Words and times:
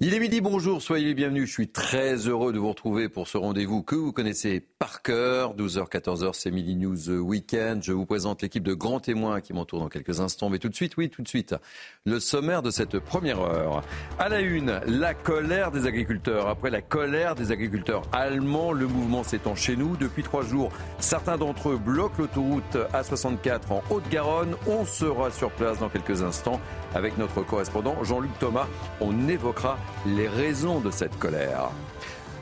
Il 0.00 0.14
est 0.14 0.20
midi, 0.20 0.40
bonjour, 0.40 0.80
soyez 0.80 1.06
les 1.06 1.14
bienvenus. 1.14 1.48
Je 1.48 1.52
suis 1.52 1.66
très 1.66 2.28
heureux 2.28 2.52
de 2.52 2.58
vous 2.60 2.68
retrouver 2.68 3.08
pour 3.08 3.26
ce 3.26 3.36
rendez-vous 3.36 3.82
que 3.82 3.96
vous 3.96 4.12
connaissez 4.12 4.64
par 4.78 5.02
cœur. 5.02 5.56
12h, 5.56 5.90
14h, 5.90 6.34
c'est 6.34 6.52
Midi 6.52 6.76
News 6.76 7.10
Weekend. 7.10 7.82
Je 7.82 7.90
vous 7.90 8.06
présente 8.06 8.40
l'équipe 8.40 8.62
de 8.62 8.74
grands 8.74 9.00
témoins 9.00 9.40
qui 9.40 9.52
m'entourent 9.52 9.80
dans 9.80 9.88
quelques 9.88 10.20
instants. 10.20 10.50
Mais 10.50 10.60
tout 10.60 10.68
de 10.68 10.74
suite, 10.76 10.96
oui, 10.98 11.10
tout 11.10 11.22
de 11.22 11.26
suite, 11.26 11.56
le 12.04 12.20
sommaire 12.20 12.62
de 12.62 12.70
cette 12.70 13.00
première 13.00 13.40
heure. 13.40 13.82
À 14.20 14.28
la 14.28 14.38
une, 14.38 14.80
la 14.86 15.14
colère 15.14 15.72
des 15.72 15.88
agriculteurs. 15.88 16.46
Après 16.46 16.70
la 16.70 16.80
colère 16.80 17.34
des 17.34 17.50
agriculteurs 17.50 18.02
allemands, 18.12 18.70
le 18.70 18.86
mouvement 18.86 19.24
s'étend 19.24 19.56
chez 19.56 19.74
nous. 19.74 19.96
Depuis 19.96 20.22
trois 20.22 20.44
jours, 20.44 20.70
certains 21.00 21.38
d'entre 21.38 21.70
eux 21.70 21.76
bloquent 21.76 22.18
l'autoroute 22.18 22.78
A64 22.94 23.62
en 23.70 23.82
Haute-Garonne. 23.90 24.54
On 24.68 24.84
sera 24.84 25.32
sur 25.32 25.50
place 25.50 25.80
dans 25.80 25.88
quelques 25.88 26.22
instants 26.22 26.60
avec 26.94 27.18
notre 27.18 27.42
correspondant 27.42 28.04
Jean-Luc 28.04 28.30
Thomas. 28.38 28.68
On 29.00 29.28
évoquera 29.28 29.76
les 30.06 30.28
raisons 30.28 30.80
de 30.80 30.90
cette 30.90 31.18
colère. 31.18 31.70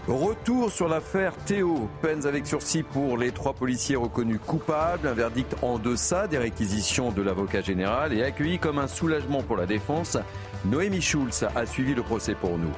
Retour 0.09 0.70
sur 0.70 0.88
l'affaire 0.88 1.32
Théo. 1.46 1.88
Peines 2.00 2.28
avec 2.28 2.46
sursis 2.46 2.84
pour 2.84 3.18
les 3.18 3.32
trois 3.32 3.54
policiers 3.54 3.96
reconnus 3.96 4.38
coupables. 4.46 5.09
Un 5.09 5.14
verdict 5.14 5.56
en 5.62 5.78
deçà 5.78 6.28
des 6.28 6.38
réquisitions 6.38 7.10
de 7.10 7.23
l'avocat 7.23 7.60
général 7.60 8.12
et 8.12 8.23
accueilli 8.23 8.60
comme 8.60 8.78
un 8.78 8.87
soulagement 8.87 9.42
pour 9.42 9.56
la 9.56 9.66
défense. 9.66 10.16
Noémie 10.70 11.01
Schulz 11.01 11.47
a 11.55 11.65
suivi 11.66 11.95
le 11.95 12.02
procès 12.02 12.34
pour 12.34 12.59
nous. 12.59 12.73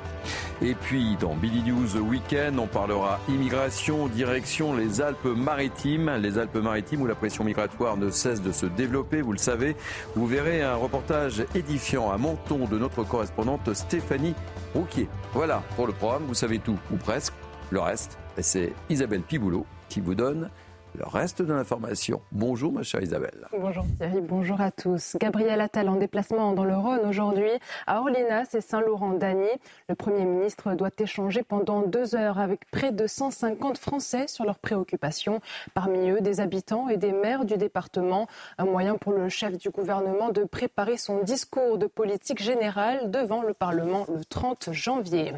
Et 0.61 0.75
puis, 0.75 1.17
dans 1.19 1.35
Billy 1.35 1.63
News 1.63 1.97
Weekend, 1.97 2.59
on 2.59 2.67
parlera 2.67 3.19
immigration, 3.29 4.09
direction 4.09 4.75
les 4.75 5.01
Alpes-Maritimes. 5.01 6.17
Les 6.21 6.39
Alpes-Maritimes 6.39 7.03
où 7.03 7.07
la 7.07 7.15
pression 7.15 7.45
migratoire 7.45 7.97
ne 7.97 8.11
cesse 8.11 8.43
de 8.43 8.53
se 8.53 8.67
développer, 8.67 9.23
vous 9.23 9.33
le 9.33 9.39
savez. 9.39 9.77
Vous 10.15 10.27
verrez 10.27 10.63
un 10.63 10.75
reportage 10.75 11.45
édifiant 11.55 12.11
à 12.11 12.19
Menton 12.19 12.67
de 12.67 12.79
notre 12.79 13.05
correspondante 13.05 13.73
Stéphanie 13.73 14.35
Rouquier. 14.75 15.09
Voilà 15.33 15.63
pour 15.77 15.87
le 15.87 15.93
programme, 15.93 16.25
vous 16.27 16.35
savez 16.35 16.59
tout, 16.59 16.79
ou 16.93 16.97
presque. 16.97 17.33
Le 17.71 17.81
reste, 17.81 18.19
c'est 18.39 18.73
Isabelle 18.91 19.23
Piboulot 19.23 19.67
qui 19.89 20.01
vous 20.01 20.15
donne 20.15 20.51
le 20.99 21.07
reste 21.07 21.43
de 21.43 21.53
l'information. 21.53 22.21
Bonjour 22.33 22.73
ma 22.73 22.83
chère 22.83 23.03
Isabelle. 23.03 23.47
Bonjour 23.53 23.85
Thierry, 23.97 24.21
bonjour 24.21 24.61
à 24.61 24.73
tous. 24.73 25.17
Gabriel 25.21 25.61
Attal 25.61 25.89
en 25.89 25.95
déplacement 25.95 26.53
dans 26.53 26.65
le 26.65 26.77
Rhône 26.77 27.07
aujourd'hui 27.07 27.51
à 27.87 28.01
Orléans 28.01 28.45
et 28.53 28.61
Saint-Laurent-Dany. 28.61 29.49
Le 29.89 29.95
Premier 29.95 30.25
ministre 30.25 30.75
doit 30.75 30.91
échanger 30.99 31.45
pendant 31.45 31.83
deux 31.83 32.17
heures 32.17 32.39
avec 32.39 32.69
près 32.73 32.91
de 32.91 33.07
150 33.07 33.79
Français 33.79 34.27
sur 34.27 34.45
leurs 34.45 34.59
préoccupations. 34.59 35.41
Parmi 35.73 36.11
eux, 36.11 36.21
des 36.21 36.41
habitants 36.41 36.89
et 36.89 36.97
des 36.97 37.13
maires 37.13 37.45
du 37.45 37.57
département. 37.57 38.27
Un 38.59 38.65
moyen 38.65 38.97
pour 38.97 39.13
le 39.13 39.29
chef 39.29 39.57
du 39.57 39.71
gouvernement 39.71 40.31
de 40.31 40.43
préparer 40.43 40.97
son 40.97 41.23
discours 41.23 41.79
de 41.79 41.87
politique 41.87 42.43
générale 42.43 43.11
devant 43.11 43.43
le 43.43 43.55
Parlement 43.55 44.05
le 44.13 44.25
30 44.25 44.73
janvier. 44.73 45.33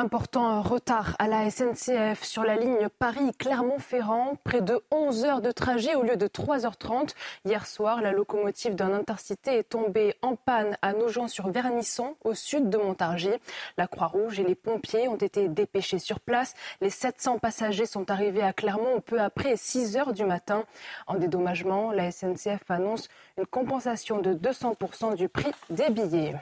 Important 0.00 0.62
retard 0.62 1.14
à 1.18 1.28
la 1.28 1.50
SNCF 1.50 2.24
sur 2.24 2.42
la 2.42 2.56
ligne 2.56 2.88
Paris-Clermont-Ferrand. 2.98 4.38
Près 4.44 4.62
de 4.62 4.82
11 4.90 5.26
heures 5.26 5.42
de 5.42 5.52
trajet 5.52 5.94
au 5.94 6.02
lieu 6.02 6.16
de 6.16 6.26
3h30. 6.26 7.10
Hier 7.44 7.66
soir, 7.66 8.00
la 8.00 8.10
locomotive 8.10 8.74
d'un 8.74 8.94
intercité 8.94 9.58
est 9.58 9.68
tombée 9.68 10.14
en 10.22 10.36
panne 10.36 10.78
à 10.80 10.94
Nogent-sur-Vernisson, 10.94 12.16
au 12.24 12.32
sud 12.32 12.70
de 12.70 12.78
Montargis. 12.78 13.28
La 13.76 13.86
Croix-Rouge 13.86 14.40
et 14.40 14.44
les 14.44 14.54
pompiers 14.54 15.06
ont 15.06 15.16
été 15.16 15.48
dépêchés 15.48 15.98
sur 15.98 16.18
place. 16.18 16.54
Les 16.80 16.88
700 16.88 17.38
passagers 17.38 17.84
sont 17.84 18.10
arrivés 18.10 18.42
à 18.42 18.54
Clermont 18.54 19.02
peu 19.04 19.20
après 19.20 19.58
6 19.58 19.98
heures 19.98 20.14
du 20.14 20.24
matin. 20.24 20.64
En 21.08 21.16
dédommagement, 21.16 21.92
la 21.92 22.10
SNCF 22.10 22.70
annonce 22.70 23.10
une 23.36 23.44
compensation 23.44 24.18
de 24.18 24.32
200% 24.32 25.14
du 25.14 25.28
prix 25.28 25.50
des 25.68 25.90
billets. 25.90 26.36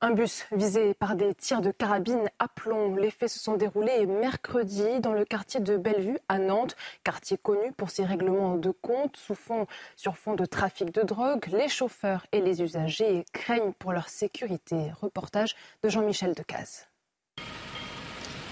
Un 0.00 0.12
bus 0.12 0.46
visé 0.52 0.94
par 0.94 1.16
des 1.16 1.34
tirs 1.34 1.60
de 1.60 1.72
carabine 1.72 2.30
à 2.38 2.46
plomb. 2.46 2.94
Les 2.94 3.10
faits 3.10 3.30
se 3.30 3.40
sont 3.40 3.56
déroulés 3.56 4.06
mercredi 4.06 5.00
dans 5.00 5.12
le 5.12 5.24
quartier 5.24 5.58
de 5.58 5.76
Bellevue 5.76 6.20
à 6.28 6.38
Nantes, 6.38 6.76
quartier 7.02 7.36
connu 7.36 7.72
pour 7.72 7.90
ses 7.90 8.04
règlements 8.04 8.54
de 8.54 8.70
compte 8.70 9.16
sous 9.16 9.34
fond, 9.34 9.66
sur 9.96 10.16
fond 10.16 10.34
de 10.34 10.44
trafic 10.44 10.92
de 10.92 11.02
drogue. 11.02 11.46
Les 11.50 11.68
chauffeurs 11.68 12.26
et 12.30 12.40
les 12.40 12.62
usagers 12.62 13.24
craignent 13.32 13.72
pour 13.72 13.92
leur 13.92 14.08
sécurité. 14.08 14.92
Reportage 15.00 15.56
de 15.82 15.88
Jean-Michel 15.88 16.32
Decaze. 16.32 16.86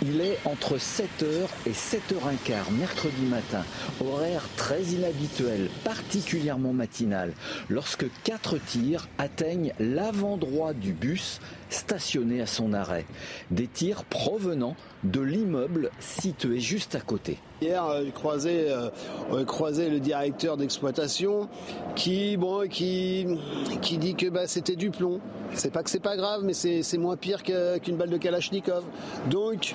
Il 0.09 0.21
est 0.21 0.39
entre 0.45 0.77
7h 0.77 1.49
et 1.67 1.73
7h15 1.73 2.71
mercredi 2.79 3.23
matin, 3.23 3.65
horaire 4.01 4.49
très 4.57 4.83
inhabituel, 4.83 5.69
particulièrement 5.85 6.73
matinal, 6.73 7.33
lorsque 7.69 8.07
quatre 8.23 8.59
tirs 8.59 9.09
atteignent 9.19 9.73
l'avant-droit 9.81 10.75
du 10.75 10.93
bus 10.93 11.41
stationné 11.69 12.41
à 12.41 12.47
son 12.47 12.73
arrêt. 12.73 13.07
Des 13.51 13.67
tirs 13.67 14.05
provenant 14.05 14.77
de 15.05 15.21
l'immeuble 15.21 15.91
situé 16.01 16.59
juste 16.59 16.95
à 16.95 17.01
côté. 17.01 17.39
Hier, 17.61 17.85
euh, 17.85 18.05
j'ai 18.43 18.71
euh, 18.71 19.45
croisé 19.45 19.89
le 19.89 20.01
directeur 20.01 20.57
d'exploitation 20.57 21.49
qui, 21.95 22.37
bon, 22.37 22.69
qui, 22.69 23.27
qui 23.83 23.99
dit 23.99 24.15
que 24.15 24.29
bah, 24.29 24.47
c'était 24.47 24.77
du 24.77 24.91
plomb. 24.91 25.21
C'est 25.55 25.73
pas 25.73 25.83
que 25.83 25.91
c'est 25.91 26.01
pas 26.01 26.17
grave, 26.17 26.43
mais 26.45 26.53
c'est 26.53 26.99
moins 26.99 27.17
pire 27.17 27.43
qu'une 27.43 27.97
balle 27.97 28.11
de 28.11 28.19
Kalachnikov. 28.19 28.85
Donc, 29.31 29.75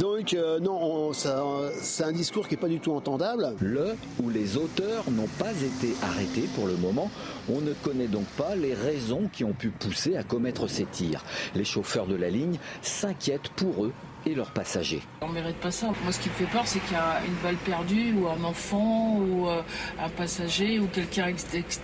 donc 0.00 0.34
euh, 0.34 0.60
non, 0.60 1.12
c'est 1.12 2.04
un 2.04 2.12
discours 2.12 2.48
qui 2.48 2.54
n'est 2.54 2.60
pas 2.60 2.68
du 2.68 2.80
tout 2.80 2.92
entendable. 2.92 3.54
Le 3.60 3.96
ou 4.22 4.30
les 4.30 4.56
auteurs 4.56 5.10
n'ont 5.10 5.28
pas 5.38 5.52
été 5.52 5.94
arrêtés 6.02 6.48
pour 6.54 6.66
le 6.66 6.76
moment. 6.76 7.10
On 7.48 7.60
ne 7.60 7.72
connaît 7.72 8.08
donc 8.08 8.26
pas 8.36 8.56
les 8.56 8.74
raisons 8.74 9.28
qui 9.32 9.44
ont 9.44 9.52
pu 9.52 9.70
pousser 9.70 10.16
à 10.16 10.22
commettre 10.22 10.68
ces 10.68 10.84
tirs. 10.84 11.24
Les 11.54 11.64
chauffeurs 11.64 12.06
de 12.06 12.16
la 12.16 12.30
ligne 12.30 12.58
s'inquiètent 12.82 13.50
pour 13.50 13.84
eux 13.84 13.92
et 14.26 14.34
leurs 14.34 14.50
passagers. 14.50 15.02
On 15.20 15.28
ne 15.28 15.34
mérite 15.34 15.56
pas 15.56 15.70
ça. 15.70 15.86
Moi, 16.02 16.12
ce 16.12 16.18
qui 16.18 16.28
me 16.28 16.34
fait 16.34 16.44
peur, 16.46 16.66
c'est 16.66 16.80
qu'il 16.80 16.92
y 16.92 16.96
a 16.96 17.20
une 17.26 17.34
balle 17.42 17.56
perdue 17.56 18.14
ou 18.14 18.28
un 18.28 18.42
enfant 18.44 19.18
ou 19.18 19.48
euh, 19.48 19.60
un 20.02 20.08
passager 20.08 20.78
ou 20.78 20.86
quelqu'un 20.86 21.26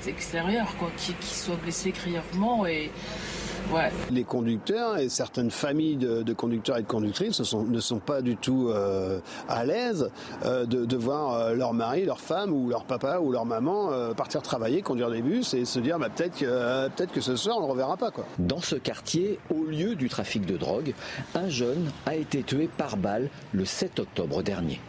extérieur 0.06 0.74
quoi, 0.78 0.90
qui, 0.96 1.12
qui 1.14 1.34
soit 1.34 1.56
blessé 1.56 1.90
grièvement 1.90 2.66
et 2.66 2.90
les 4.10 4.24
conducteurs 4.24 4.98
et 4.98 5.08
certaines 5.08 5.50
familles 5.50 5.96
de, 5.96 6.32
conducteurs 6.32 6.78
et 6.78 6.82
de 6.82 6.86
conductrices 6.86 7.40
ne 7.54 7.80
sont 7.80 7.98
pas 7.98 8.22
du 8.22 8.36
tout 8.36 8.68
euh, 8.68 9.20
à 9.48 9.64
l'aise 9.64 10.10
euh, 10.44 10.64
de, 10.66 10.96
voir 10.96 11.34
euh, 11.34 11.54
leur 11.54 11.72
mari, 11.72 12.04
leur 12.04 12.20
femme 12.20 12.52
ou 12.52 12.68
leur 12.68 12.84
papa 12.84 13.18
ou 13.20 13.32
leur 13.32 13.46
maman 13.46 13.90
partir 14.16 14.42
travailler, 14.42 14.82
conduire 14.82 15.10
des 15.10 15.22
bus 15.22 15.54
et 15.54 15.64
se 15.64 15.78
dire 15.78 15.98
bah, 15.98 16.08
peut-être 16.14 16.38
que, 16.38 16.88
peut 16.88 17.06
que 17.06 17.20
ce 17.20 17.36
soir 17.36 17.56
on 17.58 17.62
ne 17.62 17.66
le 17.66 17.72
reverra 17.72 17.96
pas. 17.96 18.10
Quoi. 18.10 18.24
Dans 18.38 18.60
ce 18.60 18.76
quartier, 18.76 19.38
au 19.50 19.64
lieu 19.64 19.94
du 19.94 20.08
trafic 20.08 20.46
de 20.46 20.56
drogue, 20.56 20.94
un 21.34 21.48
jeune 21.48 21.90
a 22.06 22.16
été 22.16 22.42
tué 22.42 22.68
par 22.76 22.96
balle 22.96 23.28
le 23.52 23.64
7 23.64 24.00
octobre 24.00 24.42
dernier. 24.42 24.80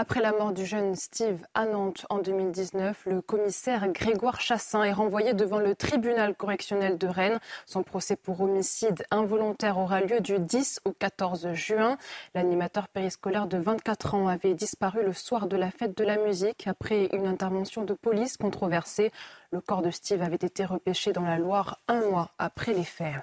Après 0.00 0.20
la 0.20 0.30
mort 0.30 0.52
du 0.52 0.64
jeune 0.64 0.94
Steve 0.94 1.44
à 1.54 1.66
Nantes 1.66 2.06
en 2.08 2.18
2019, 2.18 3.06
le 3.06 3.20
commissaire 3.20 3.88
Grégoire 3.88 4.40
Chassin 4.40 4.84
est 4.84 4.92
renvoyé 4.92 5.34
devant 5.34 5.58
le 5.58 5.74
tribunal 5.74 6.36
correctionnel 6.36 6.98
de 6.98 7.08
Rennes. 7.08 7.40
Son 7.66 7.82
procès 7.82 8.14
pour 8.14 8.40
homicide 8.40 9.04
involontaire 9.10 9.76
aura 9.76 10.00
lieu 10.00 10.20
du 10.20 10.38
10 10.38 10.82
au 10.84 10.92
14 10.92 11.52
juin. 11.54 11.98
L'animateur 12.36 12.86
périscolaire 12.86 13.48
de 13.48 13.58
24 13.58 14.14
ans 14.14 14.28
avait 14.28 14.54
disparu 14.54 15.02
le 15.02 15.12
soir 15.12 15.48
de 15.48 15.56
la 15.56 15.72
fête 15.72 15.98
de 15.98 16.04
la 16.04 16.16
musique 16.16 16.68
après 16.68 17.08
une 17.12 17.26
intervention 17.26 17.82
de 17.82 17.94
police 17.94 18.36
controversée. 18.36 19.10
Le 19.50 19.60
corps 19.60 19.82
de 19.82 19.90
Steve 19.90 20.22
avait 20.22 20.36
été 20.36 20.64
repêché 20.64 21.12
dans 21.12 21.22
la 21.22 21.38
Loire 21.38 21.80
un 21.88 22.02
mois 22.02 22.30
après 22.38 22.72
les 22.72 22.84
faits. 22.84 23.16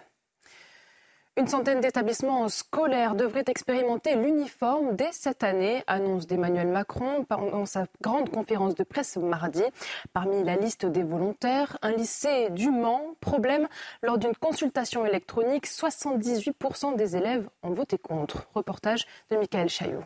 Une 1.38 1.48
centaine 1.50 1.82
d'établissements 1.82 2.48
scolaires 2.48 3.14
devraient 3.14 3.44
expérimenter 3.48 4.16
l'uniforme 4.16 4.96
dès 4.96 5.12
cette 5.12 5.44
année, 5.44 5.84
annonce 5.86 6.28
d'Emmanuel 6.28 6.70
Macron 6.70 7.26
pendant 7.26 7.66
sa 7.66 7.88
grande 8.02 8.30
conférence 8.30 8.74
de 8.74 8.86
presse 8.86 9.18
mardi. 9.18 9.64
Parmi 10.14 10.46
la 10.46 10.56
liste 10.56 10.86
des 10.86 11.04
volontaires, 11.04 11.78
un 11.82 11.92
lycée 11.92 12.50
du 12.52 12.70
Mans. 12.70 13.16
Problème, 13.20 13.68
lors 14.02 14.18
d'une 14.18 14.36
consultation 14.36 15.06
électronique, 15.06 15.68
78% 15.68 16.96
des 16.96 17.18
élèves 17.18 17.50
ont 17.64 17.72
voté 17.72 17.98
contre. 17.98 18.48
Reportage 18.54 19.06
de 19.30 19.36
Michael 19.36 19.68
Chaillot. 19.68 20.06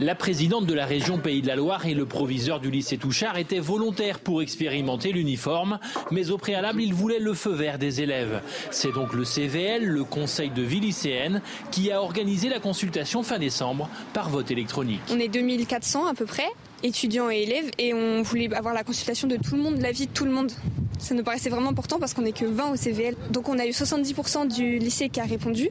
La 0.00 0.14
présidente 0.14 0.66
de 0.66 0.74
la 0.74 0.86
région 0.86 1.18
Pays 1.18 1.42
de 1.42 1.46
la 1.46 1.54
Loire 1.54 1.86
et 1.86 1.94
le 1.94 2.06
proviseur 2.06 2.60
du 2.60 2.70
lycée 2.70 2.96
Touchard 2.96 3.36
étaient 3.36 3.60
volontaires 3.60 4.18
pour 4.20 4.42
expérimenter 4.42 5.12
l'uniforme, 5.12 5.78
mais 6.10 6.30
au 6.30 6.38
préalable, 6.38 6.82
ils 6.82 6.94
voulaient 6.94 7.18
le 7.18 7.34
feu 7.34 7.52
vert 7.52 7.78
des 7.78 8.00
élèves. 8.00 8.40
C'est 8.70 8.92
donc 8.92 9.12
le 9.12 9.24
CVL, 9.24 9.84
le 9.84 10.04
Conseil 10.04 10.50
de 10.50 10.62
vie 10.62 10.80
lycéenne, 10.80 11.42
qui 11.70 11.92
a 11.92 12.00
organisé 12.02 12.48
la 12.48 12.58
consultation 12.58 13.22
fin 13.22 13.38
décembre 13.38 13.88
par 14.14 14.30
vote 14.30 14.50
électronique. 14.50 15.02
On 15.10 15.18
est 15.18 15.28
2400 15.28 16.06
à 16.06 16.14
peu 16.14 16.24
près, 16.24 16.48
étudiants 16.82 17.30
et 17.30 17.42
élèves, 17.42 17.70
et 17.78 17.94
on 17.94 18.22
voulait 18.22 18.52
avoir 18.54 18.74
la 18.74 18.84
consultation 18.84 19.28
de 19.28 19.36
tout 19.36 19.56
le 19.56 19.62
monde, 19.62 19.80
l'avis 19.80 20.06
de 20.06 20.12
tout 20.12 20.24
le 20.24 20.32
monde. 20.32 20.52
Ça 20.98 21.14
nous 21.14 21.24
paraissait 21.24 21.50
vraiment 21.50 21.70
important 21.70 21.98
parce 21.98 22.14
qu'on 22.14 22.22
n'est 22.22 22.32
que 22.32 22.44
20 22.44 22.72
au 22.72 22.76
CVL. 22.76 23.16
Donc 23.30 23.48
on 23.48 23.58
a 23.58 23.66
eu 23.66 23.70
70% 23.70 24.54
du 24.54 24.78
lycée 24.78 25.08
qui 25.08 25.20
a 25.20 25.24
répondu 25.24 25.70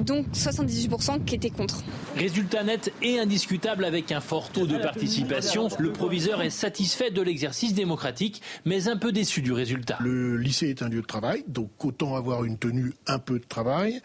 donc 0.00 0.26
78% 0.32 1.24
qui 1.24 1.34
étaient 1.34 1.50
contre. 1.50 1.82
Résultat 2.16 2.64
net 2.64 2.92
et 3.02 3.18
indiscutable 3.18 3.84
avec 3.84 4.12
un 4.12 4.20
fort 4.20 4.50
taux 4.50 4.66
de 4.66 4.78
participation. 4.78 5.68
Le 5.78 5.92
proviseur 5.92 6.42
est 6.42 6.50
satisfait 6.50 7.10
de 7.10 7.22
l'exercice 7.22 7.74
démocratique, 7.74 8.42
mais 8.64 8.88
un 8.88 8.96
peu 8.96 9.12
déçu 9.12 9.42
du 9.42 9.52
résultat. 9.52 9.98
Le 10.00 10.36
lycée 10.36 10.68
est 10.68 10.82
un 10.82 10.88
lieu 10.88 11.00
de 11.00 11.06
travail, 11.06 11.44
donc 11.48 11.84
autant 11.84 12.16
avoir 12.16 12.44
une 12.44 12.58
tenue 12.58 12.92
un 13.06 13.18
peu 13.18 13.38
de 13.38 13.44
travail. 13.44 14.00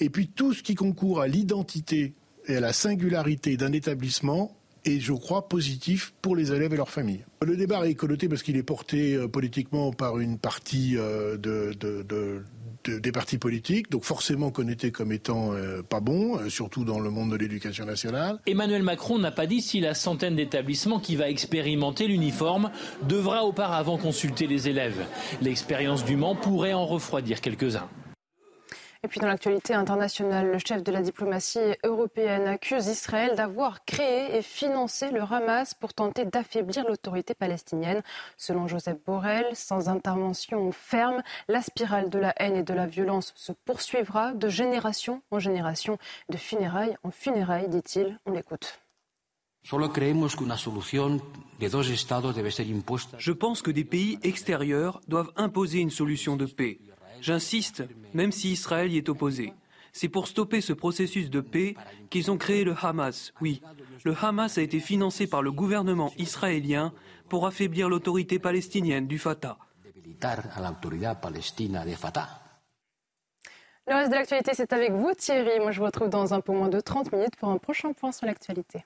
Et 0.00 0.10
puis 0.10 0.28
tout 0.28 0.52
ce 0.52 0.62
qui 0.62 0.74
concourt 0.74 1.20
à 1.20 1.28
l'identité 1.28 2.14
et 2.46 2.56
à 2.56 2.60
la 2.60 2.72
singularité 2.72 3.56
d'un 3.56 3.72
établissement 3.72 4.56
est, 4.86 5.00
je 5.00 5.12
crois, 5.12 5.48
positif 5.48 6.14
pour 6.22 6.36
les 6.36 6.52
élèves 6.52 6.72
et 6.72 6.76
leurs 6.76 6.90
familles. 6.90 7.24
Le 7.42 7.56
débat 7.56 7.86
est 7.86 7.94
connoté 7.94 8.28
parce 8.28 8.42
qu'il 8.42 8.56
est 8.56 8.62
porté 8.62 9.14
euh, 9.14 9.28
politiquement 9.28 9.92
par 9.92 10.18
une 10.18 10.38
partie 10.38 10.96
euh, 10.96 11.36
de, 11.36 11.72
des 12.84 13.12
partis 13.12 13.38
politiques, 13.38 13.90
donc 13.90 14.04
forcément 14.04 14.50
connoté 14.50 14.92
comme 14.92 15.12
étant 15.12 15.52
euh, 15.52 15.82
pas 15.82 16.00
bon, 16.00 16.48
surtout 16.48 16.84
dans 16.84 17.00
le 17.00 17.10
monde 17.10 17.32
de 17.32 17.36
l'éducation 17.36 17.84
nationale. 17.84 18.38
Emmanuel 18.46 18.82
Macron 18.82 19.18
n'a 19.18 19.32
pas 19.32 19.46
dit 19.46 19.60
si 19.60 19.80
la 19.80 19.94
centaine 19.94 20.36
d'établissements 20.36 21.00
qui 21.00 21.16
va 21.16 21.28
expérimenter 21.28 22.06
l'uniforme 22.06 22.70
devra 23.02 23.44
auparavant 23.44 23.98
consulter 23.98 24.46
les 24.46 24.68
élèves. 24.68 25.04
L'expérience 25.42 26.04
du 26.04 26.16
Mans 26.16 26.36
pourrait 26.36 26.74
en 26.74 26.86
refroidir 26.86 27.40
quelques-uns. 27.40 27.88
Et 29.06 29.08
puis 29.08 29.20
dans 29.20 29.28
l'actualité 29.28 29.72
internationale, 29.72 30.50
le 30.50 30.58
chef 30.58 30.82
de 30.82 30.90
la 30.90 31.00
diplomatie 31.00 31.60
européenne 31.84 32.48
accuse 32.48 32.88
Israël 32.88 33.36
d'avoir 33.36 33.84
créé 33.84 34.36
et 34.36 34.42
financé 34.42 35.12
le 35.12 35.20
Hamas 35.22 35.74
pour 35.74 35.94
tenter 35.94 36.24
d'affaiblir 36.24 36.84
l'autorité 36.88 37.32
palestinienne. 37.32 38.02
Selon 38.36 38.66
Joseph 38.66 38.96
Borrell, 39.06 39.46
sans 39.54 39.88
intervention 39.88 40.72
ferme, 40.72 41.22
la 41.46 41.62
spirale 41.62 42.10
de 42.10 42.18
la 42.18 42.34
haine 42.38 42.56
et 42.56 42.64
de 42.64 42.74
la 42.74 42.86
violence 42.86 43.32
se 43.36 43.52
poursuivra 43.52 44.32
de 44.32 44.48
génération 44.48 45.22
en 45.30 45.38
génération, 45.38 45.98
de 46.28 46.36
funérailles 46.36 46.96
en 47.04 47.12
funérailles, 47.12 47.68
dit-il. 47.68 48.18
On 48.26 48.32
l'écoute. 48.32 48.80
Je 49.62 49.76
pense 53.32 53.62
que 53.62 53.70
des 53.70 53.84
pays 53.84 54.18
extérieurs 54.24 55.00
doivent 55.06 55.32
imposer 55.36 55.78
une 55.78 55.90
solution 55.90 56.34
de 56.34 56.46
paix. 56.46 56.80
J'insiste, 57.20 57.84
même 58.14 58.32
si 58.32 58.52
Israël 58.52 58.92
y 58.92 58.98
est 58.98 59.08
opposé. 59.08 59.52
C'est 59.92 60.08
pour 60.08 60.28
stopper 60.28 60.60
ce 60.60 60.74
processus 60.74 61.30
de 61.30 61.40
paix 61.40 61.74
qu'ils 62.10 62.30
ont 62.30 62.36
créé 62.36 62.64
le 62.64 62.74
Hamas. 62.80 63.32
Oui, 63.40 63.62
le 64.04 64.14
Hamas 64.20 64.58
a 64.58 64.62
été 64.62 64.78
financé 64.78 65.26
par 65.26 65.42
le 65.42 65.50
gouvernement 65.50 66.12
israélien 66.18 66.92
pour 67.28 67.46
affaiblir 67.46 67.88
l'autorité 67.88 68.38
palestinienne 68.38 69.06
du 69.06 69.18
Fatah. 69.18 69.56
Le 73.88 73.94
reste 73.94 74.10
de 74.10 74.16
l'actualité, 74.16 74.50
c'est 74.54 74.72
avec 74.72 74.92
vous 74.92 75.12
Thierry. 75.14 75.60
Moi, 75.60 75.70
je 75.70 75.78
vous 75.78 75.86
retrouve 75.86 76.08
dans 76.08 76.34
un 76.34 76.40
peu 76.40 76.52
moins 76.52 76.68
de 76.68 76.80
30 76.80 77.12
minutes 77.12 77.36
pour 77.36 77.48
un 77.48 77.58
prochain 77.58 77.92
point 77.92 78.12
sur 78.12 78.26
l'actualité. 78.26 78.84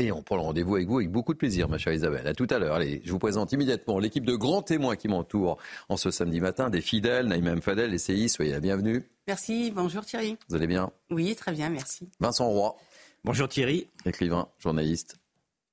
Et 0.00 0.12
on 0.12 0.22
prend 0.22 0.36
le 0.36 0.42
rendez-vous 0.42 0.76
avec 0.76 0.86
vous 0.86 0.98
avec 0.98 1.10
beaucoup 1.10 1.32
de 1.32 1.38
plaisir, 1.38 1.68
ma 1.68 1.76
chère 1.76 1.92
Isabelle. 1.92 2.28
À 2.28 2.32
tout 2.32 2.46
à 2.50 2.60
l'heure. 2.60 2.76
Allez, 2.76 3.02
je 3.04 3.10
vous 3.10 3.18
présente 3.18 3.50
immédiatement 3.50 3.98
l'équipe 3.98 4.24
de 4.24 4.36
grands 4.36 4.62
témoins 4.62 4.94
qui 4.94 5.08
m'entourent 5.08 5.58
en 5.88 5.96
ce 5.96 6.12
samedi 6.12 6.40
matin, 6.40 6.70
des 6.70 6.80
fidèles, 6.80 7.26
Naïm 7.26 7.60
Fadel, 7.60 7.90
les 7.90 7.98
CI, 7.98 8.28
soyez 8.28 8.52
la 8.52 8.60
bienvenue. 8.60 9.04
Merci, 9.26 9.72
bonjour 9.74 10.04
Thierry. 10.04 10.36
Vous 10.48 10.54
allez 10.54 10.68
bien? 10.68 10.92
Oui, 11.10 11.34
très 11.34 11.50
bien, 11.50 11.68
merci. 11.68 12.08
Vincent 12.20 12.48
Roy. 12.48 12.76
Bonjour 13.24 13.48
Thierry. 13.48 13.88
Écrivain, 14.06 14.48
journaliste, 14.60 15.16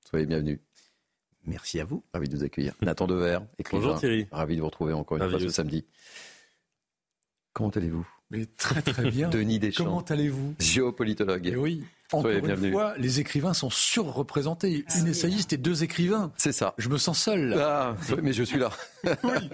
soyez 0.10 0.26
bienvenue. 0.26 0.60
Merci 1.46 1.80
à 1.80 1.86
vous. 1.86 2.04
Ravi 2.12 2.28
de 2.28 2.36
vous 2.36 2.44
accueillir. 2.44 2.74
Nathan 2.82 3.06
Dever, 3.06 3.38
écrivain. 3.60 3.84
Bonjour 3.84 4.00
Thierry. 4.00 4.28
Ravi 4.32 4.56
de 4.56 4.62
vous 4.62 4.66
retrouver 4.66 4.94
encore 4.94 5.18
une 5.18 5.30
fois 5.30 5.40
ce 5.40 5.50
samedi. 5.50 5.86
Comment 7.54 7.70
allez-vous? 7.70 8.08
Mais 8.32 8.48
très 8.58 8.82
très 8.82 9.12
bien. 9.12 9.30
Denis 9.30 9.60
Deschamps. 9.60 9.86
Comment 9.86 10.02
allez-vous? 10.02 10.56
Géopolitologue. 10.58 11.46
Et 11.46 11.56
oui. 11.56 11.84
Encore 12.12 12.32
une 12.32 12.72
fois, 12.72 12.94
les 12.98 13.20
écrivains 13.20 13.54
sont 13.54 13.70
surreprésentés. 13.70 14.86
Une 14.98 15.08
essayiste 15.08 15.54
et 15.54 15.58
deux 15.58 15.84
écrivains. 15.84 16.32
C'est 16.38 16.52
ça. 16.52 16.74
Je 16.78 16.90
me 16.90 16.98
sens 16.98 17.20
seul. 17.20 17.56
Ah, 17.60 17.96
mais 18.22 18.34
je 18.34 18.44
suis 18.44 18.60
là. 18.60 18.70
oui. 19.24 19.50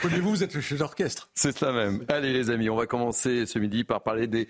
Prenez-vous, 0.00 0.30
vous 0.30 0.42
êtes 0.42 0.54
le 0.54 0.60
chef 0.60 0.78
d'orchestre. 0.78 1.30
C'est 1.34 1.56
ça 1.56 1.72
même. 1.72 2.04
Allez 2.08 2.32
les 2.32 2.50
amis, 2.50 2.70
on 2.70 2.76
va 2.76 2.86
commencer 2.86 3.46
ce 3.46 3.58
midi 3.58 3.84
par 3.84 4.02
parler 4.02 4.26
des 4.26 4.48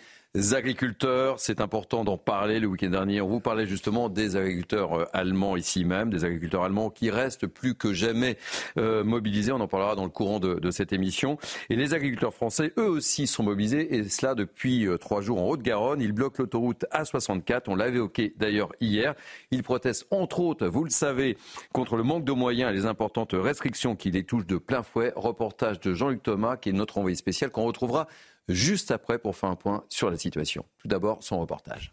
agriculteurs. 0.53 1.39
C'est 1.41 1.61
important 1.61 2.05
d'en 2.05 2.17
parler. 2.17 2.59
Le 2.59 2.67
week-end 2.67 2.89
dernier, 2.89 3.21
on 3.21 3.29
vous 3.29 3.41
parlait 3.41 3.67
justement 3.67 4.09
des 4.09 4.37
agriculteurs 4.37 4.95
euh, 4.95 5.05
allemands 5.13 5.57
ici 5.57 5.85
même, 5.85 6.09
des 6.09 6.25
agriculteurs 6.25 6.63
allemands 6.63 6.89
qui 6.89 7.11
restent 7.11 7.47
plus 7.47 7.75
que 7.75 7.93
jamais 7.93 8.39
euh, 8.79 9.05
mobilisés. 9.05 9.53
On 9.53 9.61
en 9.61 9.69
parlera 9.69 9.95
dans 9.95 10.05
le 10.05 10.11
courant 10.11 10.41
de, 10.41 10.55
de, 10.55 10.71
cette 10.71 10.95
émission. 10.95 11.37
Et 11.69 11.77
les 11.77 11.93
agriculteurs 11.93 12.33
français, 12.33 12.73
eux 12.79 12.89
aussi, 12.89 13.27
sont 13.27 13.43
mobilisés. 13.43 13.95
Et 13.95 14.09
cela 14.09 14.35
depuis 14.35 14.87
euh, 14.87 14.97
trois 14.97 15.21
jours 15.21 15.43
en 15.43 15.49
Haute-Garonne. 15.49 16.01
Ils 16.01 16.13
bloquent 16.13 16.37
l'autoroute 16.39 16.87
A64. 16.93 17.65
On 17.67 17.75
l'avait 17.75 17.97
évoqué 17.97 18.33
d'ailleurs 18.39 18.73
hier. 18.81 19.15
Ils 19.51 19.63
protestent 19.63 20.07
entre 20.11 20.41
autres, 20.41 20.67
vous 20.67 20.85
le 20.85 20.91
savez, 20.91 21.37
contre 21.73 21.97
le 21.97 22.05
manque 22.05 22.25
de 22.25 22.33
moyens 22.33 22.71
et 22.71 22.75
les 22.75 22.87
importantes 22.87 23.35
restrictions 23.35 23.97
qui 23.97 24.11
les 24.11 24.25
touchent 24.25 24.47
de 24.47 24.57
plein 24.57 24.83
fouet. 24.83 25.13
Reportage 25.15 25.79
de 25.81 25.93
Jean-Luc 25.93 26.23
Thomas, 26.23 26.57
qui 26.57 26.71
est 26.71 26.73
notre 26.73 26.97
envoyé 26.97 27.17
spécial, 27.17 27.51
qu'on 27.51 27.65
retrouvera 27.65 28.09
juste 28.49 28.91
après 28.91 29.19
pour 29.19 29.37
faire 29.37 29.51
un 29.51 29.57
point 29.57 29.85
sur 29.89 30.11
la 30.11 30.17
situation. 30.17 30.65
Tout 30.79 30.89
d'abord, 30.89 31.19
son 31.21 31.41
reportage. 31.41 31.93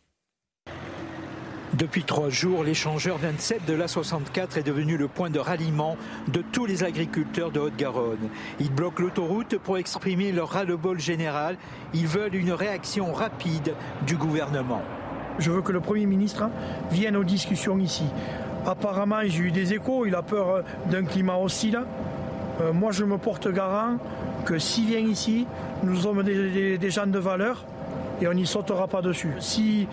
Depuis 1.78 2.04
trois 2.04 2.30
jours, 2.30 2.64
l'échangeur 2.64 3.18
27 3.20 3.66
de 3.68 3.76
l'A64 3.76 4.58
est 4.58 4.64
devenu 4.64 4.98
le 4.98 5.08
point 5.08 5.30
de 5.30 5.38
ralliement 5.38 5.98
de 6.28 6.42
tous 6.42 6.66
les 6.66 6.84
agriculteurs 6.84 7.52
de 7.52 7.60
Haute-Garonne. 7.60 8.30
Ils 8.60 8.72
bloquent 8.72 9.04
l'autoroute 9.04 9.60
pour 9.60 9.78
exprimer 9.78 10.32
leur 10.32 10.50
ras-le-bol 10.50 11.00
général. 11.00 11.58
Ils 11.94 12.08
veulent 12.08 12.34
une 12.34 12.52
réaction 12.52 13.14
rapide 13.14 13.76
du 14.08 14.18
gouvernement. 14.18 14.82
Je 15.38 15.52
veux 15.52 15.62
que 15.62 15.72
le 15.72 15.80
Premier 15.80 16.08
ministre 16.08 16.50
vienne 16.92 17.16
aux 17.16 17.24
discussions 17.24 17.78
ici. 17.78 18.06
Apparemment, 18.66 19.22
j'ai 19.24 19.44
eu 19.44 19.52
des 19.52 19.74
échos, 19.74 20.08
il 20.08 20.16
a 20.16 20.24
peur 20.24 20.64
d'un 20.90 21.06
climat 21.06 21.38
hostile. 21.38 21.80
Euh, 22.62 22.74
moi, 22.74 22.92
je 22.92 23.06
me 23.06 23.18
porte 23.18 23.48
garant 23.48 23.98
que 24.50 24.58
s'il 24.58 24.88
vient 24.88 24.98
ici, 24.98 25.46
nous 25.84 25.96
sommes 25.96 26.24
des, 26.24 26.90
gens 26.90 27.06
de 27.06 27.20
valeur 27.20 27.66
et 28.20 28.28
on 28.28 28.34
n'y 28.34 28.48
sautera 28.48 28.88
pas 28.88 29.04
dessus. 29.04 29.32
Si 29.40 29.88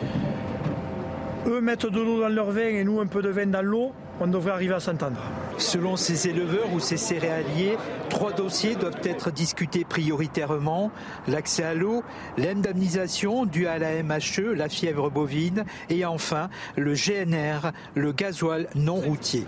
eux 1.47 1.61
mettent 1.61 1.85
de 1.85 2.01
l'eau 2.01 2.23
dans 2.23 2.31
leur 2.31 2.51
vin 2.51 2.69
et 2.69 2.83
nous 2.83 2.99
un 3.01 3.07
peu 3.07 3.21
de 3.21 3.29
vin 3.29 3.45
dans 3.45 3.61
l'eau, 3.61 3.93
on 4.19 4.27
devrait 4.27 4.53
arriver 4.53 4.73
à 4.73 4.81
s'entendre. 4.81 5.21
Selon 5.59 5.97
ces 5.97 6.29
éleveurs 6.29 6.73
ou 6.73 6.81
ces 6.81 6.97
céréaliers, 6.97 7.77
trois 8.09 8.33
dossiers 8.33 8.77
doivent 8.77 9.03
être 9.05 9.31
discutés 9.31 9.85
prioritairement. 9.85 10.91
L'accès 11.29 11.65
à 11.65 11.75
l'eau, 11.75 12.03
l'indemnisation 12.39 13.45
due 13.45 13.67
à 13.67 13.79
la 13.79 14.03
MHE, 14.03 14.55
la 14.55 14.71
fièvre 14.71 15.11
bovine, 15.11 15.67
et 15.91 16.07
enfin 16.07 16.49
le 16.79 16.95
GNR, 16.95 17.73
le 17.95 18.13
gasoil 18.13 18.69
non 18.75 18.95
routier. 18.95 19.45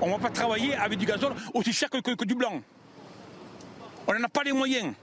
On 0.00 0.06
ne 0.06 0.12
va 0.12 0.18
pas 0.18 0.30
travailler 0.30 0.76
avec 0.76 0.96
du 0.96 1.06
gasoil 1.06 1.32
aussi 1.54 1.72
cher 1.72 1.90
que, 1.90 2.24
du 2.24 2.36
blanc. 2.36 2.62
On 4.08 4.14
n'en 4.14 4.24
a 4.24 4.28
pas 4.28 4.42
les 4.42 4.52
moyens. 4.52 4.94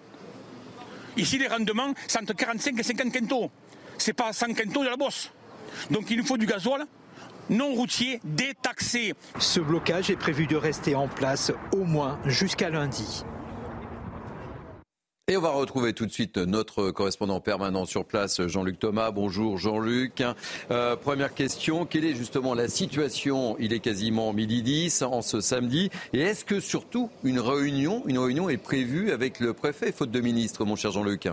Ici, 1.16 1.38
les 1.38 1.48
rendements, 1.48 1.94
c'est 2.08 2.20
entre 2.20 2.34
45 2.34 2.80
et 2.80 2.84
50 2.84 3.14
quintaux. 3.14 3.52
C'est 4.00 4.14
pas 4.14 4.34
100 4.34 4.54
quintaux 4.54 4.84
de 4.84 4.90
la 4.90 4.98
bosse. 4.98 5.32
Donc 5.92 6.10
il 6.10 6.18
nous 6.18 6.26
faut 6.26 6.38
du 6.38 6.46
gasoil 6.46 6.86
non 7.50 7.74
routier 7.74 8.20
détaxé. 8.24 9.14
Ce 9.38 9.60
blocage 9.60 10.10
est 10.10 10.16
prévu 10.16 10.48
de 10.48 10.56
rester 10.56 10.96
en 10.96 11.08
place 11.08 11.52
au 11.72 11.84
moins 11.84 12.20
jusqu'à 12.26 12.72
lundi. 12.72 13.24
Et 15.28 15.38
on 15.38 15.42
va 15.42 15.50
retrouver 15.50 15.94
tout 15.94 16.06
de 16.06 16.12
suite 16.12 16.38
notre 16.38 16.92
correspondant 16.92 17.40
permanent 17.40 17.86
sur 17.86 18.06
place, 18.06 18.46
Jean-Luc 18.46 18.78
Thomas. 18.78 19.10
Bonjour 19.10 19.58
Jean-Luc. 19.58 20.22
Euh, 20.70 20.96
première 20.96 21.34
question, 21.34 21.88
quelle 21.88 22.06
est 22.06 22.14
justement 22.14 22.54
la 22.54 22.68
situation? 22.68 23.58
Il 23.58 23.74
est 23.74 23.80
quasiment 23.80 24.34
midi 24.34 24.62
10 24.62 25.02
en 25.02 25.24
ce 25.24 25.42
samedi. 25.42 25.90
Et 26.14 26.20
est-ce 26.20 26.46
que 26.46 26.60
surtout 26.60 27.10
une 27.24 27.40
réunion, 27.40 28.04
une 28.06 28.20
réunion 28.20 28.50
est 28.50 28.58
prévue 28.58 29.10
avec 29.10 29.40
le 29.40 29.54
préfet, 29.54 29.92
faute 29.92 30.12
de 30.12 30.22
ministre, 30.22 30.64
mon 30.64 30.76
cher 30.76 30.92
Jean-Luc? 30.92 31.28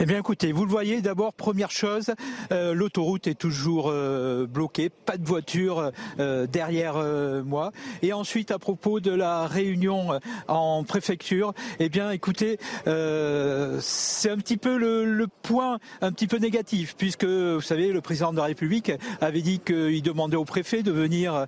Eh 0.00 0.06
bien 0.06 0.18
écoutez, 0.18 0.52
vous 0.52 0.64
le 0.64 0.70
voyez 0.70 1.02
d'abord, 1.02 1.32
première 1.32 1.72
chose, 1.72 2.12
euh, 2.52 2.72
l'autoroute 2.72 3.26
est 3.26 3.34
toujours 3.34 3.88
euh, 3.90 4.46
bloquée, 4.46 4.90
pas 4.90 5.16
de 5.16 5.26
voiture 5.26 5.90
euh, 6.20 6.46
derrière 6.46 7.02
moi. 7.44 7.72
Et 8.02 8.12
ensuite, 8.12 8.52
à 8.52 8.60
propos 8.60 9.00
de 9.00 9.10
la 9.10 9.48
réunion 9.48 10.20
en 10.46 10.84
préfecture, 10.84 11.52
eh 11.80 11.88
bien 11.88 12.12
écoutez, 12.12 12.58
c'est 12.84 14.30
un 14.30 14.36
petit 14.36 14.56
peu 14.56 14.76
le, 14.76 15.26
point 15.42 15.78
un 16.00 16.12
petit 16.12 16.26
peu 16.26 16.38
négatif, 16.38 16.94
puisque 16.96 17.24
vous 17.24 17.60
savez, 17.60 17.92
le 17.92 18.00
président 18.00 18.32
de 18.32 18.36
la 18.36 18.44
République 18.44 18.92
avait 19.20 19.42
dit 19.42 19.58
qu'il 19.58 20.02
demandait 20.02 20.36
au 20.36 20.44
préfet 20.44 20.82
de 20.82 20.92
venir 20.92 21.46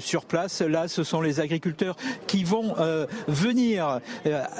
sur 0.00 0.24
place. 0.24 0.60
Là, 0.60 0.88
ce 0.88 1.04
sont 1.04 1.20
les 1.20 1.40
agriculteurs 1.40 1.96
qui 2.26 2.44
vont 2.44 2.74
venir 3.28 4.00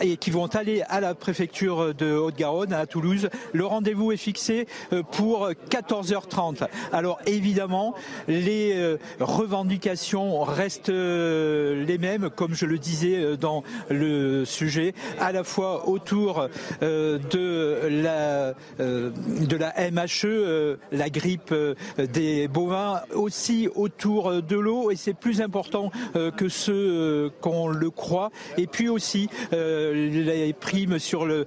et 0.00 0.16
qui 0.16 0.30
vont 0.30 0.47
aller 0.47 0.83
à 0.88 1.00
la 1.00 1.14
préfecture 1.14 1.95
de 1.95 2.12
Haute-Garonne, 2.12 2.73
à 2.73 2.87
Toulouse 2.87 3.15
Le 3.52 3.66
rendez-vous 3.66 4.12
est 4.12 4.16
fixé 4.16 4.66
pour 5.12 5.50
14h30. 5.70 6.66
Alors 6.92 7.18
évidemment, 7.26 7.94
les 8.28 8.96
revendications 9.20 10.42
restent 10.42 10.88
les 10.88 11.99
mêmes, 11.99 12.30
comme 12.30 12.54
je 12.54 12.66
le 12.66 12.78
disais 12.78 13.37
dans 13.37 13.62
le 13.90 14.44
sujet, 14.44 14.94
à 15.20 15.32
la 15.32 15.44
fois 15.44 15.88
autour 15.88 16.49
de 16.80 17.80
la 17.88 18.54
de 18.78 19.56
la 19.56 19.75
MHE, 19.90 20.78
la 20.92 21.11
grippe 21.11 21.54
des 21.99 22.49
bovins, 22.49 23.00
aussi 23.14 23.68
autour 23.75 24.42
de 24.42 24.56
l'eau, 24.56 24.90
et 24.90 24.96
c'est 24.96 25.14
plus 25.14 25.40
important 25.40 25.90
que 26.37 26.49
ce 26.49 27.28
qu'on 27.40 27.68
le 27.68 27.90
croit. 27.90 28.30
Et 28.58 28.66
puis 28.66 28.88
aussi 28.88 29.28
les 29.52 30.54
primes 30.58 30.99
sur 30.99 31.26
le 31.26 31.46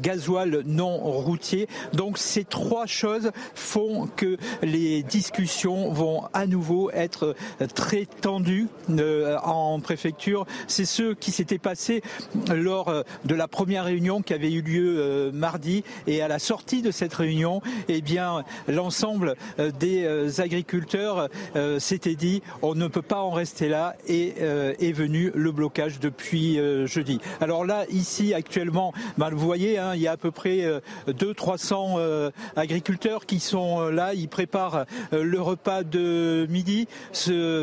gasoil 0.00 0.62
non 0.66 0.99
routier. 1.00 1.68
Donc 1.92 2.18
ces 2.18 2.44
trois 2.44 2.86
choses 2.86 3.30
font 3.54 4.08
que 4.16 4.36
les 4.62 5.02
discussions 5.02 5.92
vont 5.92 6.22
à 6.32 6.46
nouveau 6.46 6.90
être 6.90 7.34
très 7.74 8.06
tendues 8.06 8.68
en 9.42 9.80
préfecture. 9.80 10.46
C'est 10.66 10.84
ce 10.84 11.14
qui 11.14 11.30
s'était 11.30 11.58
passé 11.58 12.02
lors 12.54 12.92
de 13.24 13.34
la 13.34 13.48
première 13.48 13.84
réunion 13.84 14.22
qui 14.22 14.34
avait 14.34 14.52
eu 14.52 14.62
lieu 14.62 15.30
mardi. 15.32 15.84
Et 16.06 16.22
à 16.22 16.28
la 16.28 16.38
sortie 16.38 16.82
de 16.82 16.90
cette 16.90 17.14
réunion, 17.14 17.60
eh 17.88 18.00
bien, 18.00 18.44
l'ensemble 18.68 19.36
des 19.78 20.40
agriculteurs 20.40 21.28
s'était 21.78 22.14
dit 22.14 22.42
on 22.62 22.74
ne 22.74 22.88
peut 22.88 23.02
pas 23.02 23.20
en 23.20 23.30
rester 23.30 23.68
là 23.68 23.96
et 24.06 24.34
est 24.40 24.92
venu 24.92 25.30
le 25.34 25.52
blocage 25.52 26.00
depuis 26.00 26.58
jeudi. 26.86 27.20
Alors 27.40 27.64
là, 27.64 27.84
ici 27.90 28.34
actuellement, 28.34 28.92
ben, 29.18 29.30
vous 29.30 29.46
voyez, 29.46 29.78
hein, 29.78 29.94
il 29.94 30.00
y 30.00 30.08
a 30.08 30.12
à 30.12 30.16
peu 30.16 30.30
près 30.30 30.64
200-300 31.08 32.30
agriculteurs 32.56 33.26
qui 33.26 33.40
sont 33.40 33.88
là. 33.88 34.14
Ils 34.14 34.28
préparent 34.28 34.84
le 35.12 35.40
repas 35.40 35.82
de 35.82 36.46
midi. 36.48 36.86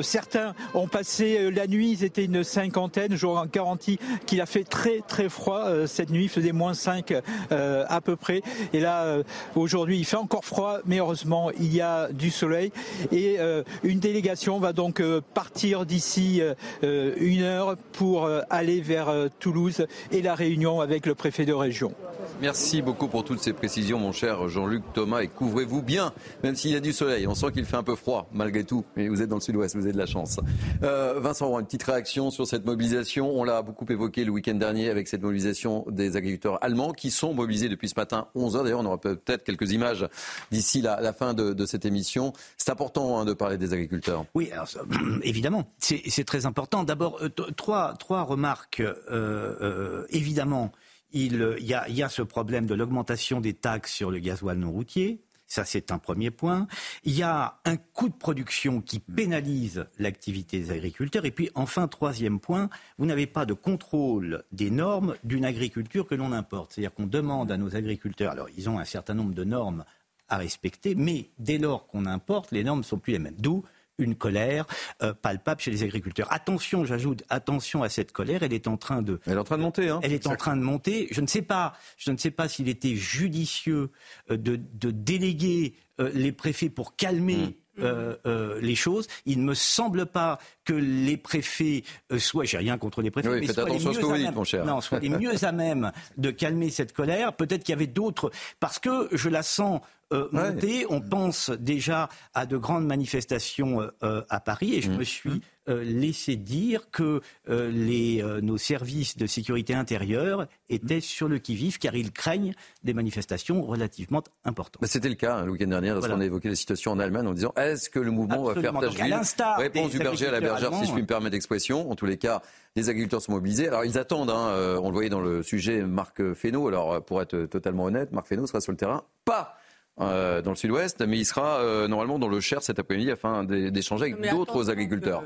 certains 0.01 0.53
ont 0.73 0.87
passé 0.87 1.51
la 1.51 1.67
nuit, 1.67 1.91
ils 1.91 2.03
étaient 2.03 2.25
une 2.25 2.43
cinquantaine. 2.43 3.15
Je 3.15 3.25
vous 3.25 3.35
garantis 3.51 3.99
qu'il 4.25 4.41
a 4.41 4.45
fait 4.45 4.63
très 4.63 5.01
très 5.07 5.29
froid 5.29 5.65
cette 5.85 6.09
nuit. 6.09 6.25
Il 6.25 6.29
faisait 6.29 6.51
moins 6.51 6.73
5 6.73 7.13
à 7.51 8.01
peu 8.01 8.15
près. 8.15 8.41
Et 8.73 8.79
là, 8.79 9.17
aujourd'hui, 9.55 9.97
il 9.97 10.05
fait 10.05 10.17
encore 10.17 10.45
froid, 10.45 10.79
mais 10.85 10.97
heureusement, 10.99 11.51
il 11.59 11.73
y 11.73 11.81
a 11.81 12.09
du 12.11 12.31
soleil. 12.31 12.71
Et 13.11 13.37
une 13.83 13.99
délégation 13.99 14.59
va 14.59 14.73
donc 14.73 15.01
partir 15.33 15.85
d'ici 15.85 16.41
une 16.81 17.43
heure 17.43 17.75
pour 17.93 18.29
aller 18.49 18.81
vers 18.81 19.13
Toulouse 19.39 19.85
et 20.11 20.21
la 20.21 20.35
réunion 20.35 20.81
avec 20.81 21.05
le 21.05 21.15
préfet 21.15 21.45
de 21.45 21.53
région. 21.53 21.93
Merci 22.41 22.81
beaucoup 22.81 23.07
toutes 23.23 23.39
ces 23.39 23.53
précisions, 23.53 23.99
mon 23.99 24.11
cher 24.11 24.47
Jean-Luc 24.47 24.83
Thomas. 24.93 25.21
Et 25.21 25.27
couvrez-vous 25.27 25.81
bien, 25.81 26.13
même 26.43 26.55
s'il 26.55 26.71
y 26.71 26.75
a 26.75 26.79
du 26.79 26.93
soleil. 26.93 27.27
On 27.27 27.35
sent 27.35 27.51
qu'il 27.53 27.65
fait 27.65 27.77
un 27.77 27.83
peu 27.83 27.95
froid, 27.95 28.29
malgré 28.33 28.63
tout. 28.63 28.85
Mais 28.95 29.07
vous 29.07 29.21
êtes 29.21 29.29
dans 29.29 29.35
le 29.35 29.41
sud-ouest, 29.41 29.75
vous 29.75 29.83
avez 29.83 29.93
de 29.93 29.97
la 29.97 30.05
chance. 30.05 30.39
Euh, 30.83 31.19
Vincent, 31.19 31.57
une 31.59 31.65
petite 31.65 31.83
réaction 31.83 32.31
sur 32.31 32.47
cette 32.47 32.65
mobilisation. 32.65 33.29
On 33.29 33.43
l'a 33.43 33.61
beaucoup 33.61 33.85
évoqué 33.89 34.25
le 34.25 34.31
week-end 34.31 34.55
dernier 34.55 34.89
avec 34.89 35.07
cette 35.07 35.21
mobilisation 35.21 35.85
des 35.89 36.15
agriculteurs 36.15 36.63
allemands 36.63 36.93
qui 36.93 37.11
sont 37.11 37.33
mobilisés 37.33 37.69
depuis 37.69 37.89
ce 37.89 37.95
matin 37.95 38.27
11h. 38.35 38.63
D'ailleurs, 38.63 38.79
on 38.79 38.85
aura 38.85 38.99
peut-être 38.99 39.43
quelques 39.43 39.71
images 39.71 40.07
d'ici 40.51 40.81
la, 40.81 41.13
fin 41.13 41.33
de, 41.33 41.65
cette 41.65 41.85
émission. 41.85 42.33
C'est 42.57 42.71
important 42.71 43.19
hein, 43.19 43.25
de 43.25 43.33
parler 43.33 43.57
des 43.57 43.73
agriculteurs. 43.73 44.25
Oui, 44.33 44.51
évidemment. 45.23 45.65
C'est 45.79 46.25
très 46.25 46.45
important. 46.45 46.83
D'abord, 46.83 47.19
euh, 47.21 47.29
trois, 47.29 47.93
trois 47.97 48.23
remarques. 48.23 48.81
Euh, 49.11 50.05
évidemment, 50.09 50.71
il, 51.11 51.55
y 51.59 51.73
a, 51.73 52.09
ce 52.09 52.21
problème 52.21 52.65
de 52.65 52.75
l'augmentation 52.75 53.41
des 53.41 53.53
taxes 53.53 53.93
sur 53.93 54.11
le 54.11 54.19
gasoil 54.19 54.57
non 54.57 54.71
routier. 54.71 55.21
Ça, 55.49 55.63
c'est 55.63 55.91
un 55.93 55.97
premier 55.97 56.29
point. 56.29 56.67
Il 57.05 57.15
y 57.15 57.23
a 57.23 57.59
un 57.63 57.77
coût 57.77 58.09
de 58.09 58.13
production 58.13 58.81
qui 58.81 58.99
pénalise 58.99 59.85
l'activité 59.97 60.59
des 60.59 60.71
agriculteurs. 60.71 61.23
Et 61.23 61.31
puis, 61.31 61.49
enfin, 61.55 61.87
troisième 61.87 62.39
point, 62.39 62.69
vous 62.97 63.05
n'avez 63.05 63.27
pas 63.27 63.45
de 63.45 63.53
contrôle 63.53 64.43
des 64.51 64.69
normes 64.69 65.15
d'une 65.23 65.45
agriculture 65.45 66.05
que 66.05 66.15
l'on 66.15 66.33
importe. 66.33 66.73
C'est-à-dire 66.73 66.93
qu'on 66.93 67.07
demande 67.07 67.49
à 67.49 67.57
nos 67.57 67.77
agriculteurs, 67.77 68.33
alors 68.33 68.49
ils 68.57 68.69
ont 68.69 68.77
un 68.77 68.85
certain 68.85 69.13
nombre 69.13 69.33
de 69.33 69.45
normes 69.45 69.85
à 70.27 70.37
respecter, 70.37 70.95
mais 70.95 71.29
dès 71.39 71.57
lors 71.57 71.87
qu'on 71.87 72.05
importe, 72.05 72.51
les 72.51 72.65
normes 72.65 72.79
ne 72.79 72.83
sont 72.83 72.99
plus 72.99 73.13
les 73.13 73.19
mêmes. 73.19 73.35
D'où 73.37 73.63
une 73.97 74.15
colère 74.15 74.65
euh, 75.01 75.13
palpable 75.13 75.61
chez 75.61 75.71
les 75.71 75.83
agriculteurs. 75.83 76.31
Attention, 76.31 76.85
j'ajoute, 76.85 77.23
attention 77.29 77.83
à 77.83 77.89
cette 77.89 78.11
colère, 78.11 78.43
elle 78.43 78.53
est 78.53 78.67
en 78.67 78.77
train 78.77 79.01
de... 79.01 79.19
Elle 79.25 79.33
est 79.33 79.37
en 79.37 79.43
train 79.43 79.57
de 79.57 79.63
monter. 79.63 79.89
Hein. 79.89 79.99
Elle 80.03 80.13
est 80.13 80.27
en 80.27 80.35
train 80.35 80.55
de 80.55 80.61
monter. 80.61 81.07
Je 81.11 81.21
ne 81.21 81.27
sais 81.27 81.41
pas, 81.41 81.73
je 81.97 82.11
ne 82.11 82.17
sais 82.17 82.31
pas 82.31 82.47
s'il 82.47 82.69
était 82.69 82.95
judicieux 82.95 83.91
euh, 84.31 84.37
de, 84.37 84.57
déléguer 84.91 85.75
euh, 85.99 86.11
les 86.13 86.31
préfets 86.31 86.69
pour 86.69 86.95
calmer... 86.95 87.57
Mm. 87.77 88.59
les 88.59 88.73
choses. 88.73 89.05
Il 89.27 89.39
ne 89.39 89.43
me 89.43 89.53
semble 89.53 90.07
pas 90.07 90.39
que 90.65 90.73
les 90.73 91.15
préfets 91.15 91.83
soient, 92.17 92.43
j'ai 92.43 92.57
rien 92.57 92.79
contre 92.79 93.03
les 93.03 93.11
préfets, 93.11 93.39
mais 93.39 93.45
soient 93.45 93.69
les, 93.69 93.77
mieux 93.77 94.03
à 94.03 94.17
même, 94.17 94.33
mon 94.33 94.43
cher. 94.43 94.65
Non, 94.65 94.81
soient 94.81 94.97
les 94.97 95.09
mieux 95.09 95.45
à 95.45 95.51
même 95.51 95.91
de 96.17 96.31
calmer 96.31 96.71
cette 96.71 96.91
colère. 96.91 97.33
Peut-être 97.33 97.63
qu'il 97.63 97.73
y 97.73 97.75
avait 97.75 97.85
d'autres, 97.85 98.31
parce 98.59 98.79
que 98.79 99.09
je 99.11 99.29
la 99.29 99.43
sens 99.43 99.81
euh, 100.13 100.85
On 100.89 101.01
pense 101.01 101.49
déjà 101.49 102.09
à 102.33 102.45
de 102.45 102.57
grandes 102.57 102.85
manifestations 102.85 103.81
euh, 103.81 103.87
euh, 104.03 104.21
à 104.29 104.39
Paris 104.39 104.75
et 104.75 104.81
je 104.81 104.89
mmh. 104.89 104.97
me 104.97 105.03
suis 105.03 105.41
mmh. 105.67 105.71
laissé 105.73 106.35
dire 106.35 106.89
que 106.91 107.21
les, 107.47 108.23
nos 108.41 108.57
services 108.57 109.17
de 109.17 109.27
sécurité 109.27 109.73
intérieure 109.73 110.47
étaient 110.69 111.01
sur 111.01 111.27
le 111.27 111.39
qui-vive 111.39 111.77
car 111.77 111.95
ils 111.95 112.11
craignent 112.11 112.53
des 112.83 112.93
manifestations 112.93 113.61
relativement 113.63 114.23
importantes. 114.45 114.85
C'était 114.85 115.09
le 115.09 115.15
cas 115.15 115.37
hein, 115.37 115.45
le 115.45 115.51
week-end 115.51 115.67
dernier 115.67 115.89
lorsqu'on 115.89 116.21
a 116.21 116.25
évoqué 116.25 116.47
la 116.49 116.55
situation 116.55 116.91
en 116.91 116.99
Allemagne 116.99 117.27
en 117.27 117.33
disant 117.33 117.53
est-ce 117.57 117.89
que 117.89 117.99
le 117.99 118.11
mouvement 118.11 118.43
va 118.43 118.53
faire 118.55 118.73
tâche 118.79 119.35
Réponse 119.57 119.91
du 119.91 119.99
berger 119.99 120.27
à 120.27 120.31
la 120.31 120.39
bergère, 120.39 120.73
si 120.73 120.85
je 120.85 120.93
puis 120.93 121.01
me 121.01 121.07
permettre 121.07 121.31
d'expression. 121.31 121.91
En 121.91 121.95
tous 121.95 122.05
les 122.05 122.17
cas, 122.17 122.41
les 122.75 122.89
agriculteurs 122.89 123.21
sont 123.21 123.33
mobilisés. 123.33 123.67
Alors 123.67 123.83
ils 123.83 123.97
attendent, 123.97 124.29
hein, 124.29 124.53
on 124.81 124.87
le 124.87 124.93
voyait 124.93 125.09
dans 125.09 125.21
le 125.21 125.43
sujet 125.43 125.81
Marc 125.81 126.33
Fesneau. 126.33 126.67
Alors 126.69 127.03
pour 127.03 127.21
être 127.21 127.45
totalement 127.45 127.85
honnête, 127.85 128.13
Marc 128.13 128.27
Fesneau 128.27 128.47
sera 128.47 128.61
sur 128.61 128.71
le 128.71 128.77
terrain, 128.77 129.03
pas 129.25 129.57
euh, 129.99 130.41
dans 130.41 130.51
le 130.51 130.55
sud-ouest, 130.55 131.01
mais 131.01 131.17
il 131.17 131.25
sera 131.25 131.59
euh, 131.59 131.87
normalement 131.87 132.19
dans 132.19 132.27
le 132.27 132.39
Cher 132.39 132.61
cet 132.61 132.79
après-midi 132.79 133.11
afin 133.11 133.43
d'échanger 133.43 134.13
avec 134.13 134.31
d'autres 134.31 134.69
agriculteurs. 134.69 135.23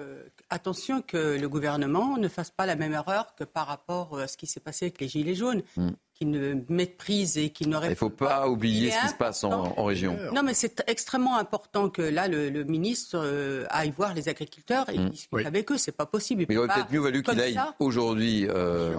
attention 0.49 1.01
que 1.01 1.39
le 1.39 1.49
gouvernement 1.49 2.17
ne 2.17 2.27
fasse 2.27 2.51
pas 2.51 2.65
la 2.65 2.75
même 2.75 2.93
erreur 2.93 3.35
que 3.35 3.43
par 3.43 3.67
rapport 3.67 4.19
à 4.19 4.27
ce 4.27 4.37
qui 4.37 4.47
s'est 4.47 4.59
passé 4.59 4.85
avec 4.85 4.99
les 4.99 5.07
Gilets 5.07 5.35
jaunes. 5.35 5.63
Hmm 5.77 5.91
qui 6.21 6.27
ne 6.27 6.53
méprise 6.69 7.39
et 7.39 7.49
qui 7.49 7.67
n'aurait 7.67 7.87
Il 7.87 7.91
ne 7.91 7.95
faut 7.95 8.11
pas, 8.11 8.47
oublier 8.47 8.91
ce 8.91 9.01
qui 9.01 9.07
se 9.07 9.15
passe 9.15 9.43
en, 9.43 9.83
région. 9.83 10.15
Non, 10.35 10.43
mais 10.43 10.53
c'est 10.53 10.83
extrêmement 10.85 11.37
important 11.37 11.89
que 11.89 12.03
là, 12.03 12.27
le, 12.27 12.63
ministre 12.63 13.15
euh, 13.15 13.65
aille 13.71 13.91
voir 13.97 14.13
les 14.13 14.29
agriculteurs 14.29 14.87
et 14.89 14.99
mmh. 14.99 15.09
discute 15.09 15.45
avec 15.47 15.71
eux. 15.71 15.79
C'est 15.79 15.97
pas 15.97 16.05
possible. 16.05 16.45
mais 16.47 16.53
il 16.53 16.57
aurait 16.59 16.67
peut-être 16.67 16.91
mieux 16.91 16.99
valu 16.99 17.23
qu'il 17.23 17.41
aille 17.41 17.59
aujourd'hui 17.79 18.45
euh, 18.47 18.95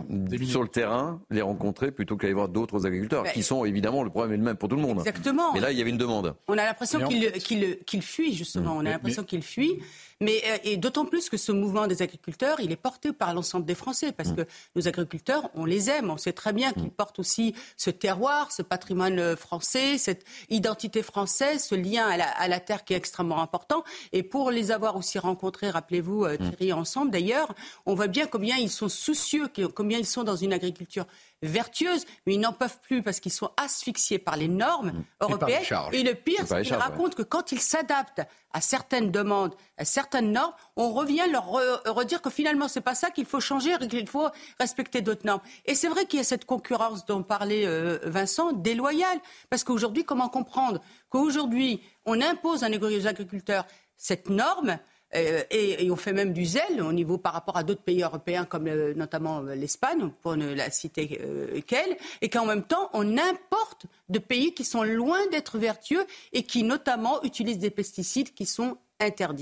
sur 0.49 0.63
le 0.63 0.69
terrain, 0.69 1.21
les 1.31 1.43
rencontrer, 1.43 1.93
plutôt 1.93 2.17
qu'aller 2.17 2.33
voir 2.33 2.49
d'autres 2.49 2.87
agriculteurs, 2.87 3.23
qui 3.33 3.45
sont 3.45 3.65
évidemment, 3.65 4.03
le 4.03 4.11
problème 4.11 4.33
est 4.33 4.39
le 4.39 4.43
même 4.43 4.57
pour 4.57 4.69
tout 4.69 4.77
le 4.77 4.83
monde. 4.83 4.99
Exactement. 4.99 5.53
Mais 5.53 5.61
là, 5.61 5.71
il 5.71 5.79
y 5.79 5.81
avait 5.81 5.91
une 5.91 5.99
demande. 5.99 6.35
On 6.49 6.59
a 6.59 6.65
l'impression 6.65 7.07
qu'il 7.07 8.03
fuit, 8.03 8.35
justement. 8.35 8.75
Mmh. 8.75 8.79
On 8.79 8.87
a 8.87 8.91
l'impression 8.91 9.23
qu'il 9.23 9.43
fuit. 9.45 9.79
Mais 10.23 10.41
euh, 10.47 10.59
et 10.63 10.77
d'autant 10.77 11.05
plus 11.05 11.29
que 11.29 11.37
ce 11.37 11.53
mouvement 11.53 11.87
des 11.87 12.01
agriculteurs, 12.01 12.61
il 12.61 12.71
est 12.71 12.77
porté 12.77 13.13
par 13.13 13.35
l'ensemble 13.35 13.67
des 13.67 13.75
Français, 13.75 14.13
parce 14.13 14.31
mmh. 14.31 14.37
que 14.37 14.47
nos 14.77 14.89
agriculteurs, 14.89 15.51
on 15.55 15.65
les 15.65 15.91
aime, 15.91 16.11
on 16.11 16.17
sait 16.17 16.33
très 16.33 16.53
bien 16.53 16.73
qu'ils 16.73 16.91
portent 16.91 17.19
aussi 17.19 17.55
ce 17.77 17.91
terroir, 17.91 18.53
ce 18.53 18.63
patrimoine 18.63 19.19
euh, 19.19 19.37
français, 19.37 19.99
cette 19.99 20.25
identité 20.49 21.03
française, 21.03 21.65
ce 21.65 21.75
lien 21.75 22.07
à 22.07 22.49
la, 22.49 22.61
terre 22.61 22.85
qui 22.85 22.95
est 22.95 22.97
extrêmement 22.97 23.43
important. 23.43 23.83
Et 24.13 24.23
pour 24.23 24.51
les 24.53 24.71
avoir 24.71 24.97
aussi 24.97 25.19
rencontrés, 25.19 25.71
rappelez-vous, 25.71 26.25
euh, 26.25 26.37
mm. 26.39 26.51
Thierry, 26.51 26.73
ensemble 26.73 27.11
d'ailleurs, 27.11 27.53
on 27.87 27.95
voit 27.95 28.07
bien 28.07 28.27
combien 28.27 28.57
ils 28.57 28.71
sont 28.71 28.89
soucieux, 28.89 29.49
combien 29.75 29.99
ils 29.99 30.07
sont 30.07 30.23
dans 30.23 30.37
une 30.37 30.53
agriculture 30.53 31.07
vertueuse, 31.43 32.05
mais 32.27 32.35
ils 32.35 32.41
n'en 32.41 32.53
peuvent 32.53 32.79
plus 32.81 33.03
parce 33.03 33.19
qu'ils 33.19 33.33
sont 33.33 33.51
asphyxiés 33.57 34.21
par 34.21 34.37
les 34.37 34.49
normes 34.49 34.93
mm. 34.93 35.05
européennes. 35.21 35.65
Et, 35.93 36.05
le 36.05 36.15
pire, 36.15 36.47
c'est 36.47 36.63
qu'ils 36.63 36.75
racontent 36.75 37.17
que 37.17 37.23
quand 37.23 37.51
ils 37.51 37.61
s'adaptent 37.61 38.23
à 38.53 38.61
certaines 38.61 39.11
demandes, 39.11 39.55
à 39.79 39.85
certaines 39.85 40.12
normes, 40.21 40.53
on 40.77 40.93
revient 40.93 41.25
leur 41.31 41.47
redire 41.47 42.21
que 42.23 42.31
finalement, 42.31 42.69
c'est 42.69 42.81
pas 42.81 42.95
ça 42.95 43.11
qu'il 43.11 43.27
faut 43.27 43.41
changer, 43.41 43.73
qu'il 43.89 44.09
faut 44.09 44.29
respecter 44.61 45.01
d'autres 45.01 45.27
normes. 45.27 45.41
Et 45.67 45.75
c'est 45.75 45.89
vrai 45.89 46.07
qu'il 46.07 46.19
y 46.19 46.21
a 46.21 46.25
cette 46.25 46.45
concurrence 46.45 47.07
dont 47.07 47.23
parlait 47.23 47.67
euh, 47.67 47.99
Vincent, 48.05 48.53
déloyale. 48.53 49.19
Parce 49.51 49.65
qu'aujourd'hui, 49.65 50.05
comment 50.05 50.29
comprendre 50.29 50.81
qu'aujourd'hui, 51.09 51.81
on 52.05 52.21
impose 52.21 52.63
nos 52.63 53.07
agriculteurs 53.07 53.67
cette 53.97 54.29
norme 54.29 54.79
euh, 55.15 55.43
et, 55.51 55.91
on 55.91 55.97
fait 55.97 56.15
même 56.15 56.33
du 56.33 56.47
zèle 56.47 56.81
au 56.81 56.93
niveau 56.93 57.19
par 57.19 57.35
rapport 57.35 57.59
à 57.59 57.63
d'autres 57.63 57.83
pays 57.83 58.03
européens 58.03 58.47
comme 58.47 58.67
euh, 58.67 58.95
notamment 58.95 59.43
l'Espagne, 59.43 60.11
pour 60.23 60.37
ne 60.37 60.55
la 60.55 60.71
citer 60.71 61.21
qu'elle, 61.67 61.97
et 62.23 62.31
qu'en 62.31 62.47
même 62.47 62.63
temps 62.63 62.89
on 62.95 63.19
importe 63.19 63.87
de 64.09 64.19
pays 64.19 64.55
qui 64.55 64.65
sont 64.65 64.83
loin 64.83 65.19
d'être 65.31 65.59
vertueux 65.59 66.07
et 66.33 66.45
qui 66.45 66.63
notamment 66.63 67.23
utilisent 67.25 67.59
des 67.59 67.71
pesticides 67.71 68.33
qui 68.33 68.47
sont 68.47 68.79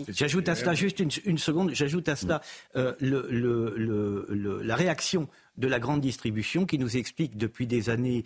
J'ajoute 0.09 0.49
à 0.49 0.55
cela 0.55 0.75
juste 0.75 1.01
une, 1.01 1.39
seconde, 1.39 1.71
j'ajoute 1.73 2.09
à 2.09 2.17
cela 2.17 2.41
la 2.75 4.77
réaction 4.77 5.29
de 5.57 5.69
la 5.69 5.79
grande 5.79 6.01
distribution 6.01 6.67
qui 6.67 6.79
nous 6.79 6.97
explique 6.97 7.37
depuis 7.37 7.67
des 7.67 7.91
années 7.91 8.25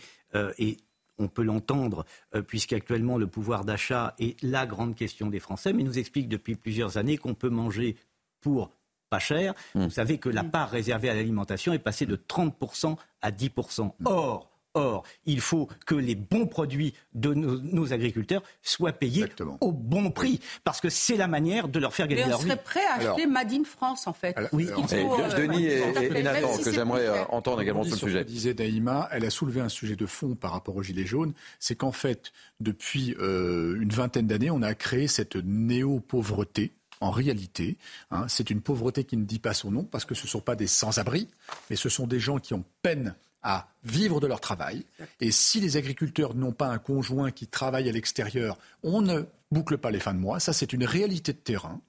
et 0.59 0.79
on 1.19 1.29
peut 1.29 1.43
l'entendre, 1.43 2.05
euh, 2.35 2.43
puisqu'actuellement 2.43 3.19
le 3.19 3.27
pouvoir 3.27 3.65
d'achat 3.65 4.15
est 4.19 4.41
la 4.43 4.67
grande 4.67 4.95
question 4.95 5.29
des 5.29 5.41
Français, 5.41 5.73
mais 5.73 5.83
nous 5.83 5.99
explique 5.99 6.29
depuis 6.29 6.57
plusieurs 6.57 6.97
années 6.97 7.19
qu'on 7.19 7.35
peut 7.35 7.49
manger 7.49 7.97
pour 8.41 8.71
pas 9.11 9.19
cher. 9.19 9.55
Mmh. 9.75 9.85
Vous 9.85 9.91
savez 9.91 10.19
que 10.19 10.29
la 10.29 10.45
part 10.45 10.71
réservée 10.71 11.11
à 11.11 11.15
l'alimentation 11.15 11.73
est 11.73 11.79
passée 11.79 12.07
de 12.07 12.17
30% 12.17 12.97
à 13.23 13.31
10%. 13.31 13.93
Or, 14.05 14.51
Or, 14.75 15.05
il 15.25 15.41
faut 15.41 15.69
que 15.87 15.95
les 15.95 16.17
bons 16.17 16.47
produits 16.47 16.95
de 17.15 17.33
nos, 17.33 17.61
nos 17.61 17.93
agriculteurs 17.93 18.43
soient 18.63 18.93
payés 18.93 19.25
au 19.61 19.71
bon 19.71 20.11
prix, 20.11 20.41
parce 20.65 20.81
que 20.81 20.89
c'est 20.89 21.17
la 21.17 21.29
manière 21.29 21.69
de 21.69 21.79
leur 21.79 21.95
faire 21.95 22.09
gagner 22.09 22.23
Mais 22.23 22.27
on 22.27 22.31
leur 22.31 22.39
vie. 22.41 22.47
serait 22.47 22.63
prêt 22.63 22.85
à 22.91 22.95
acheter 22.95 23.27
Made 23.27 23.53
in 23.53 23.65
France, 23.65 24.07
en 24.07 24.13
fait. 24.13 24.37
oui, 24.53 24.69
Il 24.77 24.89
faut, 24.89 24.95
Et 24.95 25.05
euh, 25.05 25.39
Denis 25.39 25.67
et, 25.67 26.23
Nathan, 26.23 26.53
si 26.55 26.65
que 26.65 26.73
j'aimerais 26.73 27.07
euh, 27.07 27.25
entendre 27.29 27.61
également 27.61 27.85
sur 27.85 27.93
le 27.93 27.99
ce 28.01 28.07
sujet. 28.07 28.25
que 28.25 28.29
disait 28.29 28.55
Daïma, 28.55 29.09
elle 29.13 29.25
a 29.25 29.31
soulevé 29.31 29.61
un 29.61 29.69
sujet 29.69 29.97
de 29.97 30.07
fond 30.07 30.35
par 30.35 30.51
rapport 30.53 30.75
aux 30.75 30.83
Gilets 30.83 31.07
jaunes. 31.07 31.35
C'est 31.61 31.77
qu'en 31.77 31.93
fait, 31.93 32.33
depuis 32.59 33.15
euh, 33.21 33.81
une 33.81 33.91
vingtaine 33.91 34.27
d'années, 34.27 34.51
on 34.51 34.63
a 34.63 34.75
créé 34.75 35.07
cette 35.07 35.37
néo-pauvreté. 35.37 36.73
En 37.01 37.11
réalité, 37.11 37.77
hein, 38.11 38.27
c'est 38.29 38.51
une 38.51 38.61
pauvreté 38.61 39.05
qui 39.05 39.17
ne 39.17 39.25
dit 39.25 39.41
pas 39.41 39.53
son 39.53 39.71
nom 39.71 39.85
parce 39.85 40.05
que 40.05 40.15
ce 40.15 40.25
ne 40.25 40.29
sont 40.29 40.41
pas 40.41 40.57
des 40.57 40.67
sans-abri, 40.67 41.29
mais 41.69 41.77
ce 41.77 41.89
sont 41.89 42.07
des 42.07 42.21
gens 42.21 42.39
qui 42.39 42.55
ont 42.55 42.65
peine 42.83 43.15
à 43.45 43.69
vivre 43.85 44.19
de 44.19 44.27
leur 44.27 44.41
travail. 44.41 44.85
Et 45.21 45.31
si 45.31 45.61
les 45.61 45.77
agriculteurs 45.77 46.35
n'ont 46.35 46.53
pas 46.53 46.69
un 46.69 46.79
conjoint 46.79 47.31
qui 47.31 47.47
travaille 47.47 47.89
à 47.89 47.93
l'extérieur, 47.93 48.59
on 48.83 49.03
ne 49.03 49.23
boucle 49.53 49.79
pas 49.79 49.91
les 49.91 50.01
fins 50.01 50.15
de 50.15 50.19
mois. 50.19 50.41
Ça, 50.41 50.53
c'est 50.53 50.73
une 50.73 50.85
réalité 50.85 51.33
de 51.33 51.39
terrain. 51.39 51.81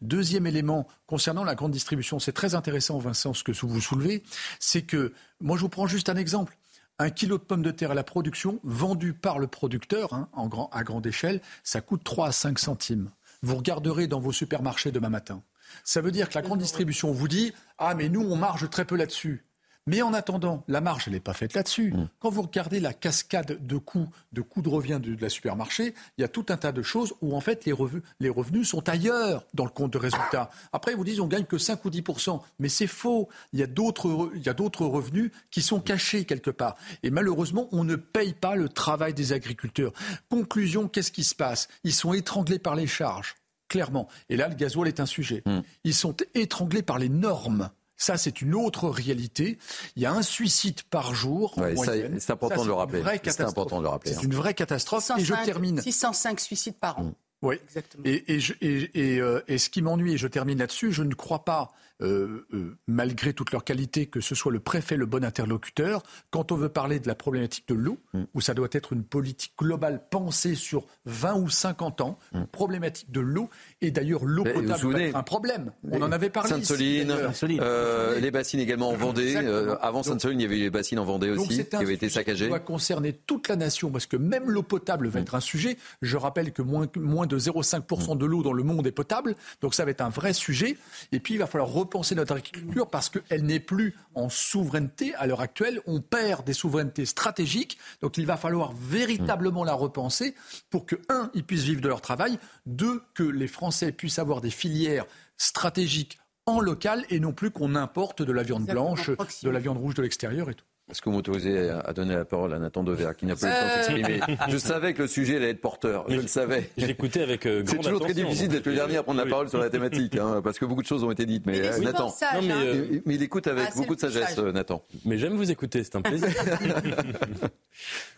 Deuxième 0.00 0.46
élément, 0.46 0.88
concernant 1.06 1.44
la 1.44 1.54
grande 1.54 1.72
distribution, 1.72 2.18
c'est 2.18 2.32
très 2.32 2.54
intéressant, 2.54 2.98
Vincent, 2.98 3.34
ce 3.34 3.44
que 3.44 3.52
vous 3.52 3.80
soulevez, 3.80 4.22
c'est 4.58 4.82
que, 4.82 5.12
moi, 5.40 5.56
je 5.56 5.62
vous 5.62 5.68
prends 5.68 5.86
juste 5.86 6.08
un 6.08 6.16
exemple. 6.16 6.56
Un 6.98 7.10
kilo 7.10 7.38
de 7.38 7.42
pommes 7.42 7.62
de 7.62 7.70
terre 7.70 7.90
à 7.90 7.94
la 7.94 8.04
production, 8.04 8.60
vendu 8.64 9.12
par 9.12 9.38
le 9.38 9.46
producteur 9.46 10.12
hein, 10.12 10.28
à 10.72 10.84
grande 10.84 11.06
échelle, 11.06 11.40
ça 11.62 11.80
coûte 11.80 12.04
3 12.04 12.28
à 12.28 12.32
5 12.32 12.58
centimes. 12.58 13.10
Vous 13.42 13.56
regarderez 13.56 14.06
dans 14.06 14.20
vos 14.20 14.32
supermarchés 14.32 14.92
demain 14.92 15.08
matin. 15.08 15.42
Ça 15.84 16.00
veut 16.00 16.12
dire 16.12 16.28
que 16.28 16.34
la 16.34 16.42
grande 16.42 16.60
distribution 16.60 17.12
vous 17.12 17.28
dit 17.28 17.52
Ah, 17.78 17.94
mais 17.94 18.08
nous, 18.08 18.20
on 18.20 18.36
marge 18.36 18.68
très 18.70 18.84
peu 18.84 18.94
là-dessus. 18.94 19.44
Mais 19.88 20.00
en 20.00 20.14
attendant, 20.14 20.62
la 20.68 20.80
marge, 20.80 21.04
elle 21.08 21.14
n'est 21.14 21.20
pas 21.20 21.32
faite 21.34 21.54
là-dessus. 21.54 21.92
Quand 22.20 22.30
vous 22.30 22.42
regardez 22.42 22.78
la 22.78 22.92
cascade 22.92 23.66
de 23.66 23.76
coûts, 23.78 24.08
de 24.32 24.40
coûts 24.40 24.62
de 24.62 24.68
revient 24.68 25.00
de, 25.02 25.14
de 25.16 25.20
la 25.20 25.28
supermarché, 25.28 25.94
il 26.16 26.20
y 26.20 26.24
a 26.24 26.28
tout 26.28 26.46
un 26.50 26.56
tas 26.56 26.70
de 26.70 26.82
choses 26.82 27.14
où 27.20 27.34
en 27.36 27.40
fait 27.40 27.64
les 27.64 27.72
revenus, 27.72 28.02
les 28.20 28.28
revenus 28.28 28.68
sont 28.68 28.88
ailleurs 28.88 29.44
dans 29.54 29.64
le 29.64 29.70
compte 29.70 29.92
de 29.92 29.98
résultat. 29.98 30.50
Après, 30.72 30.92
ils 30.92 30.96
vous 30.96 31.02
disent 31.04 31.18
on 31.18 31.26
gagne 31.26 31.46
que 31.46 31.58
5 31.58 31.84
ou 31.84 31.90
10% 31.90 32.40
mais 32.60 32.68
c'est 32.68 32.86
faux. 32.86 33.28
Il 33.52 33.58
y 33.58 33.62
a 33.64 33.66
d'autres, 33.66 34.08
re- 34.08 34.30
il 34.36 34.42
y 34.46 34.48
a 34.48 34.54
d'autres 34.54 34.86
revenus 34.86 35.32
qui 35.50 35.62
sont 35.62 35.80
cachés 35.80 36.24
quelque 36.26 36.50
part. 36.50 36.76
Et 37.02 37.10
malheureusement, 37.10 37.68
on 37.72 37.82
ne 37.82 37.96
paye 37.96 38.34
pas 38.34 38.54
le 38.54 38.68
travail 38.68 39.14
des 39.14 39.32
agriculteurs. 39.32 39.92
Conclusion, 40.28 40.86
qu'est-ce 40.86 41.10
qui 41.12 41.24
se 41.24 41.34
passe? 41.34 41.66
Ils 41.82 41.92
sont 41.94 42.12
étranglés 42.12 42.60
par 42.60 42.76
les 42.76 42.86
charges, 42.86 43.34
clairement. 43.68 44.06
Et 44.28 44.36
là, 44.36 44.46
le 44.48 44.54
gasoil 44.54 44.86
est 44.86 45.00
un 45.00 45.06
sujet. 45.06 45.42
Ils 45.82 45.94
sont 45.94 46.16
étranglés 46.34 46.82
par 46.82 46.98
les 47.00 47.08
normes. 47.08 47.70
Ça, 48.02 48.16
c'est 48.16 48.42
une 48.42 48.54
autre 48.56 48.88
réalité. 48.88 49.58
Il 49.94 50.02
y 50.02 50.06
a 50.06 50.12
un 50.12 50.22
suicide 50.22 50.82
par 50.90 51.14
jour. 51.14 51.56
Ouais, 51.56 51.74
c'est 52.18 52.32
important 52.32 52.62
de 52.62 52.66
le 52.66 52.72
une 52.72 52.78
rappeler. 52.78 53.00
vraie 53.00 53.12
C'est 53.14 53.18
catastrophe. 53.20 53.48
important 53.50 53.78
de 53.78 53.82
le 53.84 53.88
rappeler. 53.90 54.12
hein. 54.12 54.16
C'est 54.18 54.26
une 54.26 54.34
vraie 54.34 54.54
catastrophe. 54.54 55.08
Et 55.16 55.20
je 55.20 55.26
605 55.26 55.44
termine. 55.44 55.80
605 55.80 56.40
suicides 56.40 56.74
par 56.80 56.98
an. 56.98 57.12
Oui. 57.42 57.56
Et, 58.04 58.34
et, 58.34 58.40
je- 58.40 58.54
et- 58.60 58.90
et, 59.14 59.20
euh, 59.20 59.40
et 59.46 59.58
ce 59.58 59.70
qui 59.70 59.82
m'ennuie, 59.82 60.14
et 60.14 60.16
je 60.18 60.26
termine 60.26 60.58
là-dessus, 60.58 60.92
je 60.92 61.02
ne 61.04 61.14
crois 61.14 61.44
pas, 61.44 61.72
euh, 62.00 62.46
euh, 62.54 62.76
malgré 62.86 63.32
toute 63.32 63.52
leur 63.52 63.64
qualité, 63.64 64.06
que 64.06 64.20
ce 64.20 64.34
soit 64.34 64.52
le 64.52 64.60
préfet 64.60 64.96
le 64.96 65.06
bon 65.06 65.24
interlocuteur. 65.24 66.02
Quand 66.30 66.52
on 66.52 66.56
veut 66.56 66.68
parler 66.68 67.00
de 67.00 67.08
la 67.08 67.14
problématique 67.14 67.68
de 67.68 67.74
l'eau, 67.74 67.98
Mm. 68.12 68.24
où 68.34 68.40
ça 68.40 68.54
doit 68.54 68.68
être 68.72 68.92
une 68.92 69.04
politique 69.04 69.52
globale 69.58 70.02
pensée 70.10 70.54
sur 70.54 70.86
20 71.06 71.34
ou 71.36 71.48
50 71.48 72.00
ans, 72.00 72.18
une 72.34 72.46
problématique 72.46 73.10
de 73.10 73.20
l'eau, 73.20 73.48
et 73.80 73.90
d'ailleurs 73.90 74.24
l'eau 74.24 74.42
Mm. 74.42 74.46
Mais 74.46 74.52
vous 74.52 74.60
vous 74.62 74.68
potable 74.68 74.92
va 74.92 75.02
être 75.02 75.16
un 75.16 75.22
problème. 75.22 75.72
On 75.90 76.02
en 76.02 76.12
avait 76.12 76.30
parlé. 76.30 76.50
ici, 76.50 76.66
Sainte-Soline, 76.66 77.60
euh, 77.60 78.18
les 78.20 78.30
bassines 78.30 78.60
également 78.60 78.90
en 78.90 78.96
Vendée. 78.96 79.36
Euh, 79.36 79.76
avant 79.80 80.02
Sainte-Soline, 80.02 80.40
il 80.40 80.42
y 80.42 80.46
avait 80.46 80.56
eu 80.58 80.62
les 80.62 80.70
bassines 80.70 80.98
en 80.98 81.04
Vendée 81.04 81.34
Donc 81.34 81.46
aussi, 81.46 81.64
qui 81.64 81.76
avaient 81.76 81.94
été 81.94 82.08
sujet 82.08 82.18
saccagées. 82.20 82.44
qui 82.46 82.48
doit 82.50 82.60
concerner 82.60 83.12
toute 83.12 83.48
la 83.48 83.56
nation 83.56 83.90
parce 83.90 84.06
que 84.06 84.16
même 84.16 84.50
l'eau 84.50 84.62
potable 84.62 85.08
va 85.08 85.20
être 85.20 85.34
un 85.34 85.40
sujet. 85.40 85.76
Je 86.02 86.16
rappelle 86.16 86.52
que 86.52 86.62
moins, 86.62 86.86
moins 86.96 87.26
de 87.26 87.38
0,5% 87.38 88.16
de 88.16 88.26
l'eau 88.26 88.42
dans 88.42 88.52
le 88.52 88.62
monde 88.62 88.86
est 88.86 88.92
potable, 88.92 89.34
donc 89.60 89.74
ça 89.74 89.84
va 89.84 89.90
être 89.90 90.00
un 90.00 90.08
vrai 90.08 90.32
sujet. 90.32 90.76
Et 91.12 91.20
puis 91.20 91.34
il 91.34 91.38
va 91.38 91.46
falloir 91.46 91.70
repenser 91.82 92.14
notre 92.14 92.34
agriculture 92.34 92.88
parce 92.88 93.08
qu'elle 93.08 93.44
n'est 93.44 93.60
plus 93.60 93.94
en 94.14 94.28
souveraineté 94.28 95.14
à 95.16 95.26
l'heure 95.26 95.40
actuelle. 95.40 95.80
On 95.86 96.00
perd 96.00 96.44
des 96.44 96.52
souverainetés 96.52 97.06
stratégiques, 97.06 97.78
donc 98.00 98.18
il 98.18 98.26
va 98.26 98.36
falloir 98.36 98.72
véritablement 98.72 99.64
la 99.64 99.74
repenser 99.74 100.34
pour 100.70 100.86
que 100.86 100.96
un, 101.08 101.30
ils 101.34 101.44
puissent 101.44 101.64
vivre 101.64 101.80
de 101.80 101.88
leur 101.88 102.00
travail, 102.00 102.38
deux, 102.66 103.02
que 103.14 103.22
les 103.22 103.48
Français 103.48 103.92
puissent 103.92 104.18
avoir 104.18 104.40
des 104.40 104.50
filières 104.50 105.06
stratégiques 105.36 106.18
en 106.46 106.60
local 106.60 107.04
et 107.10 107.20
non 107.20 107.32
plus 107.32 107.50
qu'on 107.50 107.74
importe 107.74 108.22
de 108.22 108.32
la 108.32 108.42
viande 108.42 108.66
blanche, 108.66 109.10
de 109.10 109.50
la 109.50 109.60
viande 109.60 109.78
rouge 109.78 109.94
de 109.94 110.02
l'extérieur 110.02 110.50
et 110.50 110.54
tout. 110.54 110.64
Est-ce 110.90 111.00
que 111.00 111.08
vous 111.08 111.14
m'autorisez 111.16 111.70
à 111.70 111.92
donner 111.92 112.14
la 112.16 112.24
parole 112.24 112.52
à 112.52 112.58
Nathan 112.58 112.82
Dever, 112.82 113.10
qui 113.16 113.24
n'a 113.24 113.36
pas 113.36 113.46
eu 113.46 113.50
le 113.50 113.54
temps 113.56 113.64
de 113.66 113.70
Euh. 113.70 113.82
s'exprimer 113.82 114.20
Je 114.48 114.56
savais 114.58 114.94
que 114.94 115.02
le 115.02 115.08
sujet 115.08 115.36
allait 115.36 115.50
être 115.50 115.60
porteur, 115.60 116.04
je 116.08 116.16
le 116.20 116.26
savais. 116.26 116.70
J'écoutais 116.76 117.22
avec 117.22 117.46
euh, 117.46 117.62
C'est 117.64 117.74
grande 117.76 117.84
toujours 117.86 118.00
très 118.00 118.14
difficile 118.14 118.48
d'être 118.48 118.66
le 118.66 118.74
dernier 118.74 118.96
à 118.96 119.02
prendre 119.04 119.22
la 119.22 119.30
parole 119.30 119.48
sur 119.48 119.58
la 119.58 119.70
thématique, 119.70 120.16
hein, 120.18 120.40
parce 120.42 120.58
que 120.58 120.64
beaucoup 120.66 120.82
de 120.82 120.86
choses 120.86 121.04
ont 121.04 121.10
été 121.12 121.24
dites. 121.24 121.46
Mais 121.46 121.58
Il 121.58 121.64
euh, 121.64 121.78
Nathan, 121.78 122.08
sage, 122.08 122.34
Non, 122.34 122.42
mais, 122.48 122.52
hein. 122.52 122.62
euh, 122.64 122.86
mais, 122.90 123.02
mais 123.06 123.14
il 123.14 123.22
écoute 123.22 123.46
avec 123.46 123.66
Ah, 123.68 123.70
c'est 123.72 123.78
beaucoup 123.80 123.94
de 123.94 124.00
sagesse, 124.00 124.34
sage. 124.34 124.38
euh, 124.44 124.52
Nathan. 124.52 124.82
Mais 125.04 125.18
j'aime 125.18 125.34
vous 125.34 125.50
écouter, 125.50 125.82
c'est 125.84 125.96
un 125.96 126.02
plaisir. 126.02 126.28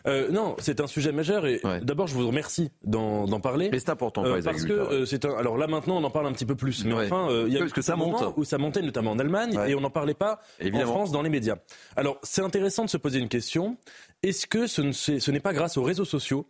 Euh, 0.05 0.29
non, 0.29 0.55
c'est 0.59 0.81
un 0.81 0.85
sujet 0.85 1.11
majeur 1.13 1.47
et 1.47 1.61
d'abord 1.81 2.05
je 2.07 2.13
vous 2.13 2.27
remercie 2.27 2.69
d'en 2.83 3.39
parler. 3.39 3.69
Mais 3.71 3.79
c'est 3.79 3.89
important 3.89 4.21
les 4.35 4.41
parce 4.43 4.63
que 4.65 4.73
euh, 4.73 5.05
c'est 5.05 5.25
un. 5.25 5.33
Alors 5.37 5.57
là 5.57 5.65
maintenant 5.65 5.97
on 5.97 6.03
en 6.03 6.11
parle 6.11 6.27
un 6.27 6.33
petit 6.33 6.45
peu 6.45 6.55
plus, 6.55 6.83
mais 6.85 6.93
Ouais. 6.93 7.05
enfin 7.05 7.29
euh, 7.31 7.45
il 7.47 7.53
y 7.53 7.55
a 7.55 7.61
Parce 7.61 7.71
que 7.73 7.81
ça 7.81 7.93
un 7.93 7.95
moment 7.95 8.19
monte. 8.21 8.33
où 8.37 8.43
ça 8.43 8.57
montait 8.57 8.81
notamment 8.81 9.11
en 9.11 9.17
Allemagne 9.19 9.57
Ouais. 9.57 9.71
et 9.71 9.75
on 9.75 9.79
n'en 9.81 9.89
parlait 9.89 10.13
pas 10.13 10.41
en 10.71 10.79
France 10.81 11.11
dans 11.11 11.21
les 11.23 11.29
médias. 11.29 11.55
Alors 11.95 12.19
c'est 12.21 12.41
intéressant 12.55 12.85
de 12.85 12.89
se 12.89 12.95
poser 12.95 13.19
une 13.19 13.27
question. 13.27 13.77
Est-ce 14.23 14.47
que 14.47 14.65
ce 14.65 15.31
n'est 15.31 15.39
pas 15.41 15.51
grâce 15.51 15.75
aux 15.75 15.83
réseaux 15.83 16.05
sociaux 16.05 16.47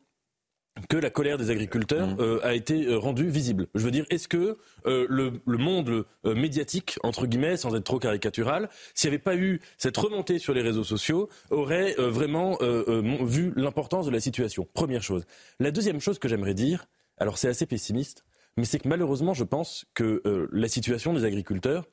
que 0.88 0.98
la 0.98 1.10
colère 1.10 1.40
des 1.40 1.50
agriculteurs 1.50 2.10
Mmh. 2.10 2.18
euh, 2.20 2.46
a 2.46 2.54
été 2.54 2.86
euh, 2.86 3.00
rendue 3.00 3.28
visible? 3.28 3.66
Je 3.74 3.84
veux 3.84 3.90
dire, 3.90 4.06
est-ce 4.12 4.28
que 4.28 4.60
euh, 4.86 5.08
le, 5.10 5.42
le 5.48 5.58
monde 5.58 6.06
médiatique, 6.24 7.00
entre 7.02 7.26
guillemets, 7.26 7.58
sans 7.58 7.74
être 7.76 7.84
trop 7.84 7.98
caricatural, 7.98 8.70
s'il 8.94 9.10
n'y 9.10 9.16
avait 9.16 9.24
pas 9.24 9.36
eu 9.36 9.62
cette 9.80 9.98
remontée 9.98 10.38
sur 10.38 10.54
les 10.54 10.62
réseaux 10.62 10.84
sociaux, 10.84 11.28
aurait 11.50 11.96
vraiment 11.98 12.60
vu 13.24 13.52
l'importance 13.56 14.06
de 14.06 14.12
la 14.12 14.20
situation? 14.20 14.68
Première 14.76 15.02
chose. 15.02 15.26
La 15.60 15.72
deuxième 15.72 16.00
chose 16.00 16.20
que 16.20 16.28
j'aimerais 16.28 16.54
dire, 16.54 16.86
alors 17.18 17.40
c'est 17.40 17.48
assez 17.48 17.66
pessimiste, 17.66 18.26
mais 18.58 18.66
c'est 18.66 18.78
que 18.78 18.88
malheureusement, 18.88 19.34
je 19.34 19.44
pense 19.44 19.86
que 19.96 20.22
la 20.52 20.68
situation 20.68 21.14
des 21.14 21.24
agriculteurs, 21.24 21.86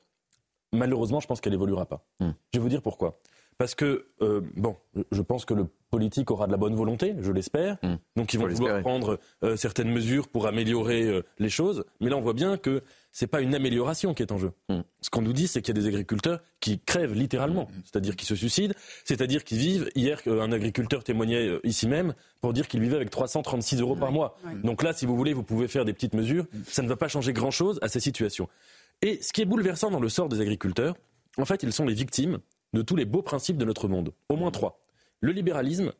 malheureusement, 0.71 1.19
je 1.19 1.25
pense 1.25 1.41
qu'elle 1.41 1.53
évoluera 1.55 1.87
pas. 1.87 2.05
Mmh. 2.19 2.29
Je 2.53 2.59
vais 2.59 2.63
vous 2.63 2.69
dire 2.69 2.83
pourquoi. 2.83 3.19
Parce 3.57 3.75
que, 3.75 4.07
euh, 4.21 4.41
bon, 4.55 4.75
je 5.11 5.21
pense 5.21 5.45
que 5.45 5.53
le 5.53 5.67
politique 5.93 6.31
aura 6.31 6.47
de 6.47 6.51
la 6.51 6.57
bonne 6.57 6.73
volonté, 6.73 7.13
je 7.19 7.31
l'espère. 7.31 7.77
Donc 8.15 8.33
ils 8.33 8.39
vont 8.39 8.47
vouloir 8.47 8.81
prendre 8.81 9.19
euh, 9.43 9.55
certaines 9.55 9.91
mesures 9.91 10.27
pour 10.27 10.47
améliorer 10.47 11.03
euh, 11.03 11.21
les 11.37 11.49
choses. 11.49 11.85
Mais 12.01 12.09
là, 12.09 12.17
on 12.17 12.21
voit 12.21 12.33
bien 12.33 12.57
que 12.57 12.81
c'est 13.11 13.27
pas 13.27 13.41
une 13.41 13.53
amélioration 13.53 14.15
qui 14.15 14.23
est 14.23 14.31
en 14.31 14.39
jeu. 14.39 14.53
Mmh. 14.69 14.79
Ce 15.01 15.11
qu'on 15.11 15.21
nous 15.21 15.33
dit, 15.33 15.47
c'est 15.47 15.61
qu'il 15.61 15.77
y 15.77 15.77
a 15.77 15.81
des 15.81 15.87
agriculteurs 15.87 16.39
qui 16.59 16.79
crèvent 16.79 17.13
littéralement, 17.13 17.65
Mmh. 17.65 17.81
c'est-à-dire 17.85 18.15
qui 18.15 18.25
se 18.25 18.35
suicident, 18.35 18.73
c'est-à-dire 19.05 19.43
qui 19.43 19.55
vivent. 19.55 19.87
Hier, 19.93 20.19
un 20.25 20.51
agriculteur 20.51 21.03
témoignait 21.03 21.47
euh, 21.47 21.59
ici 21.63 21.87
même 21.87 22.15
pour 22.41 22.53
dire 22.53 22.67
qu'il 22.67 22.81
vivait 22.81 22.95
avec 22.95 23.11
336 23.11 23.79
euros 23.81 23.95
par 23.95 24.11
mois. 24.11 24.35
Donc 24.63 24.81
là, 24.81 24.93
si 24.93 25.05
vous 25.05 25.15
voulez, 25.15 25.33
vous 25.33 25.43
pouvez 25.43 25.67
faire 25.67 25.85
des 25.85 25.93
petites 25.93 26.15
mesures. 26.15 26.47
Ça 26.67 26.81
ne 26.81 26.87
va 26.87 26.95
pas 26.95 27.07
changer 27.07 27.33
grand-chose 27.33 27.77
à 27.83 27.87
ces 27.87 27.99
situations. 27.99 28.49
Et 29.03 29.21
ce 29.21 29.31
qui 29.31 29.43
est 29.43 29.45
bouleversant 29.45 29.91
dans 29.91 29.99
le 29.99 30.09
sort 30.09 30.27
des 30.27 30.41
agriculteurs, 30.41 30.95
en 31.37 31.45
fait, 31.45 31.61
ils 31.61 31.71
sont 31.71 31.85
les 31.85 31.93
victimes 31.93 32.39
de 32.73 32.81
tous 32.81 32.95
les 32.95 33.05
beaux 33.05 33.21
principes 33.21 33.57
de 33.57 33.65
notre 33.65 33.87
monde. 33.87 34.13
Au 34.29 34.35
moins 34.35 34.51
trois. 34.51 34.79
Le 35.21 35.31
libéralisme, 35.31 35.93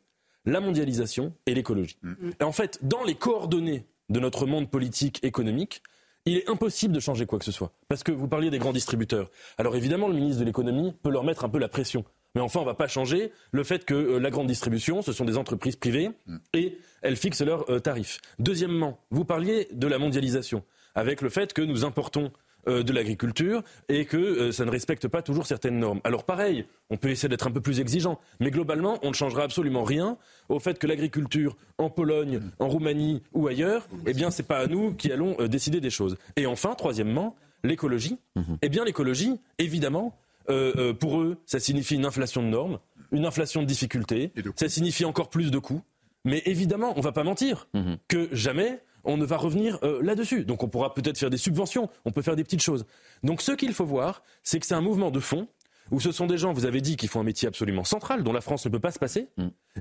la 0.44 0.60
mondialisation 0.60 1.32
et 1.46 1.54
l'écologie. 1.54 1.98
Et 2.40 2.44
en 2.44 2.52
fait, 2.52 2.78
dans 2.82 3.04
les 3.04 3.14
coordonnées 3.14 3.86
de 4.10 4.20
notre 4.20 4.46
monde 4.46 4.70
politique, 4.70 5.24
économique, 5.24 5.82
il 6.26 6.36
est 6.36 6.48
impossible 6.48 6.94
de 6.94 7.00
changer 7.00 7.26
quoi 7.26 7.38
que 7.38 7.44
ce 7.44 7.52
soit. 7.52 7.72
Parce 7.88 8.02
que 8.02 8.12
vous 8.12 8.28
parliez 8.28 8.50
des 8.50 8.58
grands 8.58 8.72
distributeurs. 8.72 9.30
Alors 9.58 9.76
évidemment, 9.76 10.08
le 10.08 10.14
ministre 10.14 10.40
de 10.40 10.44
l'économie 10.44 10.92
peut 11.02 11.10
leur 11.10 11.24
mettre 11.24 11.44
un 11.44 11.48
peu 11.48 11.58
la 11.58 11.68
pression. 11.68 12.04
Mais 12.34 12.40
enfin, 12.40 12.60
on 12.60 12.62
ne 12.62 12.68
va 12.68 12.74
pas 12.74 12.88
changer 12.88 13.30
le 13.52 13.62
fait 13.62 13.84
que 13.84 13.94
euh, 13.94 14.18
la 14.18 14.30
grande 14.30 14.48
distribution, 14.48 15.02
ce 15.02 15.12
sont 15.12 15.24
des 15.24 15.36
entreprises 15.36 15.76
privées 15.76 16.10
et 16.52 16.78
elles 17.02 17.16
fixent 17.16 17.42
leurs 17.42 17.70
euh, 17.70 17.78
tarifs. 17.78 18.20
Deuxièmement, 18.38 18.98
vous 19.10 19.24
parliez 19.24 19.68
de 19.72 19.86
la 19.86 19.98
mondialisation, 19.98 20.64
avec 20.96 21.22
le 21.22 21.28
fait 21.28 21.52
que 21.52 21.62
nous 21.62 21.84
importons 21.84 22.32
de 22.66 22.92
l'agriculture 22.92 23.62
et 23.88 24.04
que 24.04 24.16
euh, 24.16 24.52
ça 24.52 24.64
ne 24.64 24.70
respecte 24.70 25.08
pas 25.08 25.22
toujours 25.22 25.46
certaines 25.46 25.78
normes. 25.78 26.00
Alors 26.04 26.24
pareil, 26.24 26.66
on 26.90 26.96
peut 26.96 27.08
essayer 27.10 27.28
d'être 27.28 27.46
un 27.46 27.50
peu 27.50 27.60
plus 27.60 27.80
exigeant, 27.80 28.18
mais 28.40 28.50
globalement, 28.50 28.98
on 29.02 29.08
ne 29.10 29.14
changera 29.14 29.42
absolument 29.42 29.84
rien 29.84 30.16
au 30.48 30.58
fait 30.60 30.78
que 30.78 30.86
l'agriculture 30.86 31.56
en 31.78 31.90
Pologne, 31.90 32.40
en 32.58 32.68
Roumanie 32.68 33.22
ou 33.32 33.46
ailleurs, 33.48 33.88
eh 34.06 34.12
bien, 34.14 34.30
c'est 34.30 34.42
pas 34.46 34.58
à 34.58 34.66
nous 34.66 34.94
qui 34.94 35.10
allons 35.12 35.36
euh, 35.40 35.48
décider 35.48 35.80
des 35.80 35.90
choses. 35.90 36.16
Et 36.36 36.46
enfin, 36.46 36.74
troisièmement, 36.74 37.36
l'écologie. 37.62 38.18
Eh 38.60 38.68
bien, 38.68 38.84
l'écologie, 38.84 39.40
évidemment, 39.58 40.18
euh, 40.50 40.72
euh, 40.76 40.92
pour 40.92 41.20
eux, 41.20 41.38
ça 41.46 41.58
signifie 41.58 41.94
une 41.94 42.04
inflation 42.04 42.42
de 42.42 42.48
normes, 42.48 42.78
une 43.10 43.24
inflation 43.24 43.62
de 43.62 43.66
difficultés, 43.66 44.32
ça 44.56 44.68
signifie 44.68 45.06
encore 45.06 45.30
plus 45.30 45.50
de 45.50 45.58
coûts. 45.58 45.80
Mais 46.26 46.42
évidemment, 46.46 46.92
on 46.96 47.00
va 47.00 47.12
pas 47.12 47.24
mentir 47.24 47.66
Mhm. 47.74 47.96
que 48.08 48.28
jamais 48.32 48.80
on 49.04 49.16
ne 49.16 49.24
va 49.24 49.36
revenir 49.36 49.78
euh, 49.82 50.00
là-dessus. 50.02 50.44
Donc 50.44 50.62
on 50.62 50.68
pourra 50.68 50.94
peut-être 50.94 51.18
faire 51.18 51.30
des 51.30 51.36
subventions, 51.36 51.88
on 52.04 52.10
peut 52.10 52.22
faire 52.22 52.36
des 52.36 52.44
petites 52.44 52.62
choses. 52.62 52.86
Donc 53.22 53.42
ce 53.42 53.52
qu'il 53.52 53.72
faut 53.72 53.86
voir, 53.86 54.22
c'est 54.42 54.60
que 54.60 54.66
c'est 54.66 54.74
un 54.74 54.80
mouvement 54.80 55.10
de 55.10 55.20
fond 55.20 55.48
où 55.90 56.00
ce 56.00 56.12
sont 56.12 56.26
des 56.26 56.38
gens, 56.38 56.52
vous 56.52 56.66
avez 56.66 56.80
dit, 56.80 56.96
qui 56.96 57.08
font 57.08 57.20
un 57.20 57.24
métier 57.24 57.46
absolument 57.46 57.84
central, 57.84 58.22
dont 58.22 58.32
la 58.32 58.40
France 58.40 58.64
ne 58.64 58.70
peut 58.70 58.80
pas 58.80 58.90
se 58.90 58.98
passer, 58.98 59.28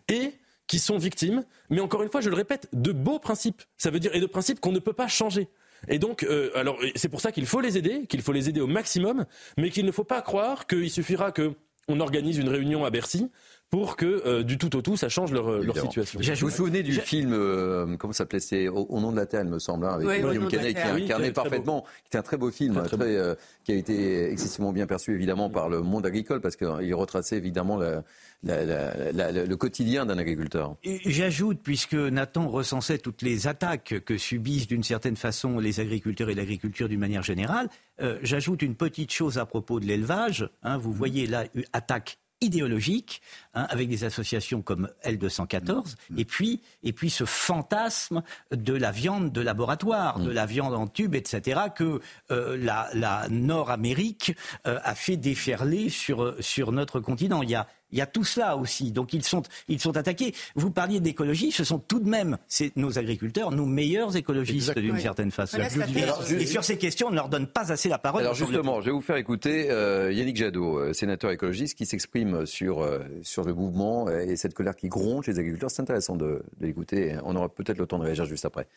et 0.09 0.33
qui 0.67 0.79
sont 0.79 0.97
victimes, 0.97 1.43
mais 1.69 1.79
encore 1.79 2.03
une 2.03 2.09
fois, 2.09 2.21
je 2.21 2.29
le 2.29 2.35
répète, 2.35 2.67
de 2.73 2.91
beaux 2.91 3.19
principes. 3.19 3.63
Ça 3.77 3.89
veut 3.89 3.99
dire, 3.99 4.13
et 4.15 4.19
de 4.19 4.25
principes 4.25 4.59
qu'on 4.59 4.71
ne 4.71 4.79
peut 4.79 4.93
pas 4.93 5.07
changer. 5.07 5.49
Et 5.87 5.99
donc, 5.99 6.23
euh, 6.23 6.51
alors, 6.55 6.77
c'est 6.95 7.09
pour 7.09 7.21
ça 7.21 7.31
qu'il 7.31 7.45
faut 7.45 7.61
les 7.61 7.77
aider, 7.77 8.05
qu'il 8.07 8.21
faut 8.21 8.31
les 8.31 8.49
aider 8.49 8.61
au 8.61 8.67
maximum, 8.67 9.25
mais 9.57 9.69
qu'il 9.69 9.85
ne 9.85 9.91
faut 9.91 10.03
pas 10.03 10.21
croire 10.21 10.67
qu'il 10.67 10.89
suffira 10.89 11.31
que 11.31 11.53
on 11.89 11.99
organise 11.99 12.37
une 12.37 12.47
réunion 12.47 12.85
à 12.85 12.89
Bercy 12.89 13.29
pour 13.73 13.95
que 13.95 14.05
euh, 14.27 14.43
du 14.43 14.59
tout 14.59 14.75
au 14.75 14.83
tout 14.83 14.97
ça 14.97 15.09
change 15.09 15.31
leur, 15.31 15.49
leur 15.49 15.63
Évidemment. 15.63 15.89
situation. 15.89 16.19
Vous 16.21 16.47
vous 16.47 16.55
souvenez 16.55 16.83
du 16.83 16.93
film, 16.93 17.33
euh, 17.33 17.97
comment 17.97 18.13
ça 18.13 18.19
s'appelait 18.19 18.39
C'est 18.39 18.67
au, 18.67 18.85
Au 18.87 18.99
nom 19.01 19.11
de 19.11 19.17
la 19.17 19.25
terre, 19.25 19.41
il 19.43 19.49
me 19.49 19.57
semble, 19.57 19.87
hein, 19.87 19.95
avec 19.95 20.07
Oui, 20.07 20.23
Au 20.23 20.29
Guillaume 20.29 20.47
Canet, 20.47 20.75
qui 20.75 20.79
a 20.79 20.93
incarné 20.93 21.31
parfaitement, 21.31 21.81
qui 22.03 22.09
était 22.09 22.19
un 22.19 22.21
très 22.21 22.37
beau 22.37 22.51
film, 22.51 22.75
Très, 22.75 22.83
très 22.89 22.97
très, 22.97 23.15
euh, 23.17 23.33
qui 23.63 23.71
a 23.71 23.75
été 23.75 24.31
excessivement 24.31 24.73
bien 24.73 24.85
perçu 24.85 25.15
évidemment 25.15 25.49
par 25.49 25.69
le 25.69 25.81
monde 25.81 26.05
agricole, 26.05 26.39
parce 26.39 26.55
qu'il 26.55 26.93
retraçait 26.93 27.37
évidemment 27.37 27.75
la- 27.77 28.03
la- 28.43 28.63
la- 28.63 29.11
la- 29.11 29.31
la- 29.31 29.45
le 29.45 29.55
quotidien 29.57 30.05
d'un 30.05 30.19
agriculteur. 30.19 30.75
J'ajoute, 31.05 31.57
puisque 31.63 31.95
Nathan 31.95 32.47
recensait 32.49 32.99
toutes 32.99 33.23
les 33.23 33.47
attaques 33.47 33.95
que 34.05 34.19
subissent 34.19 34.67
d'une 34.67 34.83
certaine 34.83 35.15
façon 35.15 35.57
les 35.57 35.79
agriculteurs 35.79 36.29
et 36.29 36.35
l'agriculture 36.35 36.87
d'une 36.89 36.99
manière 36.99 37.23
générale, 37.23 37.69
euh, 38.03 38.19
j'ajoute 38.21 38.61
une 38.61 38.75
petite 38.75 39.11
chose 39.11 39.39
à 39.39 39.47
propos 39.47 39.79
de 39.79 39.85
l'élevage. 39.85 40.47
hein. 40.61 40.77
vous 40.77 40.93
voyez 40.93 41.25
là 41.25 41.45
attaque 41.73 42.19
idéologique 42.43 43.21
hein, 43.53 43.65
avec 43.69 43.89
des 43.89 44.03
associations 44.03 44.61
comme 44.61 44.89
L214 45.05 45.95
et 46.17 46.25
puis 46.25 46.61
et 46.83 46.93
puis 46.93 47.09
ce 47.09 47.25
fantasme 47.25 48.21
de 48.51 48.73
la 48.73 48.91
viande 48.91 49.31
de 49.31 49.41
laboratoire 49.41 50.19
de 50.19 50.31
la 50.31 50.45
viande 50.45 50.73
en 50.73 50.87
tube 50.87 51.15
etc 51.15 51.61
que 51.75 52.01
euh, 52.31 52.57
la, 52.57 52.89
la 52.93 53.27
Nord-Amérique 53.29 54.35
euh, 54.67 54.79
a 54.83 54.95
fait 54.95 55.17
déferler 55.17 55.89
sur 55.89 56.35
sur 56.39 56.71
notre 56.71 56.99
continent. 56.99 57.41
Il 57.41 57.49
y 57.49 57.55
a 57.55 57.67
il 57.93 57.97
y 57.97 58.01
a 58.01 58.05
tout 58.07 58.23
cela 58.25 58.57
aussi. 58.57 58.91
Donc 58.91 59.13
ils 59.13 59.23
sont, 59.23 59.43
ils 59.69 59.79
sont 59.79 59.95
attaqués. 59.95 60.33
Vous 60.55 60.71
parliez 60.71 60.99
d'écologie, 60.99 61.51
ce 61.51 61.63
sont 61.63 61.79
tout 61.79 61.99
de 61.99 62.09
même 62.09 62.37
nos 62.75 62.97
agriculteurs, 62.99 63.51
nos 63.51 63.65
meilleurs 63.65 64.15
écologistes 64.17 64.67
d'une 64.81 64.99
certaine 64.99 65.31
façon. 65.31 65.57
Et- 65.99 66.03
Alors, 66.03 66.23
et, 66.23 66.39
juste- 66.39 66.51
sur 66.51 66.63
ces 66.63 66.77
questions, 66.77 67.07
on 67.07 67.11
ne 67.11 67.15
leur 67.15 67.29
donne 67.29 67.47
pas 67.47 67.71
assez 67.71 67.87
la 67.87 67.97
parole. 67.99 68.21
Alors 68.23 68.33
justement, 68.51 68.81
je 68.81 68.87
vais 68.87 68.91
vous 68.91 69.01
faire 69.01 69.15
écouter 69.17 69.69
euh, 69.69 70.11
Yannick 70.11 70.35
Jadot, 70.37 70.79
euh, 70.79 70.93
sénateur 70.93 71.31
écologiste, 71.31 71.77
qui 71.77 71.85
s'exprime 71.85 72.45
sur, 72.45 72.81
euh, 72.81 72.99
sur 73.21 73.43
le 73.43 73.53
mouvement 73.53 74.09
et 74.09 74.35
cette 74.35 74.53
colère 74.55 74.75
qui 74.75 74.89
gronde 74.89 75.23
chez 75.23 75.31
les 75.33 75.39
agriculteurs. 75.39 75.69
C'est 75.71 75.81
intéressant 75.83 76.15
de, 76.15 76.43
de 76.59 76.65
l'écouter. 76.65 77.15
On 77.23 77.35
aura 77.35 77.47
peut-être 77.49 77.77
le 77.77 77.85
temps 77.85 77.99
de 77.99 78.03
réagir 78.05 78.25
juste 78.25 78.45
après. 78.45 78.67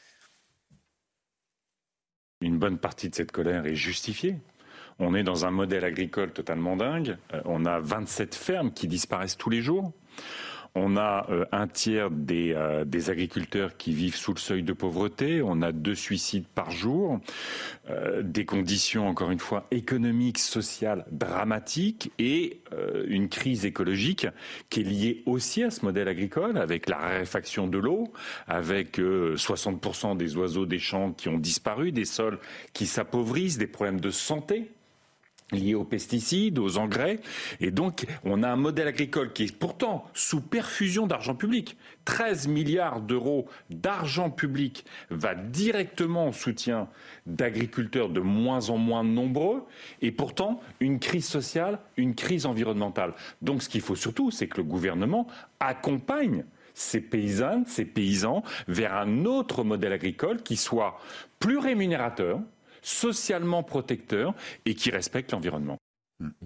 Une 2.42 2.58
bonne 2.58 2.78
partie 2.78 3.08
de 3.08 3.14
cette 3.14 3.32
colère 3.32 3.64
est 3.66 3.74
justifiée. 3.74 4.36
On 4.98 5.14
est 5.14 5.22
dans 5.22 5.44
un 5.44 5.50
modèle 5.50 5.84
agricole 5.84 6.32
totalement 6.32 6.76
dingue. 6.76 7.16
Euh, 7.34 7.40
on 7.44 7.64
a 7.66 7.80
27 7.80 8.34
fermes 8.34 8.72
qui 8.72 8.88
disparaissent 8.88 9.36
tous 9.36 9.50
les 9.50 9.60
jours. 9.60 9.92
On 10.78 10.98
a 10.98 11.26
euh, 11.30 11.46
un 11.52 11.68
tiers 11.68 12.10
des, 12.10 12.52
euh, 12.52 12.84
des 12.84 13.08
agriculteurs 13.08 13.78
qui 13.78 13.94
vivent 13.94 14.14
sous 14.14 14.34
le 14.34 14.38
seuil 14.38 14.62
de 14.62 14.74
pauvreté. 14.74 15.40
On 15.42 15.62
a 15.62 15.72
deux 15.72 15.94
suicides 15.94 16.46
par 16.46 16.70
jour. 16.70 17.18
Euh, 17.88 18.20
des 18.22 18.44
conditions, 18.44 19.08
encore 19.08 19.30
une 19.30 19.38
fois, 19.38 19.66
économiques, 19.70 20.38
sociales 20.38 21.06
dramatiques 21.10 22.12
et 22.18 22.60
euh, 22.74 23.04
une 23.08 23.30
crise 23.30 23.64
écologique 23.64 24.26
qui 24.68 24.80
est 24.80 24.84
liée 24.84 25.22
aussi 25.24 25.62
à 25.62 25.70
ce 25.70 25.82
modèle 25.82 26.08
agricole 26.08 26.58
avec 26.58 26.90
la 26.90 26.98
raréfaction 26.98 27.68
de 27.68 27.78
l'eau, 27.78 28.12
avec 28.46 29.00
euh, 29.00 29.34
60% 29.36 30.18
des 30.18 30.36
oiseaux 30.36 30.66
des 30.66 30.78
champs 30.78 31.12
qui 31.12 31.30
ont 31.30 31.38
disparu, 31.38 31.90
des 31.90 32.04
sols 32.04 32.38
qui 32.74 32.86
s'appauvrissent, 32.86 33.56
des 33.56 33.66
problèmes 33.66 34.00
de 34.00 34.10
santé 34.10 34.68
liés 35.52 35.74
aux 35.74 35.84
pesticides, 35.84 36.58
aux 36.58 36.76
engrais. 36.76 37.20
Et 37.60 37.70
donc, 37.70 38.06
on 38.24 38.42
a 38.42 38.48
un 38.48 38.56
modèle 38.56 38.88
agricole 38.88 39.32
qui 39.32 39.44
est 39.44 39.56
pourtant 39.56 40.04
sous 40.12 40.40
perfusion 40.40 41.06
d'argent 41.06 41.34
public. 41.34 41.76
13 42.04 42.48
milliards 42.48 43.00
d'euros 43.00 43.46
d'argent 43.70 44.30
public 44.30 44.84
va 45.10 45.34
directement 45.34 46.28
au 46.28 46.32
soutien 46.32 46.88
d'agriculteurs 47.26 48.08
de 48.08 48.20
moins 48.20 48.70
en 48.70 48.76
moins 48.76 49.04
nombreux. 49.04 49.62
Et 50.02 50.10
pourtant, 50.10 50.60
une 50.80 50.98
crise 50.98 51.26
sociale, 51.26 51.78
une 51.96 52.14
crise 52.14 52.46
environnementale. 52.46 53.14
Donc, 53.40 53.62
ce 53.62 53.68
qu'il 53.68 53.82
faut 53.82 53.96
surtout, 53.96 54.30
c'est 54.30 54.48
que 54.48 54.58
le 54.58 54.64
gouvernement 54.64 55.28
accompagne 55.60 56.44
ces 56.74 57.00
paysannes, 57.00 57.64
ces 57.66 57.86
paysans 57.86 58.42
vers 58.68 58.94
un 58.94 59.24
autre 59.24 59.64
modèle 59.64 59.92
agricole 59.92 60.42
qui 60.42 60.56
soit 60.56 61.00
plus 61.38 61.56
rémunérateur, 61.56 62.40
socialement 62.86 63.62
protecteur 63.62 64.34
et 64.64 64.74
qui 64.74 64.90
respecte 64.90 65.32
l'environnement. 65.32 65.76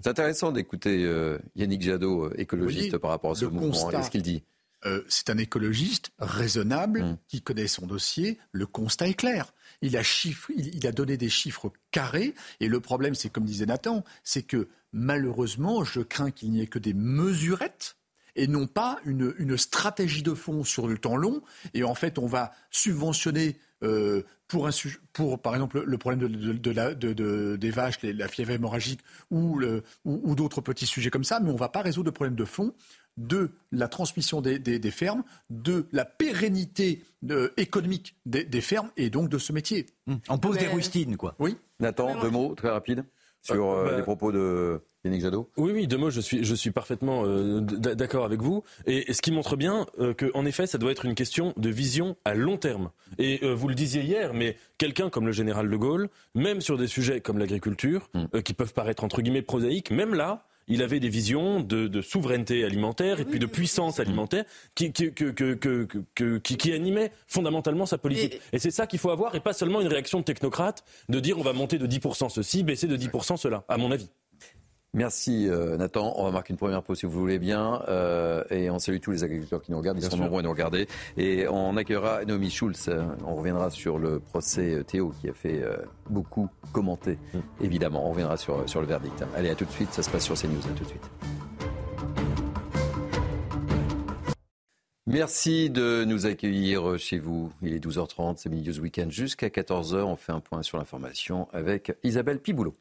C'est 0.01 0.07
intéressant 0.09 0.51
d'écouter 0.51 1.05
euh, 1.05 1.37
Yannick 1.55 1.81
Jadot, 1.81 2.25
euh, 2.25 2.33
écologiste, 2.37 2.89
voyez, 2.89 2.99
par 2.99 3.11
rapport 3.11 3.31
à 3.31 3.35
ce 3.35 3.45
mouvement. 3.45 3.69
constat- 3.71 3.91
Qu'est-ce 3.97 4.11
qu'il 4.11 4.21
dit 4.23 4.43
Euh, 4.83 5.03
c'est 5.07 5.29
un 5.29 5.37
écologiste 5.37 6.09
raisonnable 6.17 7.01
Hum. 7.03 7.17
qui 7.27 7.41
connaît 7.43 7.67
son 7.67 7.85
dossier. 7.85 8.39
Le 8.51 8.65
constat 8.65 9.07
est 9.09 9.13
clair. 9.13 9.53
Il 9.83 9.95
a, 9.95 10.01
chiffre, 10.01 10.49
il, 10.57 10.75
il 10.75 10.87
a 10.87 10.91
donné 10.91 11.15
des 11.17 11.29
chiffres 11.29 11.71
carrés. 11.91 12.33
Et 12.59 12.67
le 12.67 12.79
problème, 12.79 13.13
c'est 13.13 13.29
comme 13.29 13.45
disait 13.45 13.67
Nathan, 13.67 14.03
c'est 14.23 14.41
que 14.41 14.67
malheureusement, 14.91 15.83
je 15.83 16.01
crains 16.01 16.31
qu'il 16.31 16.49
n'y 16.51 16.61
ait 16.61 16.67
que 16.67 16.79
des 16.79 16.95
mesurettes 16.95 17.95
et 18.35 18.47
non 18.47 18.65
pas 18.65 18.99
une, 19.05 19.35
une 19.37 19.55
stratégie 19.55 20.23
de 20.23 20.33
fond 20.33 20.63
sur 20.63 20.87
le 20.87 20.97
temps 20.97 21.15
long. 21.15 21.43
Et 21.75 21.83
en 21.83 21.93
fait, 21.95 22.17
on 22.17 22.25
va 22.25 22.51
subventionner 22.71 23.57
euh, 23.83 24.23
pour, 24.47 24.67
un, 24.67 24.71
sujet- 24.71 24.97
pour, 25.13 25.41
par 25.41 25.53
exemple, 25.55 25.83
le 25.85 25.97
problème 25.97 26.19
de, 26.19 26.27
de- 26.27 26.53
de 26.53 26.71
la- 26.71 26.93
de- 26.93 27.13
de- 27.13 27.55
des 27.55 27.71
vaches, 27.71 28.01
les- 28.01 28.13
la 28.13 28.27
fièvre 28.27 28.51
hémorragique 28.51 28.99
ou, 29.29 29.57
le- 29.57 29.83
ou- 30.05 30.21
ou 30.23 30.35
d'autres 30.35 30.61
petits 30.61 30.85
sujets 30.85 31.09
comme 31.09 31.23
ça, 31.23 31.39
mais 31.39 31.49
on 31.49 31.53
ne 31.53 31.57
va 31.59 31.69
pas 31.69 31.81
résoudre 31.81 32.07
le 32.07 32.11
problème 32.13 32.35
de 32.35 32.45
fond 32.45 32.73
de 33.17 33.49
la 33.71 33.87
transmission 33.89 34.39
des, 34.41 34.57
des- 34.57 34.79
des 34.79 34.91
fermes, 34.91 35.23
de 35.49 35.85
la 35.91 36.05
pérennité 36.05 37.03
euh, 37.29 37.49
économique 37.57 38.15
des, 38.25 38.43
des 38.45 38.61
fermes 38.61 38.89
et 38.97 39.09
donc 39.09 39.29
de 39.29 39.37
ce 39.37 39.51
métier. 39.53 39.85
On 40.29 40.37
pose 40.37 40.57
des 40.57 40.67
rustines, 40.67 41.17
quoi. 41.17 41.35
Oui. 41.39 41.57
Nathan, 41.79 42.19
deux 42.21 42.29
mots 42.29 42.55
très 42.55 42.69
rapides 42.69 43.03
sur 43.41 43.55
Euh, 43.71 43.85
euh, 43.85 43.89
bah- 43.91 43.97
les 43.97 44.03
propos 44.03 44.31
de 44.31 44.79
Yannick 45.03 45.21
Jadot. 45.21 45.49
Oui, 45.57 45.71
oui, 45.73 45.87
deux 45.87 45.97
mots, 45.97 46.09
je 46.11 46.21
suis, 46.21 46.43
je 46.43 46.55
suis 46.55 46.71
parfaitement 46.71 47.23
euh, 47.25 47.59
d'accord 47.61 48.23
avec 48.25 48.41
vous. 48.41 48.63
Et, 48.85 49.09
et 49.09 49.13
ce 49.13 49.21
qui 49.21 49.31
montre 49.31 49.55
bien 49.55 49.87
euh, 49.99 50.13
que, 50.13 50.29
en 50.35 50.45
effet, 50.45 50.67
ça 50.67 50.77
doit 50.77 50.91
être 50.91 51.05
une 51.05 51.15
question 51.15 51.53
de 51.57 51.69
vision 51.69 52.15
à 52.23 52.35
long 52.35 52.57
terme. 52.57 52.91
Et 53.17 53.39
euh, 53.43 53.53
vous 53.53 53.67
le 53.67 53.75
disiez 53.75 54.03
hier, 54.03 54.33
mais 54.33 54.57
quelqu'un 54.77 55.09
comme 55.09 55.25
le 55.25 55.31
général 55.31 55.69
de 55.69 55.75
Gaulle, 55.77 56.09
même 56.35 56.61
sur 56.61 56.77
des 56.77 56.87
sujets 56.87 57.19
comme 57.21 57.39
l'agriculture, 57.39 58.09
euh, 58.35 58.41
qui 58.41 58.53
peuvent 58.53 58.73
paraître 58.73 59.03
entre 59.03 59.21
guillemets 59.21 59.41
prosaïques, 59.41 59.91
même 59.91 60.13
là, 60.13 60.45
il 60.67 60.81
avait 60.83 60.99
des 60.99 61.09
visions 61.09 61.59
de, 61.59 61.87
de 61.87 62.01
souveraineté 62.01 62.63
alimentaire 62.63 63.19
et 63.19 63.25
puis 63.25 63.39
de 63.39 63.45
puissance 63.45 63.99
alimentaire 63.99 64.45
qui, 64.75 64.91
qui, 64.93 65.11
que- 65.13 65.31
que- 65.31 65.53
que- 65.55 65.87
que- 66.15 66.37
qui, 66.37 66.57
qui 66.57 66.71
animaient 66.73 67.11
fondamentalement 67.27 67.85
sa 67.85 67.97
politique. 67.97 68.39
Et 68.53 68.59
c'est 68.59 68.71
ça 68.71 68.87
qu'il 68.87 68.99
faut 68.99 69.09
avoir 69.11 69.35
et 69.35 69.39
pas 69.39 69.53
seulement 69.53 69.81
une 69.81 69.87
réaction 69.87 70.19
de 70.19 70.23
technocrate 70.25 70.83
de 71.09 71.19
dire 71.19 71.37
on 71.37 71.43
va 71.43 71.53
monter 71.53 71.77
de 71.77 71.87
10% 71.87 72.29
ceci, 72.29 72.63
baisser 72.63 72.87
de 72.87 72.95
10% 72.97 73.37
cela, 73.37 73.63
à 73.67 73.77
mon 73.77 73.91
avis. 73.91 74.09
Merci 74.93 75.47
euh, 75.47 75.77
Nathan. 75.77 76.13
On 76.17 76.25
va 76.25 76.31
marquer 76.31 76.51
une 76.51 76.57
première 76.57 76.83
pause 76.83 76.99
si 76.99 77.05
vous 77.05 77.17
voulez 77.17 77.39
bien. 77.39 77.81
Euh, 77.87 78.43
et 78.49 78.69
on 78.69 78.77
salue 78.77 78.97
tous 78.99 79.11
les 79.11 79.23
agriculteurs 79.23 79.61
qui 79.61 79.71
nous 79.71 79.77
regardent. 79.77 79.97
Ils 79.97 80.01
Bien 80.01 80.09
sont 80.09 80.17
sûr. 80.17 80.25
nombreux 80.25 80.41
à 80.41 80.43
nous 80.43 80.49
regarder. 80.51 80.87
Et 81.15 81.47
on 81.47 81.77
accueillera 81.77 82.25
Naomi 82.25 82.49
Schulz. 82.49 82.89
On 83.25 83.35
reviendra 83.35 83.69
sur 83.69 83.97
le 83.97 84.19
procès 84.19 84.73
euh, 84.75 84.83
Théo 84.83 85.13
qui 85.21 85.29
a 85.29 85.33
fait 85.33 85.63
beaucoup 86.09 86.49
commenter. 86.73 87.17
Évidemment, 87.61 88.05
on 88.05 88.11
reviendra 88.11 88.35
sur, 88.35 88.67
sur 88.69 88.81
le 88.81 88.87
verdict. 88.87 89.23
Allez, 89.35 89.49
à 89.49 89.55
tout 89.55 89.65
de 89.65 89.71
suite. 89.71 89.93
Ça 89.93 90.03
se 90.03 90.09
passe 90.09 90.25
sur 90.25 90.35
CNews. 90.35 90.59
À 90.59 90.77
tout 90.77 90.83
de 90.83 90.89
suite. 90.89 91.09
Merci 95.07 95.69
de 95.69 96.03
nous 96.03 96.25
accueillir 96.25 96.97
chez 96.97 97.17
vous. 97.17 97.51
Il 97.61 97.73
est 97.73 97.83
12h30, 97.83 98.37
c'est 98.37 98.49
Mini 98.49 98.67
News 98.67 98.79
Weekend 98.79 99.09
jusqu'à 99.11 99.47
14h. 99.47 100.01
On 100.03 100.15
fait 100.17 100.31
un 100.33 100.41
point 100.41 100.63
sur 100.63 100.77
l'information 100.77 101.47
avec 101.53 101.93
Isabelle 102.03 102.39
Piboulot. 102.39 102.75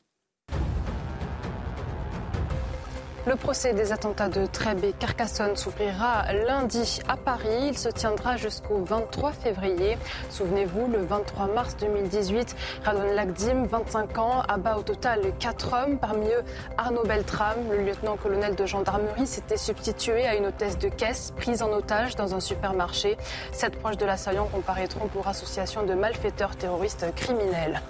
Le 3.30 3.36
procès 3.36 3.74
des 3.74 3.92
attentats 3.92 4.28
de 4.28 4.44
Trèbes 4.44 4.82
et 4.82 4.92
Carcassonne 4.92 5.54
s'ouvrira 5.54 6.32
lundi 6.32 6.98
à 7.06 7.16
Paris. 7.16 7.68
Il 7.68 7.78
se 7.78 7.88
tiendra 7.88 8.36
jusqu'au 8.36 8.82
23 8.82 9.30
février. 9.30 9.96
Souvenez-vous, 10.30 10.88
le 10.88 10.98
23 11.04 11.46
mars 11.46 11.76
2018, 11.76 12.56
Radon 12.84 13.14
Lagdim, 13.14 13.66
25 13.66 14.18
ans, 14.18 14.42
abat 14.48 14.78
au 14.78 14.82
total 14.82 15.20
4 15.38 15.72
hommes, 15.72 15.98
parmi 15.98 16.26
eux 16.26 16.42
Arnaud 16.76 17.04
Beltrame. 17.04 17.70
Le 17.70 17.84
lieutenant-colonel 17.84 18.56
de 18.56 18.66
gendarmerie 18.66 19.28
s'était 19.28 19.56
substitué 19.56 20.26
à 20.26 20.34
une 20.34 20.46
hôtesse 20.46 20.76
de 20.78 20.88
caisse 20.88 21.32
prise 21.36 21.62
en 21.62 21.70
otage 21.70 22.16
dans 22.16 22.34
un 22.34 22.40
supermarché. 22.40 23.16
Sept 23.52 23.78
proches 23.78 23.96
de 23.96 24.06
l'assaillant 24.06 24.48
comparaîtront 24.48 25.06
pour 25.06 25.28
association 25.28 25.84
de 25.84 25.94
malfaiteurs 25.94 26.56
terroristes 26.56 27.06
criminels. 27.14 27.80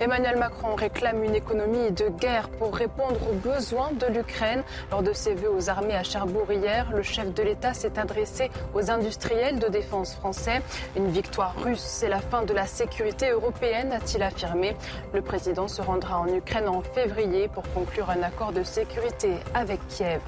Emmanuel 0.00 0.38
Macron 0.38 0.76
réclame 0.76 1.22
une 1.22 1.34
économie 1.34 1.90
de 1.90 2.08
guerre 2.08 2.48
pour 2.48 2.74
répondre 2.74 3.20
aux 3.30 3.34
besoins 3.34 3.90
de 3.92 4.06
l'Ukraine. 4.06 4.62
Lors 4.90 5.02
de 5.02 5.12
ses 5.12 5.34
vœux 5.34 5.52
aux 5.52 5.68
armées 5.68 5.94
à 5.94 6.02
Cherbourg 6.02 6.50
hier, 6.50 6.90
le 6.90 7.02
chef 7.02 7.34
de 7.34 7.42
l'État 7.42 7.74
s'est 7.74 7.98
adressé 7.98 8.50
aux 8.72 8.90
industriels 8.90 9.58
de 9.58 9.68
défense 9.68 10.14
français. 10.14 10.62
Une 10.96 11.08
victoire 11.08 11.54
russe, 11.62 11.82
c'est 11.82 12.08
la 12.08 12.20
fin 12.20 12.44
de 12.44 12.54
la 12.54 12.64
sécurité 12.64 13.28
européenne, 13.28 13.92
a-t-il 13.92 14.22
affirmé. 14.22 14.74
Le 15.12 15.20
président 15.20 15.68
se 15.68 15.82
rendra 15.82 16.18
en 16.18 16.34
Ukraine 16.34 16.66
en 16.66 16.80
février 16.80 17.48
pour 17.48 17.64
conclure 17.74 18.08
un 18.08 18.22
accord 18.22 18.52
de 18.52 18.62
sécurité 18.62 19.34
avec 19.52 19.86
Kiev. 19.88 20.22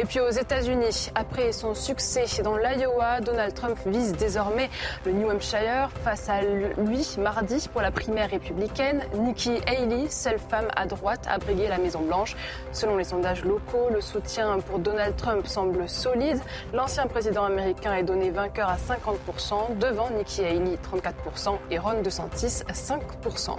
Et 0.00 0.04
puis 0.04 0.18
aux 0.18 0.30
États-Unis, 0.30 1.10
après 1.14 1.52
son 1.52 1.76
succès 1.76 2.24
dans 2.42 2.56
l'Iowa, 2.56 3.20
Donald 3.20 3.54
Trump 3.54 3.78
vise 3.86 4.14
désormais 4.14 4.68
le 5.06 5.12
New 5.12 5.30
Hampshire 5.30 5.90
face 6.02 6.28
à 6.28 6.42
lui 6.42 7.06
mardi 7.18 7.68
pour 7.72 7.82
la 7.82 7.92
primaire 7.92 8.28
républicaine. 8.28 9.00
Nikki 9.14 9.58
Haley, 9.66 10.08
seule 10.08 10.38
femme 10.38 10.68
à 10.76 10.86
droite, 10.86 11.26
a 11.28 11.38
brigué 11.38 11.68
la 11.68 11.78
Maison-Blanche. 11.78 12.36
Selon 12.72 12.96
les 12.96 13.04
sondages 13.04 13.44
locaux, 13.44 13.88
le 13.92 14.00
soutien 14.00 14.58
pour 14.60 14.78
Donald 14.78 15.16
Trump 15.16 15.46
semble 15.46 15.88
solide. 15.88 16.40
L'ancien 16.72 17.06
président 17.06 17.44
américain 17.44 17.94
est 17.94 18.02
donné 18.02 18.30
vainqueur 18.30 18.68
à 18.68 18.76
50%, 18.76 19.78
devant 19.78 20.10
Nikki 20.10 20.44
Haley 20.44 20.78
34% 20.92 21.58
et 21.70 21.78
Ron 21.78 22.02
DeSantis 22.02 22.62
5%. 22.72 23.56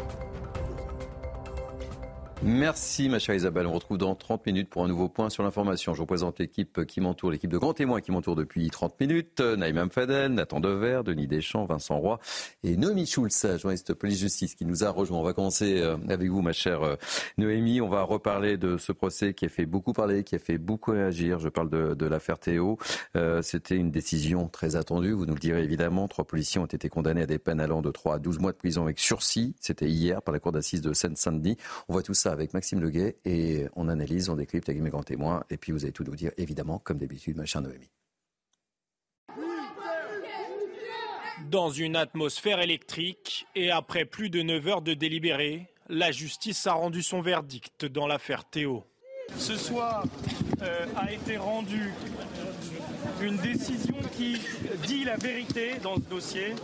Merci 2.45 3.07
ma 3.07 3.19
chère 3.19 3.35
Isabelle. 3.35 3.67
On 3.67 3.71
retrouve 3.71 3.97
dans 3.97 4.15
30 4.15 4.45
minutes 4.45 4.69
pour 4.69 4.83
un 4.83 4.89
nouveau 4.89 5.07
point 5.07 5.29
sur 5.29 5.43
l'information. 5.43 5.93
Je 5.93 5.99
vous 5.99 6.05
présente 6.05 6.39
l'équipe 6.39 6.85
qui 6.85 6.99
m'entoure, 6.99 7.31
l'équipe 7.31 7.49
de 7.49 7.57
grands 7.57 7.73
témoins 7.73 8.01
qui 8.01 8.11
m'entoure 8.11 8.35
depuis 8.35 8.69
30 8.69 8.99
minutes. 8.99 9.39
Naïm 9.39 9.89
Fadel, 9.89 10.33
Nathan 10.33 10.59
Dever, 10.59 11.03
Denis 11.05 11.27
Deschamps, 11.27 11.65
Vincent 11.65 11.97
Roy 11.97 12.19
et 12.65 12.75
Noémie 12.75 13.05
Schulz, 13.05 13.47
journaliste 13.57 13.93
police-justice 13.93 14.55
qui 14.55 14.65
nous 14.65 14.83
a 14.83 14.89
rejoint. 14.89 15.19
On 15.19 15.23
va 15.23 15.31
commencer 15.31 15.79
euh, 15.79 15.95
avec 16.09 16.29
vous 16.29 16.41
ma 16.41 16.51
chère 16.51 16.83
euh, 16.83 16.95
Noémie. 17.37 17.79
On 17.79 17.87
va 17.87 18.03
reparler 18.03 18.57
de 18.57 18.75
ce 18.75 18.91
procès 18.91 19.33
qui 19.33 19.45
a 19.45 19.49
fait 19.49 19.65
beaucoup 19.65 19.93
parler, 19.93 20.25
qui 20.25 20.35
a 20.35 20.39
fait 20.39 20.57
beaucoup 20.57 20.91
réagir. 20.91 21.39
Je 21.39 21.47
parle 21.47 21.69
de, 21.69 21.93
de 21.93 22.05
l'affaire 22.05 22.39
Théo. 22.39 22.77
Euh, 23.15 23.41
C'était 23.41 23.77
une 23.77 23.89
décision 23.89 24.49
très 24.49 24.75
attendue, 24.75 25.13
vous 25.13 25.25
nous 25.25 25.35
le 25.35 25.39
direz 25.39 25.63
évidemment. 25.63 26.09
Trois 26.09 26.25
policiers 26.25 26.59
ont 26.59 26.65
été 26.65 26.89
condamnés 26.89 27.21
à 27.21 27.25
des 27.25 27.39
peines 27.39 27.61
allant 27.61 27.81
de 27.81 27.89
3 27.89 28.15
à 28.15 28.19
12 28.19 28.39
mois 28.39 28.51
de 28.51 28.57
prison 28.57 28.83
avec 28.83 28.99
sursis. 28.99 29.55
C'était 29.61 29.87
hier 29.87 30.21
par 30.21 30.33
la 30.33 30.39
cour 30.39 30.51
d'assises 30.51 30.81
de 30.81 30.91
Seine-Saint-Denis. 30.91 31.55
On 31.87 31.93
voit 31.93 32.03
tout 32.03 32.13
ça 32.13 32.32
avec 32.33 32.53
Maxime 32.53 32.81
Leguet 32.81 33.15
et 33.23 33.67
on 33.75 33.87
analyse, 33.87 34.29
on 34.29 34.35
décrypte 34.35 34.67
avec 34.67 34.81
mes 34.81 34.89
grands 34.89 35.03
témoins. 35.03 35.43
Et 35.49 35.57
puis 35.57 35.71
vous 35.71 35.85
allez 35.85 35.93
tout 35.93 36.03
nous 36.03 36.15
dire, 36.15 36.31
évidemment, 36.37 36.79
comme 36.79 36.97
d'habitude, 36.97 37.37
ma 37.37 37.45
chère 37.45 37.61
Noémie. 37.61 37.89
Dans 41.49 41.69
une 41.69 41.95
atmosphère 41.95 42.59
électrique 42.59 43.45
et 43.55 43.69
après 43.69 44.05
plus 44.05 44.29
de 44.29 44.41
9 44.41 44.67
heures 44.67 44.81
de 44.81 44.93
délibéré, 44.93 45.69
la 45.87 46.11
justice 46.11 46.65
a 46.67 46.73
rendu 46.73 47.03
son 47.03 47.21
verdict 47.21 47.85
dans 47.85 48.07
l'affaire 48.07 48.49
Théo. 48.49 48.83
Ce 49.37 49.55
soir 49.55 50.05
euh, 50.61 50.85
a 50.95 51.11
été 51.11 51.37
rendue 51.37 51.91
une 53.21 53.37
décision 53.37 53.95
qui 54.15 54.39
dit 54.85 55.03
la 55.03 55.17
vérité 55.17 55.73
dans 55.81 55.95
ce 55.95 56.01
dossier 56.01 56.55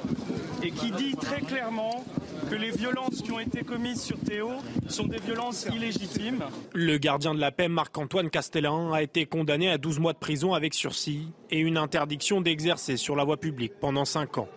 et 0.63 0.71
qui 0.71 0.91
dit 0.91 1.15
très 1.15 1.41
clairement 1.41 2.03
que 2.49 2.55
les 2.55 2.71
violences 2.71 3.21
qui 3.21 3.31
ont 3.31 3.39
été 3.39 3.63
commises 3.63 4.01
sur 4.01 4.19
Théo 4.19 4.51
sont 4.87 5.05
des 5.05 5.19
violences 5.19 5.67
illégitimes. 5.73 6.43
Le 6.73 6.97
gardien 6.97 7.33
de 7.33 7.39
la 7.39 7.51
paix 7.51 7.67
Marc-Antoine 7.67 8.29
Castellin 8.29 8.91
a 8.93 9.01
été 9.01 9.25
condamné 9.25 9.69
à 9.69 9.77
12 9.77 9.99
mois 9.99 10.13
de 10.13 10.17
prison 10.19 10.53
avec 10.53 10.73
sursis 10.73 11.27
et 11.51 11.59
une 11.59 11.77
interdiction 11.77 12.41
d'exercer 12.41 12.97
sur 12.97 13.15
la 13.15 13.23
voie 13.23 13.37
publique 13.37 13.73
pendant 13.79 14.05
5 14.05 14.37
ans. 14.37 14.49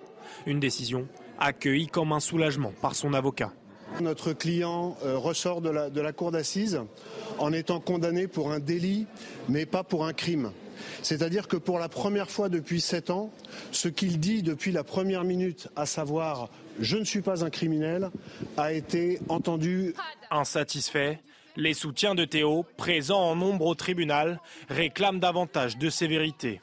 Une 0.46 0.60
décision 0.60 1.06
accueillie 1.38 1.88
comme 1.88 2.12
un 2.12 2.20
soulagement 2.20 2.72
par 2.80 2.94
son 2.94 3.14
avocat. 3.14 3.52
Notre 4.00 4.32
client 4.32 4.96
euh, 5.04 5.16
ressort 5.16 5.60
de 5.60 5.70
la, 5.70 5.90
de 5.90 6.00
la 6.00 6.12
cour 6.12 6.32
d'assises 6.32 6.80
en 7.38 7.52
étant 7.52 7.80
condamné 7.80 8.26
pour 8.26 8.50
un 8.52 8.58
délit, 8.58 9.06
mais 9.48 9.66
pas 9.66 9.84
pour 9.84 10.06
un 10.06 10.12
crime. 10.12 10.52
C'est-à-dire 11.02 11.48
que 11.48 11.56
pour 11.56 11.78
la 11.78 11.88
première 11.88 12.30
fois 12.30 12.48
depuis 12.48 12.80
sept 12.80 13.10
ans, 13.10 13.30
ce 13.70 13.88
qu'il 13.88 14.18
dit 14.18 14.42
depuis 14.42 14.72
la 14.72 14.84
première 14.84 15.24
minute, 15.24 15.68
à 15.76 15.86
savoir 15.86 16.48
je 16.80 16.96
ne 16.96 17.04
suis 17.04 17.22
pas 17.22 17.44
un 17.44 17.50
criminel, 17.50 18.10
a 18.56 18.72
été 18.72 19.20
entendu. 19.28 19.94
Insatisfait, 20.30 21.20
les 21.56 21.74
soutiens 21.74 22.14
de 22.14 22.24
Théo, 22.24 22.64
présents 22.76 23.20
en 23.20 23.36
nombre 23.36 23.66
au 23.66 23.74
tribunal, 23.74 24.40
réclament 24.68 25.20
davantage 25.20 25.76
de 25.76 25.90
sévérité. 25.90 26.60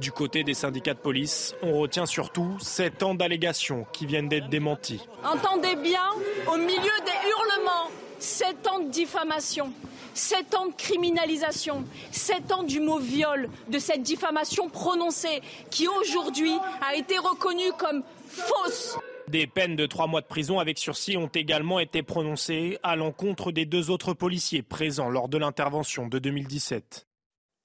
Du 0.00 0.12
côté 0.12 0.44
des 0.44 0.54
syndicats 0.54 0.94
de 0.94 0.98
police, 0.98 1.56
on 1.62 1.78
retient 1.78 2.06
surtout 2.06 2.56
sept 2.60 3.02
ans 3.02 3.14
d'allégations 3.14 3.84
qui 3.92 4.06
viennent 4.06 4.28
d'être 4.28 4.48
démenties. 4.48 5.00
Entendez 5.24 5.74
bien, 5.74 6.04
au 6.46 6.56
milieu 6.56 6.76
des 6.76 7.28
hurlements, 7.28 7.90
sept 8.20 8.66
ans 8.68 8.78
de 8.78 8.90
diffamation, 8.90 9.72
sept 10.14 10.54
ans 10.54 10.66
de 10.66 10.74
criminalisation, 10.74 11.84
sept 12.12 12.52
ans 12.52 12.62
du 12.62 12.78
mot 12.78 12.98
viol, 12.98 13.48
de 13.68 13.78
cette 13.78 14.02
diffamation 14.02 14.68
prononcée 14.68 15.42
qui 15.70 15.88
aujourd'hui 15.88 16.52
a 16.88 16.94
été 16.94 17.18
reconnue 17.18 17.72
comme 17.76 18.04
fausse. 18.28 18.98
Des 19.26 19.48
peines 19.48 19.76
de 19.76 19.86
trois 19.86 20.06
mois 20.06 20.20
de 20.20 20.26
prison 20.26 20.60
avec 20.60 20.78
sursis 20.78 21.16
ont 21.16 21.26
également 21.26 21.80
été 21.80 22.04
prononcées 22.04 22.78
à 22.84 22.94
l'encontre 22.94 23.50
des 23.50 23.66
deux 23.66 23.90
autres 23.90 24.14
policiers 24.14 24.62
présents 24.62 25.10
lors 25.10 25.28
de 25.28 25.38
l'intervention 25.38 26.06
de 26.06 26.18
2017. 26.20 27.07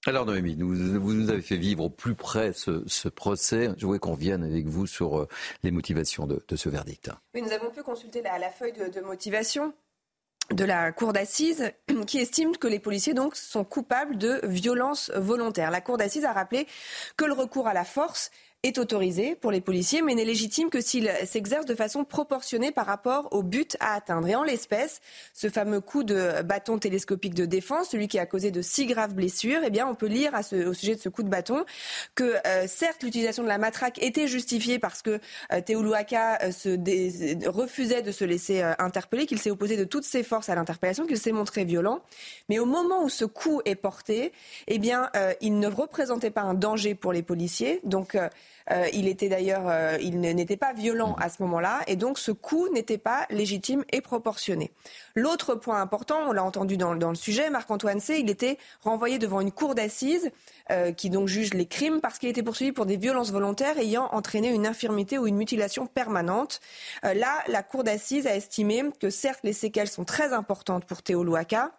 Alors 0.06 0.26
Noémie, 0.26 0.54
vous 0.60 1.14
nous 1.14 1.30
avez 1.30 1.40
fait 1.40 1.56
vivre 1.56 1.84
au 1.84 1.90
plus 1.90 2.14
près 2.14 2.52
ce, 2.52 3.08
procès. 3.08 3.70
Je 3.78 3.86
voulais 3.86 3.98
qu'on 3.98 4.14
vienne 4.14 4.44
avec 4.44 4.66
vous 4.66 4.86
sur 4.86 5.20
euh, 5.20 5.28
les 5.62 5.70
motivations 5.70 6.26
de, 6.26 6.42
ce 6.54 6.68
verdict. 6.68 7.10
Oui, 7.34 7.40
nous 7.40 7.52
avons 7.52 7.70
pu 7.70 7.82
consulter 7.82 8.20
la, 8.20 8.38
la 8.38 8.50
feuille 8.50 8.74
de, 8.74 8.88
de 8.88 9.00
motivation 9.00 9.72
de 10.50 10.64
la 10.64 10.92
cour 10.92 11.14
d'assises 11.14 11.72
qui 12.06 12.18
estime 12.18 12.56
que 12.56 12.68
les 12.68 12.78
policiers 12.78 13.14
donc 13.14 13.34
sont 13.34 13.64
coupables 13.64 14.18
de 14.18 14.40
violences 14.44 15.10
volontaires. 15.16 15.70
La 15.70 15.80
cour 15.80 15.96
d'assises 15.96 16.26
a 16.26 16.32
rappelé 16.32 16.66
que 17.16 17.24
le 17.24 17.32
recours 17.32 17.66
à 17.66 17.72
la 17.72 17.84
force 17.84 18.30
est 18.64 18.78
autorisé 18.78 19.36
pour 19.36 19.52
les 19.52 19.60
policiers, 19.60 20.02
mais 20.02 20.14
n'est 20.14 20.24
légitime 20.24 20.70
que 20.70 20.80
s'il 20.80 21.08
s'exerce 21.24 21.66
de 21.66 21.74
façon 21.74 22.04
proportionnée 22.04 22.72
par 22.72 22.86
rapport 22.86 23.28
au 23.30 23.42
but 23.42 23.76
à 23.78 23.94
atteindre. 23.94 24.26
Et 24.26 24.34
en 24.34 24.42
l'espèce, 24.42 25.00
ce 25.32 25.48
fameux 25.48 25.80
coup 25.80 26.02
de 26.02 26.42
bâton 26.42 26.78
télescopique 26.78 27.34
de 27.34 27.44
défense, 27.44 27.90
celui 27.90 28.08
qui 28.08 28.18
a 28.18 28.26
causé 28.26 28.50
de 28.50 28.62
si 28.62 28.86
graves 28.86 29.14
blessures, 29.14 29.60
eh 29.64 29.70
bien, 29.70 29.86
on 29.86 29.94
peut 29.94 30.06
lire 30.06 30.34
à 30.34 30.42
ce, 30.42 30.66
au 30.66 30.74
sujet 30.74 30.96
de 30.96 31.00
ce 31.00 31.08
coup 31.08 31.22
de 31.22 31.28
bâton 31.28 31.64
que 32.14 32.34
euh, 32.46 32.64
certes 32.66 33.02
l'utilisation 33.02 33.42
de 33.42 33.48
la 33.48 33.58
matraque 33.58 34.02
était 34.02 34.26
justifiée 34.26 34.78
parce 34.78 35.02
que 35.02 35.20
euh, 35.52 35.60
Teoluaka 35.60 36.38
euh, 36.42 36.50
se 36.50 37.48
refusait 37.48 38.02
de 38.02 38.12
se 38.12 38.24
laisser 38.24 38.62
euh, 38.62 38.72
interpeller, 38.78 39.26
qu'il 39.26 39.38
s'est 39.38 39.50
opposé 39.50 39.76
de 39.76 39.84
toutes 39.84 40.04
ses 40.04 40.22
forces 40.22 40.48
à 40.48 40.54
l'interpellation, 40.54 41.06
qu'il 41.06 41.18
s'est 41.18 41.32
montré 41.32 41.64
violent. 41.64 42.00
Mais 42.48 42.58
au 42.58 42.66
moment 42.66 43.04
où 43.04 43.08
ce 43.08 43.24
coup 43.24 43.60
est 43.64 43.74
porté, 43.74 44.32
eh 44.66 44.78
bien, 44.78 45.10
il 45.40 45.58
ne 45.58 45.66
représentait 45.68 46.30
pas 46.30 46.42
un 46.42 46.54
danger 46.54 46.94
pour 46.94 47.12
les 47.12 47.22
policiers. 47.22 47.80
Donc 47.84 48.16
euh, 48.70 48.88
il 48.92 49.08
était 49.08 49.28
d'ailleurs, 49.28 49.64
euh, 49.66 49.98
n'était 49.98 50.56
pas 50.56 50.72
violent 50.72 51.14
à 51.20 51.28
ce 51.28 51.42
moment-là, 51.42 51.80
et 51.86 51.96
donc 51.96 52.18
ce 52.18 52.30
coup 52.30 52.68
n'était 52.70 52.98
pas 52.98 53.26
légitime 53.30 53.84
et 53.92 54.00
proportionné. 54.00 54.72
L'autre 55.14 55.54
point 55.54 55.80
important, 55.80 56.28
on 56.28 56.32
l'a 56.32 56.42
entendu 56.42 56.76
dans, 56.76 56.94
le 56.94 57.14
sujet, 57.14 57.50
Marc-Antoine 57.50 58.00
C, 58.00 58.18
il 58.18 58.30
était 58.30 58.58
renvoyé 58.82 59.18
devant 59.18 59.40
une 59.40 59.52
cour 59.52 59.74
d'assises 59.74 60.30
euh, 60.70 60.92
qui 60.92 61.10
donc 61.10 61.28
juge 61.28 61.54
les 61.54 61.66
crimes 61.66 62.00
parce 62.00 62.18
qu'il 62.18 62.28
était 62.28 62.42
poursuivi 62.42 62.72
pour 62.72 62.86
des 62.86 62.96
violences 62.96 63.32
volontaires 63.32 63.78
ayant 63.78 64.06
entraîné 64.12 64.48
une 64.48 64.66
infirmité 64.66 65.18
ou 65.18 65.26
une 65.26 65.36
mutilation 65.36 65.86
permanente. 65.86 66.60
là, 67.02 67.42
la 67.48 67.62
cour 67.62 67.84
d'assises 67.84 68.26
a 68.26 68.34
estimé 68.34 68.82
que 69.00 69.10
certes 69.10 69.40
les 69.44 69.52
séquelles 69.52 69.88
sont 69.88 70.04
très 70.04 70.32
importantes 70.32 70.84
pour 70.84 71.02
Théo 71.02 71.22
Louaka, 71.22 71.72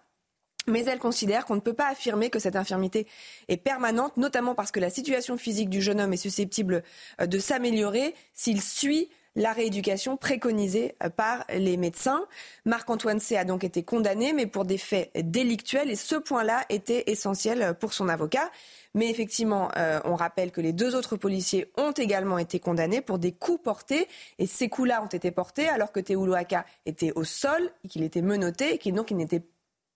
mais 0.67 0.83
elle 0.85 0.99
considère 0.99 1.45
qu'on 1.45 1.55
ne 1.55 1.61
peut 1.61 1.73
pas 1.73 1.89
affirmer 1.89 2.29
que 2.29 2.39
cette 2.39 2.55
infirmité 2.55 3.07
est 3.47 3.57
permanente, 3.57 4.17
notamment 4.17 4.55
parce 4.55 4.71
que 4.71 4.79
la 4.79 4.89
situation 4.89 5.37
physique 5.37 5.69
du 5.69 5.81
jeune 5.81 6.01
homme 6.01 6.13
est 6.13 6.17
susceptible 6.17 6.83
euh, 7.21 7.27
de 7.27 7.39
s'améliorer 7.39 8.15
s'il 8.33 8.61
suit 8.61 9.09
la 9.35 9.51
rééducation 9.51 10.15
préconisée 10.17 10.95
euh, 11.03 11.09
par 11.09 11.45
les 11.53 11.77
médecins. 11.77 12.25
Marc-Antoine 12.65 13.19
C. 13.19 13.35
a 13.37 13.43
donc 13.43 13.63
été 13.63 13.83
condamné, 13.83 14.33
mais 14.33 14.47
pour 14.47 14.65
des 14.65 14.77
faits 14.77 15.11
délictuels, 15.29 15.91
et 15.91 15.95
ce 15.95 16.15
point-là 16.15 16.65
était 16.69 17.03
essentiel 17.07 17.75
pour 17.79 17.93
son 17.93 18.09
avocat. 18.09 18.49
Mais 18.93 19.09
effectivement, 19.09 19.69
euh, 19.75 19.99
on 20.05 20.15
rappelle 20.15 20.51
que 20.51 20.61
les 20.61 20.71
deux 20.71 20.95
autres 20.95 21.17
policiers 21.17 21.69
ont 21.77 21.91
également 21.91 22.37
été 22.37 22.61
condamnés 22.61 23.01
pour 23.01 23.19
des 23.19 23.33
coups 23.33 23.61
portés, 23.61 24.07
et 24.39 24.47
ces 24.47 24.69
coups-là 24.69 25.03
ont 25.03 25.07
été 25.07 25.31
portés 25.31 25.67
alors 25.67 25.91
que 25.91 25.99
Teuluaka 25.99 26.65
était 26.85 27.11
au 27.15 27.25
sol, 27.25 27.69
qu'il 27.89 28.03
était 28.03 28.21
menotté, 28.21 28.75
et 28.75 28.77
qu'il 28.77 28.93
n'était 28.93 29.43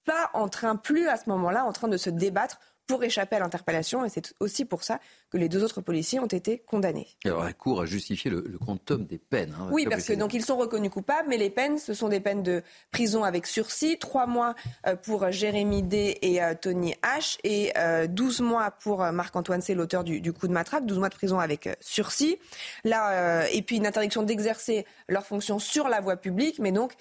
pas 0.06 0.30
en 0.34 0.50
train, 0.50 0.76
plus 0.76 1.08
à 1.08 1.18
ce 1.18 1.30
moment-là, 1.30 1.66
en 1.66 1.72
train 1.72 1.88
de 1.88 1.98
se 1.98 2.10
débattre 2.10 2.60
pour 2.88 3.04
échapper 3.04 3.36
à 3.36 3.40
l'interpellation. 3.40 4.04
Et 4.06 4.10
c'est 4.10 4.34
aussi 4.40 4.66
pour 4.66 4.84
ça 4.84 5.00
que 5.30 5.38
les 5.38 5.50
deux 5.50 5.64
autres 5.64 5.82
policiers 5.82 6.20
ont 6.20 6.26
été 6.26 6.60
condamnés. 6.60 7.08
Alors 7.24 7.44
la 7.44 7.54
Cour 7.54 7.82
a 7.82 7.86
justifié 7.86 8.32
le, 8.32 8.42
quantum 8.66 9.06
des 9.06 9.20
peines. 9.20 9.56
Hein, 9.60 9.70
oui, 9.72 9.86
parce 9.90 10.06
que 10.06 10.14
donc 10.14 10.34
ils 10.34 10.44
sont 10.44 10.58
reconnus 10.58 10.92
coupables, 10.92 11.30
mais 11.30 11.38
les 11.38 11.50
peines, 11.50 11.78
ce 11.78 11.94
sont 11.94 12.10
des 12.10 12.20
peines 12.20 12.42
de 12.44 12.64
prison 12.92 13.24
avec 13.24 13.46
sursis, 13.46 13.98
trois 14.00 14.26
mois 14.26 14.56
euh, 14.88 14.96
pour 14.96 15.30
Jérémy 15.32 15.84
D 15.84 16.18
et 16.22 16.42
euh, 16.42 16.54
Tony 16.60 16.96
H 17.04 17.38
et 17.44 17.74
12 18.08 18.42
mois 18.42 18.72
pour 18.72 19.00
Marc-Antoine 19.12 19.62
C, 19.62 19.74
l'auteur 19.74 20.04
du, 20.04 20.22
du, 20.22 20.34
coup 20.34 20.48
de 20.48 20.54
matraque, 20.54 20.86
12 20.86 21.00
mois 21.00 21.10
de 21.10 21.16
prison 21.16 21.40
avec 21.40 21.70
sursis. 21.80 22.38
Là, 22.84 23.48
et 23.52 23.62
puis 23.62 23.78
une 23.78 23.88
interdiction 23.88 24.24
d'exercer 24.24 24.86
leurs 25.08 25.26
fonctions 25.26 25.60
sur 25.60 25.88
la 25.88 26.02
voie 26.02 26.18
publique, 26.18 26.60
mais 26.60 26.72
donc 26.72 26.94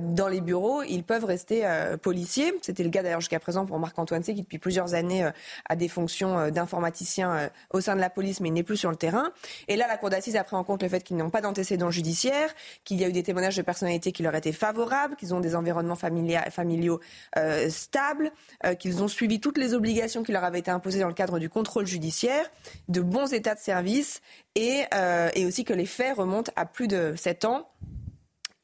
dans 0.00 0.28
les 0.28 0.40
bureaux, 0.40 0.82
ils 0.82 1.04
peuvent 1.04 1.24
rester 1.24 1.66
policiers. 2.02 2.52
C'était 2.62 2.82
le 2.82 2.90
cas 2.90 3.02
d'ailleurs 3.02 3.20
jusqu'à 3.20 3.40
présent 3.40 3.66
pour 3.66 3.78
Marc-Antoine 3.78 4.22
C, 4.22 4.34
qui 4.34 4.42
depuis 4.42 4.58
plusieurs 4.58 4.94
années 4.94 5.28
a 5.68 5.76
des 5.76 5.88
fonctions 5.88 6.50
d'informaticien 6.50 7.50
au 7.76 7.80
sein 7.80 7.94
de 7.94 8.00
la 8.00 8.10
police, 8.10 8.40
mais 8.40 8.48
il 8.48 8.52
n'est 8.52 8.62
plus 8.62 8.76
sur 8.76 8.90
le 8.90 8.96
terrain. 8.96 9.32
Et 9.68 9.76
là, 9.76 9.86
la 9.86 9.96
Cour 9.96 10.10
d'assises 10.10 10.36
a 10.36 10.44
pris 10.44 10.56
en 10.56 10.64
compte 10.64 10.82
le 10.82 10.88
fait 10.88 11.02
qu'ils 11.02 11.16
n'ont 11.16 11.30
pas 11.30 11.40
d'antécédents 11.40 11.90
judiciaires, 11.90 12.54
qu'il 12.84 13.00
y 13.00 13.04
a 13.04 13.08
eu 13.08 13.12
des 13.12 13.22
témoignages 13.22 13.56
de 13.56 13.62
personnalités 13.62 14.12
qui 14.12 14.22
leur 14.22 14.34
étaient 14.34 14.52
favorables, 14.52 15.16
qu'ils 15.16 15.34
ont 15.34 15.40
des 15.40 15.54
environnements 15.54 15.96
familiaux 15.96 17.00
euh, 17.36 17.68
stables, 17.70 18.32
euh, 18.64 18.74
qu'ils 18.74 19.02
ont 19.02 19.08
suivi 19.08 19.40
toutes 19.40 19.58
les 19.58 19.74
obligations 19.74 20.22
qui 20.22 20.32
leur 20.32 20.44
avaient 20.44 20.60
été 20.60 20.70
imposées 20.70 21.00
dans 21.00 21.08
le 21.08 21.14
cadre 21.14 21.38
du 21.38 21.48
contrôle 21.48 21.86
judiciaire, 21.86 22.50
de 22.88 23.00
bons 23.00 23.32
états 23.32 23.54
de 23.54 23.60
service 23.60 24.20
et, 24.54 24.84
euh, 24.94 25.28
aussi 25.46 25.64
que 25.64 25.72
les 25.72 25.86
faits 25.86 26.16
remontent 26.16 26.52
à 26.56 26.66
plus 26.66 26.88
de 26.88 27.14
7 27.16 27.44
ans. 27.44 27.68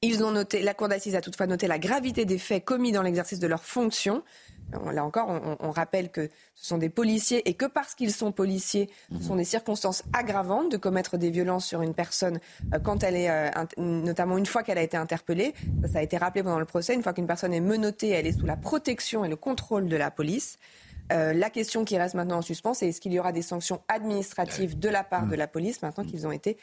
Ils 0.05 0.25
ont 0.25 0.33
noté, 0.33 0.63
la 0.63 0.75
Cour 0.75 0.89
d'assises 0.89 1.15
a 1.15 1.21
toutefois 1.21 1.47
noté 1.47 1.69
la 1.69 1.79
gravité 1.79 2.25
des 2.25 2.39
faits 2.39 2.65
commis 2.65 2.91
dans 2.91 3.03
l'exercice 3.03 3.39
de 3.39 3.47
leurs 3.47 3.65
fonctions, 3.65 4.25
Là 4.93 5.05
encore, 5.05 5.29
on, 5.61 5.71
rappelle 5.71 6.11
que 6.11 6.29
ce 6.55 6.67
sont 6.67 6.79
des 6.79 6.89
policiers 6.89 7.49
et 7.49 7.55
que 7.55 7.67
parce 7.67 7.95
qu'ils 7.95 8.13
sont 8.13 8.33
policiers, 8.33 8.89
ce 9.15 9.23
sont 9.23 9.37
des 9.37 9.45
circonstances 9.45 10.03
aggravantes 10.13 10.71
de 10.73 10.77
commettre 10.77 11.19
des 11.19 11.31
violences 11.31 11.67
sur 11.67 11.83
une 11.83 11.95
personne 11.95 12.41
euh, 12.73 12.79
quand 12.79 13.03
elle 13.03 13.17
est, 13.17 13.31
euh, 13.31 13.51
notamment 13.77 14.39
une 14.39 14.47
fois 14.47 14.63
qu'elle 14.63 14.79
a 14.79 14.83
été 14.83 14.97
interpellée. 14.97 15.53
Ça, 15.91 15.99
a 15.99 16.03
été 16.03 16.17
rappelé 16.17 16.43
pendant 16.43 16.59
le 16.59 16.65
procès. 16.65 16.95
Une 16.95 17.03
fois 17.03 17.13
qu'une 17.13 17.27
personne 17.27 17.53
est 17.53 17.61
menottée, 17.61 18.11
elle 18.11 18.27
est 18.27 18.39
sous 18.39 18.47
la 18.47 18.57
protection 18.57 19.25
et 19.25 19.29
le 19.29 19.37
contrôle 19.37 19.89
de 19.89 19.97
la 19.97 20.11
police. 20.11 20.59
Euh, 21.13 21.35
la 21.35 21.51
question 21.51 21.85
qui 21.85 21.99
reste 21.99 22.15
maintenant 22.15 22.39
en 22.39 22.43
suspens, 22.43 22.75
c'est 22.75 22.89
est-ce 22.89 23.01
qu'il 23.01 23.13
y 23.13 23.19
aura 23.19 23.33
des 23.33 23.43
sanctions 23.43 23.83
administratives 23.89 24.79
de 24.79 24.89
la 24.89 25.05
part 25.05 25.27
de 25.27 25.35
la 25.37 25.49
police 25.49 25.83
maintenant 25.83 26.05
qu'ils 26.05 26.27
ont 26.27 26.33
été 26.33 26.57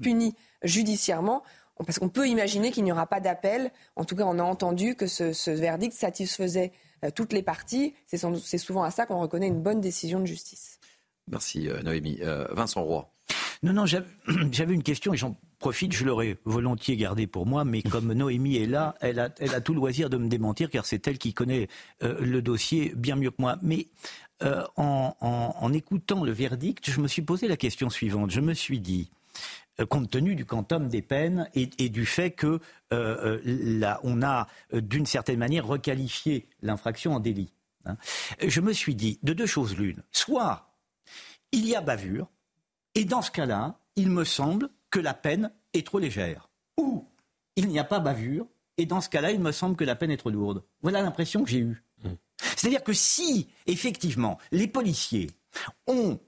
punis 0.00 0.36
judiciairement? 0.62 1.42
Parce 1.84 1.98
qu'on 1.98 2.10
peut 2.10 2.28
imaginer 2.28 2.70
qu'il 2.70 2.84
n'y 2.84 2.92
aura 2.92 3.06
pas 3.06 3.20
d'appel. 3.20 3.70
En 3.96 4.04
tout 4.04 4.14
cas, 4.14 4.24
on 4.26 4.38
a 4.38 4.42
entendu 4.42 4.94
que 4.94 5.06
ce 5.06 5.50
verdict 5.50 5.94
satisfaisait 5.94 6.72
toutes 7.14 7.32
les 7.32 7.42
parties. 7.42 7.94
C'est 8.06 8.58
souvent 8.58 8.82
à 8.82 8.90
ça 8.90 9.06
qu'on 9.06 9.20
reconnaît 9.20 9.48
une 9.48 9.62
bonne 9.62 9.80
décision 9.80 10.20
de 10.20 10.26
justice. 10.26 10.78
Merci 11.28 11.68
euh, 11.68 11.82
Noémie. 11.82 12.18
Euh, 12.22 12.46
Vincent 12.50 12.82
Roy. 12.82 13.10
Non, 13.62 13.72
non, 13.72 13.84
j'avais 13.86 14.74
une 14.74 14.82
question 14.82 15.14
et 15.14 15.16
j'en 15.16 15.36
profite, 15.58 15.92
je 15.92 16.04
l'aurais 16.04 16.38
volontiers 16.44 16.96
gardée 16.96 17.26
pour 17.26 17.46
moi, 17.46 17.64
mais 17.64 17.82
comme 17.82 18.12
Noémie 18.12 18.56
est 18.56 18.66
là, 18.66 18.94
elle 19.00 19.20
a, 19.20 19.30
elle 19.38 19.54
a 19.54 19.60
tout 19.60 19.72
le 19.72 19.78
loisir 19.78 20.10
de 20.10 20.16
me 20.16 20.28
démentir 20.28 20.70
car 20.70 20.86
c'est 20.86 21.06
elle 21.06 21.18
qui 21.18 21.34
connaît 21.34 21.68
le 22.00 22.40
dossier 22.40 22.92
bien 22.96 23.16
mieux 23.16 23.30
que 23.30 23.36
moi. 23.38 23.58
Mais 23.62 23.88
en, 24.76 25.14
en, 25.20 25.72
écoutant 25.74 26.24
le 26.24 26.32
verdict, 26.32 26.90
je 26.90 27.00
me 27.00 27.08
suis 27.08 27.20
posé 27.20 27.46
la 27.46 27.58
question 27.58 27.90
suivante. 27.90 28.30
Je 28.30 28.40
me 28.40 28.54
suis 28.54 28.80
dit, 28.80 29.10
euh, 29.10 29.19
compte 29.88 30.10
tenu 30.10 30.34
du 30.34 30.44
quantum 30.44 30.88
des 30.88 31.02
peines 31.02 31.48
et, 31.54 31.66
du 31.88 32.06
fait 32.06 32.30
que 32.30 32.60
euh, 32.92 33.40
euh, 33.46 33.94
on 34.02 34.22
a 34.22 34.46
d'une 34.72 35.06
certaine 35.06 35.38
manière 35.38 35.66
requalifié 35.66 36.46
l'infraction 36.62 37.14
en 37.14 37.20
délit. 37.20 37.52
Hein. 37.86 37.96
Je 38.46 38.60
me 38.60 38.72
suis 38.72 38.94
dit 38.94 39.18
de 39.22 39.32
deux 39.32 39.46
choses 39.46 39.76
l'une. 39.76 40.02
Soit 40.12 40.74
il 41.52 41.66
y 41.66 41.74
a 41.74 41.80
bavure, 41.80 42.28
et 42.94 43.04
dans 43.04 43.22
ce 43.22 43.30
cas-là, 43.30 43.78
il 43.96 44.10
me 44.10 44.24
semble 44.24 44.68
que 44.90 45.00
la 45.00 45.14
peine 45.14 45.50
est 45.72 45.86
trop 45.86 45.98
légère. 45.98 46.48
Ou 46.76 47.06
il 47.56 47.68
n'y 47.68 47.78
a 47.78 47.84
pas 47.84 48.00
bavure, 48.00 48.46
et 48.76 48.86
dans 48.86 49.00
ce 49.00 49.08
cas-là, 49.08 49.30
il 49.30 49.40
me 49.40 49.52
semble 49.52 49.76
que 49.76 49.84
la 49.84 49.96
peine 49.96 50.10
est 50.10 50.16
trop 50.16 50.30
lourde. 50.30 50.64
Voilà 50.82 51.02
l'impression 51.02 51.42
que 51.42 51.50
j'ai 51.50 51.58
eue. 51.58 51.84
Mmh. 52.02 52.08
C'est-à-dire 52.56 52.82
que 52.82 52.92
si, 52.92 53.48
effectivement, 53.66 54.38
les 54.52 54.66
policiers 54.66 55.30
ont 55.86 56.18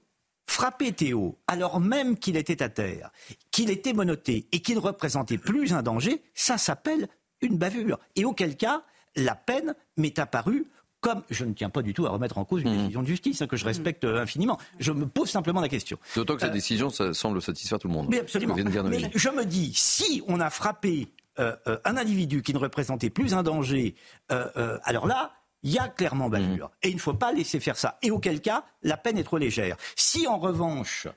frapper 0.53 0.91
Théo 0.91 1.39
alors 1.47 1.79
même 1.79 2.15
qu'il 2.15 2.37
était 2.37 2.61
à 2.61 2.69
terre, 2.69 3.09
qu'il 3.49 3.71
était 3.71 3.91
monoté 3.91 4.47
et 4.51 4.59
qu'il 4.59 4.77
représentait 4.77 5.39
plus 5.39 5.73
un 5.73 5.81
danger, 5.81 6.21
ça 6.35 6.59
s'appelle 6.59 7.07
une 7.41 7.57
bavure. 7.57 7.99
Et 8.15 8.23
auquel 8.23 8.55
cas, 8.55 8.83
la 9.15 9.35
peine 9.35 9.73
m'est 9.97 10.19
apparue 10.19 10.67
comme 11.01 11.23
je 11.29 11.43
ne 11.43 11.53
tiens 11.53 11.69
pas 11.69 11.81
du 11.81 11.93
tout 11.93 12.05
à 12.05 12.09
remettre 12.11 12.37
en 12.37 12.45
cause 12.45 12.61
une 12.61 12.71
mmh. 12.71 12.77
décision 12.77 13.01
de 13.01 13.07
justice 13.07 13.41
hein, 13.41 13.47
que 13.47 13.57
je 13.57 13.65
respecte 13.65 14.05
euh, 14.05 14.21
infiniment. 14.21 14.57
Je 14.79 14.93
me 14.93 15.05
pose 15.05 15.29
simplement 15.29 15.59
la 15.59 15.67
question. 15.67 15.97
D'autant 16.15 16.35
que 16.35 16.41
cette 16.41 16.51
euh, 16.51 16.53
décision 16.53 16.89
ça 16.89 17.13
semble 17.13 17.41
satisfaire 17.41 17.79
tout 17.79 17.89
le 17.89 17.93
monde. 17.93 18.07
Mais 18.09 18.19
absolument. 18.19 18.55
Mais 18.55 19.11
je 19.13 19.29
me 19.29 19.45
dis, 19.45 19.73
si 19.75 20.23
on 20.27 20.39
a 20.39 20.49
frappé 20.49 21.09
euh, 21.39 21.55
un 21.83 21.97
individu 21.97 22.41
qui 22.43 22.53
ne 22.53 22.59
représentait 22.59 23.09
plus 23.09 23.33
un 23.33 23.43
danger, 23.43 23.95
alors 24.29 25.07
là, 25.07 25.33
il 25.63 25.71
y 25.71 25.79
a 25.79 25.87
clairement 25.87 26.29
bavure. 26.29 26.71
Et 26.81 26.89
il 26.89 26.95
ne 26.95 26.99
faut 26.99 27.13
pas 27.13 27.31
laisser 27.31 27.59
faire 27.59 27.77
ça. 27.77 27.97
Et 28.01 28.11
auquel 28.11 28.41
cas, 28.41 28.65
la 28.83 28.97
peine 28.97 29.17
est 29.17 29.23
trop 29.23 29.37
légère. 29.37 29.77
Si 29.95 30.27
en 30.27 30.37
revanche, 30.37 31.07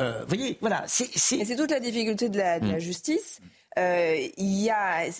euh, 0.00 0.22
vous 0.22 0.28
voyez, 0.28 0.58
voilà, 0.60 0.84
c'est 0.86 1.08
c'est 1.16 1.56
toute 1.56 1.70
la 1.70 1.80
difficulté 1.80 2.28
de 2.28 2.38
la, 2.38 2.60
mm. 2.60 2.78
justice. 2.78 3.40
Euh, 3.78 4.28
il 4.36 4.60
y 4.60 4.70
a, 4.70 5.10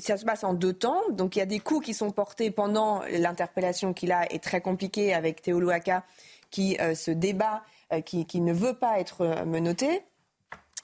ça 0.00 0.16
se 0.16 0.24
passe 0.24 0.44
en 0.44 0.54
deux 0.54 0.72
temps. 0.72 1.00
Donc 1.10 1.36
il 1.36 1.38
y 1.40 1.42
a 1.42 1.46
des 1.46 1.60
coups 1.60 1.86
qui 1.86 1.94
sont 1.94 2.10
portés 2.10 2.50
pendant 2.50 3.02
l'interpellation 3.10 3.92
qu'il 3.92 4.12
a 4.12 4.30
est 4.32 4.42
très 4.42 4.60
compliquée 4.60 5.14
avec 5.14 5.42
Théo 5.42 5.58
Louaka 5.58 6.04
qui 6.50 6.76
euh, 6.80 6.94
se 6.94 7.10
débat, 7.10 7.64
qui, 8.04 8.26
qui, 8.26 8.40
ne 8.40 8.52
veut 8.52 8.74
pas 8.74 9.00
être 9.00 9.44
menotté. 9.44 10.02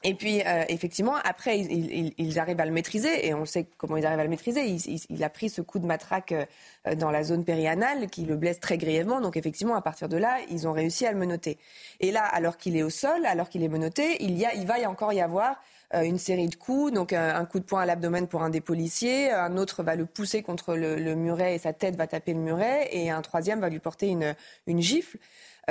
Et 0.05 0.15
puis, 0.15 0.43
euh, 0.45 0.65
effectivement, 0.69 1.15
après, 1.23 1.61
ils, 1.61 2.39
arrivent 2.39 2.61
à 2.61 2.67
le 2.67 2.73
maîtriser, 2.73 3.27
et 3.27 3.35
on 3.35 3.45
sait 3.45 3.67
comment 3.79 3.97
ils 3.97 4.05
arrivent 4.05 4.19
à 4.19 4.25
le 4.25 4.31
maîtriser. 4.31 4.77
Il, 5.09 5.23
a 5.23 5.31
pris 5.31 5.49
ce 5.49 5.63
coup 5.63 5.79
de 5.79 5.87
matraque 5.87 6.33
euh, 6.33 6.95
dans 6.97 7.13
la 7.13 7.23
zone 7.23 7.45
périanale 7.45 8.09
qui 8.09 8.25
le 8.25 8.37
blesse 8.37 8.59
très 8.59 8.79
grièvement. 8.79 9.21
Donc, 9.21 9.37
effectivement, 9.37 9.77
à 9.77 9.83
partir 9.83 10.09
de 10.09 10.17
là, 10.17 10.39
ils 10.51 10.67
ont 10.67 10.73
réussi 10.73 11.07
à 11.07 11.13
le 11.13 11.19
menotter. 11.19 11.57
Et 12.01 12.11
là, 12.11 12.25
alors 12.25 12.57
qu'il 12.57 12.77
est 12.77 12.83
au 12.83 12.91
sol, 12.91 13.25
alors 13.27 13.49
qu'il 13.49 13.63
est 13.63 13.69
menotté, 13.69 14.17
il, 14.21 14.37
y 14.37 14.45
a, 14.45 14.55
il 14.55 14.67
va 14.67 14.81
y 14.81 14.87
encore 14.87 15.13
y 15.13 15.21
avoir 15.21 15.63
euh, 15.95 16.03
une 16.03 16.19
série 16.19 16.49
de 16.49 16.57
coups. 16.57 16.93
Donc, 16.93 17.13
un, 17.13 17.45
coup 17.45 17.61
de 17.61 17.65
poing 17.65 17.83
à 17.83 17.87
l'abdomen 17.87 18.27
pour 18.27 18.43
un 18.43 18.51
des 18.51 18.61
policiers, 18.61 19.31
un 19.31 19.57
autre 19.57 19.85
va 19.85 19.95
le 19.95 20.07
pousser 20.07 20.43
contre 20.43 20.75
le, 20.75 21.15
muret 21.15 21.55
et 21.55 21.59
sa 21.59 21.73
tête 21.73 21.95
va 21.95 22.09
taper 22.09 22.33
le 22.35 22.41
muret, 22.41 22.89
et 22.91 23.11
un 23.11 23.23
troisième 23.23 23.61
va 23.61 23.69
lui 23.69 23.79
porter 23.79 24.09
une, 24.09 24.35
une 24.67 24.81
gifle. 24.81 25.19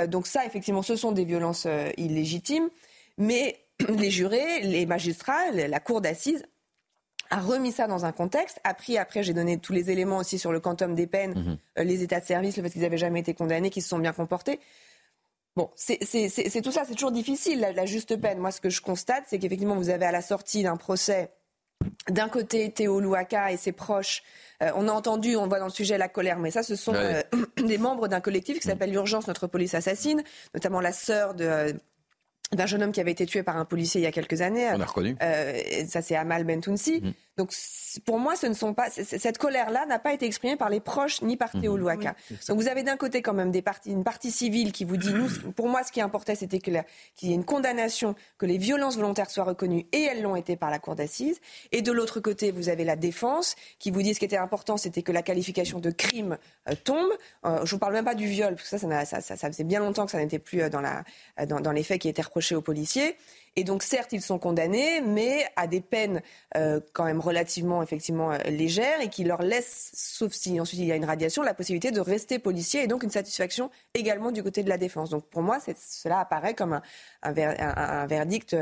donc, 0.06 0.26
ça, 0.26 0.46
effectivement, 0.46 0.82
ce 0.82 0.96
sont 0.96 1.12
des 1.12 1.26
violences 1.26 1.66
illégitimes. 1.98 2.70
Mais 3.18 3.61
les 3.98 4.10
jurés, 4.10 4.60
les 4.62 4.86
magistrats, 4.86 5.50
la 5.52 5.80
cour 5.80 6.00
d'assises 6.00 6.44
a 7.32 7.40
remis 7.40 7.72
ça 7.72 7.86
dans 7.86 8.04
un 8.04 8.12
contexte. 8.12 8.60
Après, 8.62 8.98
après, 8.98 9.22
j'ai 9.22 9.32
donné 9.32 9.58
tous 9.58 9.72
les 9.72 9.90
éléments 9.90 10.18
aussi 10.18 10.38
sur 10.38 10.52
le 10.52 10.60
quantum 10.60 10.94
des 10.94 11.06
peines, 11.06 11.34
mhm. 11.34 11.58
euh, 11.78 11.84
les 11.84 12.02
états 12.02 12.20
de 12.20 12.26
service, 12.26 12.56
le 12.56 12.62
fait 12.62 12.70
qu'ils 12.70 12.82
n'avaient 12.82 12.98
jamais 12.98 13.20
été 13.20 13.34
condamnés, 13.34 13.70
qu'ils 13.70 13.82
se 13.82 13.88
sont 13.88 13.98
bien 13.98 14.12
comportés. 14.12 14.60
Bon, 15.56 15.70
c'est 15.76 15.98
tout 16.62 16.72
ça, 16.72 16.84
c'est 16.86 16.94
toujours 16.94 17.12
difficile, 17.12 17.60
la, 17.60 17.84
juste 17.84 18.18
peine. 18.18 18.38
Moi, 18.38 18.50
ce 18.50 18.60
que 18.60 18.70
je 18.70 18.80
constate, 18.80 19.24
c'est 19.26 19.38
qu'effectivement, 19.38 19.76
vous 19.76 19.90
avez 19.90 20.06
à 20.06 20.12
la 20.12 20.22
sortie 20.22 20.62
d'un 20.62 20.78
procès, 20.78 21.30
d'un 22.08 22.28
côté, 22.28 22.70
Théo 22.70 23.00
Louaka 23.00 23.52
et 23.52 23.58
ses 23.58 23.72
proches. 23.72 24.22
Euh, 24.62 24.70
on 24.76 24.88
a 24.88 24.92
entendu, 24.92 25.36
on 25.36 25.48
voit 25.48 25.58
dans 25.58 25.66
le 25.66 25.70
sujet 25.70 25.98
la 25.98 26.08
colère, 26.08 26.38
mais 26.38 26.50
ça, 26.50 26.62
ce 26.62 26.74
sont 26.74 26.94
euh, 26.94 27.20
des 27.58 27.76
membres 27.76 28.08
d'un 28.08 28.20
collectif 28.20 28.60
qui 28.60 28.68
s'appelle 28.68 28.92
l'Urgence, 28.92 29.26
notre 29.26 29.46
police 29.46 29.74
assassine, 29.74 30.22
notamment 30.54 30.80
la 30.80 30.92
sœur 30.92 31.34
de 31.34 31.74
d'un 32.52 32.66
jeune 32.66 32.82
homme 32.82 32.92
qui 32.92 33.00
avait 33.00 33.12
été 33.12 33.26
tué 33.26 33.42
par 33.42 33.56
un 33.56 33.64
policier 33.64 34.00
il 34.00 34.04
y 34.04 34.06
a 34.06 34.12
quelques 34.12 34.40
années. 34.40 34.68
On 34.74 34.80
a 34.80 34.84
reconnu. 34.84 35.16
Euh, 35.22 35.58
ça, 35.88 36.02
c'est 36.02 36.16
Amal 36.16 36.44
Bentounsi. 36.44 37.00
Mm. 37.00 37.12
Donc 37.38 37.52
pour 38.04 38.18
moi, 38.18 38.36
ce 38.36 38.46
ne 38.46 38.54
sont 38.54 38.74
pas 38.74 38.90
cette 38.90 39.38
colère-là 39.38 39.86
n'a 39.86 39.98
pas 39.98 40.12
été 40.12 40.26
exprimée 40.26 40.56
par 40.56 40.68
les 40.68 40.80
proches 40.80 41.22
ni 41.22 41.36
par 41.36 41.50
Théo 41.52 41.74
mhm. 41.74 41.80
Louaka. 41.80 42.14
Donc 42.48 42.58
vous 42.58 42.68
avez 42.68 42.82
d'un 42.82 42.96
côté 42.96 43.22
quand 43.22 43.32
même 43.32 43.50
des 43.50 43.62
parties, 43.62 43.90
une 43.90 44.04
partie 44.04 44.30
civile 44.30 44.72
qui 44.72 44.84
vous 44.84 44.96
dit 44.96 45.12
nous, 45.12 45.28
pour 45.56 45.68
moi, 45.68 45.82
ce 45.82 45.92
qui 45.92 46.00
importait, 46.00 46.34
c'était 46.34 46.58
qu'il 46.58 46.82
y 47.22 47.30
ait 47.30 47.34
une 47.34 47.44
condamnation, 47.44 48.14
que 48.36 48.44
les 48.44 48.58
violences 48.58 48.96
volontaires 48.96 49.30
soient 49.30 49.44
reconnues 49.44 49.86
et 49.92 50.02
elles 50.02 50.22
l'ont 50.22 50.36
été 50.36 50.56
par 50.56 50.70
la 50.70 50.78
cour 50.78 50.94
d'assises. 50.94 51.40
Et 51.70 51.80
de 51.80 51.92
l'autre 51.92 52.20
côté, 52.20 52.50
vous 52.50 52.68
avez 52.68 52.84
la 52.84 52.96
défense 52.96 53.56
qui 53.78 53.90
vous 53.90 54.02
dit 54.02 54.14
ce 54.14 54.18
qui 54.18 54.26
était 54.26 54.36
important, 54.36 54.76
c'était 54.76 55.02
que 55.02 55.12
la 55.12 55.22
qualification 55.22 55.80
de 55.80 55.90
crime 55.90 56.36
euh, 56.68 56.74
tombe. 56.84 57.12
Euh, 57.46 57.64
je 57.64 57.70
vous 57.70 57.78
parle 57.78 57.94
même 57.94 58.04
pas 58.04 58.14
du 58.14 58.26
viol 58.26 58.56
parce 58.56 58.68
que 58.68 58.78
ça, 58.78 59.04
ça, 59.04 59.20
ça, 59.20 59.36
ça 59.36 59.48
faisait 59.48 59.64
bien 59.64 59.80
longtemps 59.80 60.04
que 60.04 60.12
ça 60.12 60.18
n'était 60.18 60.38
plus 60.38 60.62
euh, 60.62 60.68
dans, 60.68 60.80
la, 60.80 61.04
dans, 61.46 61.60
dans 61.60 61.72
les 61.72 61.82
faits 61.82 62.00
qui 62.00 62.08
étaient 62.08 62.22
reprochés 62.22 62.54
aux 62.54 62.62
policiers. 62.62 63.16
Et 63.56 63.64
donc, 63.64 63.82
certes, 63.82 64.12
ils 64.12 64.22
sont 64.22 64.38
condamnés, 64.38 65.02
mais 65.02 65.44
à 65.56 65.66
des 65.66 65.80
peines 65.80 66.22
euh, 66.56 66.80
quand 66.94 67.04
même 67.04 67.20
relativement, 67.20 67.82
effectivement, 67.82 68.32
euh, 68.32 68.38
légères 68.46 69.00
et 69.02 69.08
qui 69.08 69.24
leur 69.24 69.42
laissent, 69.42 69.90
sauf 69.94 70.32
si 70.32 70.58
ensuite 70.58 70.80
il 70.80 70.86
y 70.86 70.92
a 70.92 70.96
une 70.96 71.04
radiation, 71.04 71.42
la 71.42 71.52
possibilité 71.52 71.90
de 71.90 72.00
rester 72.00 72.38
policier 72.38 72.82
et 72.82 72.86
donc 72.86 73.02
une 73.02 73.10
satisfaction 73.10 73.70
également 73.92 74.32
du 74.32 74.42
côté 74.42 74.62
de 74.62 74.70
la 74.70 74.78
défense. 74.78 75.10
Donc, 75.10 75.26
pour 75.26 75.42
moi, 75.42 75.58
cela 75.76 76.20
apparaît 76.20 76.54
comme 76.54 76.72
un, 76.72 76.82
un, 77.22 78.06
verdict 78.06 78.56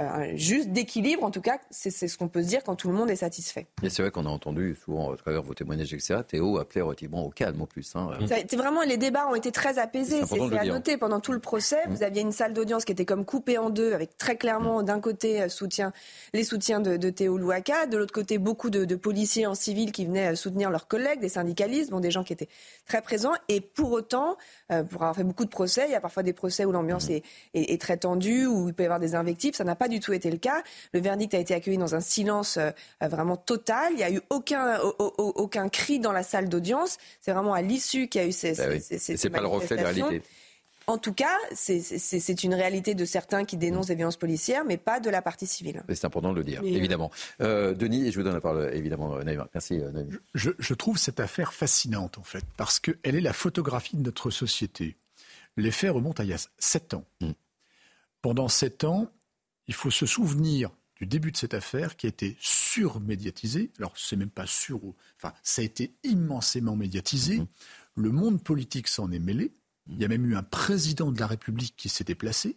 euh, 0.00 0.32
juste 0.34 0.70
d'équilibre. 0.70 1.22
En 1.22 1.30
tout 1.30 1.40
cas, 1.40 1.58
c'est 1.70 1.90
ce 1.90 2.18
qu'on 2.18 2.28
peut 2.28 2.42
se 2.42 2.48
dire 2.48 2.64
quand 2.64 2.74
tout 2.74 2.88
le 2.88 2.94
monde 2.94 3.10
est 3.10 3.16
satisfait. 3.16 3.66
Et 3.82 3.90
c'est 3.90 4.02
vrai 4.02 4.10
qu'on 4.10 4.26
a 4.26 4.30
entendu 4.30 4.76
souvent 4.84 5.12
à 5.12 5.16
travers 5.16 5.42
vos 5.42 5.54
témoignages, 5.54 5.92
etc. 5.92 6.20
Théo 6.26 6.58
appelait 6.58 6.80
relativement 6.80 7.24
au 7.24 7.30
calme 7.30 7.62
en 7.62 7.66
plus. 7.66 7.94
Hein. 7.94 8.10
C'est 8.26 8.56
vraiment 8.56 8.82
les 8.82 8.96
débats 8.96 9.28
ont 9.28 9.34
été 9.34 9.52
très 9.52 9.78
apaisés. 9.78 10.22
C'est 10.26 10.40
à 10.58 10.64
noter 10.64 10.96
pendant 10.96 11.20
tout 11.20 11.32
le 11.32 11.38
procès. 11.38 11.78
Vous 11.88 12.02
aviez 12.02 12.22
une 12.22 12.32
salle 12.32 12.52
d'audience 12.52 12.84
qui 12.84 12.92
était 12.92 13.04
comme 13.04 13.24
coupée 13.24 13.58
en 13.58 13.70
deux, 13.70 13.92
avec 13.92 14.16
très 14.18 14.36
clairement 14.36 14.82
d'un 14.82 15.00
côté 15.00 15.42
euh, 15.42 15.48
soutien, 15.48 15.92
les 16.32 16.44
soutiens 16.44 16.80
de, 16.80 16.96
de 16.96 17.10
Théo 17.10 17.38
Louaka, 17.38 17.86
de 17.86 17.96
l'autre 17.96 18.12
côté 18.12 18.38
beaucoup 18.38 18.70
de, 18.70 18.84
de, 18.84 18.96
policiers 18.96 19.46
en 19.46 19.54
civil 19.54 19.92
qui 19.92 20.06
venaient 20.06 20.32
euh, 20.32 20.34
soutenir 20.34 20.70
leurs 20.70 20.88
collègues, 20.88 21.20
des 21.20 21.28
syndicalistes, 21.28 21.90
bon, 21.90 22.00
des 22.00 22.10
gens 22.10 22.24
qui 22.24 22.32
étaient 22.32 22.48
très 22.86 23.02
présents. 23.02 23.34
Et 23.48 23.60
pour 23.60 23.92
autant, 23.92 24.36
euh, 24.72 24.82
pour 24.82 25.02
avoir 25.02 25.16
fait 25.16 25.24
beaucoup 25.24 25.44
de 25.44 25.50
procès, 25.50 25.84
il 25.86 25.92
y 25.92 25.96
a 25.96 26.00
parfois 26.00 26.22
des 26.22 26.32
procès 26.32 26.64
où 26.64 26.72
l'ambiance 26.72 27.08
est, 27.10 27.22
est, 27.54 27.72
est, 27.72 27.80
très 27.80 27.96
tendue, 27.96 28.46
où 28.46 28.68
il 28.68 28.74
peut 28.74 28.82
y 28.82 28.86
avoir 28.86 29.00
des 29.00 29.14
invectives. 29.14 29.54
Ça 29.54 29.64
n'a 29.64 29.76
pas 29.76 29.83
du 29.88 30.00
tout 30.00 30.12
été 30.12 30.30
le 30.30 30.38
cas. 30.38 30.62
Le 30.92 31.00
verdict 31.00 31.34
a 31.34 31.38
été 31.38 31.54
accueilli 31.54 31.78
dans 31.78 31.94
un 31.94 32.00
silence 32.00 32.56
euh, 32.56 32.70
vraiment 33.00 33.36
total. 33.36 33.92
Il 33.92 33.96
n'y 33.96 34.04
a 34.04 34.10
eu 34.10 34.20
aucun, 34.30 34.78
aucun 34.80 35.68
cri 35.68 35.98
dans 35.98 36.12
la 36.12 36.22
salle 36.22 36.48
d'audience. 36.48 36.98
C'est 37.20 37.32
vraiment 37.32 37.54
à 37.54 37.62
l'issue 37.62 38.08
qu'il 38.08 38.20
y 38.20 38.24
a 38.24 38.26
eu 38.26 38.32
ces, 38.32 38.54
bah 38.54 38.64
oui. 38.70 38.80
ces, 38.80 38.98
ces, 38.98 39.16
C'est 39.16 39.30
pas 39.30 39.40
le 39.40 39.46
reflet 39.46 39.76
de 39.76 39.82
la 39.82 39.90
réalité. 39.90 40.22
En 40.86 40.98
tout 40.98 41.14
cas, 41.14 41.38
c'est 41.54 42.44
une 42.44 42.54
réalité 42.54 42.94
de 42.94 43.04
certains 43.04 43.44
qui 43.44 43.56
dénoncent 43.56 43.88
les 43.88 43.94
violences 43.94 44.18
policières, 44.18 44.64
mais 44.66 44.76
pas 44.76 45.00
de 45.00 45.08
la 45.08 45.22
partie 45.22 45.46
civile. 45.46 45.82
C'est 45.88 46.04
important 46.04 46.32
de 46.32 46.36
le 46.36 46.44
dire, 46.44 46.60
oui. 46.62 46.76
évidemment. 46.76 47.10
Euh, 47.40 47.74
Denis, 47.74 48.06
et 48.06 48.12
je 48.12 48.18
vous 48.18 48.22
donne 48.22 48.34
la 48.34 48.40
parole, 48.40 48.70
évidemment, 48.74 49.18
Naïma. 49.18 49.48
Merci, 49.54 49.80
euh, 49.80 49.90
Naïma. 49.92 50.10
Je, 50.34 50.50
je, 50.58 50.74
trouve 50.74 50.98
cette 50.98 51.20
affaire 51.20 51.54
fascinante, 51.54 52.18
en 52.18 52.22
fait, 52.22 52.44
parce 52.58 52.80
qu'elle 52.80 53.16
est 53.16 53.22
la 53.22 53.32
photographie 53.32 53.96
de 53.96 54.02
notre 54.02 54.30
société. 54.30 54.96
Les 55.56 55.70
faits 55.70 55.90
remontent 55.90 56.22
à 56.22 56.26
il 56.26 56.30
y 56.30 56.34
a 56.34 56.38
sept 56.58 56.92
ans. 56.92 57.04
Mm. 57.20 57.30
Pendant 58.20 58.48
sept 58.48 58.84
ans, 58.84 59.08
il 59.68 59.74
faut 59.74 59.90
se 59.90 60.06
souvenir 60.06 60.70
du 60.96 61.06
début 61.06 61.32
de 61.32 61.36
cette 61.36 61.54
affaire 61.54 61.96
qui 61.96 62.06
a 62.06 62.08
été 62.08 62.36
surmédiatisée. 62.40 63.72
Alors, 63.78 63.94
c'est 63.96 64.16
même 64.16 64.30
pas 64.30 64.46
sur. 64.46 64.80
Enfin, 65.16 65.34
ça 65.42 65.62
a 65.62 65.64
été 65.64 65.94
immensément 66.04 66.76
médiatisé. 66.76 67.40
Mm. 67.40 67.46
Le 67.96 68.10
monde 68.10 68.42
politique 68.42 68.88
s'en 68.88 69.10
est 69.10 69.18
mêlé. 69.18 69.52
Il 69.88 70.00
y 70.00 70.04
a 70.04 70.08
même 70.08 70.26
eu 70.26 70.36
un 70.36 70.42
président 70.42 71.12
de 71.12 71.20
la 71.20 71.26
République 71.26 71.74
qui 71.76 71.88
s'est 71.88 72.04
déplacé. 72.04 72.56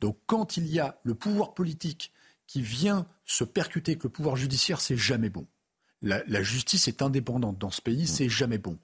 Donc 0.00 0.18
quand 0.26 0.56
il 0.56 0.66
y 0.66 0.80
a 0.80 0.98
le 1.04 1.14
pouvoir 1.14 1.54
politique 1.54 2.12
qui 2.46 2.62
vient 2.62 3.06
se 3.24 3.44
percuter 3.44 3.92
avec 3.92 4.04
le 4.04 4.10
pouvoir 4.10 4.36
judiciaire, 4.36 4.80
c'est 4.80 4.96
jamais 4.96 5.30
bon. 5.30 5.46
La, 6.00 6.22
la, 6.28 6.42
justice 6.42 6.86
est 6.86 7.02
indépendante 7.02 7.58
dans 7.58 7.72
ce 7.72 7.82
pays, 7.82 8.06
c'est 8.06 8.28
jamais 8.28 8.58
bon. 8.58 8.78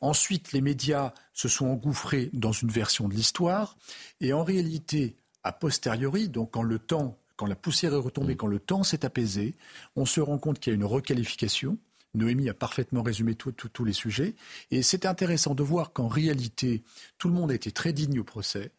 Ensuite, 0.00 0.52
les 0.52 0.62
médias 0.62 1.12
se 1.34 1.46
sont 1.46 1.66
engouffrés 1.66 2.30
dans 2.32 2.52
une 2.52 2.70
version 2.70 3.06
de 3.06 3.14
l'histoire, 3.14 3.76
et 4.20 4.32
en 4.32 4.42
réalité, 4.42 5.18
a 5.44 5.52
posteriori, 5.52 6.28
donc 6.28 6.52
quand 6.52 6.62
le 6.62 6.78
temps, 6.78 7.18
quand 7.36 7.46
la 7.46 7.54
poussière 7.54 7.92
est 7.92 7.98
retombée, 7.98 8.36
quand 8.36 8.46
le 8.46 8.58
temps 8.58 8.82
s'est 8.82 9.04
apaisé, 9.04 9.54
on 9.96 10.06
se 10.06 10.20
rend 10.20 10.38
compte 10.38 10.58
qu'il 10.58 10.72
y 10.72 10.74
a 10.74 10.76
une 10.76 10.84
requalification. 10.84 11.78
Noémie 12.14 12.48
a 12.48 12.54
parfaitement 12.54 13.02
résumé 13.02 13.34
tous 13.34 13.84
les 13.84 13.92
sujets. 13.92 14.34
Et 14.70 14.82
c'est 14.82 15.04
intéressant 15.04 15.54
de 15.54 15.62
voir 15.62 15.92
qu'en 15.92 16.08
réalité, 16.08 16.84
tout 17.18 17.28
le 17.28 17.34
monde 17.34 17.50
a 17.50 17.54
été 17.54 17.72
très 17.72 17.92
digne 17.92 18.20
au 18.20 18.24
procès. 18.24 18.70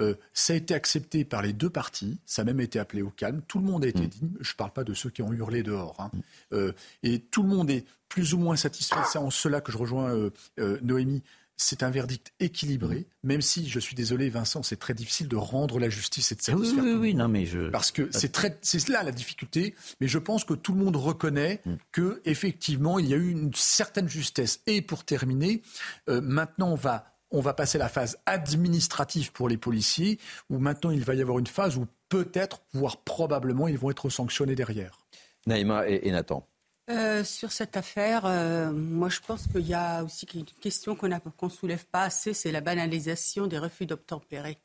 Euh, 0.00 0.14
ça 0.32 0.52
a 0.52 0.56
été 0.56 0.74
accepté 0.74 1.24
par 1.24 1.42
les 1.42 1.52
deux 1.52 1.70
parties, 1.70 2.18
ça 2.24 2.42
a 2.42 2.44
même 2.44 2.60
été 2.60 2.78
appelé 2.78 3.02
au 3.02 3.10
calme. 3.10 3.42
Tout 3.48 3.58
le 3.58 3.64
monde 3.64 3.84
a 3.84 3.88
été 3.88 4.02
mmh. 4.02 4.08
digne. 4.08 4.30
Je 4.40 4.52
ne 4.52 4.56
parle 4.56 4.70
pas 4.70 4.84
de 4.84 4.94
ceux 4.94 5.10
qui 5.10 5.22
ont 5.22 5.32
hurlé 5.32 5.62
dehors. 5.62 5.96
Hein. 5.98 6.10
Mmh. 6.12 6.20
Euh, 6.52 6.72
et 7.02 7.20
tout 7.20 7.42
le 7.42 7.48
monde 7.48 7.70
est 7.70 7.84
plus 8.08 8.32
ou 8.32 8.38
moins 8.38 8.56
satisfait. 8.56 9.00
C'est 9.10 9.18
en 9.18 9.30
cela 9.30 9.60
que 9.60 9.72
je 9.72 9.76
rejoins 9.76 10.10
euh, 10.58 10.78
Noémie. 10.82 11.22
C'est 11.60 11.82
un 11.82 11.90
verdict 11.90 12.32
équilibré, 12.38 13.08
même 13.24 13.42
si, 13.42 13.68
je 13.68 13.80
suis 13.80 13.96
désolé 13.96 14.30
Vincent, 14.30 14.62
c'est 14.62 14.78
très 14.78 14.94
difficile 14.94 15.26
de 15.26 15.34
rendre 15.34 15.80
la 15.80 15.88
justice 15.88 16.30
et 16.30 16.36
de 16.36 16.40
satisfaire. 16.40 16.84
Oui, 16.84 16.92
oui, 16.92 16.98
oui, 16.98 17.14
non, 17.14 17.26
mais 17.26 17.46
je... 17.46 17.68
Parce 17.68 17.90
que 17.90 18.08
c'est 18.12 18.30
très, 18.30 18.56
c'est 18.62 18.88
là 18.88 19.02
la 19.02 19.10
difficulté, 19.10 19.74
mais 20.00 20.06
je 20.06 20.18
pense 20.18 20.44
que 20.44 20.54
tout 20.54 20.72
le 20.72 20.78
monde 20.84 20.94
reconnaît 20.94 21.60
mm. 21.66 21.74
que 21.90 22.22
effectivement 22.24 23.00
il 23.00 23.08
y 23.08 23.12
a 23.12 23.16
eu 23.16 23.30
une 23.30 23.52
certaine 23.54 24.08
justesse. 24.08 24.60
Et 24.68 24.82
pour 24.82 25.04
terminer, 25.04 25.62
euh, 26.08 26.20
maintenant 26.20 26.70
on 26.70 26.76
va 26.76 27.12
on 27.30 27.40
va 27.40 27.52
passer 27.54 27.76
la 27.76 27.88
phase 27.88 28.18
administrative 28.24 29.32
pour 29.32 29.48
les 29.48 29.58
policiers, 29.58 30.18
où 30.48 30.58
maintenant 30.58 30.90
il 30.90 31.04
va 31.04 31.14
y 31.14 31.20
avoir 31.20 31.38
une 31.38 31.46
phase 31.46 31.76
où 31.76 31.86
peut-être, 32.08 32.62
voire 32.72 32.98
probablement, 33.02 33.68
ils 33.68 33.76
vont 33.76 33.90
être 33.90 34.08
sanctionnés 34.08 34.54
derrière. 34.54 35.00
Naïma 35.46 35.88
et 35.88 36.10
Nathan. 36.10 36.46
Euh, 36.90 37.22
sur 37.22 37.52
cette 37.52 37.76
affaire, 37.76 38.22
euh, 38.24 38.72
moi 38.72 39.10
je 39.10 39.20
pense 39.20 39.46
qu'il 39.46 39.66
y 39.66 39.74
a 39.74 40.02
aussi 40.02 40.26
une 40.34 40.44
question 40.44 40.96
qu'on 40.96 41.08
ne 41.08 41.48
soulève 41.50 41.84
pas 41.86 42.02
assez, 42.02 42.32
c'est 42.32 42.50
la 42.50 42.62
banalisation 42.62 43.46
des 43.46 43.58
refus 43.58 43.84
d'obtempérer. 43.84 44.58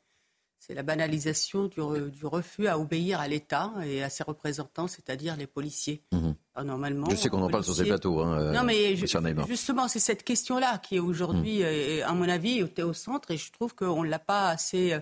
C'est 0.58 0.72
la 0.72 0.82
banalisation 0.82 1.64
du, 1.64 1.80
du, 2.10 2.24
refus 2.24 2.68
à 2.68 2.78
obéir 2.78 3.20
à 3.20 3.28
l'État 3.28 3.70
et 3.84 4.02
à 4.02 4.08
ses 4.08 4.24
représentants, 4.24 4.86
c'est-à-dire 4.86 5.36
les 5.36 5.46
policiers. 5.46 6.00
Mmh. 6.12 6.30
Alors, 6.54 6.66
normalement, 6.66 7.10
je 7.10 7.16
sais 7.16 7.28
qu'on 7.28 7.42
en 7.42 7.50
parle 7.50 7.64
sur 7.64 7.74
ces 7.74 7.84
plateaux. 7.84 8.20
Hein, 8.20 8.52
non, 8.52 8.62
mais 8.62 8.96
je, 8.96 9.04
justement, 9.46 9.88
c'est 9.88 9.98
cette 9.98 10.22
question-là 10.22 10.78
qui 10.78 10.96
est 10.96 11.00
aujourd'hui, 11.00 11.62
mmh. 11.62 12.04
à 12.06 12.12
mon 12.14 12.26
avis, 12.26 12.60
était 12.60 12.82
au 12.82 12.94
centre 12.94 13.30
et 13.30 13.36
je 13.36 13.52
trouve 13.52 13.74
qu'on 13.74 14.04
ne 14.04 14.08
l'a 14.08 14.18
pas 14.18 14.48
assez. 14.48 14.98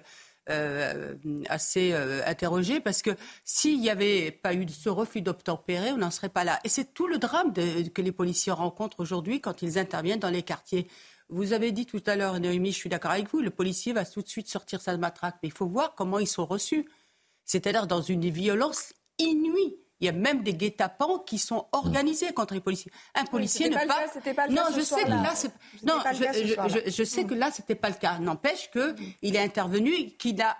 Euh, 0.50 1.14
assez 1.48 1.92
euh, 1.92 2.20
interrogé 2.26 2.80
parce 2.80 3.00
que 3.00 3.10
s'il 3.44 3.78
n'y 3.78 3.88
avait 3.88 4.32
pas 4.32 4.54
eu 4.54 4.66
ce 4.68 4.88
refus 4.88 5.22
d'obtempérer, 5.22 5.92
on 5.92 5.98
n'en 5.98 6.10
serait 6.10 6.30
pas 6.30 6.42
là. 6.42 6.58
Et 6.64 6.68
c'est 6.68 6.92
tout 6.94 7.06
le 7.06 7.18
drame 7.18 7.52
que 7.52 8.02
les 8.02 8.10
policiers 8.10 8.50
rencontrent 8.50 8.98
aujourd'hui 8.98 9.40
quand 9.40 9.62
ils 9.62 9.78
interviennent 9.78 10.18
dans 10.18 10.30
les 10.30 10.42
quartiers. 10.42 10.88
Vous 11.28 11.52
avez 11.52 11.70
dit 11.70 11.86
tout 11.86 12.02
à 12.06 12.16
l'heure, 12.16 12.40
Noémie, 12.40 12.72
je 12.72 12.76
suis 12.76 12.90
d'accord 12.90 13.12
avec 13.12 13.30
vous, 13.30 13.40
le 13.40 13.50
policier 13.50 13.92
va 13.92 14.04
tout 14.04 14.20
de 14.20 14.28
suite 14.28 14.48
sortir 14.48 14.80
sa 14.80 14.96
matraque, 14.96 15.36
mais 15.44 15.48
il 15.48 15.52
faut 15.52 15.68
voir 15.68 15.94
comment 15.94 16.18
ils 16.18 16.26
sont 16.26 16.44
reçus. 16.44 16.88
C'est-à-dire 17.44 17.86
dans 17.86 18.02
une 18.02 18.28
violence 18.28 18.94
inouïe. 19.20 19.81
Il 20.02 20.06
y 20.06 20.08
a 20.08 20.12
même 20.12 20.42
des 20.42 20.52
guet-apens 20.52 21.20
qui 21.24 21.38
sont 21.38 21.66
organisés 21.70 22.32
contre 22.32 22.54
les 22.54 22.60
policiers. 22.60 22.90
Un 23.14 23.24
policier 23.24 23.66
oui, 23.66 23.70
ne 23.70 23.76
pas. 23.76 23.86
pas... 23.86 24.34
pas 24.34 24.46
le 24.48 24.52
non, 24.52 24.62
cas 24.62 24.72
je 24.76 24.80
sais 24.80 25.04
que 25.04 25.08
là, 25.08 25.32
c'est. 25.34 25.52
Non, 25.84 25.94
je, 26.12 26.18
je, 26.18 26.80
je, 26.84 26.90
je, 26.90 27.04
sais 27.04 27.24
que 27.24 27.34
là, 27.34 27.50
c'était 27.52 27.76
pas 27.76 27.88
le 27.88 27.94
cas. 27.94 28.18
N'empêche 28.18 28.68
que 28.72 28.92
mmh. 28.92 28.96
il 29.22 29.36
est 29.36 29.42
intervenu, 29.42 29.92
qu'il 30.18 30.42
a 30.42 30.56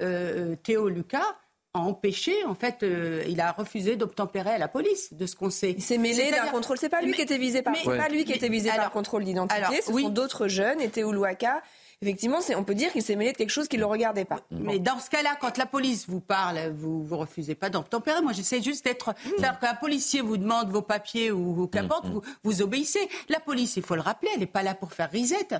euh, 0.00 0.54
Théo 0.62 0.88
Lucas 0.88 1.36
a 1.74 1.80
empêché, 1.80 2.44
en 2.44 2.54
fait, 2.54 2.84
euh, 2.84 3.24
il 3.28 3.40
a 3.40 3.52
refusé 3.52 3.96
d'obtempérer 3.96 4.50
à 4.50 4.58
la 4.58 4.68
police, 4.68 5.12
de 5.12 5.26
ce 5.26 5.34
qu'on 5.34 5.50
sait. 5.50 5.72
Il 5.72 5.82
s'est 5.82 5.98
mêlé 5.98 6.30
d'un 6.30 6.46
contrôle. 6.46 6.78
C'est 6.78 6.88
pas 6.88 7.02
lui 7.02 7.10
mais, 7.10 7.16
qui 7.16 7.22
était 7.22 7.38
visé 7.38 7.62
par. 7.62 7.74
C'est 7.76 7.88
ouais. 7.88 7.98
pas 7.98 8.08
lui 8.08 8.24
qui 8.24 8.32
était 8.32 8.48
visé 8.48 8.70
alors, 8.70 8.84
par 8.84 8.90
le 8.90 8.94
contrôle 8.94 9.24
d'identité. 9.24 9.82
Ce 9.84 9.90
oui. 9.90 10.04
sont 10.04 10.10
d'autres 10.10 10.46
jeunes. 10.46 10.80
Et 10.80 10.88
Théo 10.90 11.10
Louaka 11.12 11.60
effectivement, 12.02 12.38
on 12.56 12.64
peut 12.64 12.74
dire 12.74 12.92
qu'il 12.92 13.02
s'est 13.02 13.16
mêlé 13.16 13.32
de 13.32 13.36
quelque 13.36 13.50
chose 13.50 13.68
qui 13.68 13.76
ne 13.76 13.82
le 13.82 13.86
regardait 13.86 14.24
pas. 14.24 14.40
Mais 14.50 14.78
dans 14.78 14.98
ce 14.98 15.10
cas-là, 15.10 15.36
quand 15.40 15.56
la 15.58 15.66
police 15.66 16.06
vous 16.08 16.20
parle, 16.20 16.72
vous 16.76 17.06
ne 17.08 17.14
refusez 17.14 17.54
pas 17.54 17.70
d'obtempérer. 17.70 18.20
Moi, 18.22 18.32
j'essaie 18.32 18.62
juste 18.62 18.84
d'être. 18.84 19.10
Mmh. 19.10 19.30
C'est-à-dire 19.36 19.58
qu'un 19.58 19.74
policier 19.74 20.20
vous 20.20 20.36
demande 20.36 20.70
vos 20.70 20.82
papiers 20.82 21.30
ou 21.30 21.66
qu'importe, 21.66 22.06
mmh. 22.06 22.12
vous, 22.12 22.22
vous 22.44 22.62
obéissez. 22.62 23.08
La 23.28 23.40
police, 23.40 23.76
il 23.76 23.82
faut 23.82 23.94
le 23.94 24.00
rappeler, 24.00 24.30
elle 24.34 24.40
n'est 24.40 24.46
pas 24.46 24.62
là 24.62 24.74
pour 24.74 24.92
faire 24.92 25.10
risette. 25.10 25.54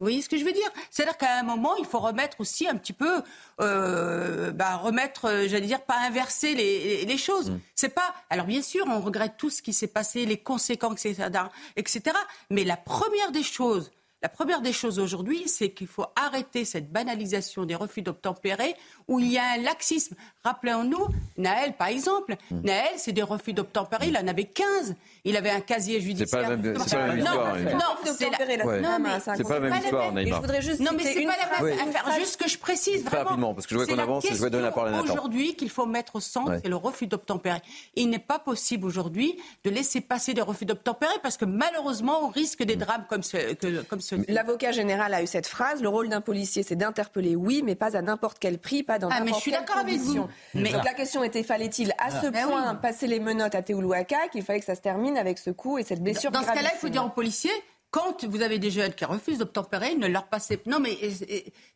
Vous 0.00 0.06
voyez 0.06 0.20
ce 0.20 0.28
que 0.28 0.36
je 0.36 0.44
veux 0.44 0.52
dire? 0.52 0.68
C'est-à-dire 0.90 1.16
qu'à 1.16 1.38
un 1.38 1.44
moment, 1.44 1.76
il 1.76 1.84
faut 1.84 2.00
remettre 2.00 2.40
aussi 2.40 2.66
un 2.66 2.74
petit 2.74 2.92
peu, 2.92 3.22
euh, 3.60 4.50
bah, 4.50 4.76
remettre, 4.76 5.46
j'allais 5.46 5.68
dire, 5.68 5.80
pas 5.82 5.96
inverser 6.00 6.54
les, 6.54 7.04
les 7.04 7.16
choses. 7.16 7.50
Mmh. 7.50 7.60
C'est 7.76 7.94
pas. 7.94 8.12
Alors 8.28 8.46
bien 8.46 8.62
sûr, 8.62 8.84
on 8.88 9.00
regrette 9.00 9.36
tout 9.36 9.50
ce 9.50 9.62
qui 9.62 9.72
s'est 9.72 9.86
passé, 9.86 10.26
les 10.26 10.38
conséquences, 10.38 11.06
etc., 11.06 11.28
etc. 11.76 12.02
Mais 12.50 12.64
la 12.64 12.76
première 12.76 13.30
des 13.30 13.44
choses, 13.44 13.92
la 14.22 14.28
première 14.28 14.60
des 14.60 14.72
choses 14.72 15.00
aujourd'hui, 15.00 15.48
c'est 15.48 15.70
qu'il 15.70 15.88
faut 15.88 16.06
arrêter 16.14 16.64
cette 16.64 16.92
banalisation 16.92 17.64
des 17.64 17.74
refus 17.74 18.02
d'obtempérer 18.02 18.76
où 19.08 19.18
il 19.18 19.32
y 19.32 19.38
a 19.38 19.42
un 19.54 19.62
laxisme. 19.62 20.14
Rappelons-nous, 20.44 21.06
Naël, 21.38 21.74
par 21.76 21.88
exemple. 21.88 22.36
Mmh. 22.50 22.60
Naël, 22.60 22.92
c'est 22.96 23.12
des 23.12 23.22
refus 23.22 23.52
d'obtempérer, 23.52 24.08
il 24.08 24.16
en 24.16 24.28
avait 24.28 24.44
15. 24.44 24.94
Il 25.24 25.36
avait 25.36 25.50
un 25.50 25.60
casier 25.60 26.00
judiciaire. 26.00 26.28
C'est 26.28 26.36
pas 26.36 26.50
la 26.50 26.56
même, 26.56 26.78
c'est 26.86 26.96
pas 26.96 27.06
la 27.06 27.14
même 27.14 27.18
histoire. 27.18 27.56
Non, 27.56 27.72
non 27.74 28.12
c'est 28.16 28.30
la... 28.30 28.66
ouais. 28.66 28.80
non, 28.80 28.98
mais 29.00 29.08
c'est 29.20 29.42
pas 29.42 29.58
la 29.58 29.60
même 29.60 29.82
histoire, 29.82 30.12
Neymar. 30.12 30.36
Je 30.36 30.40
voudrais 30.40 30.62
juste 30.62 30.80
non, 30.80 30.90
mais 30.96 31.02
c'est 31.02 31.24
pas 31.24 31.34
la 31.36 31.62
même 31.62 31.76
oui. 31.76 31.96
affaire. 31.96 32.14
Juste 32.18 32.40
que 32.40 32.48
je 32.48 32.58
précise 32.58 33.04
Très 33.04 33.16
vraiment. 33.16 33.30
rapidement, 33.30 33.54
parce 33.54 33.66
que 33.66 33.74
je 33.74 33.78
vois 33.78 33.86
qu'on 33.86 33.98
avance 33.98 34.24
et 34.24 34.34
je 34.34 34.42
vais 34.42 34.50
donner 34.50 34.64
la 34.64 34.72
parole 34.72 34.88
à 34.90 34.92
Nathan. 34.98 35.12
Aujourd'hui, 35.12 35.56
qu'il 35.56 35.70
faut 35.70 35.86
mettre 35.86 36.16
au 36.16 36.20
centre, 36.20 36.50
ouais. 36.50 36.60
c'est 36.62 36.68
le 36.68 36.76
refus 36.76 37.06
d'obtempérer. 37.06 37.60
Il 37.96 38.10
n'est 38.10 38.18
pas 38.18 38.38
possible 38.38 38.86
aujourd'hui 38.86 39.36
de 39.64 39.70
laisser 39.70 40.00
passer 40.00 40.34
des 40.34 40.42
refus 40.42 40.64
d'obtempérer 40.64 41.14
parce 41.22 41.36
que 41.36 41.44
malheureusement, 41.44 42.24
on 42.24 42.28
risque 42.28 42.62
des 42.62 42.76
drames 42.76 43.04
comme 43.08 43.22
ce, 43.22 44.11
L'avocat 44.28 44.72
général 44.72 45.14
a 45.14 45.22
eu 45.22 45.26
cette 45.26 45.46
phrase 45.46 45.82
le 45.82 45.88
rôle 45.88 46.08
d'un 46.08 46.20
policier, 46.20 46.62
c'est 46.62 46.76
d'interpeller, 46.76 47.36
oui, 47.36 47.62
mais 47.64 47.74
pas 47.74 47.96
à 47.96 48.02
n'importe 48.02 48.38
quel 48.38 48.58
prix, 48.58 48.82
pas 48.82 48.98
dans 48.98 49.08
ah, 49.10 49.20
n'importe 49.20 49.44
quelle 49.44 49.54
condition. 49.64 49.80
avec 49.80 49.98
vous. 50.00 50.28
Mais 50.54 50.72
Donc 50.72 50.84
la 50.84 50.94
question 50.94 51.24
était 51.24 51.42
fallait-il 51.42 51.92
à 51.98 52.10
ce 52.10 52.26
ah, 52.26 52.46
point 52.46 52.72
oui. 52.72 52.78
passer 52.80 53.06
les 53.06 53.20
menottes 53.20 53.54
à 53.54 53.62
Théoulouaka 53.62 54.28
qu'il 54.30 54.42
fallait 54.42 54.60
que 54.60 54.66
ça 54.66 54.74
se 54.74 54.80
termine 54.80 55.16
avec 55.16 55.38
ce 55.38 55.50
coup 55.50 55.78
et 55.78 55.84
cette 55.84 56.02
blessure 56.02 56.30
Dans 56.30 56.42
ce 56.42 56.46
cas-là, 56.46 56.70
il 56.74 56.78
faut 56.78 56.88
dire 56.88 57.04
aux 57.04 57.10
policiers 57.10 57.50
quand 57.92 58.24
vous 58.24 58.40
avez 58.40 58.58
des 58.58 58.70
jeunes 58.70 58.94
qui 58.94 59.04
refusent 59.04 59.36
d'obtempérer, 59.36 59.94
ne 59.94 60.06
leur 60.06 60.26
passez 60.26 60.56
pas. 60.56 60.70
Non, 60.70 60.80
mais 60.80 60.96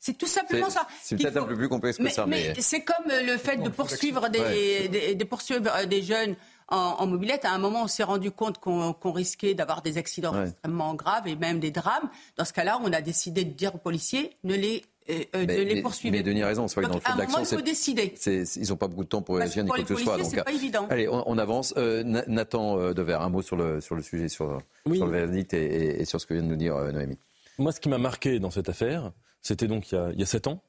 c'est 0.01 0.17
tout 0.17 0.27
simplement 0.27 0.71
ça. 0.71 0.89
C'est 1.03 1.15
peut-être 1.15 1.35
faut... 1.35 1.45
un 1.45 1.49
peu 1.49 1.57
plus 1.57 1.69
complexe 1.69 1.99
que 1.99 2.03
mais, 2.03 2.11
ça. 2.11 2.25
Mais, 2.27 2.55
mais... 2.57 2.63
c'est 2.63 2.81
comme 2.81 3.05
le 3.07 3.37
fait 3.37 3.59
de 3.59 3.69
poursuivre 3.69 4.31
des, 4.31 4.41
ouais. 4.41 4.89
des, 4.89 5.15
des, 5.15 5.25
poursuivre 5.27 5.85
des 5.87 6.03
jeunes 6.03 6.35
en, 6.69 6.77
en, 6.77 7.07
mobilette. 7.07 7.45
À 7.45 7.53
un 7.53 7.59
moment, 7.59 7.85
on 7.85 7.87
s'est 7.87 8.03
rendu 8.03 8.31
compte 8.31 8.59
qu'on 8.59 8.93
qu 8.93 9.09
risquait 9.09 9.55
d'avoir 9.55 9.83
des 9.83 9.99
accidents 9.99 10.35
ouais. 10.35 10.49
extrêmement 10.49 10.95
graves 10.95 11.29
et 11.29 11.37
même 11.37 11.61
des 11.61 11.71
drames. 11.71 12.09
Dans 12.37 12.45
ce 12.45 12.53
cas-là, 12.53 12.81
on 12.83 12.93
a 12.93 13.01
décidé 13.01 13.45
de 13.45 13.51
dire 13.53 13.75
aux 13.75 13.79
policiers 13.79 14.37
ne 14.45 14.55
les 14.55 14.83
euh, 15.09 15.23
euh, 15.37 15.47
de 15.47 15.53
les 15.53 15.83
poursuivre. 15.83 16.17
Mais 16.17 16.23
Denis 16.23 16.43
a 16.43 16.49
raison, 16.49 16.67
c'est 16.67 16.81
vrai 16.81 16.85
que 16.85 16.89
dans 16.89 16.97
le 16.97 17.01
feu 17.01 17.13
de 17.13 17.19
l'action, 17.19 17.41
il 17.41 17.47
faut 17.47 17.61
décider. 17.61 18.15
ils 18.27 18.69
n'ont 18.69 18.77
pas 18.77 18.89
beaucoup 18.89 19.05
de 19.05 19.09
temps 19.09 19.23
pour 19.23 19.37
réagir 19.37 19.63
ni 19.63 19.71
quoi 19.71 19.83
que 19.83 19.95
ce 19.97 20.03
soit. 20.03 20.19
c'est 20.25 20.43
pas 20.43 20.53
évident. 20.53 20.87
Allez, 20.91 21.09
on, 21.09 21.39
avance. 21.39 21.75
Euh, 21.77 22.03
Nathan 22.03 22.79
euh, 22.79 22.93
Dever, 22.93 23.19
un 23.21 23.29
mot 23.29 23.43
sur 23.43 23.57
le, 23.57 23.81
sur 23.81 23.95
le 23.95 24.03
sujet, 24.03 24.29
sur, 24.29 24.59
sur 24.93 25.07
le 25.07 25.13
verdict 25.13 25.55
et, 25.55 26.01
et, 26.01 26.05
sur 26.05 26.21
ce 26.21 26.27
que 26.27 26.35
vient 26.35 26.43
de 26.43 26.49
nous 26.49 26.57
dire 26.57 26.75
Noémie. 26.93 27.19
Moi, 27.59 27.71
ce 27.73 27.81
qui 27.81 27.89
m'a 27.89 27.99
marqué 27.99 28.41
dans 28.41 28.51
cette 28.51 28.69
affaire, 28.69 29.13
c'était 29.43 29.69
donc 29.69 29.93
il 29.93 29.95
y, 29.95 29.99
a, 29.99 30.11
il 30.13 30.19
y 30.19 30.23
a 30.23 30.27
sept 30.27 30.49
ans. 30.49 30.63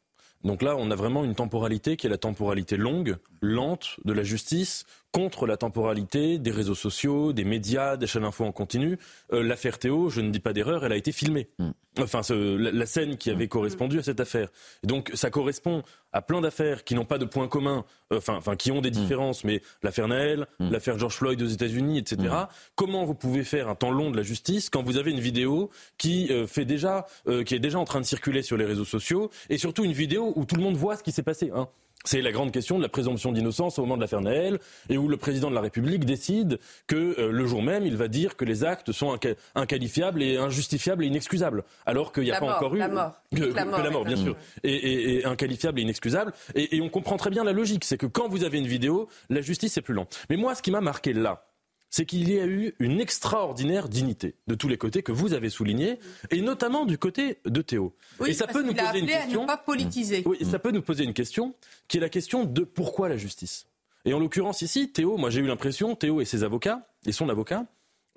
Donc 0.44 0.62
là, 0.62 0.76
on 0.78 0.92
a 0.92 0.96
vraiment 0.96 1.24
une 1.24 1.34
temporalité 1.34 1.98
qui 1.98 2.06
est 2.06 2.10
la 2.10 2.18
temporalité 2.18 2.78
longue, 2.78 3.18
lente 3.42 3.98
de 4.06 4.14
la 4.14 4.24
justice, 4.24 4.86
contre 5.18 5.48
la 5.48 5.58
temporalité 5.58 6.38
des 6.38 6.52
réseaux 6.52 6.76
sociaux, 6.76 7.34
des 7.34 7.44
médias, 7.44 7.98
des 7.98 8.06
chaînes 8.06 8.24
info 8.24 8.46
en 8.46 8.52
continu. 8.52 9.00
Euh, 9.34 9.42
l'affaire 9.42 9.80
Théo, 9.80 10.12
je 10.12 10.22
ne 10.22 10.30
dis 10.30 10.40
pas 10.40 10.54
d'erreur, 10.54 10.86
elle 10.86 10.92
a 10.92 10.96
été 10.96 11.12
filmée. 11.12 11.48
Mm. 11.58 11.70
Enfin, 12.00 12.22
la, 12.30 12.86
scène 12.86 13.18
qui 13.18 13.32
avait 13.32 13.46
mm. 13.46 13.50
correspondu 13.50 13.98
à 13.98 14.04
cette 14.04 14.20
affaire. 14.20 14.50
donc, 14.84 15.10
ça 15.16 15.32
correspond 15.32 15.82
à 16.14 16.22
plein 16.22 16.40
d'affaires 16.40 16.84
qui 16.84 16.94
n'ont 16.94 17.04
pas 17.04 17.18
de 17.18 17.26
points 17.26 17.48
communs, 17.48 17.84
euh, 18.14 18.20
enfin, 18.20 18.36
enfin, 18.36 18.56
qui 18.56 18.72
ont 18.72 18.80
des 18.80 18.92
mm. 18.92 18.94
différences, 18.94 19.44
mais 19.44 19.64
l'affaire 19.82 20.08
Naël, 20.08 20.46
l'affaire 20.60 21.00
George 21.00 21.16
Floyd 21.16 21.42
aux 21.42 21.48
États-Unis, 21.48 21.98
etc. 21.98 22.36
Comment 22.76 23.04
vous 23.04 23.16
pouvez 23.16 23.44
faire 23.44 23.70
un 23.70 23.76
temps 23.76 23.90
long 23.90 24.12
de 24.12 24.18
la 24.18 24.24
justice 24.24 24.70
quand 24.70 24.84
vous 24.84 24.98
avez 24.98 25.10
une 25.10 25.20
vidéo 25.20 25.72
qui 25.98 26.32
euh, 26.32 26.46
fait 26.46 26.66
déjà, 26.66 27.08
qui 27.44 27.56
est 27.56 27.60
déjà 27.60 27.80
en 27.80 27.86
train 27.86 28.02
de 28.02 28.06
circuler 28.06 28.44
sur 28.44 28.56
les 28.56 28.66
réseaux 28.66 28.86
sociaux, 28.86 29.32
et 29.50 29.58
surtout 29.58 29.84
une 29.84 29.94
vidéo 29.94 30.32
où 30.36 30.46
tout 30.46 30.58
le 30.58 30.62
monde 30.62 30.78
voit 30.78 30.96
ce 30.96 31.02
qui 31.02 31.12
s'est 31.12 31.24
passé. 31.24 31.50
Hein. 31.56 31.70
C'est 32.06 32.22
la 32.22 32.32
grande 32.32 32.52
question 32.52 32.78
de 32.78 32.84
la 32.84 32.90
présomption 32.90 33.32
d'innocence 33.32 33.80
au 33.80 33.82
moment 33.82 33.98
de 33.98 34.02
l'affaire 34.02 34.22
Naël, 34.22 34.60
et 34.90 34.98
où 34.98 35.10
le 35.10 35.18
président 35.18 35.50
de 35.50 35.56
la 35.56 35.62
République 35.62 36.06
décide 36.06 36.60
que 36.88 37.20
euh, 37.20 37.32
le 37.32 37.46
jour 37.46 37.62
même, 37.62 37.86
il 37.86 37.98
va 37.98 38.08
dire 38.08 38.38
que 38.38 38.46
les 38.46 38.64
actes 38.64 38.92
sont 38.92 39.18
inqualifiables 39.56 40.22
et 40.24 40.38
injustifiables 40.38 41.04
et 41.04 41.08
inexcusables, 41.08 41.64
alors 41.86 42.14
qu'il 42.14 42.24
n'y 42.24 42.32
a 42.32 42.40
pas 42.40 42.56
encore 42.56 42.76
eu 42.76 42.80
la 42.80 42.88
mort, 42.88 43.14
que, 43.36 43.44
la 43.44 43.90
mort, 43.90 44.06
bien 44.06 44.16
sûr, 44.16 44.38
et, 44.64 45.26
inqualifiable 45.26 45.80
et 45.80 45.84
inexcusable. 45.84 46.34
Et, 46.56 46.78
et 46.78 46.82
on 46.82 46.90
comprend 46.90 47.18
très 47.18 47.30
bien 47.30 47.44
la 47.44 47.52
logique, 47.52 47.84
c'est 47.84 47.98
que 47.98 48.06
quand 48.06 48.30
vous 48.30 48.44
avez 48.44 48.60
une 48.60 48.68
vidéo, 48.68 49.10
la 49.30 49.42
justice 49.42 49.78
est 49.78 49.82
plus 49.82 49.94
lente. 49.94 50.26
Mais 50.30 50.38
moi, 50.38 50.56
ce 50.56 50.62
qui 50.62 50.72
m'a 50.72 50.82
marqué 50.82 51.14
là, 51.14 51.48
c'est 51.90 52.06
qu'il 52.06 52.30
y 52.30 52.40
a 52.40 52.46
eu 52.46 52.74
une 52.80 53.00
extraordinaire 53.00 53.90
dignité 53.90 54.36
de 54.48 54.56
tous 54.56 54.68
les 54.68 54.78
côtés 54.78 55.04
que 55.04 55.12
vous 55.12 55.34
avez 55.34 55.50
souligné, 55.50 56.00
et 56.32 56.42
notamment 56.42 56.86
du 56.86 56.98
côté 56.98 57.40
de 57.46 57.62
Théo. 57.62 57.94
et 58.26 58.34
ça 58.34 58.48
peut 58.48 58.62
nous 58.62 58.74
poser 58.74 59.00
une 59.00 59.06
question. 59.08 59.46
pas 59.46 59.58
politiser. 59.58 60.24
Oui, 60.26 60.38
ça 60.44 60.60
peut 60.60 60.72
nous 60.72 60.82
poser 60.82 61.04
une 61.04 61.14
question, 61.14 61.56
qui 61.88 61.98
est 61.98 62.02
la 62.02 62.10
question 62.10 62.44
de 62.44 62.64
pourquoi 62.64 63.10
la 63.10 63.18
justice? 63.18 63.68
Et 64.06 64.14
en 64.14 64.20
l'occurrence 64.20 64.62
ici, 64.62 64.92
Théo, 64.92 65.18
moi 65.18 65.30
j'ai 65.30 65.42
eu 65.42 65.48
l'impression, 65.48 65.96
Théo 65.96 66.22
et 66.22 66.26
ses 66.26 66.44
avocats 66.44 66.88
et 67.06 67.12
son 67.12 67.30
avocat, 67.30 67.66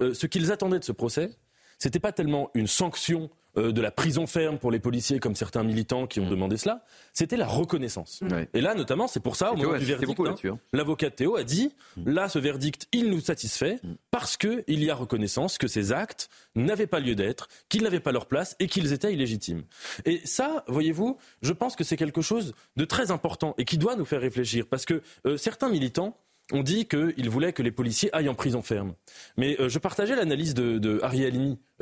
euh, 0.01 0.15
ce 0.15 0.27
qu'ils 0.27 0.53
attendaient 0.53 0.79
de 0.79 0.85
ce 0.85 0.93
procès, 0.93 1.31
c'était 1.79 2.01
pas 2.01 2.13
tellement 2.13 2.51
une 2.55 2.67
sanction 2.67 3.31
euh, 3.57 3.73
de 3.73 3.81
la 3.81 3.91
prison 3.91 4.27
ferme 4.27 4.59
pour 4.59 4.71
les 4.71 4.79
policiers, 4.79 5.19
comme 5.19 5.35
certains 5.35 5.65
militants 5.65 6.07
qui 6.07 6.21
ont 6.21 6.27
mm. 6.27 6.31
demandé 6.31 6.57
cela, 6.57 6.85
c'était 7.13 7.37
la 7.37 7.47
reconnaissance. 7.47 8.23
Et 8.55 8.61
là, 8.61 8.75
notamment, 8.75 9.09
c'est 9.09 9.21
pour 9.21 9.37
ça, 9.37 9.53
au 9.53 9.57
moment 9.57 9.77
du 9.77 9.85
verdict, 9.85 10.21
hein, 10.21 10.35
hein. 10.45 10.59
l'avocat 10.73 11.11
Théo 11.11 11.37
a 11.37 11.43
dit, 11.43 11.75
mm. 11.97 12.11
là, 12.11 12.29
ce 12.29 12.39
verdict, 12.39 12.87
il 12.93 13.11
nous 13.11 13.21
satisfait, 13.21 13.81
mm. 13.83 13.95
parce 14.11 14.37
qu'il 14.37 14.63
y 14.69 14.91
a 14.91 14.95
reconnaissance 14.95 15.59
que 15.59 15.67
ces 15.67 15.93
actes 15.93 16.29
n'avaient 16.55 16.87
pas 16.87 17.01
lieu 17.01 17.15
d'être, 17.15 17.49
qu'ils 17.69 17.83
n'avaient 17.83 18.01
pas 18.01 18.13
leur 18.13 18.27
place 18.27 18.57
et 18.61 18.67
qu'ils 18.67 18.93
étaient 18.93 19.13
illégitimes. 19.13 19.65
Et 20.05 20.21
ça, 20.25 20.65
voyez-vous, 20.69 21.19
je 21.43 21.53
pense 21.53 21.77
que 21.77 21.85
c'est 21.85 21.97
quelque 21.97 22.23
chose 22.23 22.55
de 22.77 22.85
très 22.85 23.11
important 23.11 23.55
et 23.59 23.65
qui 23.65 23.79
doit 23.79 23.97
nous 23.97 24.05
faire 24.05 24.21
réfléchir, 24.21 24.67
parce 24.69 24.85
que 24.85 25.03
euh, 25.27 25.37
certains 25.37 25.69
militants, 25.69 26.17
on 26.53 26.63
dit 26.63 26.87
qu'il 26.87 27.31
voulait 27.31 27.53
que 27.53 27.63
les 27.63 27.71
policiers 27.71 28.15
aillent 28.15 28.29
en 28.29 28.35
prison 28.35 28.63
ferme. 28.63 28.95
Mais 29.37 29.61
euh, 29.61 29.69
je 29.69 29.79
partageais 29.79 30.17
l'analyse 30.17 30.55
de, 30.55 30.79
de 30.79 31.01
Harry 31.03 31.21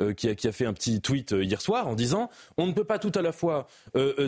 euh, 0.01 0.13
qui, 0.13 0.27
a, 0.27 0.51
fait 0.51 0.65
un 0.65 0.73
petit 0.73 1.01
tweet 1.01 1.33
euh, 1.33 1.43
hier 1.43 1.61
soir 1.61 1.87
en 1.87 1.95
disant 1.95 2.29
on 2.57 2.67
ne 2.67 2.73
peut 2.73 2.83
pas 2.83 2.99
tout 2.99 3.11
à 3.15 3.21
la 3.21 3.31
fois 3.31 3.67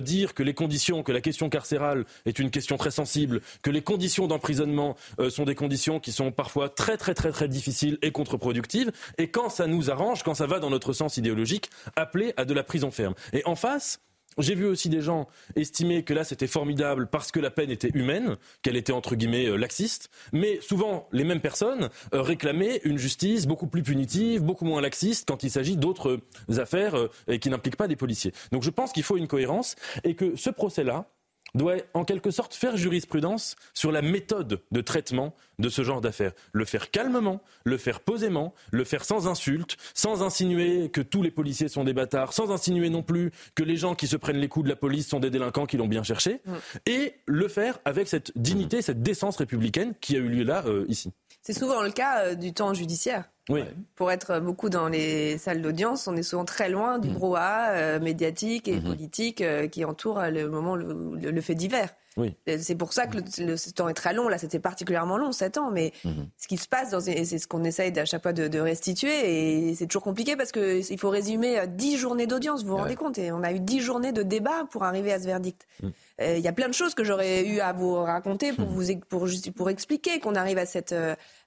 dire 0.01 0.33
que 0.33 0.43
les 0.43 0.53
conditions, 0.53 1.03
que 1.03 1.11
la 1.11 1.21
question 1.21 1.49
carcérale 1.49 2.05
est 2.25 2.39
une 2.39 2.49
question 2.49 2.77
très 2.77 2.91
sensible, 2.91 3.41
que 3.61 3.69
les 3.69 3.81
conditions 3.81 4.27
d'emprisonnement 4.27 4.95
sont 5.29 5.45
des 5.45 5.55
conditions 5.55 5.99
qui 5.99 6.11
sont 6.11 6.31
parfois 6.31 6.69
très 6.69 6.97
très 6.97 7.13
très 7.13 7.31
très 7.31 7.47
difficiles 7.47 7.97
et 8.01 8.11
contre-productives, 8.11 8.91
et 9.17 9.29
quand 9.29 9.49
ça 9.49 9.67
nous 9.67 9.91
arrange, 9.91 10.23
quand 10.23 10.33
ça 10.33 10.47
va 10.47 10.59
dans 10.59 10.69
notre 10.69 10.93
sens 10.93 11.17
idéologique, 11.17 11.69
appeler 11.95 12.33
à 12.37 12.45
de 12.45 12.53
la 12.53 12.63
prison 12.63 12.91
ferme. 12.91 13.13
Et 13.33 13.43
en 13.45 13.55
face, 13.55 13.99
j'ai 14.37 14.55
vu 14.55 14.65
aussi 14.65 14.89
des 14.89 15.01
gens 15.01 15.27
estimer 15.55 16.03
que 16.03 16.13
là 16.13 16.23
c'était 16.23 16.47
formidable 16.47 17.07
parce 17.07 17.31
que 17.31 17.39
la 17.39 17.51
peine 17.51 17.69
était 17.69 17.91
humaine, 17.93 18.37
qu'elle 18.61 18.77
était 18.77 18.93
entre 18.93 19.15
guillemets 19.15 19.47
euh, 19.47 19.57
laxiste, 19.57 20.09
mais 20.31 20.59
souvent 20.61 21.07
les 21.11 21.23
mêmes 21.23 21.41
personnes 21.41 21.89
euh, 22.13 22.21
réclamaient 22.21 22.79
une 22.83 22.97
justice 22.97 23.45
beaucoup 23.45 23.67
plus 23.67 23.83
punitive, 23.83 24.41
beaucoup 24.41 24.65
moins 24.65 24.81
laxiste 24.81 25.27
quand 25.27 25.43
il 25.43 25.51
s'agit 25.51 25.75
d'autres 25.75 26.21
euh, 26.49 26.59
affaires 26.59 26.95
qui 27.39 27.49
n'impliquent 27.49 27.75
pas 27.75 27.87
des 27.87 27.95
policiers. 27.95 28.33
Donc 28.51 28.63
je 28.63 28.69
pense 28.69 28.91
qu'il 28.91 29.03
faut 29.03 29.17
une 29.17 29.27
cohérence 29.27 29.75
et 30.03 30.15
que 30.15 30.35
ce 30.35 30.49
procès-là, 30.49 31.07
doit 31.53 31.75
en 31.93 32.05
quelque 32.05 32.31
sorte 32.31 32.53
faire 32.53 32.77
jurisprudence 32.77 33.55
sur 33.73 33.91
la 33.91 34.01
méthode 34.01 34.61
de 34.71 34.81
traitement 34.81 35.35
de 35.59 35.69
ce 35.69 35.83
genre 35.83 36.01
d'affaires. 36.01 36.31
Le 36.53 36.65
faire 36.65 36.91
calmement, 36.91 37.41
le 37.63 37.77
faire 37.77 37.99
posément, 37.99 38.53
le 38.71 38.83
faire 38.83 39.03
sans 39.03 39.27
insulte, 39.27 39.77
sans 39.93 40.23
insinuer 40.23 40.89
que 40.89 41.01
tous 41.01 41.21
les 41.21 41.31
policiers 41.31 41.67
sont 41.67 41.83
des 41.83 41.93
bâtards, 41.93 42.33
sans 42.33 42.51
insinuer 42.51 42.89
non 42.89 43.03
plus 43.03 43.31
que 43.55 43.63
les 43.63 43.77
gens 43.77 43.95
qui 43.95 44.07
se 44.07 44.15
prennent 44.17 44.37
les 44.37 44.47
coups 44.47 44.65
de 44.65 44.69
la 44.69 44.75
police 44.75 45.07
sont 45.07 45.19
des 45.19 45.29
délinquants 45.29 45.65
qui 45.65 45.77
l'ont 45.77 45.87
bien 45.87 46.03
cherché, 46.03 46.41
mm. 46.45 46.53
et 46.87 47.13
le 47.25 47.47
faire 47.47 47.79
avec 47.85 48.07
cette 48.07 48.31
dignité, 48.37 48.81
cette 48.81 49.01
décence 49.01 49.37
républicaine 49.37 49.93
qui 50.01 50.15
a 50.15 50.19
eu 50.19 50.29
lieu 50.29 50.43
là, 50.43 50.63
euh, 50.65 50.85
ici. 50.87 51.11
C'est 51.41 51.53
souvent 51.53 51.81
le 51.81 51.91
cas 51.91 52.25
euh, 52.25 52.35
du 52.35 52.53
temps 52.53 52.73
judiciaire. 52.73 53.25
Oui. 53.49 53.61
Pour 53.95 54.11
être 54.11 54.39
beaucoup 54.39 54.69
dans 54.69 54.87
les 54.87 55.37
salles 55.37 55.61
d'audience, 55.61 56.07
on 56.07 56.15
est 56.15 56.23
souvent 56.23 56.45
très 56.45 56.69
loin 56.69 56.99
du 56.99 57.09
mm. 57.09 57.13
brouhaha 57.13 57.71
euh, 57.71 57.99
médiatique 57.99 58.67
et 58.67 58.77
mm-hmm. 58.77 58.83
politique 58.83 59.41
euh, 59.41 59.67
qui 59.67 59.83
entoure 59.83 60.21
le 60.21 60.47
moment 60.47 60.75
le, 60.75 61.41
fait 61.41 61.55
divers. 61.55 61.89
Oui. 62.17 62.35
C'est 62.59 62.75
pour 62.75 62.93
ça 62.93 63.07
que 63.07 63.17
le, 63.41 63.57
ce 63.57 63.69
temps 63.69 63.87
est 63.87 63.93
très 63.93 64.13
long. 64.13 64.27
Là, 64.27 64.37
c'était 64.37 64.59
particulièrement 64.59 65.17
long, 65.17 65.31
7 65.31 65.57
ans. 65.57 65.71
Mais 65.71 65.93
mm-hmm. 66.05 66.25
ce 66.37 66.47
qui 66.47 66.57
se 66.57 66.67
passe, 66.67 66.97
c'est 66.99 67.37
ce 67.37 67.47
qu'on 67.47 67.63
essaye 67.63 67.97
à 67.97 68.05
chaque 68.05 68.23
fois 68.23 68.33
de, 68.33 68.59
restituer. 68.59 69.69
Et 69.69 69.75
c'est 69.75 69.87
toujours 69.87 70.03
compliqué 70.03 70.35
parce 70.35 70.51
qu'il 70.51 70.99
faut 70.99 71.09
résumer 71.09 71.65
10 71.67 71.97
journées 71.97 72.27
d'audience, 72.27 72.63
vous 72.63 72.71
vous 72.71 72.77
rendez 72.77 72.95
compte 72.95 73.17
Et 73.17 73.31
on 73.31 73.43
a 73.43 73.51
eu 73.51 73.59
10 73.59 73.79
journées 73.79 74.11
de 74.11 74.23
débat 74.23 74.65
pour 74.71 74.83
arriver 74.83 75.13
à 75.13 75.19
ce 75.19 75.25
verdict. 75.25 75.67
Mm. 75.81 75.89
Il 76.23 76.39
y 76.39 76.47
a 76.47 76.53
plein 76.53 76.67
de 76.67 76.73
choses 76.73 76.93
que 76.93 77.03
j'aurais 77.03 77.45
eu 77.47 77.59
à 77.61 77.73
vous 77.73 77.95
raconter 77.95 78.53
pour, 78.53 78.67
mm. 78.67 78.73
vous, 78.73 78.99
pour, 79.09 79.27
pour 79.55 79.69
expliquer 79.69 80.19
qu'on 80.19 80.35
arrive 80.35 80.57
à 80.57 80.65
cette 80.65 80.93